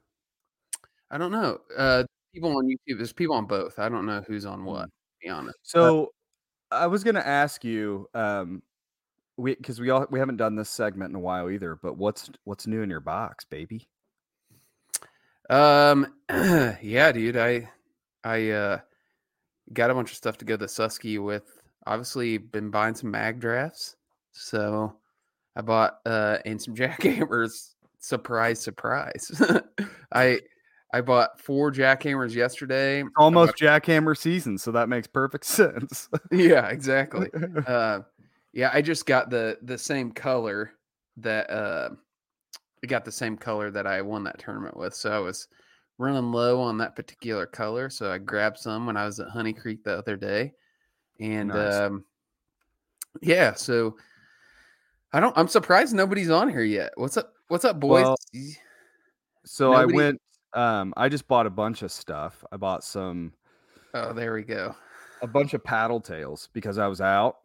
I 1.11 1.17
don't 1.17 1.31
know. 1.31 1.59
Uh, 1.77 2.03
people 2.33 2.55
on 2.57 2.65
YouTube. 2.65 2.97
There's 2.97 3.13
people 3.13 3.35
on 3.35 3.45
both. 3.45 3.77
I 3.77 3.89
don't 3.89 4.05
know 4.05 4.23
who's 4.27 4.45
on 4.45 4.65
what. 4.65 4.85
To 4.85 4.89
be 5.21 5.29
honest. 5.29 5.57
So 5.61 6.11
I 6.71 6.87
was 6.87 7.03
gonna 7.03 7.19
ask 7.19 7.63
you, 7.63 8.09
um, 8.13 8.63
we 9.37 9.55
because 9.55 9.79
we 9.79 9.89
all 9.89 10.07
we 10.09 10.19
haven't 10.19 10.37
done 10.37 10.55
this 10.55 10.69
segment 10.69 11.11
in 11.11 11.15
a 11.15 11.19
while 11.19 11.49
either. 11.49 11.77
But 11.81 11.97
what's 11.97 12.29
what's 12.45 12.67
new 12.67 12.81
in 12.81 12.89
your 12.89 12.99
box, 12.99 13.45
baby? 13.45 13.87
Um, 15.49 16.13
yeah, 16.29 17.11
dude. 17.11 17.37
I 17.37 17.69
I 18.23 18.49
uh 18.49 18.79
got 19.71 19.91
a 19.91 19.93
bunch 19.93 20.11
of 20.11 20.17
stuff 20.17 20.37
to 20.39 20.45
go 20.45 20.57
to 20.57 20.65
Susky 20.65 21.23
with. 21.23 21.61
Obviously, 21.85 22.37
been 22.37 22.69
buying 22.69 22.95
some 22.95 23.11
mag 23.11 23.39
drafts. 23.39 23.97
So 24.33 24.95
I 25.55 25.61
bought 25.61 25.99
uh 26.05 26.39
and 26.45 26.61
some 26.61 26.75
jackhammers. 26.75 27.75
Surprise, 27.99 28.59
surprise. 28.59 29.41
I 30.11 30.39
I 30.93 31.01
bought 31.01 31.39
four 31.39 31.71
jackhammers 31.71 32.33
yesterday. 32.35 33.03
Almost 33.17 33.55
jackhammer 33.55 34.15
season, 34.17 34.57
so 34.57 34.71
that 34.73 34.89
makes 34.89 35.07
perfect 35.07 35.45
sense. 35.47 36.09
yeah, 36.31 36.67
exactly. 36.67 37.29
uh 37.67 38.01
yeah 38.55 38.69
i 38.71 38.83
just 38.83 39.07
got 39.07 39.31
the 39.31 39.57
the 39.63 39.75
same 39.75 40.11
color 40.11 40.73
that 41.17 41.49
uh 41.49 41.89
I 42.83 42.87
got 42.87 43.03
the 43.03 43.11
same 43.11 43.35
color 43.35 43.71
that 43.71 43.87
i 43.87 43.99
won 43.99 44.23
that 44.25 44.37
tournament 44.37 44.77
with 44.77 44.93
so 44.93 45.11
i 45.11 45.17
was 45.17 45.47
running 45.97 46.31
low 46.31 46.61
on 46.61 46.77
that 46.77 46.95
particular 46.95 47.47
color 47.47 47.89
so 47.89 48.11
i 48.11 48.19
grabbed 48.19 48.59
some 48.59 48.85
when 48.85 48.95
i 48.95 49.05
was 49.05 49.19
at 49.19 49.29
honey 49.29 49.53
creek 49.53 49.83
the 49.83 49.97
other 49.97 50.15
day 50.15 50.53
and 51.19 51.47
Nice. 51.49 51.73
um 51.73 52.05
yeah 53.23 53.53
so 53.53 53.95
i 55.13 55.19
don't 55.19 55.37
i'm 55.37 55.47
surprised 55.47 55.93
nobody's 55.93 56.29
on 56.29 56.49
here 56.49 56.63
yet 56.63 56.91
what's 56.95 57.17
up 57.17 57.33
what's 57.47 57.65
up 57.65 57.79
boys 57.79 58.03
Well, 58.03 58.17
so 59.45 59.71
Nobody- 59.71 59.93
I 59.93 59.95
went. 59.95 60.21
Um, 60.55 60.93
I 60.95 61.09
just 61.09 61.27
bought 61.27 61.47
a 61.47 61.49
bunch 61.49 61.81
of 61.81 61.91
stuff. 61.91 62.43
I 62.51 62.57
bought 62.57 62.83
some 62.83 63.33
oh 63.95 64.13
there 64.13 64.33
we 64.33 64.43
go 64.43 64.75
a 65.21 65.27
bunch 65.27 65.53
of 65.53 65.63
paddle 65.63 65.99
tails 65.99 66.49
because 66.53 66.77
I 66.77 66.87
was 66.87 67.01
out. 67.01 67.37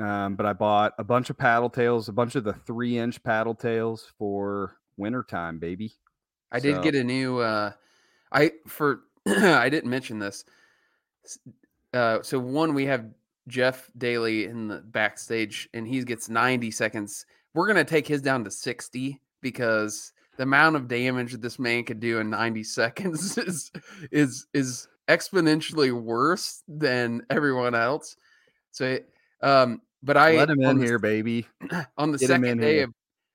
Um, 0.00 0.34
but 0.34 0.46
I 0.46 0.52
bought 0.52 0.92
a 0.98 1.04
bunch 1.04 1.30
of 1.30 1.38
paddle 1.38 1.68
tails, 1.70 2.08
a 2.08 2.12
bunch 2.12 2.34
of 2.34 2.44
the 2.44 2.52
three 2.52 2.98
inch 2.98 3.22
paddle 3.22 3.54
tails 3.54 4.12
for 4.18 4.76
wintertime, 4.96 5.58
baby. 5.58 5.92
I 6.50 6.58
did 6.58 6.82
get 6.82 6.94
a 6.94 7.04
new 7.04 7.38
uh 7.38 7.72
I 8.32 8.52
for 8.66 9.02
I 9.26 9.68
didn't 9.68 9.90
mention 9.90 10.18
this. 10.18 10.44
Uh 11.94 12.22
so 12.22 12.38
one 12.38 12.74
we 12.74 12.86
have 12.86 13.06
Jeff 13.50 13.90
Daly 13.98 14.44
in 14.44 14.68
the 14.68 14.78
backstage 14.78 15.68
and 15.74 15.86
he 15.86 16.02
gets 16.04 16.28
90 16.28 16.70
seconds. 16.70 17.26
We're 17.52 17.66
going 17.66 17.84
to 17.84 17.84
take 17.84 18.06
his 18.06 18.22
down 18.22 18.44
to 18.44 18.50
60 18.50 19.20
because 19.42 20.12
the 20.36 20.44
amount 20.44 20.76
of 20.76 20.88
damage 20.88 21.32
that 21.32 21.42
this 21.42 21.58
man 21.58 21.84
could 21.84 22.00
do 22.00 22.18
in 22.20 22.30
90 22.30 22.64
seconds 22.64 23.36
is 23.36 23.70
is 24.10 24.46
is 24.54 24.88
exponentially 25.08 25.92
worse 25.92 26.62
than 26.68 27.22
everyone 27.28 27.74
else. 27.74 28.16
So 28.70 28.98
um 29.42 29.82
but 30.02 30.16
I 30.16 30.36
Let 30.36 30.48
him 30.50 30.62
in 30.62 30.78
the 30.78 30.84
here, 30.86 30.98
baby. 30.98 31.46
on 31.98 32.10
the 32.12 32.18
Get 32.18 32.28
second 32.28 32.58
day 32.58 32.76
here. 32.76 32.84
of 32.84 32.94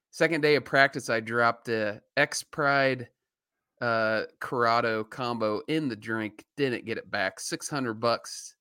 second 0.09 0.41
day 0.41 0.55
of 0.55 0.65
practice, 0.65 1.09
I 1.09 1.19
dropped 1.19 1.67
a 1.69 2.01
Expride 2.17 3.07
uh 3.81 4.23
Curado 4.39 5.03
combo 5.03 5.61
in 5.67 5.89
the 5.89 5.95
drink. 5.95 6.45
Didn't 6.57 6.85
get 6.85 6.97
it 6.97 7.11
back. 7.11 7.39
Six 7.39 7.69
hundred 7.69 7.95
bucks 7.99 8.54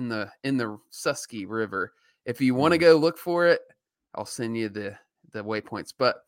in 0.00 0.08
the 0.08 0.30
in 0.42 0.56
the 0.56 0.78
Susky 0.90 1.44
River. 1.48 1.92
If 2.24 2.40
you 2.40 2.54
want 2.54 2.72
to 2.72 2.78
Mm. 2.78 2.82
go 2.82 2.96
look 2.96 3.18
for 3.18 3.46
it, 3.46 3.60
I'll 4.14 4.24
send 4.26 4.56
you 4.56 4.68
the 4.68 4.98
the 5.32 5.44
waypoints. 5.44 5.92
But 5.96 6.24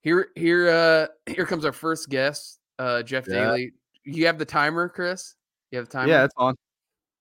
here 0.00 0.28
here 0.36 0.68
uh 0.70 1.06
here 1.26 1.44
comes 1.44 1.64
our 1.64 1.72
first 1.72 2.08
guest, 2.08 2.60
uh 2.78 3.02
Jeff 3.02 3.26
Yeah. 3.28 3.46
Daly. 3.50 3.72
You 4.04 4.26
have 4.26 4.38
the 4.38 4.44
timer, 4.44 4.88
Chris? 4.88 5.34
You 5.70 5.78
have 5.78 5.86
the 5.88 5.92
timer? 5.92 6.12
Yeah, 6.12 6.24
it's 6.24 6.34
on. 6.36 6.54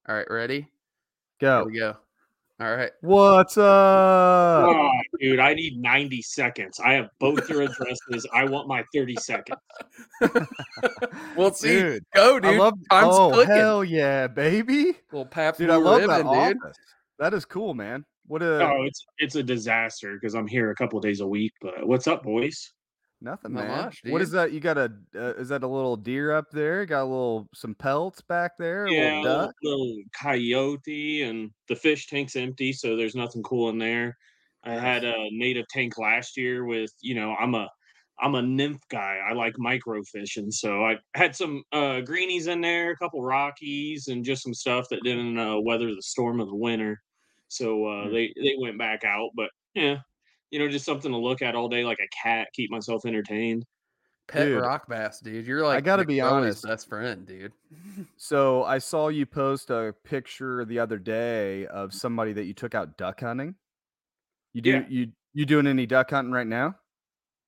All 0.08 0.16
right, 0.16 0.30
ready? 0.30 0.68
Go. 1.40 1.58
Here 1.60 1.66
we 1.66 1.80
go. 1.80 1.98
All 2.62 2.76
right. 2.76 2.92
What's 3.02 3.58
up? 3.58 3.64
Oh, 3.66 4.92
dude, 5.20 5.40
I 5.40 5.56
need 5.56 5.82
90 5.82 6.22
seconds. 6.22 6.80
I 6.80 6.94
have 6.94 7.10
both 7.20 7.50
your 7.50 7.64
addresses. 7.64 8.28
I 8.32 8.46
want 8.46 8.68
my 8.68 8.84
30 8.94 9.16
seconds. 9.16 9.58
We'll 11.36 11.54
see. 11.54 11.70
Dude, 11.70 12.06
Go, 12.14 12.40
dude. 12.40 12.54
I 12.54 12.58
love. 12.60 12.74
Time's 12.92 13.16
oh 13.16 13.32
clicking. 13.32 13.56
hell 13.56 13.84
yeah, 13.84 14.28
baby! 14.28 14.94
Little 15.12 15.26
Pabst 15.26 15.60
Dude, 15.60 15.70
I 15.72 15.78
Blue 15.78 15.86
love 15.86 16.02
that 16.02 16.18
dude. 16.18 16.58
office. 16.64 16.78
That 17.18 17.34
is 17.34 17.46
cool, 17.46 17.74
man. 17.74 18.06
What 18.28 18.44
a 18.44 18.64
Oh, 18.68 18.84
it's 18.84 19.04
it's 19.18 19.36
a 19.36 19.42
disaster 19.44 20.14
because 20.14 20.36
I'm 20.36 20.46
here 20.48 20.70
a 20.72 20.76
couple 20.76 21.00
days 21.00 21.22
a 21.22 21.28
week. 21.28 21.54
But 21.62 21.88
what's 21.88 22.06
up, 22.08 22.22
boys? 22.24 22.74
Nothing, 23.22 23.54
Not 23.54 23.68
man. 23.68 23.98
much, 24.00 24.02
What 24.04 24.22
is 24.22 24.32
that? 24.32 24.52
You 24.52 24.60
got 24.60 24.78
a? 24.78 24.94
Uh, 25.16 25.34
is 25.36 25.50
that 25.50 25.64
a 25.64 25.68
little 25.68 25.98
deer 25.98 26.32
up 26.32 26.52
there? 26.52 26.86
Got 26.86 27.04
a 27.04 27.06
little 27.06 27.50
some 27.54 27.76
pelts 27.76 28.22
back 28.22 28.58
there. 28.58 28.88
A 28.88 28.94
Yeah, 28.94 29.22
little 29.22 29.22
little, 29.24 29.54
little 29.64 30.02
coyote, 30.20 31.22
and 31.24 31.52
the 31.68 31.76
fish 31.76 32.08
tank's 32.08 32.36
empty, 32.36 32.74
so 32.74 32.96
there's 32.96 33.14
nothing 33.16 33.44
cool 33.44 33.70
in 33.70 33.78
there. 33.78 34.18
I 34.64 34.74
had 34.74 35.04
a 35.04 35.14
native 35.32 35.68
tank 35.70 35.98
last 36.00 36.36
year 36.36 36.66
with, 36.66 36.92
you 37.02 37.14
know, 37.16 37.36
I'm 37.36 37.54
a 37.56 37.70
I'm 38.20 38.36
a 38.36 38.42
nymph 38.42 38.82
guy. 38.90 39.18
I 39.18 39.34
like 39.34 39.54
micro 39.58 40.02
fishing, 40.04 40.52
so 40.52 40.84
I 40.86 40.98
had 41.16 41.36
some 41.36 41.64
uh, 41.72 42.02
greenies 42.02 42.48
in 42.48 42.62
there, 42.62 42.92
a 42.92 42.98
couple 42.98 43.22
rockies, 43.24 44.08
and 44.08 44.26
just 44.26 44.44
some 44.44 44.54
stuff 44.54 44.88
that 44.90 45.04
didn't 45.04 45.38
uh, 45.38 45.60
weather 45.60 45.94
the 45.94 46.02
storm 46.02 46.40
of 46.40 46.48
the 46.48 46.56
winter. 46.56 47.02
So 47.50 47.86
uh, 47.86 48.10
Hmm. 48.10 48.12
they 48.12 48.34
they 48.36 48.56
went 48.60 48.78
back 48.80 49.04
out, 49.04 49.32
but 49.36 49.52
yeah, 49.76 50.00
you 50.52 50.60
know, 50.60 50.68
just 50.68 50.86
something 50.86 51.12
to 51.12 51.18
look 51.18 51.42
at 51.42 51.56
all 51.56 51.70
day, 51.70 51.84
like 51.84 52.00
a 52.00 52.08
cat, 52.10 52.50
keep 52.54 52.70
myself 52.70 53.06
entertained. 53.06 53.66
Pet 54.28 54.48
Dude, 54.48 54.62
rock 54.62 54.88
bass, 54.88 55.20
dude. 55.20 55.46
You're 55.46 55.64
like 55.64 55.78
I 55.78 55.82
gotta 55.82 56.06
be 56.06 56.22
honest. 56.22 56.64
best 56.64 56.88
friend, 56.88 57.26
dude. 57.26 57.54
So 58.18 58.64
I 58.64 58.78
saw 58.78 59.10
you 59.10 59.26
post 59.26 59.70
a 59.70 59.94
picture 60.04 60.64
the 60.64 60.80
other 60.80 60.98
day 60.98 61.66
of 61.68 61.94
somebody 61.94 62.34
that 62.34 62.46
you 62.46 62.54
took 62.54 62.74
out 62.76 62.98
duck 62.98 63.20
hunting. 63.20 63.56
You 64.54 64.62
do 64.62 64.70
Yeah. 64.72 64.86
you 64.88 65.12
you 65.34 65.46
doing 65.46 65.68
any 65.68 65.86
duck 65.86 66.12
hunting 66.12 66.32
right 66.34 66.48
now? 66.48 66.76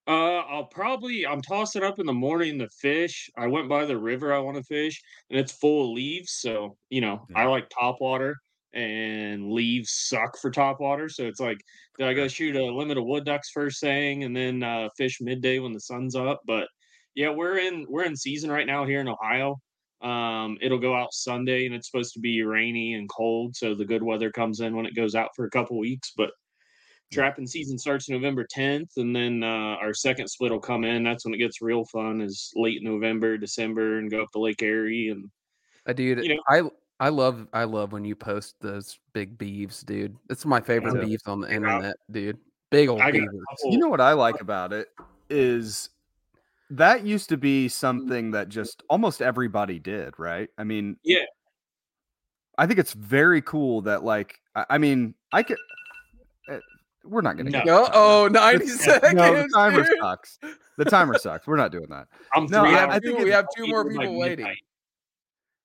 Uh, 0.06 0.40
I'll 0.40 0.65
probably 0.65 1.26
I'm 1.26 1.41
tossing 1.41 1.84
up 1.84 1.99
in 1.99 2.06
the 2.06 2.14
morning 2.14 2.60
to 2.60 2.68
fish. 2.69 3.30
I 3.38 3.48
went 3.48 3.69
by 3.69 3.86
the 3.86 3.98
river 3.98 4.34
I 4.34 4.40
want 4.40 4.57
to 4.57 4.64
fish, 4.64 5.02
and 5.30 5.40
it's 5.40 5.53
full 5.53 5.90
of 5.91 5.95
leaves. 5.95 6.32
So 6.34 6.77
you 6.90 6.99
know, 7.02 7.26
I 7.36 7.45
like 7.45 7.69
top 7.69 8.02
water, 8.02 8.36
and 8.74 9.52
leaves 9.52 9.91
suck 9.91 10.38
for 10.38 10.50
top 10.52 10.80
water. 10.80 11.08
So 11.10 11.24
it's 11.26 11.40
like, 11.40 11.58
did 11.98 12.08
I 12.08 12.14
go 12.14 12.28
shoot 12.28 12.56
a 12.56 12.64
limit 12.66 12.98
of 12.98 13.06
wood 13.06 13.26
ducks 13.26 13.50
first 13.52 13.80
thing, 13.82 14.24
and 14.24 14.36
then 14.36 14.64
uh, 14.64 14.90
fish 14.98 15.20
midday 15.22 15.60
when 15.60 15.74
the 15.74 15.80
sun's 15.80 16.16
up? 16.16 16.41
But 16.45 16.68
yeah, 17.16 17.30
we're 17.30 17.58
in 17.58 17.86
we're 17.90 18.04
in 18.06 18.16
season 18.16 18.52
right 18.52 18.66
now 18.68 18.86
here 18.86 19.02
in 19.02 19.08
Ohio. 19.08 19.60
Um, 20.02 20.58
it'll 20.62 20.80
go 20.80 20.95
out 20.95 21.14
Sunday, 21.14 21.66
and 21.66 21.74
it's 21.74 21.90
supposed 21.90 22.14
to 22.14 22.20
be 22.20 22.44
rainy 22.44 22.95
and 22.95 23.08
cold, 23.10 23.56
so 23.56 23.74
the 23.74 23.86
good 23.86 24.04
weather 24.04 24.32
comes 24.32 24.60
in 24.60 24.76
when 24.76 24.86
it 24.86 24.95
goes 24.95 25.16
out 25.16 25.30
for 25.36 25.45
a 25.45 25.50
couple 25.50 25.78
weeks. 25.80 26.12
But 26.18 26.32
trapping 27.12 27.45
season 27.48 27.78
starts 27.78 28.10
November 28.10 28.45
10th, 28.54 28.98
and 28.98 29.16
then 29.16 29.44
uh, 29.44 29.78
our 29.80 29.94
second 29.94 30.28
split 30.28 30.52
will 30.52 30.60
come 30.60 30.84
in. 30.84 31.04
That's 31.04 31.24
when 31.24 31.34
it 31.34 31.38
gets 31.38 31.62
real 31.62 31.86
fun. 31.86 32.20
Is 32.22 32.52
late 32.56 32.82
November, 32.84 33.38
December, 33.38 34.00
and 34.00 34.10
go 34.12 34.24
up 34.24 34.32
to 34.32 34.40
Lake 34.40 34.62
Erie. 34.62 35.10
And 35.10 35.30
Uh, 35.88 35.94
dude, 35.94 36.24
You 36.26 36.36
know- 36.36 36.44
I 36.50 36.64
I 36.99 37.10
love 37.10 37.48
I 37.53 37.64
love 37.65 37.91
when 37.91 38.06
you 38.06 38.15
post 38.15 38.56
those 38.61 38.99
big 39.14 39.38
beeves, 39.38 39.82
dude. 39.82 40.15
It's 40.30 40.45
my 40.45 40.61
favorite 40.61 40.94
too. 40.94 41.06
beeves 41.07 41.28
on 41.28 41.41
the 41.41 41.52
internet, 41.52 41.95
dude. 42.11 42.38
Big 42.70 42.90
old 42.90 43.02
I 43.02 43.11
beavers. 43.11 43.34
You 43.65 43.78
know 43.78 43.90
what 43.90 44.02
I 44.02 44.14
like 44.14 44.40
about 44.41 44.72
it 44.74 44.88
is 45.30 45.90
that 46.70 47.06
used 47.06 47.30
to 47.30 47.38
be 47.38 47.68
something 47.68 48.32
that 48.32 48.49
just 48.49 48.84
almost 48.90 49.22
everybody 49.22 49.80
did, 49.80 50.14
right? 50.18 50.49
I 50.57 50.64
mean, 50.64 50.98
Yeah. 51.03 51.24
I 52.57 52.68
think 52.68 52.80
it's 52.80 52.94
very 52.94 53.41
cool 53.41 53.82
that 53.82 54.03
like 54.03 54.40
I, 54.56 54.65
I 54.72 54.78
mean, 54.78 55.14
I 55.32 55.44
could 55.44 55.57
uh, 56.49 56.60
we're 57.03 57.22
not 57.22 57.36
going 57.36 57.48
to 57.48 57.52
No. 57.52 57.64
get 57.64 57.68
Uh 57.70 57.90
oh, 57.94 58.28
90 58.32 58.64
It's- 58.64 58.84
seconds. 58.84 59.14
No, 59.15 59.34
the 59.44 59.49
timer 59.53 59.84
dude. 59.84 59.98
sucks. 59.99 60.40
The 60.78 60.86
timer 60.86 61.18
sucks. 61.18 61.45
We're 61.48 61.57
not 61.57 61.72
doing 61.72 61.88
that. 61.90 62.07
I'm 62.34 62.45
No, 62.45 62.61
three 62.61 62.70
we 62.70 62.76
I- 62.76 62.80
have 62.80 62.90
I 62.90 62.94
hours 62.94 63.02
think 63.03 63.18
two, 63.18 63.24
we 63.26 63.32
have 63.32 63.45
two 63.56 63.68
more 63.68 63.80
I'll 63.82 63.91
eat 63.91 63.98
by 63.98 64.03
people 64.03 64.20
waiting. 64.20 64.38
midnight. 64.45 64.57
We 64.57 64.60
have 64.60 64.73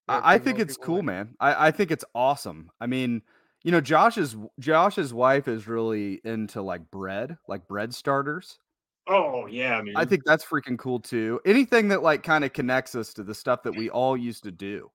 I, 0.08 0.34
I 0.34 0.38
think 0.38 0.58
it's 0.58 0.76
cool, 0.76 0.96
waiting. 0.96 1.06
man. 1.06 1.34
I, 1.40 1.68
I 1.68 1.70
think 1.70 1.90
it's 1.90 2.04
awesome. 2.14 2.70
I 2.80 2.86
mean, 2.86 3.22
you 3.64 3.72
know, 3.72 3.80
Josh's 3.80 4.36
Josh's 4.58 5.12
wife 5.12 5.48
is 5.48 5.66
really 5.66 6.20
into 6.24 6.62
like 6.62 6.90
bread, 6.90 7.36
like 7.48 7.66
bread 7.68 7.94
starters. 7.94 8.58
Oh 9.08 9.46
yeah, 9.46 9.80
man. 9.82 9.94
I 9.96 10.04
think 10.04 10.22
that's 10.24 10.44
freaking 10.44 10.78
cool 10.78 11.00
too. 11.00 11.40
Anything 11.44 11.88
that 11.88 12.02
like 12.02 12.22
kind 12.22 12.44
of 12.44 12.52
connects 12.52 12.94
us 12.94 13.12
to 13.14 13.22
the 13.22 13.34
stuff 13.34 13.62
that 13.62 13.74
we 13.76 13.90
all 13.90 14.16
used 14.16 14.42
to 14.44 14.50
do. 14.50 14.90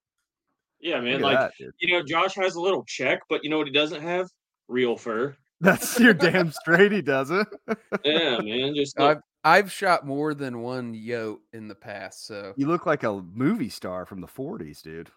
yeah, 0.79 0.99
man. 0.99 1.21
Like 1.21 1.39
that, 1.39 1.53
you 1.79 1.93
know, 1.93 2.03
Josh 2.03 2.35
has 2.35 2.55
a 2.55 2.61
little 2.61 2.83
check, 2.85 3.21
but 3.29 3.43
you 3.43 3.49
know 3.49 3.57
what 3.57 3.67
he 3.67 3.73
doesn't 3.73 4.01
have? 4.01 4.29
Real 4.67 4.95
fur. 4.95 5.35
That's 5.61 5.99
your 5.99 6.13
damn 6.13 6.51
straight. 6.51 6.91
He 6.91 7.01
doesn't. 7.01 7.47
Yeah, 8.03 8.39
man. 8.41 8.75
Just 8.75 8.99
I've 8.99 9.19
I've 9.43 9.71
shot 9.71 10.05
more 10.05 10.33
than 10.33 10.61
one 10.61 10.93
yote 10.93 11.39
in 11.51 11.67
the 11.67 11.75
past, 11.75 12.25
so 12.25 12.53
You 12.57 12.67
look 12.67 12.85
like 12.85 13.03
a 13.03 13.21
movie 13.21 13.69
star 13.69 14.05
from 14.05 14.21
the 14.21 14.27
'40s, 14.27 14.81
dude. 14.81 15.11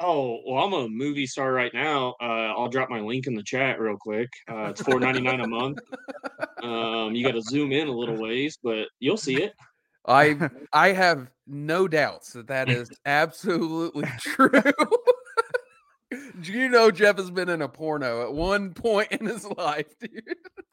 oh 0.00 0.40
well, 0.46 0.64
I'm 0.64 0.72
a 0.72 0.88
movie 0.88 1.26
star 1.26 1.52
right 1.52 1.72
now. 1.72 2.14
Uh, 2.20 2.52
I'll 2.56 2.68
drop 2.68 2.90
my 2.90 3.00
link 3.00 3.26
in 3.26 3.34
the 3.34 3.42
chat 3.42 3.80
real 3.80 3.96
quick. 3.98 4.28
Uh, 4.50 4.66
it's 4.70 4.82
four 4.82 5.00
ninety 5.00 5.20
nine 5.20 5.40
a 5.40 5.46
month. 5.46 5.78
Um, 6.62 7.12
you 7.16 7.24
got 7.26 7.32
to 7.32 7.42
zoom 7.42 7.72
in 7.72 7.88
a 7.88 7.92
little 7.92 8.16
ways, 8.22 8.56
but 8.62 8.86
you'll 9.00 9.16
see 9.16 9.42
it. 9.42 9.52
I 10.06 10.50
I 10.72 10.92
have 10.92 11.30
no 11.46 11.88
doubts 11.88 12.32
that 12.34 12.46
that 12.46 12.68
is 12.68 12.92
absolutely 13.04 14.06
true. 14.20 14.50
Do 16.40 16.52
you 16.52 16.68
know 16.68 16.90
Jeff 16.90 17.16
has 17.18 17.30
been 17.30 17.48
in 17.48 17.62
a 17.62 17.68
porno 17.68 18.22
at 18.22 18.32
one 18.32 18.74
point 18.74 19.08
in 19.12 19.26
his 19.26 19.44
life, 19.56 19.86
dude? 19.98 20.22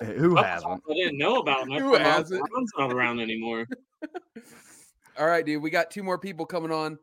Hey, 0.02 0.16
Who 0.18 0.36
That's 0.36 0.64
hasn't? 0.64 0.82
I 0.90 0.94
didn't 0.94 1.18
know 1.18 1.38
about. 1.40 1.64
And 1.64 1.74
I 1.74 1.80
Who 1.82 1.95
hasn't? 1.95 2.41
Ron's 2.53 2.72
not 2.78 2.91
around 2.94 3.20
anymore. 3.20 3.68
All 5.18 5.28
right, 5.28 5.45
dude. 5.45 5.61
We 5.61 5.70
got 5.70 5.91
two 5.91 6.03
more 6.03 6.18
people 6.18 6.45
coming 6.45 6.72
on. 6.72 6.98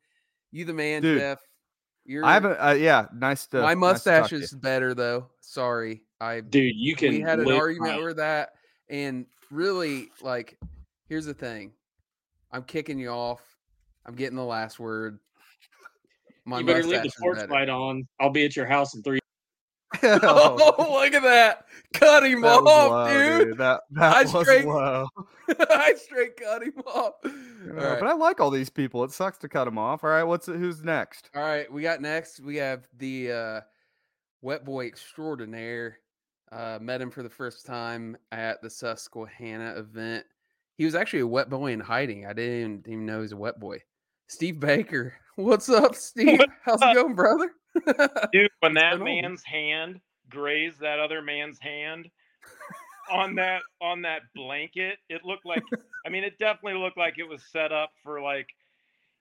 You 0.52 0.64
the 0.64 0.72
man, 0.72 1.02
Dude, 1.02 1.18
Jeff. 1.18 1.40
You're 2.04 2.24
I 2.24 2.34
haven't. 2.34 2.56
Uh, 2.58 2.76
yeah, 2.78 3.06
nice 3.14 3.46
to. 3.48 3.60
my 3.60 3.74
nice 3.74 3.74
to 3.74 3.74
talk 3.74 3.78
mustache 3.78 4.32
you. 4.32 4.38
is 4.38 4.52
better 4.52 4.94
though. 4.94 5.26
Sorry. 5.40 6.02
I 6.20 6.40
Dude, 6.40 6.74
you 6.76 6.96
can. 6.96 7.10
we 7.10 7.20
had 7.20 7.40
an 7.40 7.50
argument 7.52 7.92
my- 7.92 7.98
over 7.98 8.14
that 8.14 8.50
and 8.88 9.26
really 9.50 10.08
like 10.22 10.58
here's 11.08 11.26
the 11.26 11.34
thing 11.34 11.72
i'm 12.52 12.62
kicking 12.62 12.98
you 12.98 13.08
off 13.08 13.40
i'm 14.04 14.14
getting 14.14 14.36
the 14.36 14.44
last 14.44 14.78
word 14.78 15.18
my 16.46 16.60
you 16.60 16.64
better 16.66 16.82
leave 16.84 17.02
the 17.02 17.10
sports 17.10 17.44
light 17.50 17.68
on. 17.68 18.06
I'll 18.20 18.30
be 18.30 18.44
at 18.44 18.56
your 18.56 18.66
house 18.66 18.94
in 18.94 19.02
three. 19.02 19.18
oh 20.02 20.76
look 21.00 21.14
at 21.14 21.22
that 21.22 21.66
cut 21.94 22.24
him 22.26 22.40
that 22.42 22.48
off 22.58 22.64
low, 23.10 23.44
dude, 23.44 23.56
That 23.58 23.80
that 23.92 24.16
I 24.16 24.22
was 24.22 24.30
straight- 24.44 24.66
low. 24.66 25.06
i 25.70 25.94
straight 25.96 26.36
cut 26.36 26.62
him 26.62 26.72
off 26.86 27.14
Uh, 27.24 27.30
right. 27.72 28.00
But 28.00 28.08
I 28.08 28.12
like 28.14 28.40
all 28.40 28.50
these 28.50 28.68
people. 28.68 29.04
It 29.04 29.12
sucks 29.12 29.38
to 29.38 29.48
cut 29.48 29.64
them 29.64 29.78
off. 29.78 30.02
All 30.02 30.10
right, 30.10 30.24
what's 30.24 30.46
who's 30.46 30.82
next? 30.82 31.30
all 31.34 31.42
right 31.42 31.70
we 31.72 31.82
got 31.82 32.00
next 32.00 32.40
we 32.40 32.56
have 32.56 32.86
the 32.98 33.30
uh 33.32 33.60
wet 34.42 34.64
boy 34.64 34.86
extraordinaire 34.86 35.98
uh 36.52 36.78
met 36.80 37.00
him 37.00 37.10
for 37.10 37.22
the 37.22 37.30
first 37.30 37.64
time 37.64 38.16
at 38.32 38.60
the 38.62 38.68
susquehanna 38.70 39.74
event 39.76 40.24
he 40.76 40.84
was 40.84 40.94
actually 40.94 41.20
a 41.20 41.26
wet 41.26 41.48
boy 41.48 41.72
in 41.72 41.80
hiding 41.80 42.26
i 42.26 42.32
didn't 42.32 42.86
even 42.86 43.06
know 43.06 43.16
he 43.16 43.22
was 43.22 43.32
a 43.32 43.36
wet 43.36 43.58
boy 43.58 43.78
steve 44.28 44.60
baker 44.60 45.14
what's 45.36 45.68
up 45.68 45.94
steve 45.94 46.38
What's 46.38 46.52
how's 46.64 46.82
up? 46.82 46.92
it 46.92 46.94
going 47.00 47.14
brother 47.14 47.50
Dude, 48.32 48.50
when 48.60 48.72
that 48.74 48.98
man's 49.00 49.42
hand 49.44 50.00
grazed 50.30 50.80
that 50.80 50.98
other 50.98 51.20
man's 51.22 51.58
hand 51.60 52.08
on 53.10 53.34
that 53.36 53.60
on 53.80 54.02
that 54.02 54.22
blanket, 54.34 54.98
it 55.08 55.24
looked 55.24 55.44
like 55.46 55.62
I 56.04 56.08
mean 56.08 56.24
it 56.24 56.38
definitely 56.38 56.80
looked 56.80 56.96
like 56.98 57.18
it 57.18 57.28
was 57.28 57.42
set 57.52 57.70
up 57.72 57.90
for 58.02 58.20
like 58.20 58.48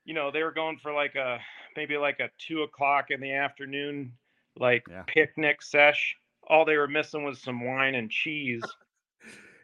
you 0.06 0.14
know, 0.14 0.30
they 0.32 0.44
were 0.44 0.52
going 0.52 0.78
for 0.78 0.94
like 0.94 1.16
a 1.16 1.40
maybe 1.76 1.98
like 1.98 2.20
a 2.20 2.30
two 2.38 2.62
o'clock 2.62 3.12
in 3.12 3.20
the 3.20 3.34
afternoon 3.34 4.14
like 4.58 4.84
Yeah. 4.90 5.04
picnic 5.08 5.62
sesh. 5.62 6.16
All 6.48 6.64
they 6.64 6.78
were 6.78 6.88
missing 6.88 7.24
was 7.26 7.42
some 7.42 7.66
wine 7.66 7.96
and 7.96 8.10
cheese. 8.10 8.64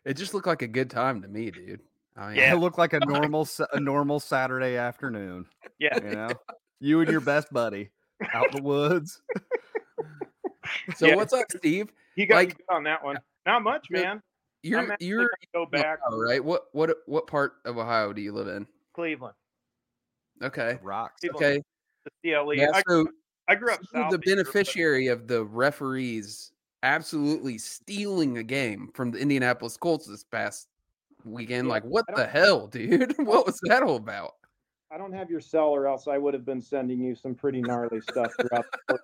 it 0.03 0.15
just 0.15 0.33
looked 0.33 0.47
like 0.47 0.63
a 0.63 0.67
good 0.67 0.89
time 0.89 1.21
to 1.21 1.27
me 1.27 1.49
dude 1.51 1.79
I 2.17 2.27
mean, 2.27 2.35
Yeah. 2.39 2.53
It 2.53 2.57
looked 2.57 2.77
like 2.77 2.91
a 2.93 2.99
normal 3.05 3.47
a 3.71 3.79
normal 3.79 4.19
Saturday 4.19 4.75
afternoon. 4.75 5.45
Yeah. 5.81 5.97
You 6.03 6.15
know, 6.15 6.29
you 6.79 7.01
and 7.01 7.09
your 7.09 7.21
best 7.21 7.51
buddy 7.51 7.89
out 8.33 8.53
in 8.55 8.57
the 8.57 8.61
woods. 8.61 9.19
so 10.95 11.07
Yeah. 11.07 11.15
what's 11.15 11.33
up 11.33 11.45
steve 11.57 11.91
He 12.15 12.25
got 12.27 12.35
Like- 12.35 12.61
on 12.69 12.83
that 12.83 13.03
one. 13.03 13.17
Not 13.47 13.63
much, 13.63 13.87
man. 13.89 14.21
You're 14.63 14.95
you're 14.99 15.29
go 15.55 15.65
back 15.65 15.97
Ohio, 16.05 16.19
right 16.21 16.43
what 16.45 16.65
what 16.73 16.95
what 17.07 17.25
part 17.25 17.53
of 17.65 17.79
ohio 17.79 18.13
do 18.13 18.21
you 18.21 18.31
live 18.31 18.47
in 18.47 18.67
Cleveland. 18.93 19.33
okay 20.43 20.77
Rocks. 20.83 21.21
Cleveland, 21.21 21.43
okay 21.43 21.63
The 22.23 22.31
CLE. 22.31 22.53
yeah 22.53 22.69
I, 22.75 22.83
so 22.87 23.07
I 23.47 23.55
grew 23.55 23.73
up 23.73 23.79
south 23.91 24.11
the 24.11 24.17
of 24.17 24.23
here, 24.23 24.35
but- 24.35 24.43
beneficiary 24.43 25.07
of 25.07 25.27
the 25.27 25.43
referees 25.45 26.51
absolutely 26.83 27.57
stealing 27.57 28.37
a 28.37 28.43
game 28.43 28.91
from 28.93 29.09
the 29.09 29.17
Indianapolis 29.17 29.77
Colts 29.77 30.05
this 30.07 30.23
past 30.23 30.67
weekend. 31.25 31.67
Yeah, 31.67 31.73
like, 31.73 31.83
what 31.83 32.05
the 32.15 32.25
hell, 32.27 32.67
dude? 32.67 33.15
What 33.25 33.45
was 33.47 33.59
that 33.63 33.81
all 33.83 33.95
about? 33.97 34.33
I 34.93 34.97
don't 34.97 35.13
have 35.13 35.29
your 35.29 35.39
cell, 35.39 35.69
or 35.69 35.87
else 35.87 36.07
I 36.07 36.17
would 36.17 36.33
have 36.33 36.45
been 36.45 36.61
sending 36.61 36.99
you 36.99 37.15
some 37.15 37.33
pretty 37.33 37.61
gnarly 37.61 38.01
stuff 38.01 38.31
throughout. 38.39 38.65
The 38.87 38.99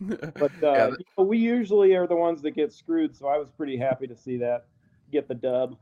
but 0.34 0.52
uh, 0.62 0.72
Yeah, 0.72 0.88
you 0.88 1.04
know, 1.18 1.24
we 1.24 1.38
usually 1.38 1.94
are 1.94 2.06
the 2.06 2.16
ones 2.16 2.42
that 2.42 2.52
get 2.52 2.72
screwed, 2.72 3.16
so 3.16 3.26
I 3.26 3.38
was 3.38 3.50
pretty 3.50 3.76
happy 3.76 4.06
to 4.06 4.16
see 4.16 4.36
that 4.38 4.66
get 5.10 5.28
the 5.28 5.34
dub. 5.34 5.76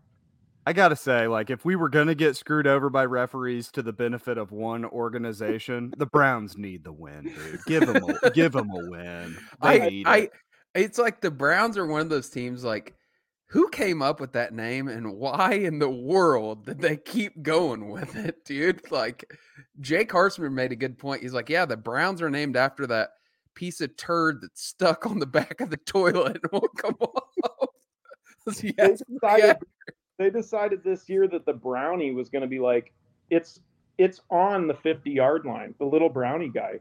I 0.66 0.72
gotta 0.72 0.96
say, 0.96 1.28
like, 1.28 1.50
if 1.50 1.66
we 1.66 1.76
were 1.76 1.90
gonna 1.90 2.14
get 2.14 2.36
screwed 2.36 2.66
over 2.66 2.88
by 2.88 3.04
referees 3.04 3.70
to 3.72 3.82
the 3.82 3.92
benefit 3.92 4.38
of 4.38 4.50
one 4.50 4.86
organization, 4.86 5.92
the 5.98 6.06
Browns 6.06 6.56
need 6.56 6.84
the 6.84 6.92
win, 6.92 7.24
dude. 7.24 7.60
Give 7.66 7.86
them, 7.86 8.16
a, 8.22 8.30
give 8.30 8.52
them 8.52 8.70
a 8.70 8.90
win. 8.90 9.36
They 9.62 9.82
I, 9.82 9.88
need 9.88 10.06
I, 10.06 10.16
it. 10.16 10.32
it's 10.74 10.98
like 10.98 11.20
the 11.20 11.30
Browns 11.30 11.76
are 11.76 11.86
one 11.86 12.00
of 12.00 12.08
those 12.08 12.30
teams. 12.30 12.64
Like, 12.64 12.94
who 13.54 13.68
came 13.68 14.02
up 14.02 14.18
with 14.18 14.32
that 14.32 14.52
name, 14.52 14.88
and 14.88 15.14
why 15.14 15.52
in 15.52 15.78
the 15.78 15.88
world 15.88 16.66
did 16.66 16.80
they 16.80 16.96
keep 16.96 17.40
going 17.40 17.88
with 17.88 18.16
it, 18.16 18.44
dude? 18.44 18.90
Like, 18.90 19.32
Jake 19.80 20.10
Harshman 20.10 20.52
made 20.54 20.72
a 20.72 20.76
good 20.76 20.98
point. 20.98 21.22
He's 21.22 21.32
like, 21.32 21.48
yeah, 21.48 21.64
the 21.64 21.76
Browns 21.76 22.20
are 22.20 22.28
named 22.28 22.56
after 22.56 22.84
that 22.88 23.10
piece 23.54 23.80
of 23.80 23.96
turd 23.96 24.40
that's 24.42 24.66
stuck 24.66 25.06
on 25.06 25.20
the 25.20 25.26
back 25.26 25.60
of 25.60 25.70
the 25.70 25.76
toilet 25.76 26.36
and 26.42 26.52
won't 26.52 26.76
come 26.76 26.96
off. 27.00 27.22
They 28.60 28.74
yes, 28.76 29.00
decided, 29.08 29.56
they 30.18 30.30
decided 30.30 30.84
this 30.84 31.08
year 31.08 31.26
that 31.28 31.46
the 31.46 31.54
brownie 31.54 32.12
was 32.12 32.28
going 32.28 32.42
to 32.42 32.48
be 32.48 32.58
like 32.58 32.92
it's 33.30 33.58
it's 33.96 34.20
on 34.28 34.66
the 34.66 34.74
50 34.74 35.10
yard 35.10 35.46
line, 35.46 35.74
the 35.78 35.86
little 35.86 36.10
brownie 36.10 36.50
guy. 36.50 36.80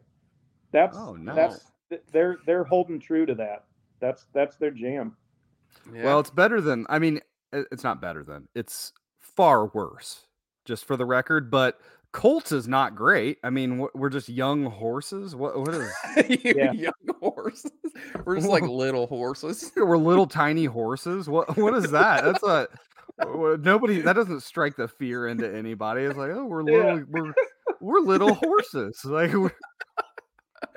That's 0.73 0.97
Oh, 0.97 1.13
no. 1.13 1.33
that's 1.33 1.71
they're 2.11 2.39
they're 2.45 2.65
holding 2.65 2.99
true 2.99 3.25
to 3.25 3.35
that. 3.35 3.63
That's 4.01 4.25
that's 4.33 4.57
their 4.57 4.71
jam. 4.71 5.15
Yeah. 5.93 6.03
Well, 6.03 6.19
it's 6.19 6.29
better 6.29 6.61
than. 6.61 6.85
I 6.89 6.99
mean, 6.99 7.19
it's 7.51 7.83
not 7.83 8.01
better 8.01 8.23
than. 8.23 8.47
It's 8.55 8.93
far 9.19 9.67
worse, 9.67 10.27
just 10.65 10.85
for 10.85 10.95
the 10.97 11.05
record. 11.05 11.49
But 11.51 11.79
Colts 12.11 12.51
is 12.51 12.67
not 12.67 12.95
great. 12.95 13.37
I 13.43 13.49
mean, 13.49 13.87
we're 13.95 14.09
just 14.09 14.29
young 14.29 14.65
horses. 14.65 15.35
What? 15.35 15.59
What 15.59 15.73
is? 15.73 15.91
Yeah. 16.43 16.71
young 16.71 16.93
horses. 17.21 17.71
We're 18.25 18.35
just 18.37 18.47
like 18.49 18.63
little 18.67 19.07
horses. 19.07 19.71
we're 19.75 19.97
little 19.97 20.27
tiny 20.27 20.65
horses. 20.65 21.27
What? 21.29 21.57
What 21.57 21.73
is 21.75 21.91
that? 21.91 22.23
That's 22.23 22.43
a. 22.43 22.67
Nobody. 23.59 24.01
That 24.01 24.13
doesn't 24.13 24.41
strike 24.41 24.75
the 24.75 24.87
fear 24.87 25.27
into 25.27 25.47
anybody. 25.53 26.01
It's 26.03 26.17
like, 26.17 26.31
oh, 26.31 26.45
we're 26.45 26.67
Yeah. 26.69 26.93
little. 26.93 27.03
We're 27.09 27.33
we're 27.81 27.99
little 27.99 28.33
horses. 28.35 28.99
Like, 29.03 29.33
we're, 29.33 29.51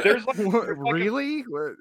There's 0.02 0.24
like, 0.26 0.36
what, 0.38 0.66
there's 0.66 0.78
like 0.78 0.90
a- 0.90 0.94
really? 0.94 1.42
What- 1.42 1.62
there- 1.62 1.74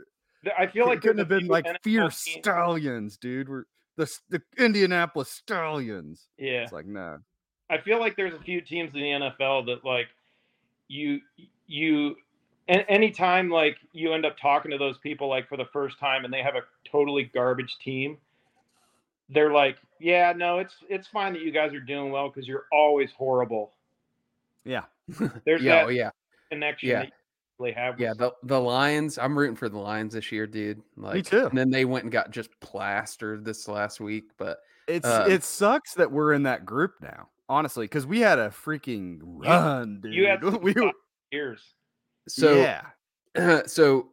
I 0.57 0.67
feel 0.67 0.88
like 0.88 1.01
couldn't 1.01 1.19
have 1.19 1.27
been 1.27 1.47
like 1.47 1.65
NFL 1.65 1.84
fierce 1.84 2.23
teams- 2.23 2.38
stallions, 2.43 3.17
dude. 3.17 3.49
We're 3.49 3.63
the 3.97 4.11
the 4.30 4.41
Indianapolis 4.57 5.30
Stallions. 5.30 6.27
Yeah, 6.38 6.63
It's 6.63 6.72
like 6.73 6.85
no. 6.85 7.19
I 7.69 7.80
feel 7.80 7.99
like 7.99 8.15
there's 8.15 8.34
a 8.34 8.39
few 8.39 8.61
teams 8.61 8.93
in 8.93 8.99
the 8.99 9.11
NFL 9.11 9.65
that 9.67 9.84
like 9.84 10.07
you 10.88 11.19
you 11.67 12.15
a- 12.67 12.89
anytime 12.89 13.49
like 13.49 13.77
you 13.91 14.13
end 14.13 14.26
up 14.26 14.38
talking 14.38 14.72
to 14.72 14.77
those 14.77 14.97
people 14.99 15.27
like 15.27 15.47
for 15.47 15.57
the 15.57 15.65
first 15.73 15.99
time 15.99 16.26
and 16.26 16.34
they 16.34 16.41
have 16.41 16.55
a 16.55 16.61
totally 16.89 17.23
garbage 17.34 17.76
team 17.84 18.17
they're 19.30 19.51
like 19.51 19.77
yeah 19.99 20.31
no 20.35 20.59
it's 20.59 20.76
it's 20.89 21.07
fine 21.07 21.34
that 21.34 21.41
you 21.41 21.51
guys 21.51 21.73
are 21.73 21.80
doing 21.80 22.11
well 22.11 22.30
because 22.30 22.47
you're 22.47 22.65
always 22.72 23.09
horrible 23.17 23.72
Yeah. 24.63 24.84
there's 25.45 25.61
yeah, 25.63 25.76
that 25.76 25.85
oh, 25.85 25.89
yeah, 25.89 26.09
connection 26.51 26.89
yeah. 26.89 27.05
That 27.60 27.68
you 27.68 27.73
really 27.73 27.73
have 27.73 27.99
yeah. 27.99 28.14
The 28.14 28.32
the 28.44 28.60
Lions. 28.60 29.18
I'm 29.18 29.38
rooting 29.38 29.56
for 29.56 29.69
the 29.69 29.80
Lions 29.80 30.14
this 30.14 30.32
year, 30.32 30.48
dude. 30.48 30.82
Like, 30.98 31.15
Me 31.15 31.22
too. 31.22 31.48
And 31.48 31.57
then 31.57 31.69
they 31.69 31.86
went 31.86 32.03
and 32.03 32.11
got 32.11 32.32
just 32.32 32.49
plastered 32.60 33.45
this 33.45 33.68
last 33.68 33.99
week. 33.99 34.26
But 34.38 34.60
It's 34.88 35.07
Um, 35.07 35.30
it 35.32 35.44
sucks 35.44 35.94
that 35.95 36.11
we're 36.11 36.34
in 36.34 36.44
that 36.44 36.65
group 36.65 36.94
now, 37.02 37.30
honestly, 37.49 37.86
because 37.86 38.06
we 38.06 38.19
had 38.19 38.40
a 38.40 38.49
freaking 38.49 39.19
run, 39.22 39.99
dude. 40.02 40.14
you 40.14 40.27
had 40.27 40.40
some 40.44 40.61
we 40.61 40.73
were, 40.73 40.91
years 41.32 41.76
so 42.27 42.56
yeah, 43.36 43.61
so 43.65 44.10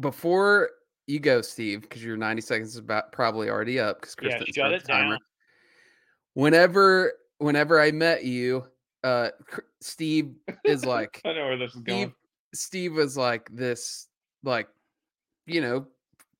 before 0.00 0.70
you 1.06 1.20
go, 1.20 1.40
Steve, 1.40 1.82
because 1.82 2.04
your 2.04 2.16
90 2.16 2.42
seconds 2.42 2.68
is 2.70 2.76
about 2.76 3.12
probably 3.12 3.48
already 3.48 3.78
up 3.80 4.00
because 4.00 4.14
Chris 4.14 4.32
yeah 4.32 4.38
didn't 4.38 4.54
shut 4.54 4.72
it 4.72 4.84
timer. 4.84 5.12
down 5.12 5.18
Whenever 6.34 7.12
whenever 7.38 7.80
I 7.80 7.90
met 7.92 8.24
you, 8.24 8.64
uh, 9.04 9.30
Steve 9.80 10.34
is 10.64 10.84
like 10.86 11.20
i 11.24 11.32
know 11.32 11.46
where 11.46 11.56
this 11.56 11.74
is 11.74 11.80
going 11.80 12.12
Steve, 12.56 12.94
was 12.94 13.16
like 13.16 13.48
this, 13.52 14.08
like, 14.42 14.68
you 15.46 15.60
know, 15.60 15.86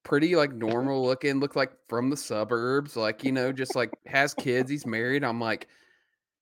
pretty 0.07 0.37
like 0.37 0.51
mm-hmm. 0.51 0.69
normal 0.69 1.05
looking, 1.05 1.41
look 1.41 1.57
like 1.57 1.73
from 1.89 2.09
the 2.11 2.17
suburbs, 2.17 2.97
like 2.97 3.25
you 3.25 3.33
know, 3.33 3.53
just 3.53 3.75
like 3.75 3.91
has 4.07 4.33
kids, 4.33 4.71
he's 4.71 4.87
married. 4.87 5.25
I'm 5.25 5.41
like, 5.41 5.67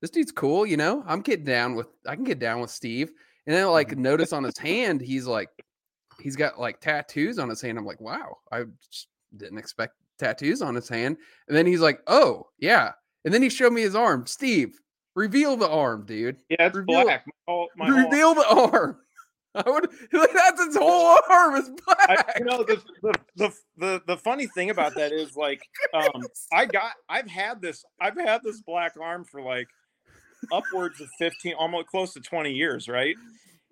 this 0.00 0.10
dude's 0.10 0.32
cool, 0.32 0.66
you 0.66 0.76
know. 0.76 1.02
I'm 1.06 1.22
getting 1.22 1.46
down 1.46 1.74
with 1.74 1.88
I 2.06 2.14
can 2.14 2.24
get 2.24 2.38
down 2.38 2.60
with 2.60 2.70
Steve. 2.70 3.10
And 3.46 3.56
then 3.56 3.66
like 3.68 3.88
mm-hmm. 3.88 4.02
notice 4.02 4.32
on 4.32 4.44
his 4.44 4.58
hand, 4.58 5.00
he's 5.00 5.26
like 5.26 5.48
he's 6.20 6.36
got 6.36 6.60
like 6.60 6.80
tattoos 6.80 7.38
on 7.38 7.48
his 7.48 7.60
hand. 7.60 7.78
I'm 7.78 7.86
like, 7.86 8.00
wow, 8.00 8.36
I 8.52 8.64
didn't 9.36 9.58
expect 9.58 9.94
tattoos 10.18 10.62
on 10.62 10.74
his 10.74 10.88
hand. 10.88 11.16
And 11.48 11.56
then 11.56 11.66
he's 11.66 11.80
like, 11.80 12.00
oh 12.06 12.48
yeah. 12.58 12.92
And 13.24 13.32
then 13.32 13.42
he 13.42 13.48
showed 13.48 13.72
me 13.72 13.80
his 13.80 13.96
arm. 13.96 14.26
Steve, 14.26 14.78
reveal 15.14 15.56
the 15.56 15.68
arm, 15.68 16.04
dude. 16.04 16.36
Yeah, 16.50 16.66
it's 16.66 16.76
Reveal- 16.76 17.04
black. 17.04 17.26
My 17.26 17.32
whole, 17.48 17.68
my 17.76 17.86
whole- 17.86 18.04
reveal 18.04 18.34
the 18.34 18.46
arm. 18.46 18.98
I 19.66 19.70
would 19.70 19.88
that's 20.12 20.64
his 20.64 20.76
whole 20.76 21.16
arm 21.30 21.54
is 21.56 21.70
I, 21.88 22.16
black. 22.16 22.38
you 22.38 22.44
know 22.44 22.64
the, 22.64 22.82
the 23.02 23.14
the 23.36 23.54
the 23.76 24.02
the 24.06 24.16
funny 24.16 24.46
thing 24.48 24.70
about 24.70 24.94
that 24.96 25.12
is 25.12 25.36
like 25.36 25.62
um 25.92 26.22
I 26.52 26.66
got 26.66 26.92
I've 27.08 27.28
had 27.28 27.62
this 27.62 27.84
I've 28.00 28.18
had 28.18 28.42
this 28.42 28.60
black 28.60 28.94
arm 29.00 29.24
for 29.24 29.40
like 29.42 29.68
upwards 30.52 31.00
of 31.00 31.08
15 31.18 31.54
almost 31.54 31.86
close 31.86 32.12
to 32.14 32.20
20 32.20 32.52
years 32.52 32.88
right? 32.88 33.16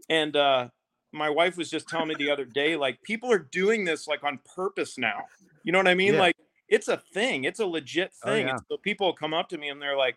And 0.08 0.36
uh 0.36 0.68
my 1.12 1.28
wife 1.28 1.56
was 1.58 1.68
just 1.68 1.88
telling 1.88 2.08
me 2.08 2.14
the 2.16 2.30
other 2.30 2.44
day 2.46 2.76
like 2.76 3.02
people 3.02 3.30
are 3.32 3.38
doing 3.38 3.84
this 3.84 4.06
like 4.06 4.22
on 4.24 4.38
purpose 4.54 4.96
now. 4.98 5.22
You 5.64 5.72
know 5.72 5.78
what 5.78 5.88
I 5.88 5.94
mean? 5.94 6.14
Yeah. 6.14 6.20
like 6.20 6.36
it's 6.68 6.88
a 6.88 6.96
thing. 7.12 7.44
It's 7.44 7.60
a 7.60 7.66
legit 7.66 8.12
Oh, 8.24 8.30
thing. 8.30 8.46
Yeah. 8.46 8.56
so 8.70 8.76
people 8.78 9.12
come 9.12 9.34
up 9.34 9.48
to 9.50 9.58
me 9.58 9.68
and 9.68 9.82
they're 9.82 9.96
like 9.98 10.16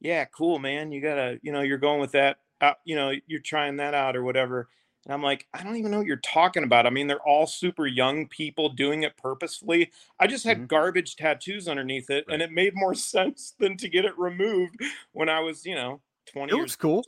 yeah 0.00 0.26
cool 0.26 0.58
man. 0.58 0.92
You 0.92 1.00
gotta 1.00 1.38
you 1.42 1.52
know 1.52 1.62
you're 1.62 1.78
going 1.78 2.00
with 2.00 2.12
that 2.12 2.36
out, 2.60 2.76
you 2.84 2.96
know 2.96 3.12
you're 3.26 3.40
trying 3.40 3.76
that 3.78 3.94
out 3.94 4.14
or 4.14 4.22
whatever 4.22 4.68
and 5.06 5.14
I'm 5.14 5.22
like, 5.22 5.46
I 5.54 5.62
don't 5.62 5.76
even 5.76 5.92
know 5.92 5.98
what 5.98 6.06
you're 6.06 6.16
talking 6.16 6.64
about. 6.64 6.84
I 6.84 6.90
mean, 6.90 7.06
they're 7.06 7.22
all 7.26 7.46
super 7.46 7.86
young 7.86 8.26
people 8.26 8.68
doing 8.68 9.04
it 9.04 9.16
purposefully. 9.16 9.92
I 10.18 10.26
just 10.26 10.44
had 10.44 10.58
Mhm. 10.62 10.66
garbage 10.68 11.14
tattoos 11.16 11.68
underneath 11.68 12.10
it, 12.10 12.24
and 12.28 12.42
it 12.42 12.50
made 12.52 12.74
more 12.74 12.94
sense 13.14 13.54
than 13.58 13.76
to 13.78 13.88
get 13.88 14.04
it 14.04 14.18
removed 14.18 14.80
when 15.12 15.28
I 15.28 15.38
was, 15.40 15.64
you 15.64 15.76
know, 15.76 16.00
20 16.26 16.52
It 16.52 16.56
years 16.56 16.62
looks 16.64 16.76
cool. 16.76 17.04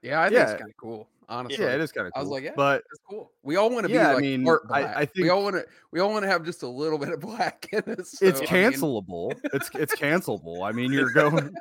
Yeah, 0.00 0.22
I 0.22 0.28
think 0.28 0.40
it's 0.42 0.52
kind 0.52 0.70
of 0.70 0.76
cool. 0.80 1.08
Honestly, 1.28 1.64
Yeah, 1.64 1.72
it 1.74 1.80
is 1.80 1.90
kind 1.90 2.06
of 2.06 2.12
cool. 2.12 2.20
I 2.20 2.22
was 2.22 2.30
like, 2.30 2.44
yeah, 2.44 2.52
but 2.54 2.84
It's 2.92 3.00
cool. 3.08 3.32
We 3.42 3.56
all 3.56 3.70
want 3.70 3.86
to 3.86 3.92
Yeah, 3.92 4.08
I 4.08 4.08
be 4.10 4.14
like 4.14 4.22
mean, 4.22 4.44
part 4.44 4.62
I- 4.70 4.82
black. 4.82 4.96
I 4.96 5.08
we 5.20 5.28
all 5.30 5.42
want 5.42 5.56
to. 5.56 5.66
We 5.90 6.00
all 6.00 6.10
want 6.12 6.22
to 6.24 6.28
have 6.28 6.44
just 6.44 6.62
a 6.62 6.68
little 6.68 6.98
bit 6.98 7.08
of 7.08 7.20
black 7.20 7.66
in 7.72 7.82
us. 7.98 8.20
it's 8.22 8.38
so, 8.40 8.46
I 8.46 8.52
mean, 8.52 8.70
cancelable. 8.72 9.40
it's 9.54 9.70
it's 9.74 9.96
cancelable. 10.00 10.62
I 10.68 10.72
mean, 10.72 10.92
you're 10.92 11.10
going. 11.10 11.52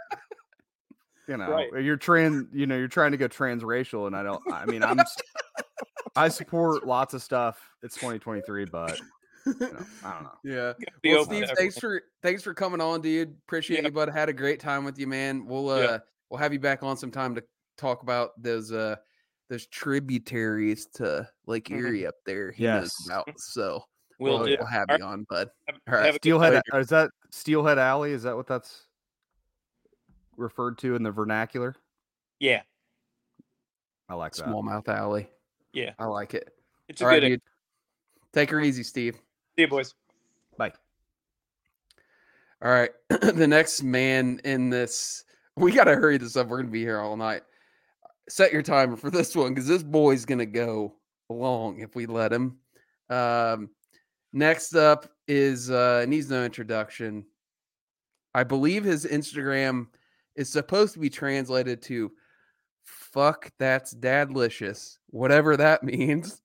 You 1.27 1.37
know, 1.37 1.49
Right. 1.49 1.83
you're 1.83 1.97
trans. 1.97 2.47
You 2.53 2.65
know, 2.67 2.77
you're 2.77 2.87
trying 2.87 3.11
to 3.11 3.17
go 3.17 3.27
transracial, 3.29 4.07
and 4.07 4.15
I 4.15 4.23
don't. 4.23 4.41
I 4.51 4.65
mean, 4.65 4.83
I'm. 4.83 4.99
i 6.15 6.27
support 6.27 6.85
lots 6.85 7.13
of 7.13 7.21
stuff. 7.23 7.59
It's 7.81 7.95
2023, 7.95 8.65
but 8.65 8.99
you 9.45 9.53
know, 9.59 9.67
I 10.05 10.11
don't 10.13 10.23
know. 10.23 10.31
yeah. 10.43 10.73
Well, 11.03 11.21
open 11.21 11.41
to 11.41 11.47
Steve, 11.47 11.57
thanks 11.57 11.79
for 11.79 12.01
thanks 12.21 12.43
for 12.43 12.53
coming 12.53 12.81
on, 12.81 13.01
dude. 13.01 13.35
Appreciate 13.47 13.79
Yeah. 13.81 13.85
you, 13.87 13.91
bud. 13.91 14.09
Had 14.09 14.29
a 14.29 14.33
great 14.33 14.59
time 14.59 14.83
with 14.85 14.99
you, 14.99 15.07
man. 15.07 15.45
We'll 15.45 15.69
uh 15.69 15.79
Yeah. 15.79 15.97
we'll 16.29 16.39
have 16.39 16.53
you 16.53 16.59
back 16.59 16.83
on 16.83 16.97
sometime 16.97 17.33
to 17.35 17.43
talk 17.77 18.03
about 18.03 18.31
those 18.41 18.71
uh 18.71 18.95
those 19.49 19.65
tributaries 19.67 20.85
to 20.95 21.27
Lake 21.47 21.69
Mhm. 21.69 21.77
Erie 21.79 22.05
up 22.07 22.15
there. 22.25 22.51
He 22.51 22.63
knows 22.63 22.91
Yes. 22.99 23.07
about. 23.07 23.29
So 23.37 23.83
Will 24.19 24.37
we'll, 24.39 24.45
do. 24.45 24.55
we'll 24.59 24.67
have 24.67 24.85
All 24.89 24.97
you 24.97 25.03
on, 25.03 25.25
bud. 25.29 25.49
Have- 25.67 25.77
All 25.87 25.93
right. 25.95 26.05
have 26.05 26.15
a 26.15 26.19
good 26.19 26.21
Steelhead. 26.21 26.61
uh, 26.73 26.77
Is 26.77 26.89
that 26.89 27.09
Steelhead 27.31 27.79
Alley? 27.79 28.11
Is 28.11 28.23
that 28.23 28.35
what 28.35 28.45
that's 28.47 28.85
referred 30.37 30.77
to 30.79 30.95
in 30.95 31.03
the 31.03 31.11
vernacular? 31.11 31.75
Yeah, 32.39 32.61
I 34.09 34.15
like 34.15 34.33
that. 34.33 34.45
Smallmouth 34.45 34.87
Alley. 34.87 35.27
Yeah. 35.73 35.93
I 35.97 36.05
like 36.05 36.33
it. 36.33 36.53
it's 36.87 37.01
a 37.01 37.05
All 37.05 37.09
right, 37.09 37.21
good. 37.21 37.29
dude. 37.29 37.41
Take 38.31 38.49
her 38.51 38.61
easy, 38.61 38.83
Steve. 38.83 39.15
See 39.55 39.63
you, 39.63 39.67
boys. 39.67 39.95
Bye. 40.57 40.71
All 42.61 42.71
right. 42.71 42.91
the 43.09 43.47
next 43.47 43.83
man 43.83 44.39
in 44.43 44.69
this, 44.69 45.23
we 45.55 45.71
got 45.71 45.85
to 45.85 45.95
hurry 45.95 46.17
this 46.17 46.35
up. 46.35 46.47
We're 46.47 46.57
going 46.57 46.67
to 46.67 46.71
be 46.71 46.81
here 46.81 46.99
all 46.99 47.17
night. 47.17 47.41
Set 48.29 48.53
your 48.53 48.61
timer 48.61 48.95
for 48.95 49.09
this 49.09 49.35
one 49.35 49.49
because 49.53 49.67
this 49.67 49.83
boy's 49.83 50.25
going 50.25 50.39
to 50.39 50.45
go 50.45 50.93
long 51.29 51.79
if 51.79 51.95
we 51.95 52.05
let 52.05 52.31
him. 52.31 52.57
Um, 53.09 53.69
next 54.31 54.75
up 54.75 55.07
is, 55.27 55.69
uh, 55.69 56.05
needs 56.07 56.29
no 56.29 56.45
introduction. 56.45 57.25
I 58.33 58.43
believe 58.43 58.83
his 58.83 59.05
Instagram 59.05 59.87
is 60.35 60.49
supposed 60.49 60.93
to 60.93 60.99
be 60.99 61.09
translated 61.09 61.81
to 61.83 62.11
fuck 62.83 63.51
that's 63.59 63.93
dadlicious, 63.93 64.97
whatever 65.09 65.57
that 65.57 65.83
means. 65.83 66.41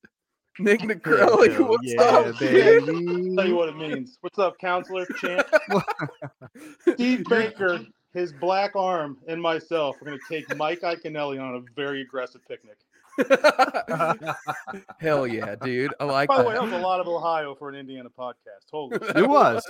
Nick 0.59 0.81
Necrelli, 0.81 1.55
Bill, 1.57 1.69
what's 1.69 1.93
yeah, 1.93 2.01
up? 2.01 2.39
baby. 2.39 3.35
tell 3.35 3.47
you 3.47 3.55
what 3.55 3.69
it 3.69 3.77
means. 3.77 4.17
What's 4.19 4.39
up, 4.39 4.57
counselor 4.59 5.05
champ? 5.17 5.47
Steve 6.93 7.23
Baker, 7.29 7.79
his 8.13 8.33
black 8.33 8.75
arm, 8.75 9.17
and 9.29 9.41
myself 9.41 9.95
are 10.01 10.05
going 10.05 10.19
to 10.19 10.25
take 10.27 10.53
Mike 10.57 10.81
Iaconelli 10.81 11.41
on 11.41 11.55
a 11.55 11.61
very 11.77 12.01
aggressive 12.01 12.41
picnic. 12.45 12.77
Hell 14.99 15.27
yeah, 15.27 15.55
dude. 15.55 15.93
I 15.99 16.03
like 16.03 16.27
By 16.27 16.41
the 16.41 16.49
way, 16.49 16.55
that 16.55 16.61
that. 16.61 16.71
was 16.71 16.73
a 16.73 16.85
lot 16.85 16.99
of 16.99 17.07
Ohio 17.07 17.55
for 17.55 17.69
an 17.69 17.75
Indiana 17.75 18.09
podcast. 18.09 18.69
Holy 18.69 18.97
shit. 18.97 19.15
It 19.15 19.27
was. 19.27 19.63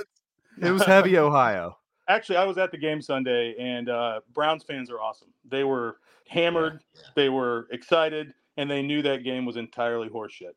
It 0.59 0.71
was 0.71 0.83
heavy 0.83 1.17
Ohio. 1.17 1.77
Actually, 2.09 2.37
I 2.37 2.43
was 2.43 2.57
at 2.57 2.71
the 2.71 2.77
game 2.77 3.01
Sunday, 3.01 3.55
and 3.59 3.87
uh, 3.87 4.19
Browns 4.33 4.63
fans 4.63 4.89
are 4.89 4.99
awesome. 4.99 5.29
They 5.47 5.63
were 5.63 5.97
hammered, 6.27 6.81
they 7.15 7.29
were 7.29 7.67
excited, 7.71 8.33
and 8.57 8.69
they 8.69 8.81
knew 8.81 9.01
that 9.03 9.23
game 9.23 9.45
was 9.45 9.57
entirely 9.57 10.09
horseshit. 10.09 10.55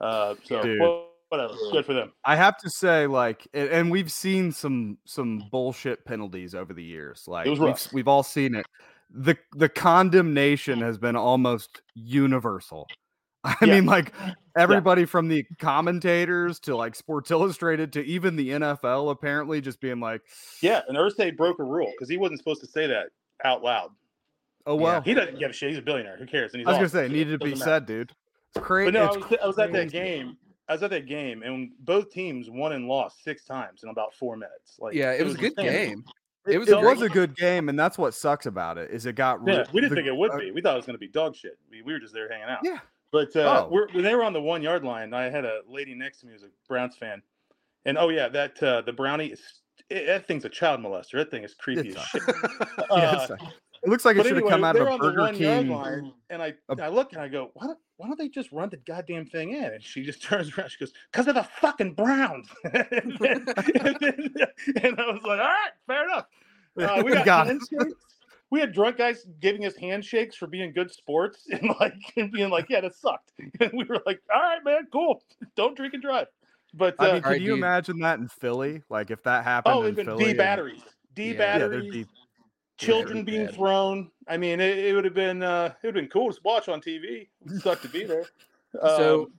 Uh, 0.00 0.34
so, 0.44 0.62
well, 0.80 1.08
whatever. 1.28 1.54
Good 1.72 1.86
for 1.86 1.94
them. 1.94 2.12
I 2.24 2.36
have 2.36 2.56
to 2.58 2.70
say, 2.70 3.06
like, 3.06 3.46
and 3.54 3.90
we've 3.90 4.10
seen 4.10 4.52
some 4.52 4.98
some 5.04 5.44
bullshit 5.50 6.04
penalties 6.04 6.54
over 6.54 6.72
the 6.72 6.84
years. 6.84 7.24
Like, 7.26 7.46
was 7.46 7.60
we've, 7.60 7.92
we've 7.92 8.08
all 8.08 8.22
seen 8.22 8.54
it. 8.54 8.66
the 9.10 9.36
The 9.54 9.68
condemnation 9.68 10.80
has 10.80 10.98
been 10.98 11.16
almost 11.16 11.82
universal. 11.94 12.86
I 13.44 13.54
Yeah. 13.62 13.74
mean, 13.74 13.86
like 13.86 14.12
everybody 14.56 15.04
from 15.04 15.28
the 15.28 15.44
commentators 15.58 16.58
to 16.60 16.76
like 16.76 16.94
Sports 16.94 17.30
Illustrated 17.30 17.92
to 17.94 18.04
even 18.04 18.36
the 18.36 18.50
NFL, 18.50 19.10
apparently, 19.10 19.60
just 19.60 19.80
being 19.80 20.00
like, 20.00 20.22
Yeah, 20.60 20.82
and 20.88 20.96
Irsay 20.96 21.36
broke 21.36 21.58
a 21.60 21.64
rule 21.64 21.90
because 21.92 22.08
he 22.08 22.16
wasn't 22.16 22.38
supposed 22.40 22.60
to 22.62 22.66
say 22.66 22.86
that 22.88 23.08
out 23.44 23.62
loud. 23.62 23.90
"Oh 24.66 24.74
well." 24.74 25.00
He 25.02 25.14
doesn't 25.14 25.38
give 25.38 25.50
a 25.50 25.52
shit. 25.54 25.70
He's 25.70 25.78
a 25.78 25.82
billionaire. 25.82 26.16
Who 26.16 26.26
cares? 26.26 26.52
And 26.52 26.60
he's 26.60 26.66
I 26.66 26.70
was 26.70 26.78
gonna 26.78 26.88
say, 27.02 27.06
it 27.06 27.12
needed 27.12 27.38
to 27.38 27.44
be 27.44 27.50
matter. 27.52 27.62
said, 27.64 27.86
dude. 27.86 28.12
It's 28.54 28.64
crazy. 28.64 28.90
But 28.90 28.94
no, 28.98 29.04
I 29.06 29.16
was, 29.16 29.38
I 29.42 29.46
was 29.46 29.58
at 29.58 29.72
that 29.72 29.90
game. 29.90 30.36
I 30.68 30.72
was 30.72 30.82
at 30.82 30.90
that 30.90 31.06
game, 31.06 31.42
and 31.42 31.70
both 31.80 32.10
teams 32.10 32.50
won 32.50 32.72
and 32.72 32.86
lost 32.88 33.22
six 33.24 33.44
times 33.44 33.84
in 33.84 33.88
about 33.88 34.12
four 34.14 34.36
minutes. 34.36 34.76
Like, 34.78 34.94
Yeah, 34.94 35.12
it 35.12 35.24
was 35.24 35.34
a 35.34 35.38
good 35.38 35.52
insane. 35.56 35.66
game. 35.88 36.04
It, 36.46 36.54
It 36.54 36.58
was 36.58 36.68
it 36.68 36.76
a 36.76 36.80
was 36.80 37.00
a 37.02 37.08
good 37.08 37.36
game, 37.36 37.68
and 37.70 37.78
that's 37.78 37.96
what 37.96 38.12
sucks 38.14 38.44
about 38.46 38.76
it 38.78 38.90
is 38.90 39.06
it 39.06 39.14
got. 39.14 39.40
Yeah, 39.46 39.58
re- 39.58 39.64
we 39.72 39.80
didn't 39.80 39.90
the- 39.90 39.96
think 39.96 40.08
it 40.08 40.16
would 40.16 40.30
uh, 40.32 40.38
be. 40.38 40.50
We 40.50 40.60
thought 40.60 40.74
it 40.74 40.76
was 40.76 40.86
going 40.86 40.94
to 40.94 40.98
be 40.98 41.08
dog 41.08 41.36
shit. 41.36 41.56
We, 41.70 41.80
we 41.82 41.92
were 41.94 41.98
just 42.00 42.12
there 42.14 42.28
hanging 42.28 42.48
out. 42.48 42.58
Yeah. 42.62 42.78
But 43.10 43.34
uh, 43.36 43.64
Oh. 43.66 43.68
we're, 43.70 43.88
when 43.92 44.04
they 44.04 44.14
were 44.14 44.22
on 44.24 44.32
the 44.32 44.40
one 44.40 44.62
yard 44.62 44.84
line, 44.84 45.14
I 45.14 45.30
had 45.30 45.44
a 45.44 45.60
lady 45.68 45.94
next 45.94 46.20
to 46.20 46.26
me 46.26 46.32
who's 46.32 46.42
a 46.42 46.48
Browns 46.68 46.96
fan, 46.96 47.22
and 47.86 47.96
oh 47.96 48.10
yeah, 48.10 48.28
that 48.28 48.62
uh, 48.62 48.82
the 48.82 48.92
brownie, 48.92 49.28
is, 49.28 49.40
it, 49.88 50.06
that 50.06 50.26
thing's 50.26 50.44
a 50.44 50.48
child 50.50 50.80
molester. 50.80 51.12
That 51.14 51.30
thing 51.30 51.42
is 51.44 51.54
creepy 51.54 51.88
It's 51.90 51.96
as 51.98 52.04
shit. 52.06 52.22
Yeah, 52.90 53.26
Uh, 53.30 53.36
it 53.84 53.88
looks 53.88 54.04
like 54.04 54.16
it 54.16 54.24
should 54.24 54.32
have 54.32 54.36
anyway, 54.38 54.50
come 54.50 54.64
out 54.64 54.74
of 54.76 54.88
a 54.88 54.98
Burger 54.98 55.32
King. 55.32 55.68
line, 55.70 56.12
and 56.30 56.42
I, 56.42 56.52
a- 56.68 56.82
I 56.82 56.88
look 56.88 57.12
and 57.12 57.22
I 57.22 57.28
go, 57.28 57.50
why 57.54 57.66
don't, 57.68 57.78
why 57.96 58.08
don't 58.08 58.18
they 58.18 58.28
just 58.28 58.50
run 58.52 58.68
the 58.70 58.76
goddamn 58.78 59.24
thing 59.24 59.52
in? 59.52 59.64
And 59.64 59.82
she 59.82 60.02
just 60.02 60.20
turns 60.24 60.56
around, 60.58 60.68
she 60.70 60.78
goes, 60.78 60.92
because 61.12 61.28
of 61.28 61.34
the 61.36 61.44
fucking 61.44 61.94
Browns. 61.94 62.48
and, 62.64 63.16
then, 63.20 63.46
and, 63.56 63.96
then- 64.00 64.46
and 64.82 65.00
I 65.00 65.10
was 65.12 65.22
like, 65.22 65.38
all 65.40 65.46
right, 65.46 65.70
fair 65.86 66.04
enough. 66.04 66.26
Uh, 66.78 67.02
we 67.04 67.12
got, 67.12 67.24
Got. 67.24 67.48
We 68.50 68.60
had 68.60 68.72
drunk 68.72 68.96
guys 68.96 69.26
giving 69.40 69.66
us 69.66 69.76
handshakes 69.76 70.34
for 70.36 70.46
being 70.46 70.72
good 70.72 70.90
sports 70.90 71.46
and 71.50 71.74
like 71.80 71.94
and 72.16 72.30
being 72.32 72.50
like, 72.50 72.66
yeah, 72.70 72.80
that 72.80 72.94
sucked. 72.94 73.32
And 73.60 73.70
we 73.74 73.84
were 73.84 74.00
like, 74.06 74.20
all 74.34 74.40
right, 74.40 74.64
man, 74.64 74.86
cool. 74.92 75.22
Don't 75.56 75.76
drink 75.76 75.94
and 75.94 76.02
drive. 76.02 76.28
But 76.74 76.94
uh, 76.98 77.02
I 77.02 77.04
mean, 77.06 77.14
can 77.16 77.24
Alright, 77.24 77.40
you 77.40 77.46
dude. 77.48 77.58
imagine 77.58 77.98
that 78.00 78.18
in 78.18 78.28
Philly? 78.28 78.82
Like 78.90 79.10
if 79.10 79.22
that 79.24 79.44
happened 79.44 79.74
oh, 79.74 79.80
in 79.80 79.84
it'd 79.86 79.96
been 79.96 80.06
Philly, 80.06 80.24
D 80.24 80.30
and- 80.30 80.38
batteries, 80.38 80.82
D 81.14 81.24
Yeah. 81.24 81.30
Yeah, 81.32 81.58
there'd 81.58 81.70
batteries. 81.72 81.92
be 81.92 82.06
children 82.78 83.18
Yeah, 83.18 83.24
being 83.24 83.46
bad. 83.46 83.54
thrown. 83.54 84.10
I 84.28 84.36
mean, 84.36 84.60
it, 84.60 84.78
it 84.78 84.94
would 84.94 85.04
have 85.04 85.14
been 85.14 85.42
uh, 85.42 85.72
it 85.82 85.86
would 85.86 85.94
have 85.96 86.02
been 86.02 86.10
cool 86.10 86.32
to 86.32 86.38
watch 86.44 86.68
on 86.68 86.80
TV. 86.80 87.28
It 87.46 87.60
sucked 87.62 87.82
to 87.82 87.88
be 87.88 88.04
there. 88.04 88.24
So, 88.82 89.22
Um, 89.22 89.32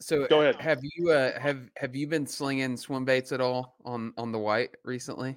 so 0.00 0.26
go 0.26 0.40
ahead. 0.42 0.56
Have 0.56 0.80
you 0.82 1.10
uh, 1.10 1.38
have 1.40 1.70
have 1.76 1.94
you 1.94 2.06
been 2.08 2.26
slinging 2.26 2.76
swim 2.76 3.04
baits 3.04 3.30
at 3.32 3.40
all 3.40 3.76
on 3.84 4.12
on 4.18 4.32
the 4.32 4.38
white 4.38 4.70
recently? 4.84 5.36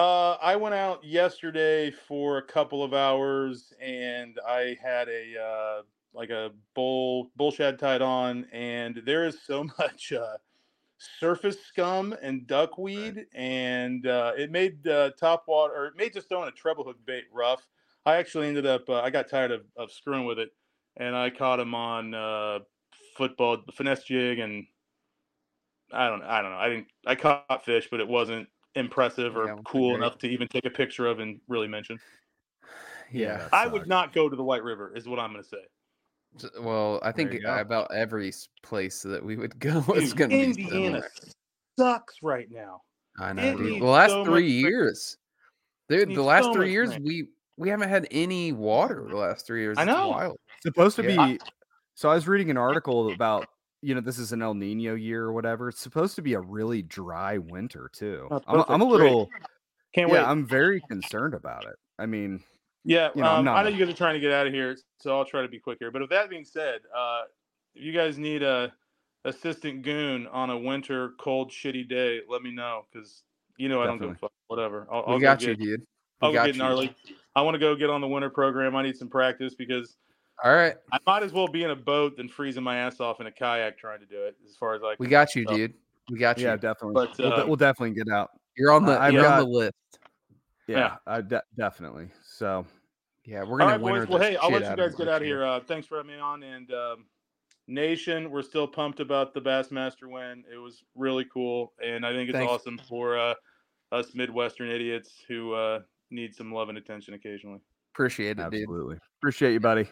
Uh, 0.00 0.38
I 0.40 0.56
went 0.56 0.74
out 0.74 1.04
yesterday 1.04 1.90
for 1.90 2.38
a 2.38 2.42
couple 2.42 2.82
of 2.82 2.94
hours, 2.94 3.74
and 3.82 4.38
I 4.48 4.78
had 4.82 5.10
a 5.10 5.38
uh, 5.38 5.82
like 6.14 6.30
a 6.30 6.52
bull 6.74 7.30
bull 7.36 7.50
shad 7.50 7.78
tied 7.78 8.00
on, 8.00 8.46
and 8.50 9.02
there 9.04 9.26
is 9.26 9.42
so 9.42 9.64
much 9.78 10.14
uh, 10.14 10.38
surface 11.18 11.60
scum 11.66 12.14
and 12.22 12.46
duckweed, 12.46 13.26
and 13.34 14.06
uh, 14.06 14.32
it 14.38 14.50
made 14.50 14.88
uh, 14.88 15.10
top 15.20 15.44
water 15.46 15.74
or 15.74 15.86
it 15.88 15.96
made 15.98 16.14
just 16.14 16.30
throwing 16.30 16.48
a 16.48 16.52
treble 16.52 16.84
hook 16.84 16.96
bait 17.04 17.24
rough. 17.30 17.66
I 18.06 18.16
actually 18.16 18.48
ended 18.48 18.64
up 18.64 18.88
uh, 18.88 19.02
I 19.02 19.10
got 19.10 19.28
tired 19.28 19.50
of, 19.50 19.64
of 19.76 19.92
screwing 19.92 20.24
with 20.24 20.38
it, 20.38 20.48
and 20.96 21.14
I 21.14 21.28
caught 21.28 21.60
him 21.60 21.74
on 21.74 22.14
uh, 22.14 22.60
football 23.18 23.58
finesse 23.74 24.04
jig 24.04 24.38
and 24.38 24.66
I 25.92 26.08
don't 26.08 26.22
I 26.22 26.40
don't 26.40 26.52
know. 26.52 26.56
I 26.56 26.68
didn't 26.70 26.86
I 27.06 27.14
caught 27.16 27.66
fish, 27.66 27.88
but 27.90 28.00
it 28.00 28.08
wasn't 28.08 28.48
impressive 28.74 29.36
or 29.36 29.46
Yeah, 29.46 29.56
cool 29.64 29.94
enough 29.96 30.18
to 30.18 30.28
even 30.28 30.48
take 30.48 30.64
a 30.64 30.70
picture 30.70 31.06
of 31.06 31.18
and 31.20 31.40
really 31.48 31.68
mention. 31.68 31.98
Yeah. 33.12 33.38
that 33.38 33.48
I 33.54 33.66
would 33.66 33.86
not 33.88 34.12
go 34.12 34.28
to 34.28 34.36
the 34.36 34.44
White 34.44 34.62
River, 34.62 34.92
is 34.96 35.08
what 35.08 35.18
I'm 35.18 35.32
going 35.32 35.42
to 35.42 35.48
say. 35.48 36.50
Well, 36.60 37.00
I 37.02 37.10
think 37.10 37.32
you 37.32 37.40
go. 37.42 37.56
about 37.56 37.92
every 37.92 38.32
place 38.62 39.02
that 39.02 39.24
we 39.24 39.36
would 39.36 39.58
go 39.58 39.84
is 39.96 40.12
going 40.12 40.30
to 40.30 40.36
be 40.36 40.44
Indiana 40.44 40.70
similar. 40.70 41.08
sucks 41.78 42.16
right 42.22 42.48
now. 42.50 42.82
I 43.18 43.32
know, 43.32 43.56
dude. 43.56 43.82
The 43.82 43.86
last 43.86 44.10
so 44.12 44.24
three 44.24 44.48
years, 44.50 45.16
dude. 45.88 46.14
The 46.14 46.22
last 46.22 46.44
so 46.44 46.52
three 46.54 46.70
years, 46.70 46.90
rain. 46.90 47.02
we 47.04 47.28
we 47.56 47.68
haven't 47.68 47.88
had 47.88 48.06
any 48.12 48.52
water. 48.52 49.06
The 49.10 49.16
last 49.16 49.46
three 49.46 49.60
years, 49.62 49.76
I 49.76 49.82
It's 49.82 49.88
know. 49.88 50.08
wild. 50.08 50.38
supposed 50.62 50.96
to 50.96 51.02
Yeah. 51.02 51.26
be 51.26 51.40
so 51.94 52.08
i 52.08 52.14
was 52.14 52.28
reading 52.28 52.50
an 52.50 52.56
article 52.56 53.12
about 53.12 53.46
you 53.82 53.94
know 53.94 54.00
this 54.00 54.18
is 54.18 54.32
an 54.32 54.42
el 54.42 54.54
nino 54.54 54.94
year 54.94 55.24
or 55.24 55.32
whatever 55.32 55.68
it's 55.68 55.80
supposed 55.80 56.14
to 56.16 56.22
be 56.22 56.34
a 56.34 56.40
really 56.40 56.82
dry 56.82 57.38
winter 57.38 57.90
too 57.92 58.28
I'm, 58.30 58.64
I'm 58.68 58.82
a 58.82 58.86
perfect. 58.86 58.90
Great. 58.90 59.02
little 59.04 59.30
Can't 59.94 60.08
yeah 60.10 60.14
wait. 60.22 60.24
i'm 60.30 60.46
very 60.46 60.80
concerned 60.88 61.34
about 61.34 61.64
it 61.66 61.76
i 61.98 62.06
mean 62.06 62.42
Yeah, 62.84 63.10
you 63.14 63.22
know, 63.22 63.28
um, 63.36 63.48
I 63.48 63.62
know 63.62 63.68
you 63.68 63.78
guys 63.84 63.92
are 63.92 63.96
trying 63.96 64.14
to 64.14 64.20
get 64.20 64.32
out 64.32 64.46
of 64.46 64.54
here, 64.54 64.74
so 64.98 65.16
I'll 65.18 65.24
try 65.26 65.42
to 65.42 65.48
be 65.48 65.58
quick 65.58 65.76
here. 65.80 65.90
But 65.90 66.00
with 66.00 66.08
that 66.10 66.30
being 66.30 66.46
said, 66.46 66.80
uh, 66.96 67.22
if 67.74 67.82
you 67.84 67.92
guys 67.92 68.16
need 68.16 68.42
a 68.42 68.72
assistant 69.26 69.82
goon 69.82 70.26
on 70.28 70.48
a 70.48 70.56
winter, 70.58 71.10
cold, 71.20 71.50
shitty 71.50 71.86
day, 71.86 72.20
let 72.26 72.40
me 72.40 72.50
know 72.50 72.86
because 72.90 73.22
you 73.58 73.68
know 73.68 73.82
I 73.82 73.86
don't 73.86 73.98
give 74.00 74.08
a 74.10 74.14
fuck. 74.14 74.32
Whatever. 74.46 74.86
I'll, 74.90 75.04
We 75.06 75.12
I'll 75.12 75.20
got 75.20 75.40
go 75.40 75.48
you, 75.48 75.56
get, 75.56 75.62
dude. 75.64 75.80
We 75.80 75.86
I'll 76.28 76.32
get 76.32 76.46
you. 76.54 76.58
gnarly. 76.58 76.94
I 77.36 77.42
want 77.42 77.54
to 77.54 77.58
go 77.58 77.76
get 77.76 77.90
on 77.90 78.00
the 78.00 78.08
winter 78.08 78.30
program. 78.30 78.74
I 78.74 78.82
need 78.82 78.96
some 78.96 79.08
practice 79.10 79.54
because 79.54 79.98
All 80.42 80.54
right, 80.54 80.74
I 80.92 80.98
might 81.06 81.22
as 81.22 81.32
well 81.32 81.48
be 81.48 81.64
in 81.64 81.70
a 81.70 81.76
boat 81.76 82.16
than 82.16 82.28
freezing 82.28 82.62
my 82.62 82.76
ass 82.76 82.98
off 83.00 83.20
in 83.20 83.26
a 83.26 83.30
kayak 83.32 83.76
trying 83.78 84.00
to 84.00 84.06
do 84.06 84.22
it. 84.24 84.36
As 84.48 84.56
far 84.56 84.74
as 84.74 84.82
I 84.82 84.94
we 84.98 85.06
got 85.06 85.34
you, 85.34 85.44
tell. 85.44 85.56
dude. 85.56 85.74
We 86.10 86.18
got 86.18 86.38
you. 86.38 86.46
yeah 86.46 86.56
definitely 86.56 86.94
But, 86.94 87.18
we'll, 87.18 87.32
uh, 87.32 87.46
we'll 87.46 87.56
definitely 87.56 87.94
get 87.94 88.08
out 88.12 88.30
You're 88.56 88.72
on 88.72 88.84
the 88.84 88.98
I've 88.98 89.12
you're 89.12 89.26
on 89.26 89.38
the 89.38 89.48
list. 89.48 89.74
yeah, 90.66 90.76
Yeah. 90.78 90.96
I 91.06 91.20
de- 91.20 91.42
definitely 91.56 92.08
so 92.24 92.64
Yeah, 93.24 93.44
we're 93.44 93.58
gonna 93.58 93.72
right, 93.72 93.80
winter 93.80 94.06
boys. 94.06 94.08
Well, 94.08 94.18
hey, 94.20 94.36
I'll 94.38 94.50
let 94.50 94.68
you 94.68 94.76
guys 94.76 94.94
get 94.96 95.08
out 95.08 95.20
of 95.20 95.26
here. 95.26 95.44
Uh, 95.44 95.60
thanks 95.60 95.86
for 95.86 95.98
having 95.98 96.12
me 96.12 96.18
on. 96.18 96.42
And 96.42 96.72
um, 96.72 97.04
Nation, 97.68 98.30
we're 98.30 98.42
still 98.42 98.66
pumped 98.66 98.98
about 98.98 99.34
the 99.34 99.40
Bassmaster 99.40 100.06
win. 100.10 100.42
It 100.52 100.56
was 100.56 100.82
really 100.96 101.26
cool, 101.32 101.72
and 101.84 102.04
I 102.04 102.12
think 102.12 102.28
it's 102.30 102.36
Thanks. 102.38 102.50
awesome 102.52 102.80
for 102.88 103.16
uh, 103.16 103.34
us 103.92 104.12
Midwestern 104.14 104.68
idiots 104.68 105.22
who 105.28 105.52
uh, 105.52 105.80
need 106.10 106.34
some 106.34 106.52
love 106.52 106.70
and 106.70 106.78
attention 106.78 107.14
occasionally. 107.14 107.60
Appreciate 107.94 108.38
it, 108.40 108.50
dude. 108.50 108.62
absolutely 108.62 108.96
appreciate 109.20 109.52
you 109.52 109.60
buddy 109.60 109.86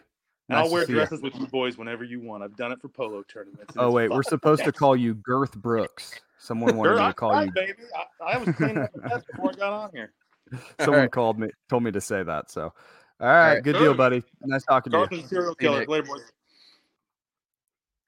And 0.49 0.57
Nice 0.57 0.65
I'll 0.65 0.71
wear 0.71 0.85
see 0.85 0.93
ya. 0.93 0.99
dresses 0.99 1.21
with 1.21 1.35
you 1.35 1.45
boys 1.47 1.77
whenever 1.77 2.03
you 2.03 2.19
want. 2.21 2.43
I've 2.43 2.55
done 2.55 2.71
it 2.71 2.81
for 2.81 2.89
polo 2.89 3.23
tournaments. 3.23 3.73
oh 3.77 3.87
it's 3.87 3.93
wait 3.93 4.09
we're 4.09 4.23
supposed 4.23 4.63
to 4.63 4.71
call 4.71 4.95
you 4.95 5.13
girth 5.15 5.55
brooks 5.55 6.19
someone 6.39 6.75
wanted 6.75 6.89
Girl, 6.95 7.01
me 7.03 7.07
to 7.09 7.13
call 7.13 7.29
tried, 7.31 7.43
you 7.45 7.51
baby. 7.53 7.73
I, 8.21 8.33
I 8.33 8.37
was 8.37 8.55
cleaning 8.55 8.79
up 8.79 8.91
the 8.93 9.01
mess 9.01 9.23
before 9.31 9.51
I 9.51 9.53
got 9.53 9.73
on 9.73 9.91
here. 9.93 10.11
someone 10.79 11.01
right. 11.01 11.11
called 11.11 11.37
me 11.37 11.49
told 11.69 11.83
me 11.83 11.91
to 11.91 12.01
say 12.01 12.23
that 12.23 12.49
so 12.49 12.73
all 13.21 13.27
right, 13.27 13.53
right. 13.55 13.63
good 13.63 13.73
deal 13.73 13.93
buddy 13.93 14.23
nice 14.43 14.63
talking 14.63 14.91
to 14.91 14.97
you 14.97 15.05
Carlton's 15.07 15.29
serial 15.29 15.53
killer. 15.55 15.79
Nick. 15.81 15.89
Later, 15.89 16.07
boys. 16.07 16.21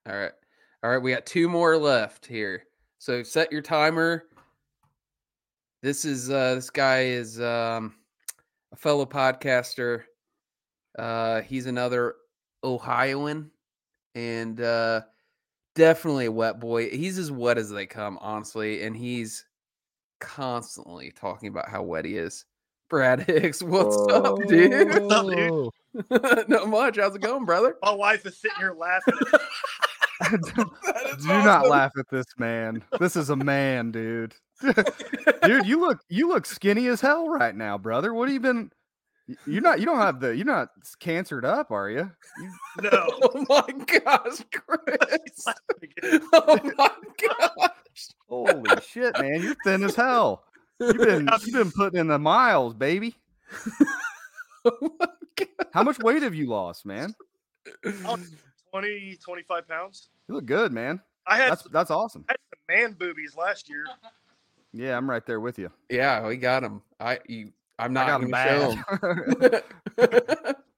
All 0.10 0.16
right. 0.18 0.32
All 0.84 0.90
right, 0.90 0.98
we 0.98 1.12
got 1.12 1.28
two 1.28 1.48
more 1.48 1.78
left 1.78 2.26
here. 2.26 2.64
So 2.98 3.22
set 3.22 3.52
your 3.52 3.62
timer. 3.62 4.24
This 5.84 6.06
is 6.06 6.32
uh 6.32 6.56
this 6.56 6.72
guy 6.72 7.04
is 7.04 7.40
um 7.40 7.94
a 8.72 8.76
fellow 8.76 9.06
podcaster. 9.06 10.04
Uh 10.98 11.42
he's 11.42 11.68
another 11.68 12.16
Ohioan 12.64 13.52
and 14.16 14.60
uh 14.62 15.02
definitely 15.76 16.26
a 16.26 16.32
wet 16.32 16.60
boy. 16.60 16.90
He's 16.90 17.18
as 17.18 17.32
wet 17.32 17.58
as 17.58 17.70
they 17.70 17.86
come, 17.86 18.18
honestly, 18.22 18.84
and 18.84 18.96
he's 18.96 19.46
constantly 20.20 21.12
talking 21.12 21.50
about 21.50 21.70
how 21.70 21.84
wet 21.84 22.06
he 22.06 22.18
is. 22.18 22.46
Brad 22.90 23.22
Hicks, 23.28 23.64
what's 23.64 23.96
up, 24.14 24.38
dude? 24.48 24.90
What's 24.90 25.14
up, 25.14 25.28
dude? 25.28 26.50
Not 26.50 26.68
much. 26.68 26.98
How's 26.98 27.16
it 27.16 27.22
going, 27.22 27.46
brother? 27.46 27.78
My 27.82 27.94
wife 27.94 28.26
is 28.26 28.38
sitting 28.38 28.58
here 28.60 28.76
laughing. 28.78 29.14
At 30.22 30.42
do 31.22 31.28
not 31.28 31.68
laugh 31.68 31.92
at 31.98 32.10
this 32.10 32.26
man. 32.38 32.84
This 33.00 33.16
is 33.16 33.30
a 33.30 33.36
man, 33.36 33.92
dude. 33.92 34.36
dude, 35.44 35.66
you 35.66 35.80
look 35.80 36.00
you 36.10 36.28
look 36.28 36.46
skinny 36.46 36.88
as 36.88 37.02
hell 37.02 37.28
right 37.28 37.56
now, 37.56 37.78
brother. 37.78 38.14
What 38.14 38.28
have 38.28 38.34
you 38.34 38.40
been? 38.40 38.72
Y- 39.32 39.36
You're 39.46 39.62
not. 39.62 39.80
You 39.80 39.86
don't 39.86 39.98
have 40.00 40.20
the. 40.20 40.36
You're 40.36 40.46
not 40.46 40.70
s- 40.82 40.96
cancered 41.00 41.46
up, 41.46 41.72
are 41.72 41.90
you? 41.90 42.10
you 42.40 42.52
no. 42.92 43.08
Oh 43.24 43.46
my 43.50 43.86
gosh, 43.86 44.42
Chris. 44.52 45.46
Oh 46.34 46.60
my 46.78 46.90
gosh. 47.28 48.08
holy 48.30 48.82
shit, 48.82 49.18
man! 49.20 49.42
You're 49.42 49.56
thin 49.64 49.84
as 49.84 49.96
hell. 49.96 50.44
You've 50.80 50.98
been 50.98 51.30
you've 51.46 51.54
been 51.54 51.72
putting 51.72 52.00
in 52.00 52.08
the 52.08 52.20
miles, 52.20 52.74
baby. 52.74 53.16
Oh 54.66 54.78
my 55.00 55.08
God. 55.36 55.48
How 55.74 55.84
much 55.84 56.00
weight 56.00 56.22
have 56.24 56.36
you 56.36 56.48
lost, 56.48 56.86
man? 56.86 57.14
Oh, 58.06 58.18
20, 58.72 59.18
25 59.24 59.68
pounds. 59.68 60.10
You 60.28 60.36
look 60.36 60.46
good, 60.46 60.72
man. 60.72 61.02
I 61.28 61.38
had, 61.38 61.52
That's 61.52 61.64
that's 61.64 61.92
awesome. 61.92 62.26
I 62.30 62.34
had 62.34 62.38
some 62.50 62.82
man 62.82 62.94
boobies 62.94 63.36
last 63.36 63.70
year. 63.70 63.86
Yeah, 64.74 64.96
I'm 64.98 65.10
right 65.10 65.26
there 65.26 65.40
with 65.40 65.60
you. 65.60 65.72
Yeah, 65.90 66.26
we 66.26 66.38
got 66.38 66.64
him. 66.64 66.82
I 67.00 67.20
you, 67.28 67.52
I'm 67.82 67.94
not 67.94 68.08
got 68.08 68.22
him 68.24 68.30
gonna 68.32 69.64
show 69.98 70.22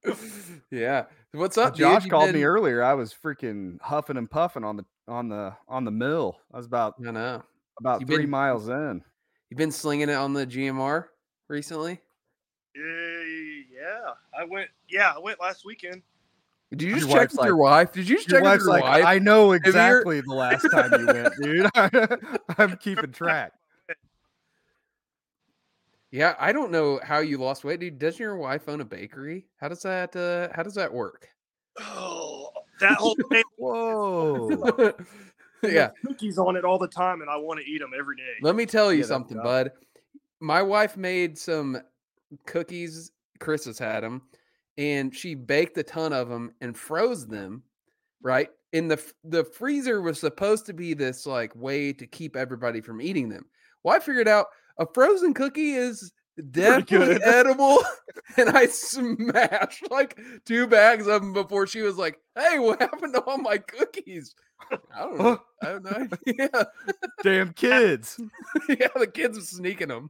him. 0.10 0.18
yeah. 0.72 1.06
What's 1.34 1.58
up. 1.58 1.76
Josh 1.76 2.06
You 2.06 2.10
called 2.12 2.34
me 2.34 2.44
earlier. 2.44 2.84
I 2.84 2.94
was 2.94 3.14
freaking 3.14 3.80
huffing 3.82 4.18
and 4.18 4.30
puffing 4.30 4.64
on 4.64 4.78
the 4.78 4.86
on 5.08 5.30
the 5.30 5.54
on 5.68 5.84
the 5.86 5.92
mill. 5.92 6.38
I 6.54 6.58
was 6.58 6.66
about 6.66 6.96
I 7.06 7.12
know. 7.12 7.44
about 7.80 8.02
You 8.02 8.08
three 8.08 8.18
been- 8.20 8.30
miles 8.30 8.70
in. 8.70 9.02
You've 9.50 9.58
been 9.58 9.72
slinging 9.72 10.10
it 10.10 10.14
on 10.16 10.34
the 10.34 10.48
GMR 10.48 11.06
recently? 11.48 12.00
Yeah, 12.76 12.84
yeah. 13.72 14.12
I 14.40 14.44
went. 14.46 14.70
Yeah, 14.90 15.14
I 15.16 15.20
went 15.20 15.40
last 15.40 15.64
weekend. 15.66 16.02
Did 16.72 16.82
you 16.82 16.90
Your 16.96 17.00
check 17.02 17.10
wife's 17.10 17.38
with 17.38 17.46
your 17.46 17.58
wife? 17.58 17.92
Did 17.92 18.10
you 18.10 18.16
just 18.16 18.30
Your 18.30 18.42
check 18.42 18.52
with 18.52 18.62
your 18.62 18.70
like, 18.70 18.84
wife? 18.84 19.06
I 19.06 19.20
know 19.20 19.52
exactly 19.52 20.22
the 20.22 20.34
last 20.34 20.64
time 20.72 20.92
you 21.00 21.06
went, 21.06 21.34
dude. 21.40 21.70
I'm 22.58 22.78
keeping 22.78 23.12
track. 23.12 23.52
Yeah, 26.14 26.36
I 26.40 26.52
don't 26.52 26.70
know 26.70 27.00
how 27.04 27.22
you 27.22 27.40
lost 27.40 27.64
weight, 27.64 27.80
dude. 27.80 27.98
Doesn't 27.98 28.20
your 28.20 28.38
wife 28.38 28.70
own 28.70 28.82
a 28.82 28.86
bakery? 28.86 29.48
How 29.58 29.68
does 29.68 29.82
that 29.82 30.16
uh 30.16 30.56
how 30.56 30.62
does 30.62 30.76
that 30.76 30.94
work? 30.94 31.28
Oh, 31.80 32.52
that 32.80 32.98
whole 32.98 33.16
thing. 33.32 33.44
Whoa. 33.58 34.94
yeah. 35.64 35.90
Cookies 36.06 36.38
on 36.38 36.56
it 36.56 36.66
all 36.66 36.78
the 36.78 36.88
time, 36.88 37.22
and 37.22 37.32
I 37.32 37.38
want 37.38 37.60
to 37.62 37.66
eat 37.66 37.80
them 37.80 37.94
every 37.98 38.16
day. 38.16 38.36
Let 38.44 38.54
me 38.54 38.68
tell 38.68 38.94
you 38.94 39.00
Yeah, 39.00 39.06
something, 39.08 39.38
bud. 39.38 39.72
My 40.40 40.62
wife 40.62 40.96
made 40.98 41.36
some 41.36 41.82
cookies. 42.46 43.12
Chris 43.40 43.66
has 43.66 43.80
had 43.80 44.04
them, 44.04 44.22
and 44.78 45.16
she 45.16 45.34
baked 45.34 45.76
a 45.80 45.84
ton 45.84 46.14
of 46.14 46.30
them 46.30 46.54
and 46.62 46.78
froze 46.78 47.26
them. 47.26 47.64
Right, 48.22 48.50
and 48.72 48.90
the 48.90 49.04
the 49.24 49.46
freezer 49.46 50.00
was 50.04 50.20
supposed 50.20 50.68
to 50.68 50.74
be 50.74 50.94
this 50.94 51.26
like 51.26 51.56
way 51.56 51.92
to 51.92 52.06
keep 52.06 52.36
everybody 52.36 52.82
from 52.82 53.02
eating 53.02 53.30
them. 53.30 53.46
Well, 53.82 53.96
I 53.96 54.00
figured 54.00 54.28
out 54.28 54.46
a 54.78 54.86
frozen 54.94 55.34
cookie 55.34 55.74
is 55.74 56.12
definitely 56.52 57.22
edible, 57.24 57.80
and 58.38 58.50
I 58.50 58.66
smashed 58.66 59.90
like 59.92 60.20
two 60.46 60.68
bags 60.68 61.08
of 61.08 61.22
them 61.22 61.34
before 61.34 61.68
she 61.68 61.82
was 61.82 61.98
like, 61.98 62.20
"Hey, 62.38 62.60
what 62.60 62.82
happened 62.82 63.14
to 63.14 63.22
all 63.22 63.38
my 63.38 63.58
cookies?" 63.58 64.34
I 64.72 65.00
don't 65.00 65.18
know. 65.18 65.40
I 65.62 65.68
have 65.68 65.84
no 65.84 65.92
idea. 66.28 66.50
Damn 67.24 67.54
kids. 67.54 68.20
yeah, 68.70 68.88
the 68.96 69.08
kids 69.08 69.38
were 69.38 69.44
sneaking 69.44 69.90
them. 69.90 70.10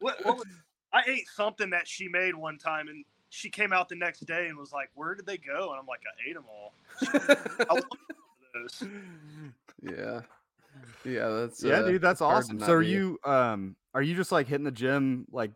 What, 0.00 0.24
what 0.24 0.36
was, 0.38 0.46
I 0.92 1.02
ate 1.06 1.28
something 1.34 1.70
that 1.70 1.88
she 1.88 2.08
made 2.08 2.34
one 2.34 2.58
time, 2.58 2.88
and 2.88 3.04
she 3.30 3.50
came 3.50 3.72
out 3.72 3.88
the 3.88 3.96
next 3.96 4.20
day 4.26 4.48
and 4.48 4.56
was 4.56 4.72
like, 4.72 4.90
"Where 4.94 5.14
did 5.14 5.26
they 5.26 5.38
go?" 5.38 5.70
And 5.70 5.80
I'm 5.80 5.86
like, 5.86 6.02
"I 6.06 6.28
ate 6.28 6.34
them 6.34 6.44
all." 6.48 6.74
I 7.68 7.74
want 7.74 7.84
those. 8.54 8.88
Yeah. 9.82 10.20
Yeah, 11.04 11.28
that's 11.28 11.62
Yeah, 11.62 11.80
uh, 11.80 11.86
dude, 11.86 12.02
that's 12.02 12.20
awesome. 12.20 12.60
So 12.60 12.72
are 12.72 12.82
do. 12.82 12.88
you 12.88 13.18
um 13.24 13.76
are 13.94 14.02
you 14.02 14.14
just 14.14 14.32
like 14.32 14.46
hitting 14.46 14.64
the 14.64 14.70
gym 14.72 15.26
like 15.30 15.52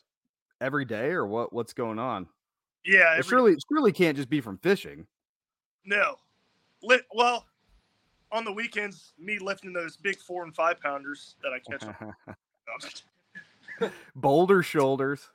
every 0.60 0.84
day 0.84 1.10
or 1.10 1.26
what 1.26 1.52
what's 1.52 1.72
going 1.72 1.98
on? 1.98 2.26
Yeah, 2.84 3.14
It 3.14 3.18
every, 3.18 3.24
surely 3.24 3.56
surely 3.70 3.92
can't 3.92 4.16
just 4.16 4.28
be 4.28 4.40
from 4.40 4.58
fishing. 4.58 5.06
no. 5.84 6.16
Lit, 6.80 7.04
well, 7.12 7.44
on 8.30 8.44
the 8.44 8.52
weekends, 8.52 9.12
me 9.18 9.38
lifting 9.40 9.72
those 9.72 9.96
big 9.96 10.16
four 10.20 10.44
and 10.44 10.54
five 10.54 10.80
pounders 10.80 11.34
that 11.42 11.52
I 11.52 11.58
catch. 12.78 13.02
Boulder 14.14 14.62
shoulders. 14.62 15.28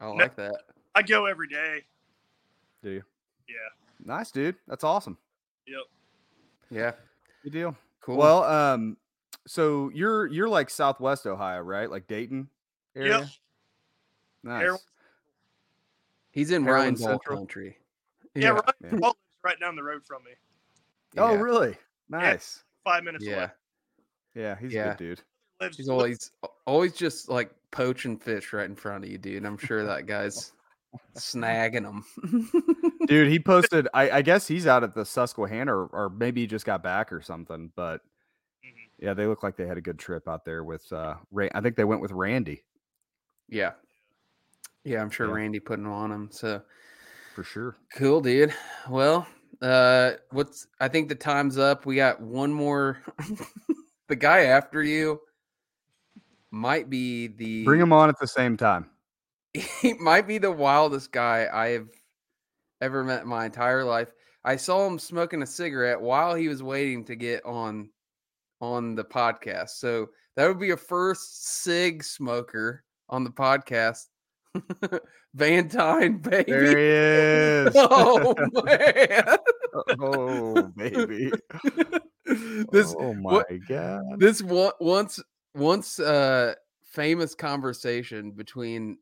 I 0.00 0.06
like 0.06 0.36
that. 0.36 0.54
I 0.94 1.02
go 1.02 1.26
every 1.26 1.48
day. 1.48 1.82
Do 2.82 2.90
you? 2.90 3.02
Yeah. 3.48 3.54
Nice, 4.04 4.30
dude. 4.30 4.54
That's 4.68 4.84
awesome. 4.84 5.18
Yep. 5.66 5.80
Yeah. 6.70 6.92
Good 7.42 7.52
deal. 7.52 7.76
Cool. 8.00 8.16
Well, 8.16 8.44
um, 8.44 8.96
so 9.48 9.90
you're 9.94 10.26
you're 10.26 10.48
like 10.48 10.70
Southwest 10.70 11.26
Ohio, 11.26 11.60
right? 11.60 11.90
Like 11.90 12.06
Dayton 12.06 12.48
area. 12.94 13.18
Yep. 13.20 13.28
Nice. 14.44 14.60
Heroin- 14.62 14.78
he's 16.32 16.50
in 16.50 16.64
Heroin 16.64 16.80
Ryan 16.82 16.96
Central? 16.96 17.38
country. 17.38 17.78
Yeah, 18.34 18.50
right, 18.50 18.64
yeah. 18.82 18.90
Paul 18.90 19.08
lives 19.08 19.16
right 19.42 19.58
down 19.60 19.74
the 19.76 19.82
road 19.82 20.02
from 20.06 20.22
me. 20.24 20.30
Oh, 21.16 21.32
Yeah. 21.32 21.40
really? 21.40 21.76
Nice. 22.08 22.62
Five 22.84 23.02
minutes 23.04 23.24
Yeah. 23.24 23.36
away. 23.36 23.48
Yeah, 24.34 24.56
he's 24.58 24.74
a 24.74 24.84
good 24.84 24.96
dude. 24.96 25.22
Lives, 25.60 25.76
He's 25.76 25.88
always 25.88 26.30
always 26.66 26.92
just 26.94 27.28
like 27.28 27.50
poaching 27.72 28.16
fish 28.16 28.52
right 28.52 28.66
in 28.66 28.76
front 28.76 29.02
of 29.04 29.10
you, 29.10 29.18
dude. 29.18 29.44
I'm 29.44 29.58
sure 29.58 29.84
that 29.84 30.06
guy's 30.06 30.52
snagging 31.16 31.82
them. 31.82 32.04
Dude, 33.08 33.28
he 33.30 33.38
posted. 33.40 33.88
I, 33.94 34.10
I 34.10 34.22
guess 34.22 34.46
he's 34.46 34.66
out 34.66 34.84
at 34.84 34.94
the 34.94 35.04
Susquehanna, 35.04 35.74
or, 35.74 35.86
or 35.86 36.08
maybe 36.10 36.42
he 36.42 36.46
just 36.46 36.64
got 36.66 36.82
back 36.82 37.12
or 37.12 37.20
something. 37.22 37.72
But. 37.74 38.02
Yeah, 38.98 39.14
they 39.14 39.26
look 39.26 39.42
like 39.42 39.56
they 39.56 39.66
had 39.66 39.78
a 39.78 39.82
good 39.82 39.98
trip 39.98 40.28
out 40.28 40.44
there 40.44 40.64
with. 40.64 40.90
uh 40.92 41.14
Ray. 41.30 41.50
I 41.54 41.60
think 41.60 41.76
they 41.76 41.84
went 41.84 42.00
with 42.00 42.12
Randy 42.12 42.64
yeah, 43.48 43.72
yeah. 44.84 45.00
I'm 45.00 45.10
sure 45.10 45.26
Yeah. 45.28 45.34
Randy 45.34 45.60
putting 45.60 45.86
on 45.86 46.12
him. 46.12 46.28
So 46.30 46.62
for 47.34 47.42
sure. 47.42 47.76
cool, 47.94 48.20
dude. 48.20 48.54
Well, 48.88 49.26
uh, 49.62 50.12
what's? 50.30 50.66
I 50.80 50.88
think 50.88 51.08
the 51.08 51.14
time's 51.14 51.58
up. 51.58 51.86
We 51.86 51.96
got 51.96 52.20
one 52.20 52.52
more. 52.52 53.02
the 54.08 54.16
guy 54.16 54.40
after 54.44 54.82
you 54.82 55.20
might 56.50 56.90
be 56.90 57.28
the 57.28 57.64
Bring 57.64 57.80
him 57.80 57.92
on 57.92 58.08
at 58.08 58.18
the 58.20 58.28
same 58.28 58.56
time. 58.56 58.90
he 59.80 59.94
might 59.94 60.26
be 60.26 60.38
the 60.38 60.52
wildest 60.52 61.10
guy 61.10 61.48
I've 61.52 61.88
ever 62.80 63.02
met 63.02 63.22
in 63.22 63.28
my 63.28 63.46
entire 63.46 63.84
life. 63.84 64.12
I 64.44 64.56
saw 64.56 64.86
him 64.86 64.98
smoking 64.98 65.42
a 65.42 65.46
cigarette 65.46 66.00
while 66.00 66.34
he 66.34 66.48
was 66.48 66.62
waiting 66.62 67.04
to 67.06 67.16
get 67.16 67.44
on 67.44 67.90
on 68.60 68.94
the 68.94 69.04
podcast. 69.04 69.70
So 69.70 70.08
that 70.36 70.46
would 70.48 70.58
be 70.60 70.70
a 70.70 70.76
first 70.76 71.62
cig 71.62 72.02
smoker 72.04 72.84
on 73.08 73.24
the 73.24 73.30
podcast. 73.30 74.06
Vantine, 75.34 76.18
baby. 76.18 76.50
There 76.50 76.76
he 77.64 77.66
is. 77.68 77.72
Oh 77.76 78.34
man. 78.64 79.36
oh 80.00 80.62
baby. 80.76 81.30
this 82.72 82.94
oh 82.98 83.14
my 83.14 83.32
what- 83.32 83.46
god. 83.68 84.02
this 84.18 84.42
one 84.42 84.72
once 84.80 85.20
once 85.54 85.98
uh 86.00 86.54
famous 86.84 87.34
conversation 87.34 88.30
between 88.32 88.98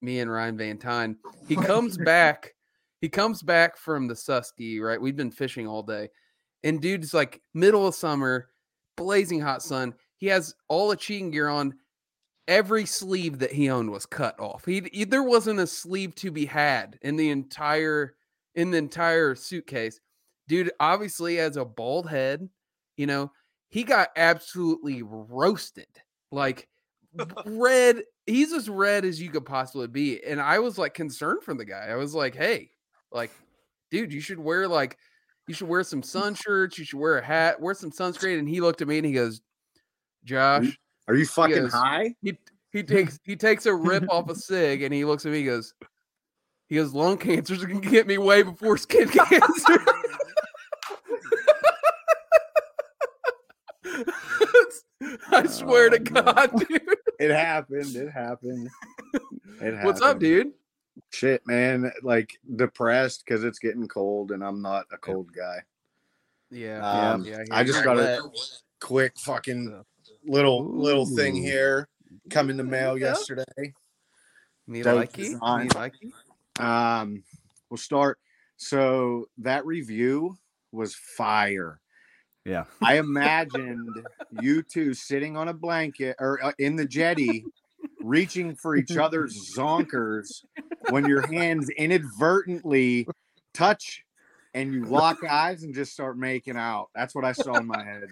me 0.00 0.20
and 0.20 0.30
Ryan 0.30 0.56
Van 0.56 0.78
Tyne. 0.78 1.16
He 1.48 1.56
comes 1.56 1.98
back. 1.98 2.54
He 3.00 3.08
comes 3.08 3.42
back 3.42 3.76
from 3.76 4.06
the 4.06 4.14
Susky, 4.14 4.80
right? 4.80 5.00
We've 5.00 5.16
been 5.16 5.30
fishing 5.30 5.66
all 5.66 5.82
day. 5.82 6.08
And 6.64 6.80
dude's 6.80 7.12
like 7.12 7.42
middle 7.54 7.86
of 7.86 7.94
summer, 7.94 8.48
blazing 8.96 9.40
hot 9.40 9.62
sun. 9.62 9.94
He 10.16 10.26
has 10.28 10.54
all 10.68 10.88
the 10.88 10.96
cheating 10.96 11.30
gear 11.30 11.48
on. 11.48 11.74
Every 12.48 12.86
sleeve 12.86 13.40
that 13.40 13.50
he 13.50 13.70
owned 13.70 13.90
was 13.90 14.06
cut 14.06 14.38
off. 14.38 14.64
He, 14.64 14.88
he 14.92 15.02
there 15.02 15.24
wasn't 15.24 15.58
a 15.58 15.66
sleeve 15.66 16.14
to 16.16 16.30
be 16.30 16.46
had 16.46 16.96
in 17.02 17.16
the 17.16 17.30
entire 17.30 18.14
in 18.54 18.70
the 18.70 18.78
entire 18.78 19.34
suitcase. 19.34 20.00
Dude 20.46 20.70
obviously 20.78 21.36
has 21.36 21.56
a 21.56 21.64
bald 21.64 22.08
head, 22.08 22.48
you 22.96 23.06
know, 23.06 23.32
he 23.68 23.84
got 23.84 24.10
absolutely 24.16 25.02
roasted. 25.02 25.88
Like 26.32 26.68
red, 27.46 28.02
he's 28.26 28.52
as 28.52 28.68
red 28.68 29.04
as 29.04 29.20
you 29.20 29.30
could 29.30 29.44
possibly 29.44 29.88
be. 29.88 30.22
And 30.24 30.40
I 30.40 30.58
was 30.58 30.78
like 30.78 30.94
concerned 30.94 31.42
for 31.42 31.54
the 31.54 31.64
guy. 31.64 31.88
I 31.88 31.96
was 31.96 32.14
like, 32.14 32.34
hey, 32.34 32.70
like, 33.12 33.30
dude, 33.90 34.12
you 34.12 34.20
should 34.20 34.38
wear 34.38 34.66
like 34.68 34.98
you 35.46 35.54
should 35.54 35.68
wear 35.68 35.82
some 35.82 36.02
mm. 36.02 36.06
sun 36.06 36.34
shirts, 36.34 36.78
you 36.78 36.84
should 36.84 36.98
wear 36.98 37.18
a 37.18 37.24
hat, 37.24 37.60
wear 37.60 37.74
some 37.74 37.90
sunscreen. 37.90 38.38
And 38.38 38.48
he 38.48 38.60
looked 38.60 38.82
at 38.82 38.88
me 38.88 38.98
and 38.98 39.06
he 39.06 39.12
goes, 39.12 39.40
mm. 39.40 39.42
Josh, 40.24 40.78
Are 41.08 41.14
you 41.14 41.26
fucking 41.26 41.56
goes- 41.56 41.72
high? 41.72 42.14
he 42.22 42.38
he 42.72 42.82
takes 42.84 43.18
he 43.24 43.36
takes 43.36 43.66
a 43.66 43.74
rip 43.74 44.04
off 44.10 44.28
a 44.28 44.34
cig 44.34 44.82
and 44.82 44.92
he 44.92 45.04
looks 45.04 45.24
at 45.26 45.32
me, 45.32 45.38
he 45.38 45.44
goes, 45.44 45.72
he 46.68 46.76
goes, 46.76 46.92
lung 46.92 47.16
cancer's 47.18 47.64
gonna 47.64 47.80
get 47.80 48.06
me 48.06 48.18
way 48.18 48.42
before 48.42 48.76
skin 48.76 49.08
cancer. 49.10 49.78
I 55.30 55.46
swear 55.46 55.90
to 55.90 55.96
Oh, 55.98 56.12
man. 56.12 56.24
God, 56.24 56.50
dude. 56.68 56.82
It 57.18 57.30
happened. 57.30 57.94
It 57.96 58.10
happened. 58.10 58.68
It 59.60 59.84
What's 59.84 60.00
up, 60.02 60.18
dude? 60.18 60.52
Shit, 61.12 61.46
man. 61.46 61.90
Like 62.02 62.38
depressed 62.56 63.24
because 63.24 63.44
it's 63.44 63.58
getting 63.58 63.88
cold 63.88 64.32
and 64.32 64.42
I'm 64.44 64.60
not 64.62 64.86
a 64.92 64.96
cold 64.98 65.30
guy. 65.34 65.62
Yeah, 66.50 67.12
Um, 67.12 67.24
yeah. 67.24 67.42
I 67.50 67.64
just 67.64 67.82
got 67.84 67.96
wet. 67.96 68.18
a 68.20 68.30
quick 68.80 69.18
fucking 69.18 69.84
little 70.24 70.64
little 70.64 71.06
thing 71.06 71.34
here 71.34 71.88
come 72.30 72.50
in 72.50 72.56
the 72.56 72.64
mail 72.64 72.96
Yeah. 72.96 73.08
yesterday. 73.08 73.74
Me 74.66 74.82
Dope 74.82 75.08
likey, 75.10 75.30
me 75.62 75.68
likey. 75.68 76.12
Um, 76.60 77.22
we'll 77.70 77.78
start. 77.78 78.18
So 78.56 79.28
that 79.38 79.66
review 79.66 80.36
was 80.72 80.94
fire. 80.94 81.80
Yeah. 82.44 82.64
I 82.82 82.98
imagined 82.98 84.06
you 84.40 84.62
two 84.62 84.94
sitting 84.94 85.36
on 85.36 85.48
a 85.48 85.52
blanket 85.54 86.16
or 86.20 86.42
uh, 86.44 86.52
in 86.58 86.76
the 86.76 86.86
jetty, 86.86 87.44
reaching 88.06 88.54
for 88.54 88.76
each 88.76 88.96
other's 88.96 89.54
zonkers 89.56 90.44
when 90.90 91.06
your 91.06 91.26
hands 91.26 91.68
inadvertently 91.70 93.06
touch 93.52 94.04
and 94.56 94.72
you 94.72 94.84
lock 94.84 95.22
eyes 95.22 95.64
and 95.64 95.74
just 95.74 95.92
start 95.92 96.16
making 96.16 96.56
out. 96.56 96.88
That's 96.94 97.14
what 97.14 97.26
I 97.26 97.32
saw 97.32 97.56
in 97.56 97.66
my 97.66 97.84
head. 97.84 98.04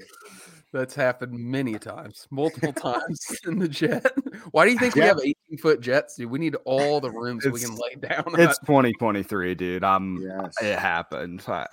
That's 0.73 0.95
happened 0.95 1.39
many 1.39 1.79
times, 1.79 2.27
multiple 2.31 2.73
times 2.93 3.21
in 3.47 3.59
the 3.59 3.69
jet. 3.69 4.12
Why 4.51 4.66
do 4.66 4.73
you 4.73 4.79
think 4.79 4.95
we 4.95 5.01
have 5.03 5.19
18 5.19 5.35
foot 5.59 5.81
jets, 5.81 6.16
dude? 6.16 6.31
We 6.31 6.39
need 6.39 6.57
all 6.66 7.01
the 7.01 7.11
room 7.11 7.41
so 7.41 7.49
we 7.49 7.61
can 7.61 7.77
lay 7.77 7.95
down. 7.95 8.25
It's 8.39 8.59
2023, 8.59 9.55
dude. 9.55 9.85
I'm. 9.85 10.21
Yes. 10.21 10.55
It 10.61 10.79
happened. 10.79 11.43
I, 11.49 11.66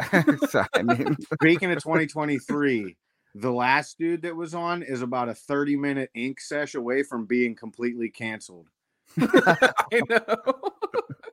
I 0.73 0.83
mean, 0.83 1.17
Speaking 1.33 1.71
of 1.71 1.83
2023, 1.83 2.95
the 3.35 3.51
last 3.51 3.97
dude 3.97 4.23
that 4.23 4.35
was 4.35 4.53
on 4.53 4.83
is 4.83 5.01
about 5.01 5.29
a 5.29 5.33
30 5.35 5.75
minute 5.75 6.09
ink 6.15 6.39
sesh 6.39 6.75
away 6.75 7.03
from 7.03 7.25
being 7.25 7.55
completely 7.55 8.09
canceled. 8.09 8.67
I 9.19 10.01
know. 10.09 10.21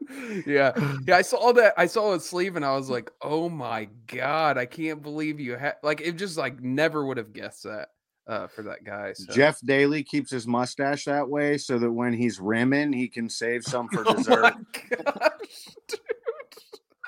yeah, 0.46 0.72
yeah. 1.06 1.16
I 1.16 1.22
saw 1.22 1.52
that. 1.52 1.74
I 1.76 1.86
saw 1.86 2.14
his 2.14 2.24
sleeve, 2.24 2.56
and 2.56 2.64
I 2.64 2.74
was 2.74 2.90
like, 2.90 3.10
"Oh 3.22 3.48
my 3.48 3.88
god! 4.06 4.58
I 4.58 4.66
can't 4.66 5.02
believe 5.02 5.38
you 5.38 5.56
had 5.56 5.76
like 5.82 6.00
it." 6.00 6.16
Just 6.16 6.36
like 6.36 6.60
never 6.60 7.06
would 7.06 7.18
have 7.18 7.32
guessed 7.32 7.64
that 7.64 7.90
uh, 8.26 8.46
for 8.46 8.62
that 8.62 8.84
guy. 8.84 9.12
So. 9.14 9.32
Jeff 9.32 9.58
Daly 9.60 10.02
keeps 10.02 10.30
his 10.30 10.46
mustache 10.46 11.04
that 11.04 11.28
way 11.28 11.56
so 11.58 11.78
that 11.78 11.90
when 11.90 12.12
he's 12.12 12.40
rimming, 12.40 12.92
he 12.92 13.08
can 13.08 13.28
save 13.28 13.64
some 13.64 13.88
for 13.88 14.02
Oh 14.06 14.14
dessert. 14.14 14.42
my 14.42 14.50
gosh, 14.50 15.66
dude. 15.88 16.00
That, 16.07 16.07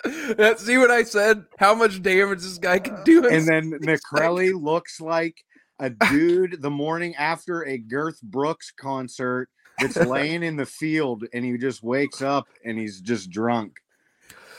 see 0.56 0.78
what 0.78 0.90
I 0.90 1.05
said? 1.05 1.44
How 1.59 1.74
much 1.74 2.02
damage 2.02 2.40
this 2.40 2.59
guy 2.59 2.78
can 2.78 3.02
do? 3.05 3.28
and 3.28 3.47
then 3.47 3.72
McCrelly 3.72 4.52
looks 4.60 5.01
like 5.01 5.44
a 5.78 5.90
dude 6.10 6.62
the 6.62 6.70
morning 6.70 7.14
after 7.16 7.66
a 7.66 7.78
Girth 7.78 8.20
Brooks 8.22 8.72
concert 8.77 9.48
that's 9.78 9.97
laying 10.06 10.43
in 10.43 10.56
the 10.56 10.66
field 10.66 11.24
and 11.32 11.44
he 11.44 11.56
just 11.59 11.82
wakes 11.82 12.22
up 12.22 12.47
and 12.64 12.78
he's 12.78 13.01
just 13.01 13.31
drunk. 13.31 13.77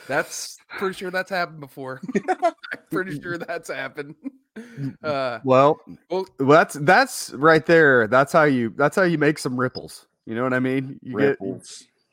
That's 0.07 0.57
pretty 0.77 0.95
sure 0.95 1.11
that's 1.11 1.29
happened 1.29 1.61
before. 1.61 2.01
I'm 2.27 2.53
pretty 2.91 3.21
sure 3.21 3.37
that's 3.37 3.69
happened. 3.69 4.15
Uh, 5.01 5.39
well, 5.43 5.79
well, 6.09 6.25
well, 6.39 6.49
that's 6.49 6.73
that's 6.73 7.29
right 7.31 7.65
there. 7.65 8.07
That's 8.07 8.33
how 8.33 8.43
you. 8.43 8.73
That's 8.75 8.97
how 8.97 9.03
you 9.03 9.17
make 9.17 9.37
some 9.37 9.57
ripples. 9.57 10.07
You 10.25 10.35
know 10.35 10.43
what 10.43 10.53
I 10.53 10.59
mean? 10.59 10.99
You 11.01 11.17
get 11.17 11.37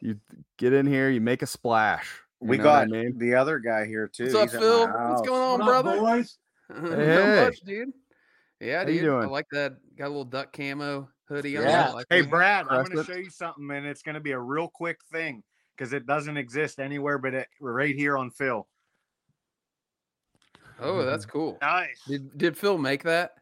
you 0.01 0.21
get 0.59 0.73
in 0.73 0.87
here. 0.87 1.11
You 1.11 1.21
make 1.21 1.43
a 1.43 1.47
splash. 1.47 2.23
You 2.41 2.49
We 2.49 2.57
know 2.59 2.65
what 2.65 2.73
I 2.75 2.81
got 2.85 2.91
mean? 2.91 3.19
the 3.19 3.35
other 3.35 3.59
guy 3.59 3.87
here 3.87 4.09
too. 4.09 4.25
what's 4.25 4.35
up, 4.35 4.51
He's 4.51 4.59
Phil? 4.61 4.87
What's 4.89 5.23
going 5.29 5.43
on, 5.43 5.59
What 5.61 5.69
up, 5.75 5.83
brother? 5.85 5.99
boys? 6.01 6.39
Not 6.71 6.99
Hey. 6.99 7.45
much, 7.45 7.61
dude. 7.61 7.89
Yeah, 8.61 8.83
How 8.85 8.89
you 8.91 9.01
dude. 9.01 9.11
I 9.25 9.27
like 9.27 9.47
that. 9.53 9.77
Got 9.97 10.07
a 10.07 10.09
little 10.09 10.25
duck 10.25 10.53
camo 10.53 11.09
hoodie 11.29 11.57
on. 11.57 11.63
Yeah. 11.65 11.89
I 11.91 11.93
like 11.93 12.07
Hey, 12.11 12.21
that. 12.23 12.31
Brad, 12.31 12.67
I'm 12.69 12.85
going 12.85 12.97
to 12.97 13.05
show 13.05 13.17
you 13.19 13.31
something, 13.31 13.71
and 13.71 13.87
it's 13.87 14.03
going 14.03 14.15
to 14.15 14.21
be 14.21 14.33
a 14.33 14.39
real 14.39 14.69
quick 14.69 14.99
thing 15.13 15.43
because 15.77 15.93
it 15.93 16.07
doesn't 16.07 16.37
exist 16.37 16.81
anywhere 16.81 17.19
but 17.19 17.35
it, 17.35 17.49
right 17.61 17.95
here 17.95 18.17
on 18.19 18.31
Phil. 18.31 18.67
Oh, 20.81 21.05
that's 21.05 21.27
cool. 21.27 21.59
Nice. 21.61 22.01
Did 22.07 22.37
did 22.39 22.57
Phil 22.57 22.79
make 22.79 23.03
that? 23.05 23.33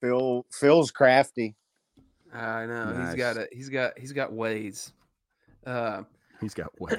Phil 0.00 0.44
Phil's 0.52 0.90
crafty. 0.90 1.54
I 2.34 2.66
know 2.66 2.86
he's 3.06 3.14
got 3.14 3.36
Nice. 3.36 3.44
it. 3.44 3.48
He's 3.52 3.68
got 3.70 3.98
he's 3.98 4.12
got 4.12 4.32
ways. 4.32 4.92
Uh, 5.66 6.02
He's 6.40 6.54
got 6.54 6.70
ways. 6.80 6.96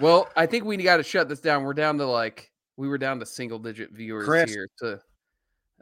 Well, 0.00 0.28
I 0.36 0.46
think 0.46 0.64
we 0.64 0.76
got 0.78 0.96
to 0.98 1.02
shut 1.02 1.28
this 1.28 1.40
down. 1.40 1.64
We're 1.64 1.74
down 1.74 1.98
to 1.98 2.06
like 2.06 2.50
we 2.76 2.88
were 2.88 2.98
down 2.98 3.20
to 3.20 3.26
single 3.26 3.58
digit 3.58 3.90
viewers 3.92 4.26
Chris, 4.26 4.50
here. 4.50 4.68
So, 4.76 4.98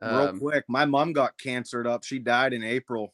Real 0.02 0.10
um, 0.14 0.38
quick, 0.40 0.64
my 0.68 0.84
mom 0.84 1.12
got 1.12 1.36
cancered 1.38 1.86
up. 1.86 2.04
She 2.04 2.18
died 2.18 2.52
in 2.52 2.62
April. 2.62 3.12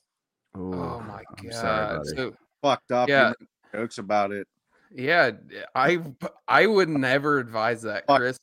oh 0.55 1.01
my 1.07 1.23
I'm 1.39 1.45
god! 1.49 1.53
sorry, 1.55 1.97
buddy. 1.99 2.09
so 2.17 2.35
Fucked 2.63 2.93
up. 2.93 3.09
Yeah. 3.09 3.33
jokes 3.73 3.99
about 3.99 4.33
it. 4.33 4.47
yeah, 4.95 5.31
I 5.75 6.01
I 6.49 6.67
would 6.67 6.89
never 6.89 7.39
advise 7.39 7.83
that, 7.83 8.07
Fuck. 8.07 8.19
Chris. 8.19 8.39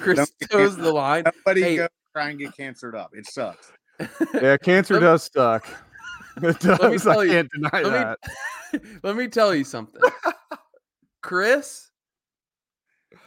Chris 0.00 0.30
toes 0.50 0.76
the 0.76 0.92
line. 0.92 1.24
Nobody 1.24 1.62
Hey. 1.62 1.76
go 1.76 1.88
try 2.14 2.28
and 2.30 2.38
get 2.38 2.54
cancered 2.56 2.94
up. 2.94 3.10
It 3.14 3.26
sucks. 3.26 3.72
yeah, 4.34 4.56
cancer 4.58 4.94
me- 4.94 5.00
does 5.00 5.30
suck. 5.32 5.66
It 6.42 6.60
does. 6.60 6.78
me 6.80 6.98
tell 6.98 7.20
I 7.20 7.26
can't 7.26 7.50
deny 7.50 7.70
let 7.72 7.84
me- 7.84 7.90
that. 7.90 8.82
Let 9.02 9.16
me 9.16 9.26
tell 9.28 9.52
you 9.54 9.64
something. 9.64 10.00
Chris, 11.22 11.87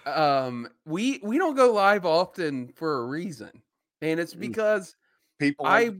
um, 0.05 0.67
we 0.85 1.19
we 1.23 1.37
don't 1.37 1.55
go 1.55 1.73
live 1.73 2.05
often 2.05 2.69
for 2.69 2.99
a 3.03 3.05
reason. 3.07 3.51
And 4.01 4.19
it's 4.19 4.33
Mm. 4.33 4.39
because 4.39 4.95
People 5.39 5.65
I 5.67 5.91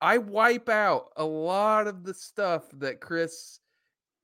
I 0.00 0.18
wipe 0.18 0.68
out 0.68 1.12
a 1.16 1.24
lot 1.24 1.86
of 1.86 2.04
the 2.04 2.14
stuff 2.14 2.70
that 2.74 3.00
Chris, 3.00 3.60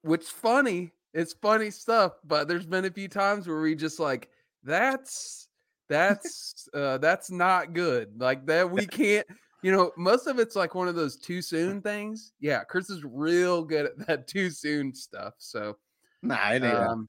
which 0.03 0.27
funny, 0.27 0.93
it's 1.15 1.33
funny 1.35 1.71
stuff, 1.71 2.15
but 2.25 2.49
there's 2.49 2.67
been 2.67 2.85
a 2.87 2.91
few 2.91 3.09
times 3.09 3.49
where 3.49 3.61
we 3.61 3.75
just 3.75 4.01
like 4.01 4.31
that's 4.65 5.49
that's 5.89 6.69
uh 6.75 6.99
that's 6.99 7.31
not 7.31 7.73
good. 7.75 8.21
Like 8.21 8.47
that 8.47 8.71
we 8.71 8.87
can't, 8.89 9.27
you 9.63 9.73
know, 9.73 9.93
most 9.97 10.27
of 10.27 10.39
it's 10.39 10.57
like 10.57 10.75
one 10.75 10.89
of 10.89 10.95
those 10.97 11.17
too 11.17 11.43
soon 11.43 11.83
things. 11.83 12.33
Yeah, 12.41 12.65
Chris 12.65 12.91
is 12.91 13.05
real 13.05 13.65
good 13.65 13.87
at 13.87 14.07
that 14.07 14.29
too 14.29 14.51
soon 14.51 14.95
stuff. 14.95 15.35
So 15.39 15.77
Nah, 16.23 16.53
it 16.53 16.63
ain't. 16.65 16.79
um 16.83 17.09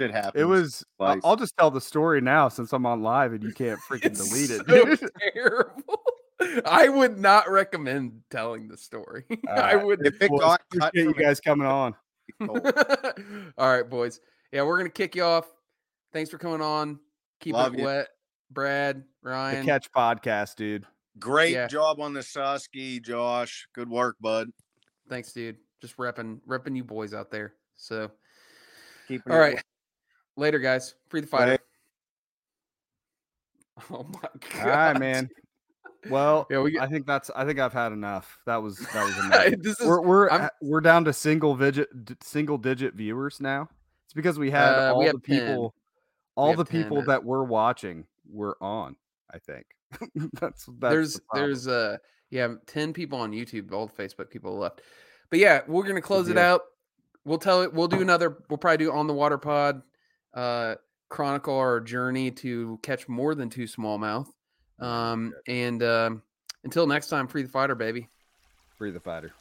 it 0.00 0.10
happens. 0.12 0.40
It 0.40 0.44
was. 0.44 0.84
I- 1.00 1.14
Like- 1.14 1.20
I'll 1.24 1.36
just 1.36 1.56
tell 1.56 1.70
the 1.70 1.80
story 1.80 2.20
now 2.20 2.48
since 2.48 2.72
I'm 2.72 2.86
on 2.86 3.02
live 3.02 3.32
and 3.32 3.42
you 3.42 3.52
can't 3.52 3.78
freaking 3.88 4.06
it's 4.06 4.28
delete 4.28 4.50
it. 4.50 4.98
so 4.98 5.08
terrible. 5.34 6.02
I 6.64 6.88
would 6.88 7.18
not 7.18 7.50
recommend 7.50 8.20
telling 8.30 8.68
the 8.68 8.76
story. 8.76 9.24
I 9.48 9.74
would 9.76 10.06
If 10.06 10.22
it 10.22 10.30
Well, 10.30 10.40
got 10.40 10.62
cut 10.78 10.88
appreciate 10.90 11.16
you 11.16 11.22
guys 11.22 11.40
coming 11.40 11.66
on. 11.66 11.94
All 12.48 13.68
right, 13.70 13.88
boys. 13.88 14.20
Yeah, 14.52 14.62
we're 14.62 14.78
gonna 14.78 14.88
kick 14.90 15.16
you 15.16 15.24
off. 15.24 15.46
Thanks 16.12 16.30
for 16.30 16.38
coming 16.38 16.60
on. 16.62 17.00
Keep 17.40 17.54
Love 17.54 17.74
it 17.74 17.78
you. 17.80 17.84
wet, 17.84 18.08
Brad, 18.50 19.04
The 19.22 19.30
Ryan. 19.30 19.66
Catch 19.66 19.90
Podcast, 19.92 20.56
dude. 20.56 20.84
Great 21.18 21.52
Yeah. 21.52 21.66
job 21.66 22.00
on 22.00 22.12
the 22.12 22.20
Susky, 22.20 23.02
Josh. 23.02 23.68
Good 23.74 23.88
work, 23.90 24.16
bud. 24.20 24.50
Thanks, 25.08 25.32
dude. 25.32 25.56
Just 25.80 25.96
repping, 25.96 26.40
repping 26.48 26.76
you 26.76 26.84
boys 26.84 27.12
out 27.14 27.30
there. 27.30 27.54
So, 27.76 28.10
Keep 29.08 29.22
all 29.28 29.36
it 29.36 29.38
right, 29.38 29.62
later, 30.38 30.58
guys. 30.58 30.94
Free 31.08 31.20
the 31.20 31.26
fighter. 31.26 31.52
Later. 31.52 31.62
Oh 33.90 34.04
my 34.04 34.20
god. 34.52 34.60
All 34.62 34.66
right, 34.68 34.98
man. 34.98 35.28
Well, 36.10 36.46
Yeah, 36.50 36.60
we 36.60 36.72
get- 36.72 36.82
I 36.82 36.86
think 36.86 37.06
that's. 37.06 37.30
I 37.34 37.44
think 37.44 37.58
I've 37.58 37.72
had 37.72 37.92
enough. 37.92 38.38
That 38.46 38.56
was 38.56 38.78
that 38.78 39.04
was 39.04 39.16
enough. 39.24 39.60
this 39.62 39.80
is 39.80 39.86
we're 39.86 40.00
we're 40.00 40.30
I'm- 40.30 40.48
we're 40.60 40.80
down 40.80 41.04
to 41.04 41.12
single 41.12 41.56
digit 41.56 41.88
single 42.22 42.58
digit 42.58 42.94
viewers 42.94 43.40
now. 43.40 43.68
It's 44.06 44.14
because 44.14 44.38
we 44.38 44.50
had 44.50 44.72
Uh, 44.74 44.92
all 44.94 44.98
we 45.00 45.04
the 45.06 45.12
have 45.12 45.22
10. 45.22 45.40
people, 45.48 45.74
all 46.34 46.54
the 46.54 46.64
10 46.64 46.82
people 46.82 46.96
now. 46.98 47.06
that 47.06 47.24
were 47.24 47.44
watching 47.44 48.04
were 48.28 48.56
on. 48.60 48.96
I 49.32 49.38
think 49.38 49.66
that's 50.40 50.66
that's 50.78 50.92
there's 50.94 51.14
the 51.14 51.20
there's 51.34 51.68
uh 51.68 51.96
yeah 52.30 52.54
10 52.66 52.92
people 52.92 53.18
on 53.18 53.32
youtube 53.32 53.72
all 53.72 53.86
the 53.86 54.02
facebook 54.02 54.28
people 54.28 54.58
left 54.58 54.82
but 55.30 55.38
yeah 55.38 55.62
we're 55.66 55.82
gonna 55.82 56.02
close 56.02 56.28
it 56.28 56.36
out 56.36 56.60
we'll 57.24 57.38
tell 57.38 57.62
it 57.62 57.72
we'll 57.72 57.88
do 57.88 58.02
another 58.02 58.36
we'll 58.50 58.58
probably 58.58 58.76
do 58.84 58.92
on 58.92 59.06
the 59.06 59.14
water 59.14 59.38
pod 59.38 59.80
uh 60.38 60.76
chronicle 61.08 61.56
our 61.56 61.80
journey 61.80 62.30
to 62.30 62.78
catch 62.82 63.08
more 63.08 63.34
than 63.34 63.50
two 63.50 63.64
smallmouth 63.64 64.28
um 64.78 65.32
and 65.48 65.82
um 65.82 66.22
until 66.64 66.86
next 66.86 67.08
time 67.08 67.26
free 67.26 67.42
the 67.42 67.48
fighter 67.48 67.74
baby 67.74 68.08
free 68.76 68.92
the 68.92 69.00
fighter. 69.00 69.32